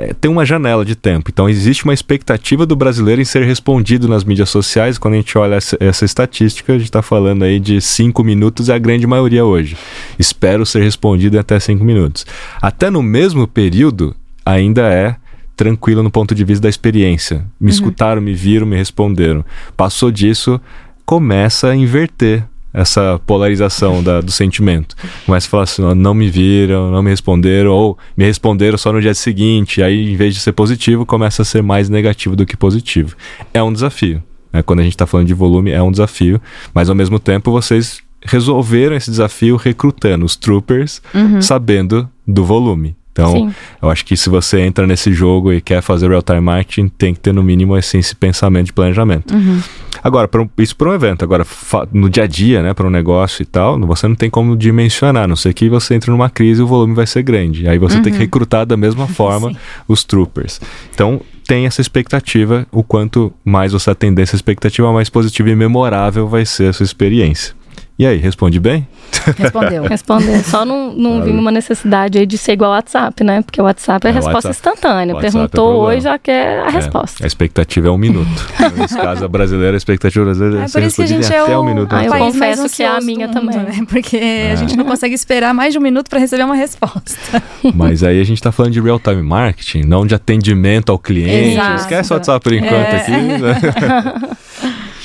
é, 0.01 0.15
tem 0.15 0.31
uma 0.31 0.47
janela 0.47 0.83
de 0.83 0.97
tempo. 0.97 1.29
Então, 1.31 1.47
existe 1.47 1.85
uma 1.85 1.93
expectativa 1.93 2.65
do 2.65 2.75
brasileiro 2.75 3.21
em 3.21 3.25
ser 3.25 3.45
respondido 3.45 4.09
nas 4.09 4.25
mídias 4.25 4.49
sociais. 4.49 4.97
Quando 4.97 5.13
a 5.13 5.17
gente 5.19 5.37
olha 5.37 5.57
essa, 5.57 5.77
essa 5.79 6.07
estatística, 6.07 6.73
a 6.73 6.79
gente 6.79 6.87
está 6.87 7.03
falando 7.03 7.43
aí 7.43 7.61
de 7.61 7.83
cinco 7.83 8.25
minutos, 8.25 8.71
é 8.71 8.75
a 8.75 8.79
grande 8.79 9.07
maioria 9.07 9.45
hoje. 9.45 9.77
Espero 10.19 10.65
ser 10.65 10.83
respondido 10.83 11.37
em 11.37 11.39
até 11.39 11.61
cinco 11.61 11.85
minutos. 11.85 12.25
Até 12.63 12.89
no 12.89 13.03
mesmo 13.03 13.47
período, 13.47 14.17
ainda 14.45 14.89
é 14.91 15.17
tranquilo 15.55 16.03
no 16.03 16.11
ponto 16.11 16.35
de 16.35 16.45
vista 16.45 16.63
da 16.63 16.71
experiência. 16.71 17.45
Me 17.61 17.67
uhum. 17.67 17.75
escutaram, 17.75 18.23
me 18.23 18.33
viram, 18.33 18.67
me 18.67 18.77
responderam. 18.77 19.45
Passou 19.77 20.11
disso, 20.11 20.59
começa 21.05 21.69
a 21.69 21.77
inverter 21.77 22.45
essa 22.73 23.21
polarização 23.27 24.03
da, 24.03 24.21
do 24.21 24.31
sentimento. 24.31 24.97
Começa 25.27 25.47
a 25.47 25.51
falar 25.51 25.63
assim, 25.65 25.83
não 25.95 26.15
me 26.15 26.31
viram, 26.31 26.91
não 26.91 27.03
me 27.03 27.11
responderam, 27.11 27.71
ou 27.73 27.99
me 28.17 28.25
responderam 28.25 28.79
só 28.79 28.93
no 28.93 29.01
dia 29.01 29.15
seguinte, 29.15 29.83
aí 29.83 30.13
em 30.13 30.17
vez 30.17 30.35
de 30.35 30.41
ser 30.41 30.53
positivo, 30.53 31.05
começa 31.05 31.43
a 31.43 31.45
ser 31.45 31.63
mais 31.63 31.89
negativo 31.89 32.37
do 32.37 32.47
que 32.47 32.57
positivo. 32.57 33.17
É 33.53 33.63
um 33.63 33.73
desafio. 33.73 34.23
Né? 34.53 34.63
Quando 34.63 34.81
a 34.81 34.83
gente 34.83 34.95
está 34.95 35.07
falando 35.07 35.27
de 35.27 35.35
volume, 35.35 35.71
é 35.71 35.83
um 35.83 35.91
desafio, 35.91 36.41
mas 36.73 36.89
ao 36.89 36.95
mesmo 36.95 37.19
tempo 37.19 37.51
vocês 37.51 38.01
resolveram 38.23 38.95
esse 38.95 39.11
desafio 39.11 39.57
recrutando 39.57 40.25
os 40.25 40.37
troopers, 40.37 41.01
uhum. 41.15 41.41
sabendo 41.41 42.09
do 42.27 42.45
volume. 42.45 42.97
Então, 43.13 43.33
Sim. 43.33 43.55
eu 43.83 43.91
acho 43.91 44.05
que 44.05 44.17
se 44.17 44.31
você 44.31 44.61
entra 44.61 44.87
nesse 44.87 45.13
jogo 45.13 45.53
e 45.53 45.61
quer 45.61 45.83
fazer 45.83 46.09
real-time 46.09 46.41
marketing, 46.41 46.89
tem 46.89 47.13
que 47.13 47.21
ter 47.21 47.33
no 47.33 47.43
mínimo 47.43 47.75
assim, 47.75 47.99
esse 47.99 48.15
pensamento 48.15 48.67
de 48.67 48.73
planejamento. 48.73 49.35
Uhum. 49.35 49.61
Agora, 50.03 50.29
um, 50.37 50.49
isso 50.59 50.77
para 50.77 50.91
um 50.91 50.95
evento. 50.95 51.25
Agora, 51.25 51.45
no 51.93 52.09
dia 52.09 52.25
a 52.25 52.27
dia, 52.27 52.63
né, 52.63 52.73
para 52.73 52.87
um 52.87 52.91
negócio 52.91 53.43
e 53.43 53.47
tal, 53.47 53.79
você 53.81 54.07
não 54.09 54.15
tem 54.15 54.31
como 54.31 54.57
dimensionar, 54.57 55.25
a 55.25 55.29
não 55.29 55.37
sei 55.37 55.53
que 55.53 55.69
você 55.69 55.95
entre 55.95 56.11
numa 56.11 56.31
crise 56.31 56.61
e 56.61 56.65
o 56.65 56.67
volume 56.67 56.95
vai 56.95 57.07
ser 57.07 57.23
grande. 57.23 57.69
Aí 57.69 57.79
você 57.79 57.97
uhum. 57.97 58.03
tem 58.03 58.13
que 58.13 58.19
uhum. 58.19 58.25
recrutar 58.25 58.65
da 58.65 58.77
mesma 58.77 59.07
forma 59.09 59.53
os 59.89 60.05
troopers. 60.05 60.61
Então, 60.95 61.21
tem 61.47 61.67
essa 61.67 61.81
expectativa, 61.81 62.67
o 62.71 62.83
quanto 62.83 63.33
mais 63.45 63.73
você 63.73 63.91
atender 63.91 64.23
essa 64.23 64.37
expectativa, 64.37 64.93
mais 64.93 65.11
positiva 65.11 65.51
e 65.51 65.57
memorável 65.57 66.29
vai 66.29 66.47
ser 66.47 66.69
a 66.69 66.73
sua 66.73 66.85
experiência. 66.85 67.55
E 68.01 68.07
aí, 68.07 68.17
responde 68.17 68.59
bem? 68.59 68.89
Respondeu. 69.37 69.83
Respondeu. 69.85 70.43
Só 70.43 70.65
não, 70.65 70.91
não 70.91 71.23
vi 71.23 71.33
uma 71.33 71.51
necessidade 71.51 72.17
aí 72.17 72.25
de 72.25 72.39
ser 72.39 72.53
igual 72.53 72.71
ao 72.71 72.77
WhatsApp, 72.79 73.23
né? 73.23 73.43
Porque 73.43 73.61
o 73.61 73.65
WhatsApp 73.65 74.07
é, 74.07 74.09
é 74.09 74.13
resposta 74.15 74.49
WhatsApp. 74.49 74.57
instantânea. 74.57 75.15
WhatsApp 75.15 75.37
é 75.37 75.41
Perguntou 75.49 75.73
é 75.91 75.95
hoje, 75.95 76.05
já 76.05 76.19
quer 76.19 76.61
a 76.61 76.69
é, 76.69 76.71
resposta. 76.71 77.23
A 77.23 77.27
expectativa 77.27 77.89
é 77.89 77.91
um 77.91 77.99
minuto. 77.99 78.49
Nesse 78.75 78.97
caso, 78.97 79.23
a 79.23 79.29
brasileira, 79.29 79.77
a 79.77 79.77
expectativa 79.77 80.25
brasileira 80.25 80.63
é, 80.63 80.65
é 80.65 80.69
por 80.71 80.83
isso 80.83 80.97
que 80.97 81.03
a 81.03 81.07
gente 81.07 81.31
é 81.31 81.41
até 81.41 81.59
um 81.59 81.63
minuto. 81.63 81.95
Ah, 81.95 82.03
eu 82.03 82.11
confesso 82.11 82.75
que 82.75 82.83
é 82.83 82.89
a 82.89 83.03
minha 83.03 83.29
também. 83.29 83.59
Né? 83.59 83.85
Porque 83.87 84.17
é. 84.17 84.53
a 84.53 84.55
gente 84.55 84.79
não 84.79 84.87
consegue 84.87 85.15
esperar 85.15 85.53
mais 85.53 85.75
de 85.75 85.79
um 85.79 85.83
minuto 85.83 86.09
para 86.09 86.19
receber 86.19 86.45
uma 86.45 86.57
resposta. 86.57 87.43
Mas 87.75 88.03
aí 88.03 88.19
a 88.19 88.25
gente 88.25 88.39
está 88.39 88.51
falando 88.51 88.73
de 88.73 88.81
real-time 88.81 89.23
marketing, 89.23 89.83
não 89.83 90.07
de 90.07 90.15
atendimento 90.15 90.91
ao 90.91 90.99
cliente. 90.99 91.53
Exato. 91.53 91.83
Esquece 91.83 92.13
o 92.15 92.17
WhatsApp 92.17 92.43
por 92.43 92.55
enquanto 92.55 92.73
é. 92.73 92.97
aqui. 92.97 93.11
Né? 93.11 94.37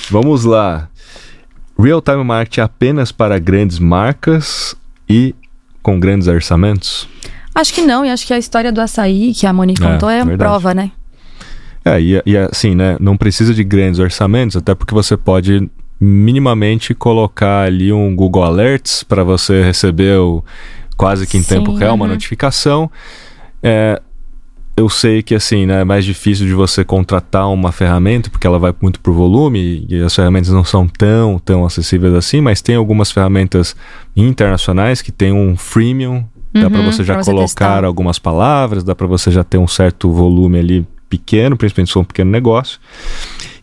Vamos 0.09 0.45
lá. 0.45 0.87
Real-time 1.77 2.23
marketing 2.23 2.61
apenas 2.61 3.11
para 3.11 3.37
grandes 3.37 3.79
marcas 3.79 4.75
e 5.09 5.35
com 5.83 5.99
grandes 5.99 6.27
orçamentos? 6.27 7.07
Acho 7.53 7.73
que 7.73 7.81
não, 7.81 8.05
e 8.05 8.09
acho 8.09 8.25
que 8.25 8.33
a 8.33 8.37
história 8.37 8.71
do 8.71 8.81
açaí 8.81 9.33
que 9.33 9.45
a 9.45 9.53
Monique 9.53 9.83
é, 9.83 9.91
contou 9.93 10.09
é 10.09 10.17
verdade. 10.17 10.37
prova, 10.37 10.73
né? 10.73 10.91
É, 11.83 12.01
e, 12.01 12.21
e 12.25 12.37
assim, 12.37 12.75
né? 12.75 12.97
Não 12.99 13.15
precisa 13.15 13.53
de 13.53 13.63
grandes 13.63 13.99
orçamentos, 13.99 14.57
até 14.57 14.73
porque 14.73 14.93
você 14.93 15.15
pode 15.15 15.69
minimamente 15.99 16.93
colocar 16.93 17.65
ali 17.65 17.93
um 17.93 18.15
Google 18.15 18.43
Alerts 18.43 19.03
para 19.03 19.23
você 19.23 19.63
receber 19.63 20.17
o, 20.17 20.43
quase 20.97 21.27
que 21.27 21.37
em 21.37 21.43
Sim, 21.43 21.55
tempo 21.55 21.75
real 21.75 21.95
uma 21.95 22.07
notificação. 22.07 22.89
É, 23.61 24.01
eu 24.77 24.89
sei 24.89 25.23
que 25.23 25.33
assim, 25.33 25.65
né, 25.65 25.81
é 25.81 25.83
mais 25.83 26.03
difícil 26.03 26.45
de 26.45 26.53
você 26.53 26.83
contratar 26.83 27.49
uma 27.49 27.71
ferramenta 27.71 28.29
porque 28.29 28.45
ela 28.45 28.59
vai 28.59 28.73
muito 28.81 28.99
por 28.99 29.13
volume 29.13 29.85
e 29.89 30.01
as 30.01 30.13
ferramentas 30.13 30.49
não 30.49 30.65
são 30.65 30.87
tão, 30.87 31.39
tão 31.39 31.65
acessíveis 31.65 32.13
assim, 32.13 32.41
mas 32.41 32.61
tem 32.61 32.75
algumas 32.75 33.09
ferramentas 33.11 33.75
internacionais 34.15 35.01
que 35.01 35.11
tem 35.11 35.31
um 35.31 35.55
freemium, 35.55 36.25
dá 36.53 36.63
uhum, 36.63 36.69
para 36.69 36.81
você 36.81 37.03
já 37.03 37.15
você 37.15 37.31
colocar 37.31 37.45
testar. 37.45 37.85
algumas 37.85 38.19
palavras, 38.19 38.83
dá 38.83 38.93
para 38.93 39.07
você 39.07 39.31
já 39.31 39.43
ter 39.43 39.57
um 39.57 39.67
certo 39.67 40.11
volume 40.11 40.59
ali 40.59 40.85
pequeno, 41.09 41.55
principalmente 41.55 41.87
se 41.87 41.93
for 41.93 42.01
um 42.01 42.05
pequeno 42.05 42.29
negócio. 42.29 42.79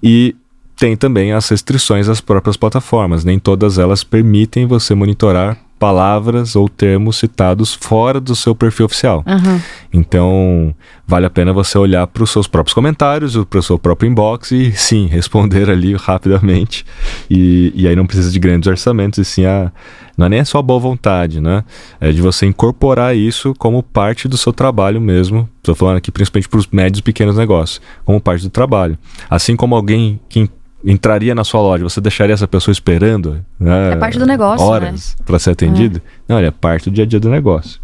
E 0.02 0.34
tem 0.76 0.96
também 0.96 1.32
as 1.32 1.46
restrições 1.48 2.06
das 2.06 2.22
próprias 2.22 2.56
plataformas, 2.56 3.22
nem 3.22 3.38
todas 3.38 3.78
elas 3.78 4.02
permitem 4.02 4.64
você 4.64 4.94
monitorar 4.94 5.58
palavras 5.82 6.54
ou 6.54 6.68
termos 6.68 7.16
citados 7.16 7.74
fora 7.74 8.20
do 8.20 8.36
seu 8.36 8.54
perfil 8.54 8.86
oficial. 8.86 9.24
Uhum. 9.26 9.60
Então, 9.92 10.72
vale 11.04 11.26
a 11.26 11.30
pena 11.30 11.52
você 11.52 11.76
olhar 11.76 12.06
para 12.06 12.22
os 12.22 12.30
seus 12.30 12.46
próprios 12.46 12.72
comentários, 12.72 13.36
para 13.46 13.58
o 13.58 13.62
seu 13.64 13.76
próprio 13.76 14.08
inbox 14.08 14.52
e 14.52 14.70
sim, 14.70 15.06
responder 15.10 15.68
ali 15.68 15.96
rapidamente. 15.96 16.86
E, 17.28 17.72
e 17.74 17.88
aí 17.88 17.96
não 17.96 18.06
precisa 18.06 18.30
de 18.30 18.38
grandes 18.38 18.68
orçamentos, 18.68 19.18
e 19.18 19.24
sim 19.24 19.44
a. 19.44 19.72
Não 20.16 20.26
é 20.26 20.28
nem 20.28 20.40
a 20.40 20.44
sua 20.44 20.62
boa 20.62 20.78
vontade, 20.78 21.40
né? 21.40 21.64
É 22.00 22.12
de 22.12 22.22
você 22.22 22.46
incorporar 22.46 23.16
isso 23.16 23.52
como 23.58 23.82
parte 23.82 24.28
do 24.28 24.38
seu 24.38 24.52
trabalho 24.52 25.00
mesmo. 25.00 25.48
Estou 25.56 25.74
falando 25.74 25.96
aqui 25.96 26.12
principalmente 26.12 26.48
para 26.48 26.60
os 26.60 26.68
médios 26.68 27.00
e 27.00 27.02
pequenos 27.02 27.36
negócios, 27.36 27.80
como 28.04 28.20
parte 28.20 28.44
do 28.44 28.50
trabalho. 28.50 28.96
Assim 29.28 29.56
como 29.56 29.74
alguém 29.74 30.20
que 30.28 30.48
entraria 30.84 31.34
na 31.34 31.44
sua 31.44 31.60
loja, 31.60 31.84
você 31.84 32.00
deixaria 32.00 32.34
essa 32.34 32.48
pessoa 32.48 32.72
esperando? 32.72 33.44
Né, 33.58 33.92
é 33.92 33.96
parte 33.96 34.18
do 34.18 34.26
negócio. 34.26 34.66
Horas 34.66 35.16
né? 35.18 35.24
para 35.24 35.38
ser 35.38 35.50
atendido? 35.50 35.98
É. 35.98 36.32
Não, 36.32 36.38
é 36.38 36.50
parte 36.50 36.90
do 36.90 36.94
dia 36.94 37.04
a 37.04 37.06
dia 37.06 37.20
do 37.20 37.30
negócio. 37.30 37.80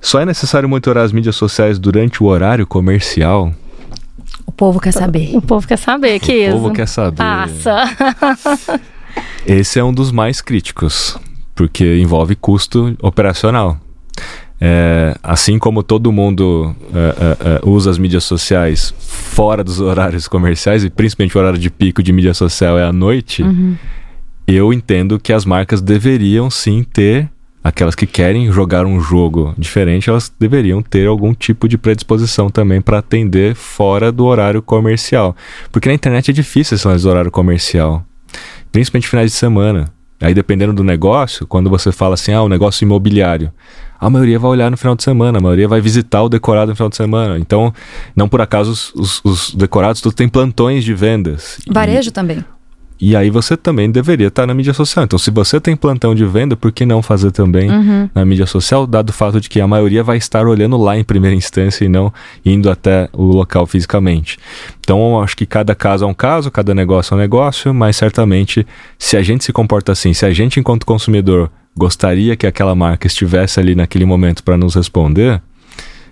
Só 0.00 0.20
é 0.20 0.26
necessário 0.26 0.68
monitorar 0.68 1.04
as 1.04 1.12
mídias 1.12 1.34
sociais 1.34 1.78
durante 1.78 2.22
o 2.22 2.26
horário 2.26 2.66
comercial? 2.66 3.52
O 4.46 4.52
povo 4.52 4.78
quer 4.78 4.92
saber. 4.92 5.34
O 5.34 5.40
povo 5.40 5.66
quer 5.66 5.78
saber, 5.78 6.20
que 6.20 6.32
isso. 6.32 6.56
O 6.56 6.60
povo 6.60 6.74
quer 6.74 6.86
saber. 6.86 7.16
Passa. 7.16 7.84
Esse 9.46 9.78
é 9.78 9.84
um 9.84 9.92
dos 9.92 10.12
mais 10.12 10.40
críticos, 10.40 11.18
porque 11.54 11.98
envolve 11.98 12.36
custo 12.36 12.96
operacional. 13.00 13.78
É, 14.66 15.14
assim 15.22 15.58
como 15.58 15.82
todo 15.82 16.10
mundo 16.10 16.74
é, 16.94 16.98
é, 16.98 17.56
é, 17.56 17.60
usa 17.68 17.90
as 17.90 17.98
mídias 17.98 18.24
sociais 18.24 18.94
fora 18.98 19.62
dos 19.62 19.78
horários 19.78 20.26
comerciais, 20.26 20.82
e 20.82 20.88
principalmente 20.88 21.36
o 21.36 21.38
horário 21.38 21.58
de 21.58 21.68
pico 21.68 22.02
de 22.02 22.10
mídia 22.14 22.32
social 22.32 22.78
é 22.78 22.82
à 22.82 22.90
noite, 22.90 23.42
uhum. 23.42 23.76
eu 24.48 24.72
entendo 24.72 25.20
que 25.20 25.34
as 25.34 25.44
marcas 25.44 25.82
deveriam 25.82 26.48
sim 26.48 26.82
ter, 26.82 27.28
aquelas 27.62 27.94
que 27.94 28.06
querem 28.06 28.50
jogar 28.50 28.86
um 28.86 28.98
jogo 29.00 29.54
diferente, 29.58 30.08
elas 30.08 30.32
deveriam 30.40 30.80
ter 30.80 31.06
algum 31.06 31.34
tipo 31.34 31.68
de 31.68 31.76
predisposição 31.76 32.48
também 32.48 32.80
para 32.80 33.00
atender 33.00 33.54
fora 33.54 34.10
do 34.10 34.24
horário 34.24 34.62
comercial. 34.62 35.36
Porque 35.70 35.90
na 35.90 35.94
internet 35.94 36.30
é 36.30 36.32
difícil 36.32 36.74
esse 36.74 37.06
horário 37.06 37.30
comercial, 37.30 38.02
principalmente 38.72 39.08
finais 39.08 39.30
de 39.30 39.36
semana. 39.36 39.92
Aí 40.18 40.32
dependendo 40.32 40.72
do 40.72 40.82
negócio, 40.82 41.46
quando 41.46 41.68
você 41.68 41.92
fala 41.92 42.14
assim, 42.14 42.32
ah, 42.32 42.42
o 42.42 42.48
negócio 42.48 42.82
imobiliário 42.82 43.52
a 44.00 44.10
maioria 44.10 44.38
vai 44.38 44.50
olhar 44.50 44.70
no 44.70 44.76
final 44.76 44.94
de 44.94 45.02
semana, 45.02 45.38
a 45.38 45.40
maioria 45.40 45.68
vai 45.68 45.80
visitar 45.80 46.22
o 46.22 46.28
decorado 46.28 46.70
no 46.70 46.76
final 46.76 46.88
de 46.88 46.96
semana. 46.96 47.38
Então, 47.38 47.72
não 48.14 48.28
por 48.28 48.40
acaso 48.40 48.70
os, 48.70 48.94
os, 48.94 49.20
os 49.24 49.54
decorados 49.54 50.00
todos 50.00 50.14
têm 50.14 50.28
plantões 50.28 50.84
de 50.84 50.94
vendas. 50.94 51.58
Varejo 51.70 52.08
e, 52.08 52.12
também. 52.12 52.44
E 53.00 53.16
aí 53.16 53.28
você 53.28 53.56
também 53.56 53.90
deveria 53.90 54.28
estar 54.28 54.46
na 54.46 54.54
mídia 54.54 54.72
social. 54.72 55.04
Então, 55.04 55.18
se 55.18 55.30
você 55.30 55.60
tem 55.60 55.76
plantão 55.76 56.14
de 56.14 56.24
venda, 56.24 56.56
por 56.56 56.70
que 56.70 56.86
não 56.86 57.02
fazer 57.02 57.32
também 57.32 57.70
uhum. 57.70 58.08
na 58.14 58.24
mídia 58.24 58.46
social, 58.46 58.86
dado 58.86 59.10
o 59.10 59.12
fato 59.12 59.40
de 59.40 59.48
que 59.48 59.60
a 59.60 59.66
maioria 59.66 60.02
vai 60.02 60.16
estar 60.16 60.46
olhando 60.46 60.76
lá 60.76 60.96
em 60.96 61.04
primeira 61.04 61.36
instância 61.36 61.84
e 61.84 61.88
não 61.88 62.12
indo 62.44 62.70
até 62.70 63.08
o 63.12 63.24
local 63.24 63.66
fisicamente. 63.66 64.38
Então, 64.80 65.20
acho 65.20 65.36
que 65.36 65.44
cada 65.44 65.74
caso 65.74 66.04
é 66.04 66.08
um 66.08 66.14
caso, 66.14 66.50
cada 66.50 66.74
negócio 66.74 67.14
é 67.14 67.16
um 67.16 67.20
negócio, 67.20 67.74
mas 67.74 67.96
certamente, 67.96 68.66
se 68.98 69.16
a 69.16 69.22
gente 69.22 69.44
se 69.44 69.52
comporta 69.52 69.92
assim, 69.92 70.14
se 70.14 70.24
a 70.24 70.32
gente, 70.32 70.60
enquanto 70.60 70.86
consumidor, 70.86 71.50
gostaria 71.76 72.36
que 72.36 72.46
aquela 72.46 72.74
marca 72.74 73.06
estivesse 73.06 73.58
ali 73.60 73.74
naquele 73.74 74.04
momento 74.04 74.42
para 74.42 74.56
nos 74.56 74.74
responder, 74.74 75.42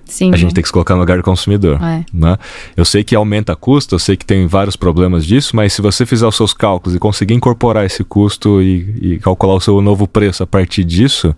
Sim, 0.05 0.33
a 0.33 0.37
gente 0.37 0.53
tem 0.53 0.61
que 0.61 0.69
se 0.69 0.73
colocar 0.73 0.95
no 0.95 1.01
lugar 1.01 1.17
do 1.17 1.23
consumidor. 1.23 1.83
É. 1.83 2.05
Né? 2.13 2.37
Eu 2.77 2.85
sei 2.85 3.03
que 3.03 3.15
aumenta 3.15 3.57
custo, 3.57 3.95
eu 3.95 3.99
sei 3.99 4.17
que 4.17 4.27
tem 4.27 4.47
vários 4.47 4.77
problemas 4.77 5.25
disso, 5.25 5.57
mas 5.57 5.73
se 5.73 5.81
você 5.81 6.05
fizer 6.05 6.27
os 6.27 6.37
seus 6.37 6.53
cálculos 6.53 6.95
e 6.95 6.99
conseguir 6.99 7.35
incorporar 7.35 7.87
esse 7.87 8.05
custo 8.05 8.61
e, 8.61 9.15
e 9.15 9.19
calcular 9.19 9.55
o 9.55 9.61
seu 9.61 9.81
novo 9.81 10.07
preço 10.07 10.43
a 10.43 10.47
partir 10.47 10.85
disso, 10.85 11.35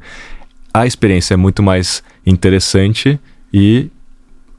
a 0.73 0.87
experiência 0.87 1.35
é 1.35 1.37
muito 1.37 1.63
mais 1.63 2.03
interessante 2.27 3.21
e 3.53 3.89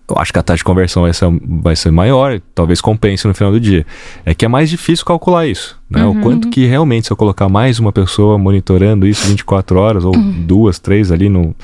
eu 0.08 0.18
acho 0.18 0.32
que 0.32 0.40
a 0.40 0.44
taxa 0.44 0.58
de 0.58 0.64
conversão 0.64 1.04
vai 1.04 1.14
ser, 1.14 1.26
vai 1.42 1.76
ser 1.76 1.92
maior, 1.92 2.40
talvez 2.54 2.80
compense 2.80 3.28
no 3.28 3.34
final 3.34 3.52
do 3.52 3.60
dia. 3.60 3.86
É 4.24 4.34
que 4.34 4.46
é 4.46 4.48
mais 4.48 4.70
difícil 4.70 5.06
calcular 5.06 5.48
isso, 5.48 5.80
né? 5.90 6.06
Uhum. 6.06 6.20
O 6.20 6.22
quanto 6.22 6.50
que 6.50 6.66
realmente, 6.66 7.08
se 7.08 7.14
eu 7.14 7.18
colocar 7.18 7.50
mais 7.50 7.80
uma 7.80 7.92
pessoa 7.92 8.38
monitorando 8.38 9.08
isso 9.08 9.28
24 9.28 9.80
horas, 9.80 10.06
ou 10.06 10.16
uhum. 10.16 10.44
duas, 10.46 10.78
três 10.78 11.12
ali 11.12 11.28
no, 11.28 11.56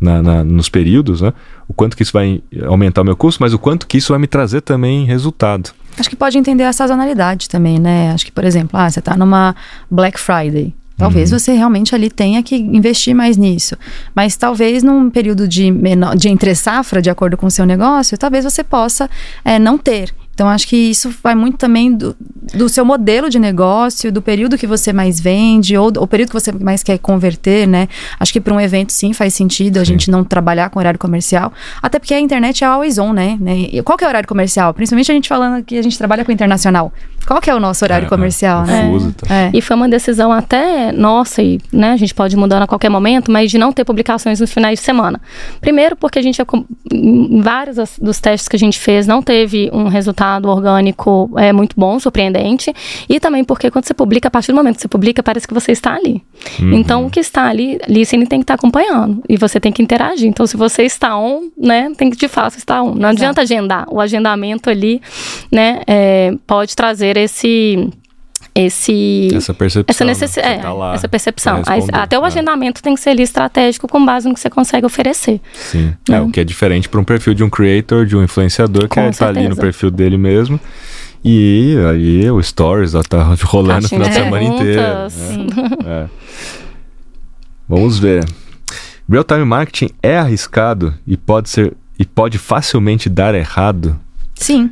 na, 0.00 0.22
na, 0.22 0.44
nos 0.44 0.68
períodos, 0.68 1.20
né? 1.20 1.32
O 1.66 1.74
quanto 1.74 1.96
que 1.96 2.02
isso 2.02 2.12
vai 2.12 2.40
aumentar 2.66 3.02
o 3.02 3.04
meu 3.04 3.16
custo, 3.16 3.42
mas 3.42 3.52
o 3.52 3.58
quanto 3.58 3.86
que 3.86 3.98
isso 3.98 4.12
vai 4.12 4.20
me 4.20 4.26
trazer 4.26 4.60
também 4.60 5.04
resultado. 5.04 5.70
Acho 5.98 6.08
que 6.08 6.16
pode 6.16 6.38
entender 6.38 6.64
a 6.64 6.72
sazonalidade 6.72 7.48
também, 7.48 7.78
né? 7.78 8.12
Acho 8.12 8.24
que, 8.24 8.32
por 8.32 8.44
exemplo, 8.44 8.78
ah, 8.78 8.88
você 8.88 9.00
está 9.00 9.16
numa 9.16 9.54
Black 9.90 10.18
Friday. 10.18 10.72
Talvez 11.00 11.32
uhum. 11.32 11.38
você 11.38 11.52
realmente 11.52 11.94
ali 11.94 12.10
tenha 12.10 12.42
que 12.42 12.56
investir 12.56 13.14
mais 13.14 13.38
nisso. 13.38 13.74
Mas 14.14 14.36
talvez 14.36 14.82
num 14.82 15.08
período 15.08 15.48
de, 15.48 15.70
menor, 15.70 16.14
de 16.14 16.28
entre 16.28 16.54
safra, 16.54 17.00
de 17.00 17.08
acordo 17.08 17.38
com 17.38 17.46
o 17.46 17.50
seu 17.50 17.64
negócio, 17.64 18.18
talvez 18.18 18.44
você 18.44 18.62
possa 18.62 19.08
é, 19.42 19.58
não 19.58 19.78
ter. 19.78 20.12
Então, 20.40 20.48
acho 20.48 20.66
que 20.68 20.76
isso 20.76 21.14
vai 21.22 21.34
muito 21.34 21.58
também 21.58 21.92
do, 21.92 22.16
do 22.54 22.66
seu 22.66 22.82
modelo 22.82 23.28
de 23.28 23.38
negócio, 23.38 24.10
do 24.10 24.22
período 24.22 24.56
que 24.56 24.66
você 24.66 24.90
mais 24.90 25.20
vende, 25.20 25.76
ou 25.76 25.92
o 25.98 26.06
período 26.06 26.28
que 26.28 26.34
você 26.34 26.50
mais 26.50 26.82
quer 26.82 26.98
converter, 26.98 27.68
né? 27.68 27.88
Acho 28.18 28.32
que 28.32 28.40
para 28.40 28.54
um 28.54 28.58
evento, 28.58 28.90
sim, 28.90 29.12
faz 29.12 29.34
sentido 29.34 29.78
a 29.78 29.84
gente 29.84 30.10
não 30.10 30.24
trabalhar 30.24 30.70
com 30.70 30.78
horário 30.78 30.98
comercial. 30.98 31.52
Até 31.82 31.98
porque 31.98 32.14
a 32.14 32.20
internet 32.20 32.64
é 32.64 32.66
always 32.66 32.96
on, 32.96 33.12
né? 33.12 33.38
Qual 33.84 33.98
que 33.98 34.04
é 34.04 34.06
o 34.06 34.08
horário 34.08 34.26
comercial? 34.26 34.72
Principalmente 34.72 35.12
a 35.12 35.14
gente 35.14 35.28
falando 35.28 35.62
que 35.62 35.76
a 35.76 35.82
gente 35.82 35.98
trabalha 35.98 36.24
com 36.24 36.32
internacional. 36.32 36.90
Qual 37.26 37.40
que 37.40 37.50
é 37.50 37.54
o 37.54 37.60
nosso 37.60 37.84
horário 37.84 38.06
é, 38.06 38.08
comercial, 38.08 38.64
é, 38.64 38.66
né? 38.66 39.12
Tá. 39.16 39.34
É. 39.34 39.50
E 39.54 39.60
foi 39.60 39.76
uma 39.76 39.88
decisão 39.88 40.32
até 40.32 40.92
nossa, 40.92 41.42
e 41.42 41.60
né, 41.72 41.92
a 41.92 41.96
gente 41.96 42.14
pode 42.14 42.36
mudar 42.36 42.60
a 42.62 42.66
qualquer 42.66 42.88
momento, 42.88 43.30
mas 43.30 43.50
de 43.50 43.58
não 43.58 43.72
ter 43.72 43.84
publicações 43.84 44.40
nos 44.40 44.52
finais 44.52 44.78
de 44.78 44.84
semana. 44.84 45.20
Primeiro, 45.60 45.96
porque 45.96 46.18
a 46.18 46.22
gente, 46.22 46.42
em 46.92 47.40
vários 47.40 47.98
dos 47.98 48.20
testes 48.20 48.48
que 48.48 48.56
a 48.56 48.58
gente 48.58 48.78
fez, 48.78 49.06
não 49.06 49.22
teve 49.22 49.70
um 49.72 49.84
resultado 49.84 50.10
resultado 50.10 50.48
orgânico 50.48 51.30
é 51.36 51.52
muito 51.52 51.74
bom, 51.76 51.98
surpreendente. 51.98 52.72
E 53.08 53.20
também 53.20 53.44
porque 53.44 53.70
quando 53.70 53.86
você 53.86 53.94
publica, 53.94 54.28
a 54.28 54.30
partir 54.30 54.52
do 54.52 54.56
momento 54.56 54.76
que 54.76 54.82
você 54.82 54.88
publica, 54.88 55.22
parece 55.22 55.46
que 55.46 55.54
você 55.54 55.72
está 55.72 55.94
ali. 55.94 56.22
Uhum. 56.58 56.74
Então, 56.74 57.06
o 57.06 57.10
que 57.10 57.20
está 57.20 57.44
ali, 57.44 57.78
ali 57.86 58.04
você 58.04 58.16
tem 58.18 58.40
que 58.40 58.44
estar 58.44 58.54
acompanhando. 58.54 59.22
E 59.28 59.36
você 59.36 59.60
tem 59.60 59.72
que 59.72 59.82
interagir. 59.82 60.28
Então, 60.28 60.46
se 60.46 60.56
você 60.56 60.82
está 60.82 61.16
on, 61.16 61.50
né, 61.56 61.92
tem 61.96 62.10
que 62.10 62.16
de 62.16 62.28
fato 62.28 62.56
estar 62.56 62.82
on. 62.82 62.94
Não 62.94 62.96
Exato. 62.96 63.06
adianta 63.06 63.40
agendar. 63.42 63.86
O 63.90 64.00
agendamento 64.00 64.70
ali, 64.70 65.00
né, 65.50 65.80
é, 65.86 66.34
pode 66.46 66.74
trazer 66.74 67.16
esse 67.16 67.90
esse 68.52 69.28
essa 69.32 69.54
percepção 69.54 69.92
essa, 69.92 70.04
necess... 70.04 70.36
né? 70.36 70.54
é, 70.54 70.58
tá 70.58 70.92
essa 70.94 71.08
percepção 71.08 71.62
até 71.92 72.18
o 72.18 72.22
né? 72.22 72.26
agendamento 72.26 72.82
tem 72.82 72.94
que 72.94 73.00
ser 73.00 73.10
ali 73.10 73.22
estratégico 73.22 73.86
com 73.86 74.04
base 74.04 74.26
no 74.26 74.34
que 74.34 74.40
você 74.40 74.50
consegue 74.50 74.84
oferecer 74.84 75.40
sim 75.52 75.94
é, 76.08 76.12
né? 76.12 76.20
o 76.20 76.30
que 76.30 76.40
é 76.40 76.44
diferente 76.44 76.88
para 76.88 77.00
um 77.00 77.04
perfil 77.04 77.32
de 77.32 77.44
um 77.44 77.48
creator 77.48 78.04
de 78.04 78.16
um 78.16 78.24
influenciador 78.24 78.88
que 78.88 78.98
está 78.98 79.28
ali 79.28 79.48
no 79.48 79.54
perfil 79.54 79.88
dele 79.88 80.18
mesmo 80.18 80.58
e 81.24 81.76
aí 81.90 82.30
o 82.30 82.42
stories 82.42 82.92
tá 83.08 83.34
rolando 83.44 83.82
no 83.82 83.88
final 83.88 84.08
de 84.08 84.14
semana 84.14 84.44
inteiro 84.44 84.82
né? 84.82 85.06
é. 85.86 86.08
vamos 87.68 87.98
ver 87.98 88.24
real 89.08 89.24
time 89.24 89.44
marketing 89.44 89.90
é 90.02 90.18
arriscado 90.18 90.94
e 91.06 91.16
pode 91.16 91.50
ser 91.50 91.76
e 91.98 92.04
pode 92.04 92.38
facilmente 92.38 93.08
dar 93.08 93.34
errado 93.34 93.98
sim 94.34 94.70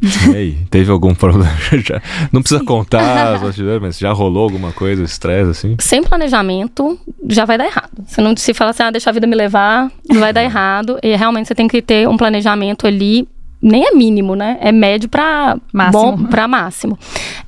e 0.00 0.36
aí, 0.36 0.58
teve 0.70 0.90
algum 0.90 1.14
problema? 1.14 1.52
já, 1.84 2.00
não 2.32 2.40
precisa 2.40 2.60
Sim. 2.60 2.66
contar, 2.66 3.38
mas 3.80 3.98
já 3.98 4.10
rolou 4.12 4.44
alguma 4.44 4.72
coisa, 4.72 5.02
estresse 5.02 5.50
assim? 5.50 5.76
Sem 5.78 6.02
planejamento, 6.02 6.98
já 7.28 7.44
vai 7.44 7.58
dar 7.58 7.66
errado. 7.66 7.90
Você 8.06 8.20
não 8.20 8.34
se 8.36 8.54
fala 8.54 8.70
assim, 8.70 8.82
ah, 8.84 8.90
deixa 8.90 9.10
a 9.10 9.12
vida 9.12 9.26
me 9.26 9.36
levar, 9.36 9.90
vai 10.14 10.32
dar 10.32 10.42
errado. 10.42 10.98
E 11.02 11.14
realmente 11.14 11.48
você 11.48 11.54
tem 11.54 11.68
que 11.68 11.82
ter 11.82 12.08
um 12.08 12.16
planejamento 12.16 12.86
ali 12.86 13.28
nem 13.62 13.86
é 13.86 13.92
mínimo, 13.92 14.34
né? 14.34 14.58
É 14.60 14.72
médio 14.72 15.08
para 15.08 15.56
máximo. 15.72 16.16
Bom, 16.16 16.24
para 16.24 16.48
máximo. 16.48 16.98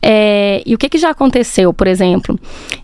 É, 0.00 0.62
e 0.64 0.74
o 0.74 0.78
que, 0.78 0.88
que 0.88 0.98
já 0.98 1.10
aconteceu, 1.10 1.74
por 1.74 1.88
exemplo? 1.88 2.38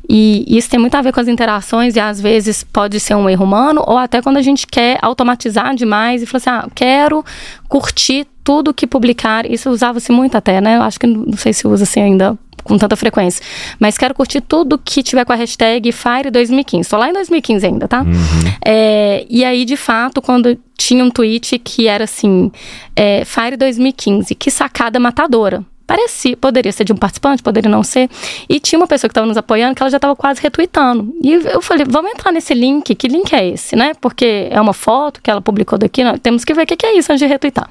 E 0.08 0.44
isso 0.48 0.68
tem 0.68 0.80
muito 0.80 0.96
a 0.96 1.02
ver 1.02 1.12
com 1.12 1.20
as 1.20 1.28
interações 1.28 1.94
e 1.94 2.00
às 2.00 2.20
vezes 2.20 2.64
pode 2.64 2.98
ser 2.98 3.14
um 3.14 3.30
erro 3.30 3.44
humano 3.44 3.84
ou 3.86 3.96
até 3.96 4.20
quando 4.20 4.38
a 4.38 4.42
gente 4.42 4.66
quer 4.66 4.98
automatizar 5.00 5.74
demais 5.76 6.22
e 6.22 6.26
falar 6.26 6.38
assim, 6.38 6.50
ah, 6.50 6.68
quero 6.74 7.24
curtir 7.68 8.26
tudo 8.50 8.74
que 8.74 8.84
publicar, 8.84 9.48
isso 9.48 9.70
usava-se 9.70 10.10
muito 10.10 10.36
até, 10.36 10.60
né? 10.60 10.76
Eu 10.76 10.82
acho 10.82 10.98
que 10.98 11.06
não 11.06 11.36
sei 11.36 11.52
se 11.52 11.68
usa 11.68 11.84
assim 11.84 12.00
ainda 12.00 12.36
com 12.64 12.76
tanta 12.76 12.96
frequência. 12.96 13.40
Mas 13.78 13.96
quero 13.96 14.12
curtir 14.12 14.40
tudo 14.40 14.76
que 14.76 15.04
tiver 15.04 15.24
com 15.24 15.32
a 15.32 15.36
hashtag 15.36 15.88
Fire2015. 15.90 16.80
Estou 16.80 16.98
lá 16.98 17.08
em 17.08 17.12
2015 17.12 17.64
ainda, 17.64 17.86
tá? 17.86 18.02
Uhum. 18.02 18.52
É, 18.64 19.24
e 19.30 19.44
aí, 19.44 19.64
de 19.64 19.76
fato, 19.76 20.20
quando 20.20 20.58
tinha 20.76 21.04
um 21.04 21.10
tweet 21.10 21.60
que 21.60 21.86
era 21.86 22.02
assim, 22.02 22.50
é, 22.96 23.24
Fire 23.24 23.56
2015, 23.56 24.34
que 24.34 24.50
sacada 24.50 24.98
matadora. 24.98 25.64
Parecia, 25.91 26.37
poderia 26.37 26.71
ser 26.71 26.84
de 26.84 26.92
um 26.92 26.96
participante, 26.96 27.42
poderia 27.42 27.68
não 27.68 27.83
ser. 27.83 28.08
E 28.49 28.61
tinha 28.61 28.79
uma 28.79 28.87
pessoa 28.87 29.08
que 29.08 29.11
estava 29.11 29.26
nos 29.26 29.37
apoiando 29.37 29.75
que 29.75 29.83
ela 29.83 29.91
já 29.91 29.96
estava 29.96 30.14
quase 30.14 30.41
retweetando. 30.41 31.12
E 31.21 31.33
eu 31.33 31.61
falei, 31.61 31.84
vamos 31.84 32.12
entrar 32.12 32.30
nesse 32.30 32.54
link. 32.54 32.95
Que 32.95 33.08
link 33.08 33.33
é 33.33 33.49
esse, 33.49 33.75
né? 33.75 33.92
Porque 34.00 34.46
é 34.53 34.61
uma 34.61 34.72
foto 34.72 35.21
que 35.21 35.29
ela 35.29 35.41
publicou 35.41 35.76
daqui, 35.76 36.03
temos 36.22 36.45
que 36.45 36.54
ver 36.54 36.62
o 36.62 36.67
que 36.67 36.87
é 36.87 36.96
isso 36.96 37.11
antes 37.11 37.18
de 37.18 37.26
retweetar. 37.26 37.68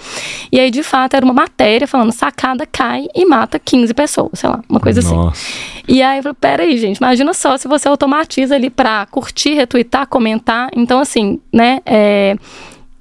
E 0.52 0.60
aí, 0.60 0.70
de 0.70 0.84
fato, 0.84 1.14
era 1.14 1.24
uma 1.24 1.34
matéria 1.34 1.88
falando 1.88 2.12
sacada 2.12 2.66
cai 2.66 3.08
e 3.16 3.26
mata 3.26 3.58
15 3.58 3.94
pessoas, 3.94 4.32
sei 4.34 4.50
lá, 4.50 4.60
uma 4.68 4.82
coisa 4.82 5.00
assim. 5.00 5.16
Nossa. 5.16 5.30
assim. 5.30 5.84
E 5.88 6.02
aí 6.02 6.18
eu 6.20 6.24
falei, 6.24 6.38
peraí, 6.42 6.78
gente, 6.78 6.98
imagina 6.98 7.34
só 7.34 7.56
se 7.56 7.70
você 7.70 7.88
automatiza 7.88 8.54
ali 8.54 8.70
para 8.70 9.06
curtir, 9.06 9.54
retweetar, 9.54 10.06
comentar. 10.06 10.70
Então, 10.76 11.00
assim, 11.00 11.40
né? 11.54 11.80
É, 11.86 12.36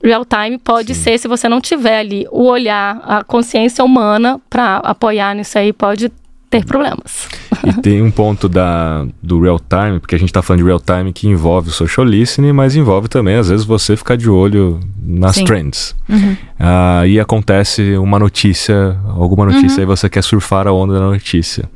real 0.03 0.25
time 0.25 0.59
pode 0.59 0.95
Sim. 0.95 1.03
ser 1.03 1.19
se 1.19 1.29
você 1.29 1.49
não 1.49 1.61
tiver 1.61 2.01
ali 2.01 2.27
o 2.31 2.45
olhar, 2.45 3.01
a 3.05 3.25
consciência 3.25 3.85
humana 3.85 4.41
para 4.49 4.77
apoiar 4.79 5.35
nisso 5.35 5.59
aí, 5.59 5.73
pode 5.73 6.11
ter 6.51 6.65
problemas. 6.65 7.29
E 7.67 7.73
tem 7.83 8.01
um 8.03 8.11
ponto 8.11 8.49
da, 8.49 9.07
do 9.23 9.41
real 9.41 9.61
time, 9.61 9.99
porque 10.01 10.15
a 10.15 10.19
gente 10.19 10.31
está 10.31 10.41
falando 10.41 10.61
de 10.61 10.67
real 10.67 10.81
time 10.81 11.13
que 11.13 11.29
envolve 11.29 11.69
o 11.69 11.73
social 11.73 12.07
listening, 12.07 12.53
mas 12.53 12.75
envolve 12.75 13.09
também, 13.09 13.37
às 13.37 13.49
vezes, 13.49 13.67
você 13.67 13.97
ficar 13.97 14.17
de 14.17 14.31
olho 14.31 14.81
nas 15.03 15.37
Sim. 15.37 15.45
trends. 15.45 15.95
Uhum. 16.09 16.37
Ah, 16.59 17.07
e 17.07 17.21
acontece 17.21 17.97
uma 17.99 18.19
notícia, 18.19 18.99
alguma 19.09 19.45
notícia, 19.47 19.79
uhum. 19.79 19.83
e 19.83 19.87
você 19.87 20.09
quer 20.09 20.23
surfar 20.23 20.67
a 20.67 20.73
onda 20.73 20.95
da 20.95 21.01
notícia. 21.01 21.69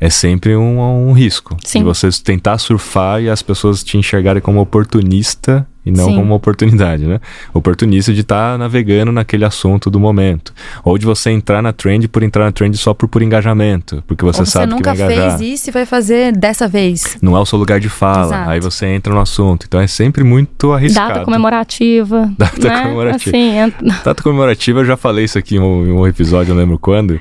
É 0.00 0.10
sempre 0.10 0.54
um, 0.56 1.08
um 1.08 1.12
risco. 1.12 1.56
Sim. 1.64 1.80
De 1.80 1.84
você 1.84 2.08
tentar 2.22 2.58
surfar 2.58 3.22
e 3.22 3.30
as 3.30 3.42
pessoas 3.42 3.82
te 3.82 3.96
enxergarem 3.96 4.42
como 4.42 4.60
oportunista 4.60 5.66
e 5.88 5.90
não 5.90 6.04
Sim. 6.04 6.16
como 6.16 6.22
uma 6.22 6.34
oportunidade, 6.34 7.06
né? 7.06 7.18
Oportunista 7.54 8.12
de 8.12 8.20
estar 8.20 8.52
tá 8.52 8.58
navegando 8.58 9.10
naquele 9.10 9.44
assunto 9.44 9.90
do 9.90 9.98
momento. 9.98 10.52
Ou 10.84 10.98
de 10.98 11.06
você 11.06 11.30
entrar 11.30 11.62
na 11.62 11.72
trend 11.72 12.06
por 12.08 12.22
entrar 12.22 12.44
na 12.44 12.52
trend 12.52 12.76
só 12.76 12.92
por, 12.92 13.08
por 13.08 13.22
engajamento, 13.22 14.04
porque 14.06 14.22
você, 14.22 14.44
você 14.44 14.50
sabe 14.50 14.74
que 14.74 14.82
vai 14.82 14.94
engajar. 14.94 15.08
Você 15.08 15.16
nunca 15.16 15.38
fez 15.38 15.60
isso 15.60 15.70
e 15.70 15.72
vai 15.72 15.86
fazer 15.86 16.36
dessa 16.36 16.68
vez. 16.68 17.16
Não 17.22 17.34
é 17.34 17.40
o 17.40 17.46
seu 17.46 17.58
lugar 17.58 17.80
de 17.80 17.88
fala, 17.88 18.26
Exato. 18.26 18.50
aí 18.50 18.60
você 18.60 18.86
entra 18.86 19.14
no 19.14 19.20
assunto. 19.20 19.64
Então 19.66 19.80
é 19.80 19.86
sempre 19.86 20.22
muito 20.22 20.72
arriscado. 20.72 21.14
Data 21.14 21.24
comemorativa. 21.24 22.30
Data 22.36 22.68
né? 22.68 22.82
comemorativa. 22.82 23.36
Assim, 23.36 23.56
entra... 23.56 23.86
Data 24.04 24.22
comemorativa, 24.22 24.80
eu 24.80 24.84
já 24.84 24.96
falei 24.96 25.24
isso 25.24 25.38
aqui 25.38 25.56
em 25.56 25.60
um, 25.60 25.86
em 25.86 25.92
um 25.92 26.06
episódio, 26.06 26.52
eu 26.52 26.56
lembro 26.56 26.78
quando. 26.78 27.18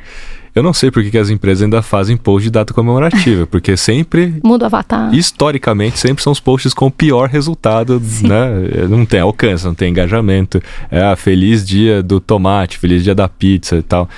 Eu 0.57 0.63
não 0.63 0.73
sei 0.73 0.89
por 0.89 1.03
que, 1.03 1.15
as 1.17 1.29
empresas 1.29 1.61
ainda 1.61 1.83
fazem 1.83 2.17
post 2.17 2.45
de 2.45 2.49
data 2.49 2.73
comemorativa, 2.73 3.45
porque 3.47 3.77
sempre. 3.77 4.39
Muda 4.43 4.65
o 4.65 4.67
avatar. 4.67 5.13
Historicamente, 5.13 5.99
sempre 5.99 6.23
são 6.23 6.33
os 6.33 6.39
posts 6.39 6.73
com 6.73 6.87
o 6.87 6.91
pior 6.91 7.29
resultado, 7.29 8.01
Sim. 8.03 8.27
né? 8.27 8.49
Não 8.89 9.05
tem 9.05 9.19
alcance, 9.19 9.65
não 9.65 9.75
tem 9.75 9.91
engajamento. 9.91 10.59
É 10.89 11.01
a 11.01 11.11
ah, 11.11 11.15
feliz 11.15 11.63
dia 11.63 12.01
do 12.01 12.19
tomate, 12.19 12.79
feliz 12.79 13.03
dia 13.03 13.13
da 13.13 13.29
pizza 13.29 13.77
e 13.77 13.83
tal. 13.83 14.09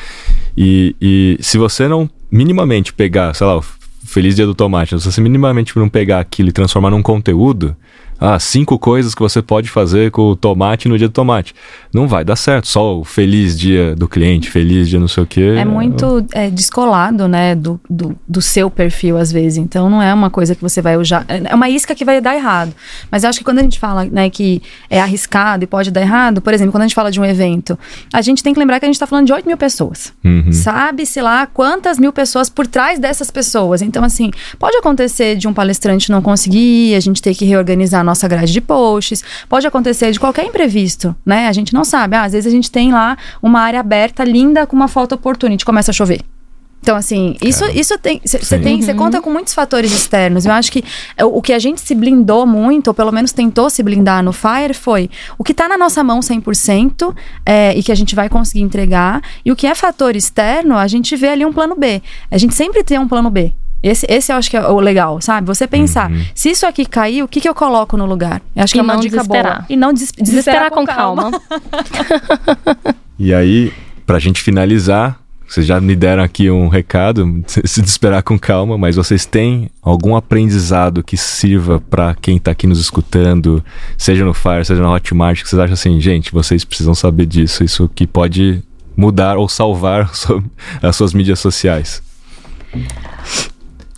E, 0.58 0.96
e 1.02 1.38
se 1.42 1.58
você 1.58 1.90
não 1.90 2.10
minimamente 2.32 2.94
pegar, 2.94 3.34
sei 3.34 3.46
lá, 3.46 3.58
o 3.58 3.64
feliz 4.06 4.36
dia 4.36 4.46
do 4.46 4.56
tomate, 4.56 4.98
se 4.98 5.12
você 5.12 5.20
minimamente 5.20 5.78
não 5.78 5.90
pegar 5.90 6.22
aquilo 6.22 6.50
e 6.50 6.54
transformar 6.54 6.90
num 6.90 7.02
conteúdo, 7.02 7.76
ah, 8.20 8.38
cinco 8.38 8.78
coisas 8.78 9.16
que 9.16 9.22
você 9.22 9.42
pode 9.42 9.70
fazer 9.70 10.12
com 10.12 10.24
o 10.24 10.36
tomate 10.36 10.90
no 10.90 10.98
dia 10.98 11.08
do 11.08 11.14
tomate. 11.14 11.56
Não 11.94 12.08
vai 12.08 12.26
dar 12.26 12.36
certo. 12.36 12.68
Só 12.68 13.00
o 13.00 13.06
feliz 13.06 13.58
dia 13.58 13.96
do 13.96 14.08
cliente, 14.08 14.50
feliz 14.50 14.90
dia 14.90 15.00
não 15.00 15.08
sei 15.08 15.24
o 15.24 15.26
quê. 15.26 15.56
É 15.58 15.64
muito 15.64 16.26
é, 16.34 16.50
descolado, 16.50 17.28
né, 17.28 17.56
do, 17.56 17.80
do, 17.90 18.16
do, 18.28 18.42
seu 18.42 18.70
perfil, 18.70 19.18
às 19.18 19.32
vezes. 19.32 19.58
Então, 19.58 19.90
não 19.90 20.02
é 20.02 20.14
uma 20.14 20.30
coisa 20.30 20.54
que 20.54 20.62
você 20.62 20.82
vai 20.82 20.98
usar. 20.98 21.26
É 21.28 21.56
uma 21.56 21.70
isca 21.70 21.96
que 21.96 22.04
vai 22.04 22.20
dar 22.20 22.36
errado. 22.36 22.74
Mas 23.10 23.24
eu 23.24 23.30
acho 23.30 23.40
que 23.40 23.46
quando 23.46 23.60
a 23.60 23.64
gente 23.64 23.80
fala, 23.80 24.04
né, 24.06 24.30
que 24.30 24.62
é 24.90 25.00
arriscado 25.00 25.64
e 25.64 25.68
pode 25.68 25.90
dar 25.90 26.02
errado, 26.02 26.42
por 26.42 26.54
exemplo, 26.54 26.74
quando 26.74 26.84
a 26.84 26.88
gente 26.88 26.96
fala 26.96 27.12
de 27.12 27.22
um 27.22 27.26
evento, 27.26 27.80
a 28.14 28.22
gente 28.22 28.44
tem 28.44 28.54
que 28.54 28.60
lembrar 28.60 28.80
que 28.80 28.86
a 28.86 28.88
gente 28.88 28.96
está 28.96 29.08
falando 29.08 29.28
de 29.28 29.34
8 29.34 29.48
mil 29.48 29.58
pessoas. 29.58 30.12
Uhum. 30.26 30.52
Sabe-se 30.52 31.22
lá 31.22 31.46
quantas 31.46 31.98
mil 31.98 32.12
pessoas 32.12 32.50
por 32.50 32.68
trás 32.68 33.00
dessas 33.00 33.32
pessoas. 33.32 33.82
Então, 33.82 34.04
assim, 34.04 34.30
pode 34.58 34.76
acontecer 34.76 35.36
de 35.36 35.48
um 35.48 35.54
palestrante 35.54 36.12
não 36.12 36.22
conseguir, 36.22 36.96
a 36.96 37.00
gente 37.00 37.22
ter 37.22 37.34
que 37.34 37.46
reorganizar 37.46 38.04
nossa 38.10 38.28
grade 38.28 38.52
de 38.52 38.62
posts. 38.62 39.24
Pode 39.48 39.66
acontecer 39.66 40.12
de 40.12 40.20
qualquer 40.20 40.46
imprevisto, 40.46 41.16
né? 41.26 41.48
A 41.48 41.54
gente 41.54 41.74
não 41.74 41.84
sabe. 41.84 42.16
Ah, 42.16 42.24
às 42.24 42.34
vezes 42.34 42.52
a 42.52 42.56
gente 42.56 42.70
tem 42.70 42.92
lá 42.92 43.18
uma 43.42 43.62
área 43.62 43.80
aberta, 43.80 44.24
linda, 44.24 44.66
com 44.68 44.76
uma 44.76 44.88
foto 44.88 45.16
opportunity, 45.16 45.64
começa 45.64 45.92
a 45.92 45.94
chover. 45.94 46.22
Então, 46.82 46.96
assim, 46.96 47.36
isso, 47.42 47.66
isso 47.66 47.98
tem. 48.00 48.22
Você 48.24 48.58
tem. 48.58 48.82
Você 48.82 48.92
uhum. 48.92 48.98
conta 48.98 49.22
com 49.22 49.30
muitos 49.30 49.54
fatores 49.54 49.92
externos. 49.92 50.46
Eu 50.46 50.54
acho 50.54 50.72
que 50.72 50.84
o 51.22 51.42
que 51.42 51.52
a 51.52 51.60
gente 51.60 51.82
se 51.82 51.94
blindou 51.94 52.46
muito, 52.46 52.88
ou 52.88 52.94
pelo 52.94 53.12
menos 53.12 53.32
tentou 53.32 53.70
se 53.70 53.84
blindar 53.84 54.24
no 54.24 54.32
Fire, 54.32 54.74
foi 54.74 55.10
o 55.38 55.44
que 55.44 55.52
está 55.52 55.68
na 55.68 55.78
nossa 55.78 56.04
mão 56.04 56.22
100% 56.22 57.14
é, 57.46 57.78
e 57.78 57.84
que 57.84 57.92
a 57.92 57.96
gente 57.96 58.16
vai 58.16 58.30
conseguir 58.30 58.62
entregar. 58.62 59.22
E 59.44 59.52
o 59.52 59.56
que 59.56 59.68
é 59.68 59.76
fator 59.76 60.16
externo, 60.16 60.78
a 60.78 60.88
gente 60.88 61.16
vê 61.16 61.30
ali 61.30 61.46
um 61.46 61.52
plano 61.52 61.76
B. 61.76 62.02
A 62.32 62.38
gente 62.38 62.56
sempre 62.56 62.84
tem 62.84 62.98
um 62.98 63.08
plano 63.08 63.30
B. 63.30 63.54
Esse, 63.82 64.06
esse 64.10 64.32
eu 64.32 64.36
acho 64.36 64.50
que 64.50 64.58
é 64.58 64.68
o 64.68 64.80
legal, 64.80 65.22
sabe? 65.22 65.48
Você 65.48 65.66
pensar, 65.66 66.12
uhum. 66.12 66.26
se 66.36 66.50
isso 66.50 66.66
aqui 66.66 66.86
cair, 66.86 67.24
o 67.24 67.28
que, 67.28 67.40
que 67.40 67.48
eu 67.48 67.56
coloco 67.56 67.96
no 67.96 68.06
lugar? 68.06 68.42
Eu 68.56 68.64
acho 68.64 68.74
e 68.74 68.76
que 68.76 68.80
é 68.80 68.84
uma 68.84 68.98
dica 68.98 69.24
boa. 69.24 69.66
E 69.70 69.78
não 69.78 69.94
des 69.94 70.12
desesperar, 70.12 70.70
desesperar 70.70 70.70
com, 70.72 70.86
com 70.86 70.86
calma. 70.86 71.32
calma. 71.32 72.96
e 73.18 73.34
aí, 73.34 73.72
pra 74.06 74.20
gente 74.20 74.42
finalizar, 74.42 75.20
vocês 75.50 75.66
já 75.66 75.82
me 75.82 75.96
deram 75.96 76.22
aqui 76.22 76.52
um 76.52 76.68
recado, 76.68 77.44
se 77.48 77.82
desesperar 77.82 78.22
com 78.22 78.38
calma, 78.38 78.78
mas 78.78 78.98
vocês 78.98 79.26
têm 79.26 79.72
algum 79.82 80.16
aprendizado 80.16 81.02
que 81.02 81.18
sirva 81.18 81.82
para 81.82 82.14
quem 82.14 82.38
está 82.38 82.52
aqui 82.52 82.68
nos 82.68 82.80
escutando, 82.80 83.64
seja 83.98 84.24
no 84.24 84.34
Fire, 84.34 84.64
seja 84.64 84.82
na 84.82 84.92
Hotmart, 84.92 85.42
que 85.42 85.50
vocês 85.50 85.60
acham 85.60 85.74
assim, 85.74 86.00
gente, 86.00 86.32
vocês 86.32 86.64
precisam 86.64 86.94
saber 86.94 87.26
disso, 87.26 87.64
isso 87.64 87.90
que 87.96 88.06
pode 88.06 88.62
mudar 88.96 89.38
ou 89.38 89.50
salvar 89.50 90.12
as 90.84 90.96
suas 90.96 91.16
mídias 91.16 91.40
sociais? 91.40 92.04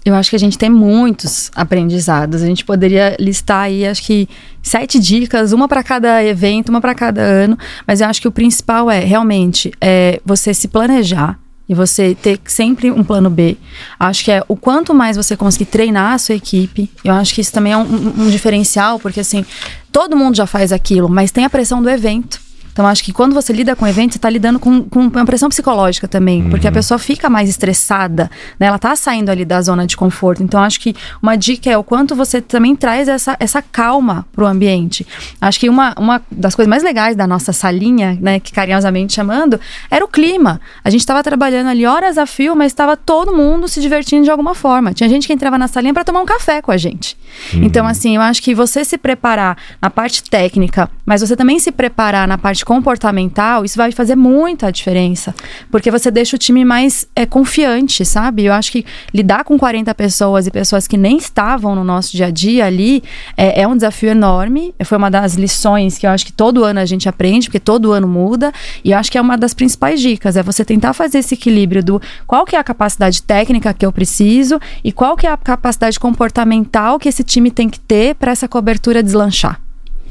Eu 0.04 0.16
acho 0.16 0.32
que 0.32 0.36
a 0.36 0.40
gente 0.40 0.58
tem 0.58 0.70
muitos 0.70 1.52
aprendizados. 1.56 2.42
A 2.42 2.46
gente 2.46 2.66
poderia 2.66 3.16
listar 3.20 3.66
aí, 3.66 3.86
acho 3.86 4.04
que 4.04 4.28
sete 4.62 5.00
dicas, 5.00 5.52
uma 5.52 5.68
para 5.68 5.84
cada 5.84 6.24
evento, 6.24 6.70
uma 6.70 6.82
para 6.82 6.96
cada 6.96 7.22
ano. 7.22 7.58
Mas 7.86 8.02
eu 8.02 8.08
acho 8.08 8.20
que 8.20 8.28
o 8.28 8.32
principal 8.32 8.90
é 8.90 9.00
realmente 9.00 9.72
é 9.80 10.20
você 10.26 10.54
se 10.54 10.68
planejar 10.68 11.38
e 11.70 11.74
você 11.74 12.16
ter 12.16 12.40
sempre 12.46 12.92
um 12.92 13.04
plano 13.04 13.30
B. 13.30 13.58
Acho 14.00 14.26
que 14.26 14.32
é 14.32 14.44
o 14.48 14.58
quanto 14.58 14.94
mais 14.94 15.16
você 15.16 15.38
conseguir 15.38 15.66
treinar 15.66 16.14
a 16.14 16.18
sua 16.18 16.36
equipe. 16.36 16.90
Eu 17.04 17.14
acho 17.14 17.34
que 17.34 17.42
isso 17.42 17.54
também 17.54 17.72
é 17.72 17.78
um, 17.78 17.84
um, 17.84 18.24
um 18.24 18.30
diferencial, 18.30 19.00
porque 19.00 19.20
assim 19.20 19.46
todo 19.92 20.18
mundo 20.18 20.36
já 20.36 20.48
faz 20.48 20.72
aquilo, 20.72 21.08
mas 21.08 21.32
tem 21.32 21.46
a 21.46 21.50
pressão 21.50 21.82
do 21.82 21.90
evento. 21.90 22.42
Então, 22.72 22.88
acho 22.88 23.04
que 23.04 23.12
quando 23.12 23.34
você 23.34 23.52
lida 23.52 23.76
com 23.76 23.86
evento, 23.88 24.14
você 24.14 24.18
está 24.18 24.30
lidando 24.30 24.60
com, 24.60 24.84
com 24.84 25.02
uma 25.02 25.26
pressão 25.26 25.50
psicológica 25.50 26.08
também, 26.08 26.44
uhum. 26.44 26.50
porque 26.50 26.68
a 26.68 26.72
pessoa 26.72 26.98
fica 26.98 27.30
mais 27.30 27.50
estressada, 27.50 28.30
né? 28.60 28.68
Ela 28.68 28.78
está 28.78 28.96
saindo 28.96 29.30
ali 29.30 29.44
da 29.44 29.62
zona 29.62 29.86
de 29.86 29.98
conforto. 29.98 30.42
Então, 30.42 30.62
acho 30.62 30.80
que 30.80 30.96
uma 31.22 31.36
dica 31.36 31.70
é 31.70 31.78
o 31.78 31.84
quanto 31.84 32.16
você 32.16 32.42
também 32.42 32.76
traz 32.76 33.08
essa, 33.08 33.36
essa 33.40 33.62
calma 33.62 34.26
para 34.32 34.44
o 34.44 34.48
ambiente. 34.48 35.06
Acho 35.40 35.60
que 35.60 35.70
uma, 35.70 35.94
uma 35.98 36.22
das 36.32 36.56
coisas 36.56 36.70
mais 36.70 36.84
legais 36.84 37.16
da 37.16 37.28
nossa 37.28 37.52
salinha, 37.52 38.18
né, 38.22 38.40
que 38.40 38.52
carinhosamente 38.52 39.14
chamando, 39.14 39.60
era 39.90 40.04
o 40.04 40.08
clima. 40.08 40.62
A 40.84 40.90
gente 40.90 41.02
estava 41.02 41.22
trabalhando 41.24 41.68
ali 41.68 41.86
horas 41.86 42.18
a 42.18 42.26
fio, 42.26 42.56
mas 42.56 42.72
estava 42.72 42.96
todo 42.96 43.36
mundo 43.36 43.68
se 43.68 43.82
divertindo 43.82 44.24
de 44.24 44.32
alguma 44.32 44.56
forma. 44.56 44.94
Tinha 44.94 45.10
gente 45.10 45.28
que 45.28 45.34
entrava 45.34 45.58
na 45.58 45.68
salinha 45.68 45.94
para 45.94 46.04
tomar 46.04 46.22
um 46.22 46.26
café 46.26 46.62
com 46.62 46.72
a 46.72 46.78
gente. 46.78 47.18
Uhum. 47.54 47.64
Então, 47.64 47.86
assim, 47.86 48.16
eu 48.16 48.22
acho 48.22 48.42
que 48.42 48.56
você 48.56 48.86
se 48.86 48.98
preparar 48.98 49.58
na 49.82 49.90
parte 49.90 50.24
técnica, 50.24 50.90
mas 51.06 51.22
você 51.22 51.36
também 51.36 51.60
se 51.60 51.72
preparar 51.72 52.28
na 52.28 52.38
parte 52.38 52.61
comportamental, 52.64 53.66
isso 53.66 53.78
vai 53.78 53.92
fazer 53.92 54.16
muita 54.16 54.72
diferença. 54.72 55.34
Porque 55.70 55.92
você 55.92 56.12
deixa 56.12 56.36
o 56.36 56.40
time 56.40 56.64
mais 56.64 57.08
é, 57.16 57.26
confiante, 57.26 58.06
sabe? 58.06 58.46
Eu 58.46 58.54
acho 58.54 58.72
que 58.72 58.86
lidar 59.14 59.44
com 59.44 59.58
40 59.58 59.94
pessoas 59.96 60.48
e 60.48 60.52
pessoas 60.52 60.88
que 60.88 60.98
nem 60.98 61.18
estavam 61.18 61.76
no 61.76 61.84
nosso 61.84 62.12
dia 62.12 62.28
a 62.28 62.32
dia 62.32 62.66
ali 62.66 63.04
é, 63.36 63.62
é 63.62 63.68
um 63.68 63.76
desafio 63.76 64.10
enorme. 64.10 64.74
Foi 64.84 64.98
uma 64.98 65.10
das 65.10 65.36
lições 65.36 65.98
que 65.98 66.06
eu 66.06 66.12
acho 66.12 66.26
que 66.26 66.34
todo 66.34 66.64
ano 66.64 66.80
a 66.80 66.86
gente 66.86 67.08
aprende, 67.08 67.48
porque 67.48 67.60
todo 67.60 67.92
ano 67.92 68.08
muda. 68.08 68.52
E 68.84 68.92
eu 68.92 68.98
acho 68.98 69.12
que 69.12 69.18
é 69.18 69.22
uma 69.22 69.38
das 69.38 69.54
principais 69.54 70.00
dicas, 70.00 70.38
é 70.38 70.44
você 70.44 70.64
tentar 70.64 70.94
fazer 70.94 71.20
esse 71.20 71.34
equilíbrio 71.34 71.84
do 71.84 72.02
qual 72.28 72.46
que 72.46 72.56
é 72.56 72.60
a 72.60 72.64
capacidade 72.64 73.22
técnica 73.22 73.74
que 73.74 73.86
eu 73.86 73.92
preciso 73.92 74.60
e 74.84 74.92
qual 74.92 75.16
que 75.16 75.28
é 75.28 75.32
a 75.32 75.38
capacidade 75.38 76.00
comportamental 76.00 77.00
que 77.00 77.10
esse 77.10 77.24
time 77.24 77.52
tem 77.52 77.70
que 77.70 77.80
ter 77.80 78.16
para 78.16 78.32
essa 78.32 78.48
cobertura 78.48 79.04
deslanchar. 79.04 79.60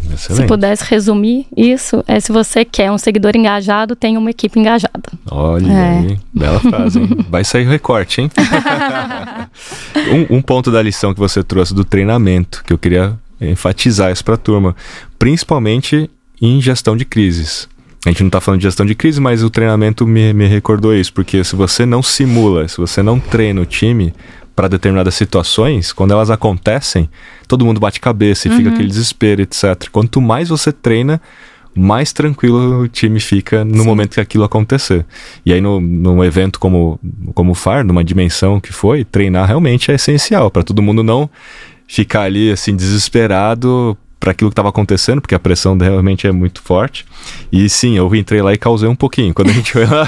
Excelente. 0.04 0.42
Se 0.42 0.46
pudesse 0.46 0.84
resumir 0.84 1.46
isso, 1.56 2.02
é 2.06 2.20
se 2.20 2.32
você 2.32 2.64
quer 2.64 2.90
um 2.90 2.98
seguidor 2.98 3.36
engajado, 3.36 3.94
tem 3.94 4.16
uma 4.16 4.30
equipe 4.30 4.58
engajada. 4.58 5.02
Olha 5.30 5.72
é. 5.72 5.98
aí, 5.98 6.18
bela 6.32 6.60
frase, 6.60 7.00
hein? 7.00 7.08
Vai 7.28 7.44
sair 7.44 7.66
recorte, 7.66 8.20
hein? 8.20 8.30
um, 10.30 10.36
um 10.36 10.42
ponto 10.42 10.70
da 10.70 10.82
lição 10.82 11.12
que 11.12 11.20
você 11.20 11.42
trouxe 11.42 11.74
do 11.74 11.84
treinamento, 11.84 12.62
que 12.64 12.72
eu 12.72 12.78
queria 12.78 13.16
enfatizar 13.40 14.12
isso 14.12 14.24
para 14.24 14.34
a 14.34 14.38
turma, 14.38 14.76
principalmente 15.18 16.10
em 16.40 16.60
gestão 16.60 16.96
de 16.96 17.04
crises. 17.04 17.68
a 18.04 18.10
gente 18.10 18.20
não 18.20 18.28
está 18.28 18.40
falando 18.40 18.60
de 18.60 18.66
gestão 18.66 18.84
de 18.84 18.94
crise, 18.94 19.20
mas 19.20 19.42
o 19.42 19.50
treinamento 19.50 20.06
me, 20.06 20.32
me 20.32 20.46
recordou 20.46 20.94
isso, 20.94 21.12
porque 21.12 21.42
se 21.44 21.56
você 21.56 21.86
não 21.86 22.02
simula, 22.02 22.66
se 22.68 22.76
você 22.76 23.02
não 23.02 23.18
treina 23.18 23.60
o 23.60 23.66
time 23.66 24.12
para 24.60 24.68
determinadas 24.68 25.14
situações, 25.14 25.90
quando 25.90 26.10
elas 26.10 26.28
acontecem, 26.28 27.08
todo 27.48 27.64
mundo 27.64 27.80
bate 27.80 27.98
cabeça 27.98 28.46
e 28.46 28.50
uhum. 28.50 28.58
fica 28.58 28.68
aquele 28.68 28.88
desespero, 28.88 29.40
etc. 29.40 29.88
Quanto 29.90 30.20
mais 30.20 30.50
você 30.50 30.70
treina, 30.70 31.18
mais 31.74 32.12
tranquilo 32.12 32.82
o 32.82 32.86
time 32.86 33.20
fica 33.20 33.64
no 33.64 33.78
Sim. 33.78 33.84
momento 33.86 34.10
que 34.10 34.20
aquilo 34.20 34.44
acontecer. 34.44 35.06
E 35.46 35.54
aí, 35.54 35.62
no, 35.62 35.80
num 35.80 36.22
evento 36.22 36.60
como, 36.60 37.00
como 37.32 37.52
o 37.52 37.54
FAR, 37.54 37.82
numa 37.86 38.04
dimensão 38.04 38.60
que 38.60 38.70
foi, 38.70 39.02
treinar 39.02 39.48
realmente 39.48 39.90
é 39.90 39.94
essencial 39.94 40.50
para 40.50 40.62
todo 40.62 40.82
mundo 40.82 41.02
não 41.02 41.30
ficar 41.88 42.24
ali 42.24 42.52
assim 42.52 42.76
desesperado 42.76 43.96
para 44.20 44.32
aquilo 44.32 44.50
que 44.50 44.52
estava 44.52 44.68
acontecendo, 44.68 45.22
porque 45.22 45.34
a 45.34 45.38
pressão 45.38 45.76
realmente 45.78 46.26
é 46.26 46.32
muito 46.32 46.60
forte. 46.60 47.06
E 47.50 47.68
sim, 47.70 47.96
eu 47.96 48.14
entrei 48.14 48.42
lá 48.42 48.52
e 48.52 48.58
causei 48.58 48.86
um 48.86 48.94
pouquinho. 48.94 49.32
Quando 49.32 49.48
a 49.48 49.52
gente 49.52 49.72
foi 49.72 49.86
lá. 49.86 50.02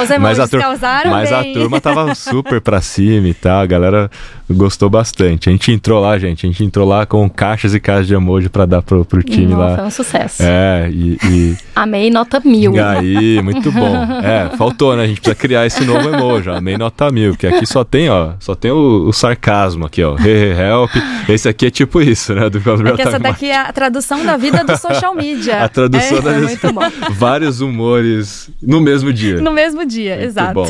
Os 0.00 0.08
mas 0.20 0.38
a, 0.38 0.46
tur 0.46 0.60
causaram 0.60 1.10
mas 1.10 1.30
bem. 1.30 1.50
a 1.50 1.54
turma 1.54 1.80
tava 1.80 2.14
super 2.14 2.60
pra 2.60 2.80
cima 2.80 3.26
e 3.26 3.34
tal. 3.34 3.60
A 3.60 3.66
galera 3.66 4.10
gostou 4.48 4.88
bastante. 4.88 5.48
A 5.48 5.52
gente 5.52 5.72
entrou 5.72 6.00
lá, 6.00 6.16
gente. 6.16 6.46
A 6.46 6.48
gente 6.48 6.64
entrou 6.64 6.86
lá 6.86 7.04
com 7.04 7.28
caixas 7.28 7.74
e 7.74 7.80
caixas 7.80 8.06
de 8.06 8.14
emoji 8.14 8.48
para 8.48 8.66
dar 8.66 8.82
pro, 8.82 9.04
pro 9.04 9.22
time 9.22 9.46
Não, 9.46 9.58
lá. 9.58 9.76
Foi 9.76 9.84
um 9.84 9.90
sucesso. 9.90 10.40
É, 10.40 10.88
e. 10.92 11.18
e... 11.24 11.56
Amei 11.74 12.10
nota 12.10 12.40
mil. 12.44 12.74
E 12.76 12.80
aí, 12.80 13.42
muito 13.42 13.72
bom. 13.72 13.94
É, 14.24 14.56
faltou, 14.56 14.96
né? 14.96 15.04
A 15.04 15.06
gente 15.06 15.20
precisa 15.20 15.34
criar 15.34 15.66
esse 15.66 15.84
novo 15.84 16.08
emoji. 16.08 16.48
Amei 16.48 16.78
nota 16.78 17.10
mil, 17.10 17.32
porque 17.32 17.46
aqui 17.46 17.66
só 17.66 17.84
tem, 17.84 18.08
ó, 18.08 18.32
só 18.38 18.54
tem 18.54 18.70
o, 18.70 19.08
o 19.08 19.12
sarcasmo 19.12 19.86
aqui, 19.86 20.02
ó. 20.02 20.16
Hey, 20.18 20.52
hey, 20.52 20.52
help. 20.52 20.90
Esse 21.28 21.48
aqui 21.48 21.66
é 21.66 21.70
tipo 21.70 22.00
isso, 22.00 22.34
né? 22.34 22.48
Do 22.48 22.58
é 22.58 22.92
que 22.92 23.02
essa 23.02 23.18
daqui 23.24 23.46
é 23.50 23.56
a 23.56 23.72
tradução 23.72 24.24
da 24.24 24.36
vida 24.36 24.64
do 24.64 24.76
social 24.76 25.14
media. 25.14 25.64
a 25.64 25.68
tradução 25.68 26.18
é, 26.18 26.20
da 26.22 26.32
vida. 26.32 26.46
Muito 26.46 26.72
bom. 26.72 26.82
Vários 27.12 27.60
humores 27.60 28.50
no 28.62 28.80
mesmo 28.80 29.12
dia. 29.12 29.40
No 29.40 29.52
mesmo 29.52 29.84
dia, 29.84 30.14
muito 30.14 30.26
exato. 30.26 30.54
Bom. 30.54 30.66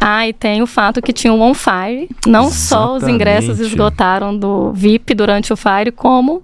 Ah, 0.00 0.26
e 0.26 0.32
tem 0.32 0.62
o 0.62 0.66
fato 0.66 1.00
que 1.00 1.12
tinha 1.12 1.32
um 1.32 1.40
on 1.40 1.54
fire. 1.54 2.08
Não 2.26 2.46
Exatamente. 2.46 2.54
só 2.54 2.96
os 2.96 3.06
ingressos 3.06 3.60
esgotaram 3.60 4.36
do 4.36 4.72
VIP 4.72 5.14
durante 5.14 5.52
o 5.52 5.56
Fire, 5.56 5.92
como 5.92 6.42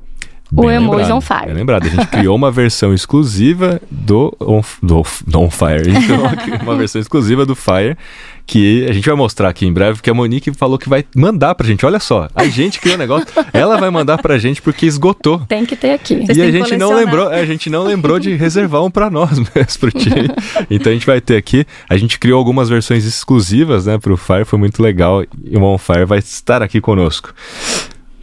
Bem 0.51 0.65
o 0.65 0.71
emoji 0.71 1.03
lembrado, 1.03 1.17
on 1.17 1.21
fire. 1.21 1.47
Bem 1.47 1.55
lembrado, 1.55 1.87
a 1.87 1.89
gente 1.89 2.07
criou 2.07 2.35
uma 2.35 2.51
versão 2.51 2.95
exclusiva 2.95 3.81
do 3.91 4.35
on, 4.41 4.63
do, 4.83 5.03
do 5.27 5.41
on 5.41 5.51
fire. 5.51 5.91
Então, 5.91 6.63
uma 6.63 6.75
versão 6.75 7.01
exclusiva 7.01 7.45
do 7.45 7.55
Fire 7.55 7.99
que 8.49 8.87
a 8.89 8.93
gente 8.95 9.05
vai 9.05 9.15
mostrar 9.15 9.51
aqui 9.51 9.67
em 9.67 9.73
breve, 9.73 9.97
porque 9.97 10.09
a 10.09 10.15
Monique 10.15 10.51
falou 10.55 10.79
que 10.79 10.89
vai 10.89 11.05
mandar 11.15 11.55
pra 11.55 11.67
gente. 11.67 11.85
Olha 11.85 12.01
só, 12.01 12.29
a 12.35 12.47
gente 12.47 12.81
criou 12.81 12.97
um 12.97 12.99
negócio, 12.99 13.27
ela 13.53 13.77
vai 13.77 13.91
mandar 13.91 14.17
pra 14.23 14.39
gente 14.39 14.63
porque 14.63 14.87
esgotou. 14.87 15.41
Tem 15.41 15.67
que 15.67 15.77
ter 15.77 15.91
aqui. 15.91 16.17
Vocês 16.17 16.39
e 16.39 16.41
a 16.41 16.51
gente 16.51 16.75
não 16.79 16.95
lembrou, 16.95 17.29
a 17.29 17.45
gente 17.45 17.69
não 17.69 17.85
lembrou 17.85 18.19
de 18.19 18.35
reservar 18.35 18.83
um 18.83 18.91
para 18.91 19.11
nós 19.11 19.39
mesmo 19.55 19.79
pro 19.79 19.93
time. 19.93 20.31
Então 20.71 20.91
a 20.91 20.95
gente 20.95 21.05
vai 21.05 21.21
ter 21.21 21.37
aqui, 21.37 21.67
a 21.91 21.99
gente 21.99 22.19
criou 22.19 22.39
algumas 22.39 22.71
versões 22.71 23.05
exclusivas, 23.05 23.85
né, 23.85 23.99
pro 23.99 24.17
Fire, 24.17 24.47
foi 24.47 24.59
muito 24.59 24.83
legal 24.83 25.23
e 25.45 25.55
o 25.55 25.63
On 25.63 25.77
Fire 25.77 26.07
vai 26.07 26.19
estar 26.19 26.63
aqui 26.63 26.81
conosco. 26.81 27.35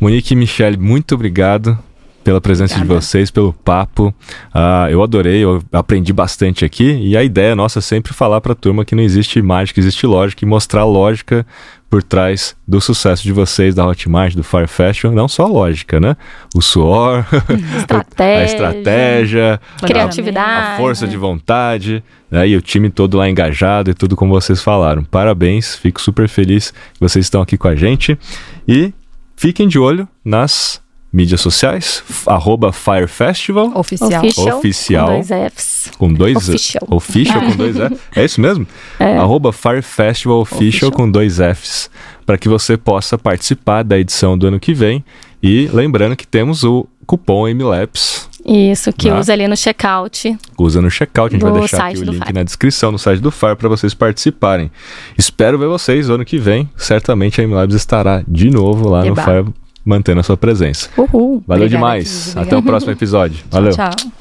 Monique 0.02 0.34
e 0.34 0.36
Michelle, 0.36 0.76
muito 0.76 1.14
obrigado 1.14 1.78
pela 2.26 2.42
presença 2.42 2.74
Obrigada. 2.74 3.00
de 3.00 3.06
vocês, 3.06 3.30
pelo 3.30 3.54
papo. 3.54 4.08
Uh, 4.48 4.90
eu 4.90 5.04
adorei, 5.04 5.44
eu 5.44 5.62
aprendi 5.72 6.12
bastante 6.12 6.66
aqui. 6.66 6.98
E 7.00 7.16
a 7.16 7.24
ideia 7.24 7.56
nossa 7.56 7.78
é 7.78 7.82
sempre 7.84 8.14
falar 8.14 8.42
para 8.42 8.54
a 8.54 8.56
turma 8.56 8.84
que 8.84 8.96
não 8.96 9.04
existe 9.04 9.40
mágica, 9.44 9.80
existe 9.80 10.08
lógica 10.08 10.44
e 10.44 10.48
mostrar 10.48 10.82
a 10.82 10.86
lógica 10.86 11.46
por 11.88 12.02
trás 12.02 12.56
do 12.68 12.82
sucesso 12.82 13.22
de 13.22 13.32
vocês 13.32 13.76
da 13.76 13.86
Hotmart, 13.86 14.34
do 14.34 14.44
Fire 14.44 14.66
Fashion, 14.66 15.12
não 15.12 15.28
só 15.28 15.44
a 15.44 15.48
lógica, 15.48 16.00
né? 16.00 16.18
O 16.56 16.64
suor, 16.64 17.24
estratégia, 17.78 18.42
a 18.42 18.44
estratégia, 18.44 19.62
criatividade, 19.86 20.74
a 20.74 20.78
força 20.78 21.08
de 21.08 21.16
vontade, 21.16 22.04
né? 22.32 22.48
e 22.48 22.58
o 22.58 22.62
time 22.62 22.90
todo 22.90 23.18
lá 23.18 23.30
engajado 23.30 23.92
e 23.92 23.94
tudo 23.94 24.16
como 24.16 24.34
vocês 24.34 24.64
falaram. 24.64 25.04
Parabéns, 25.04 25.76
fico 25.76 26.02
super 26.02 26.28
feliz 26.28 26.72
que 26.72 27.00
vocês 27.00 27.24
estão 27.24 27.40
aqui 27.40 27.56
com 27.56 27.68
a 27.68 27.76
gente 27.76 28.18
e 28.68 28.92
fiquem 29.36 29.68
de 29.68 29.78
olho 29.78 30.08
nas 30.26 30.84
mídias 31.16 31.40
sociais, 31.40 32.04
arroba 32.28 32.74
Fire 32.74 33.08
Festival. 33.08 33.72
Oficial. 33.74 34.22
Oficial. 34.22 34.58
Oficial. 34.58 35.08
Com 35.08 35.14
dois 35.14 35.28
Fs. 35.54 35.92
Com 35.98 36.14
dois 36.14 36.36
Official. 36.50 36.88
Official 36.92 37.42
com 37.42 37.56
dois 37.56 37.78
Fs. 37.78 38.00
É 38.14 38.26
isso 38.26 38.42
mesmo? 38.42 38.68
É. 39.00 39.16
Arroba 39.18 39.54
Fire 39.54 39.82
Festival 39.82 40.42
Official, 40.42 40.90
Official. 40.90 40.92
com 40.92 41.10
dois 41.10 41.38
Fs. 41.38 41.90
Para 42.26 42.38
que 42.38 42.50
você 42.50 42.76
possa 42.76 43.18
participar 43.18 43.84
da 43.84 43.98
edição 43.98 44.38
do 44.38 44.48
ano 44.48 44.60
que 44.60 44.74
vem. 44.74 45.06
E 45.42 45.70
lembrando 45.72 46.18
que 46.18 46.28
temos 46.28 46.66
o 46.66 46.86
cupom 47.06 47.48
MLAPS. 47.48 48.30
Isso, 48.46 48.92
que 48.92 49.10
né? 49.10 49.18
usa 49.18 49.32
ali 49.32 49.48
no 49.48 49.56
checkout. 49.56 50.38
Usa 50.58 50.82
no 50.82 50.90
checkout, 50.92 51.34
a 51.34 51.38
gente 51.38 51.50
vai 51.50 51.60
deixar 51.60 51.88
aqui 51.88 52.00
o 52.00 52.04
link 52.04 52.34
na 52.34 52.44
descrição 52.44 52.92
no 52.92 53.00
site 53.00 53.22
do 53.22 53.32
Fire 53.32 53.56
para 53.56 53.70
vocês 53.70 53.94
participarem. 53.94 54.70
Espero 55.18 55.58
ver 55.58 55.68
vocês 55.68 56.10
ano 56.10 56.26
que 56.26 56.38
vem. 56.38 56.70
Certamente 56.76 57.40
a 57.40 57.48
MLabs 57.48 57.76
estará 57.76 58.24
de 58.28 58.50
novo 58.50 58.90
lá 58.90 59.06
Eba. 59.06 59.16
no 59.16 59.16
Fire 59.16 59.65
mantendo 59.86 60.20
a 60.20 60.24
sua 60.24 60.36
presença. 60.36 60.90
Uhul. 60.98 61.44
Valeu 61.48 61.70
demais. 61.70 62.36
Até 62.36 62.58
o 62.58 62.64
próximo 62.64 62.92
episódio. 62.92 63.46
Valeu. 63.52 63.72
tchau. 63.72 63.92
tchau. 63.92 64.12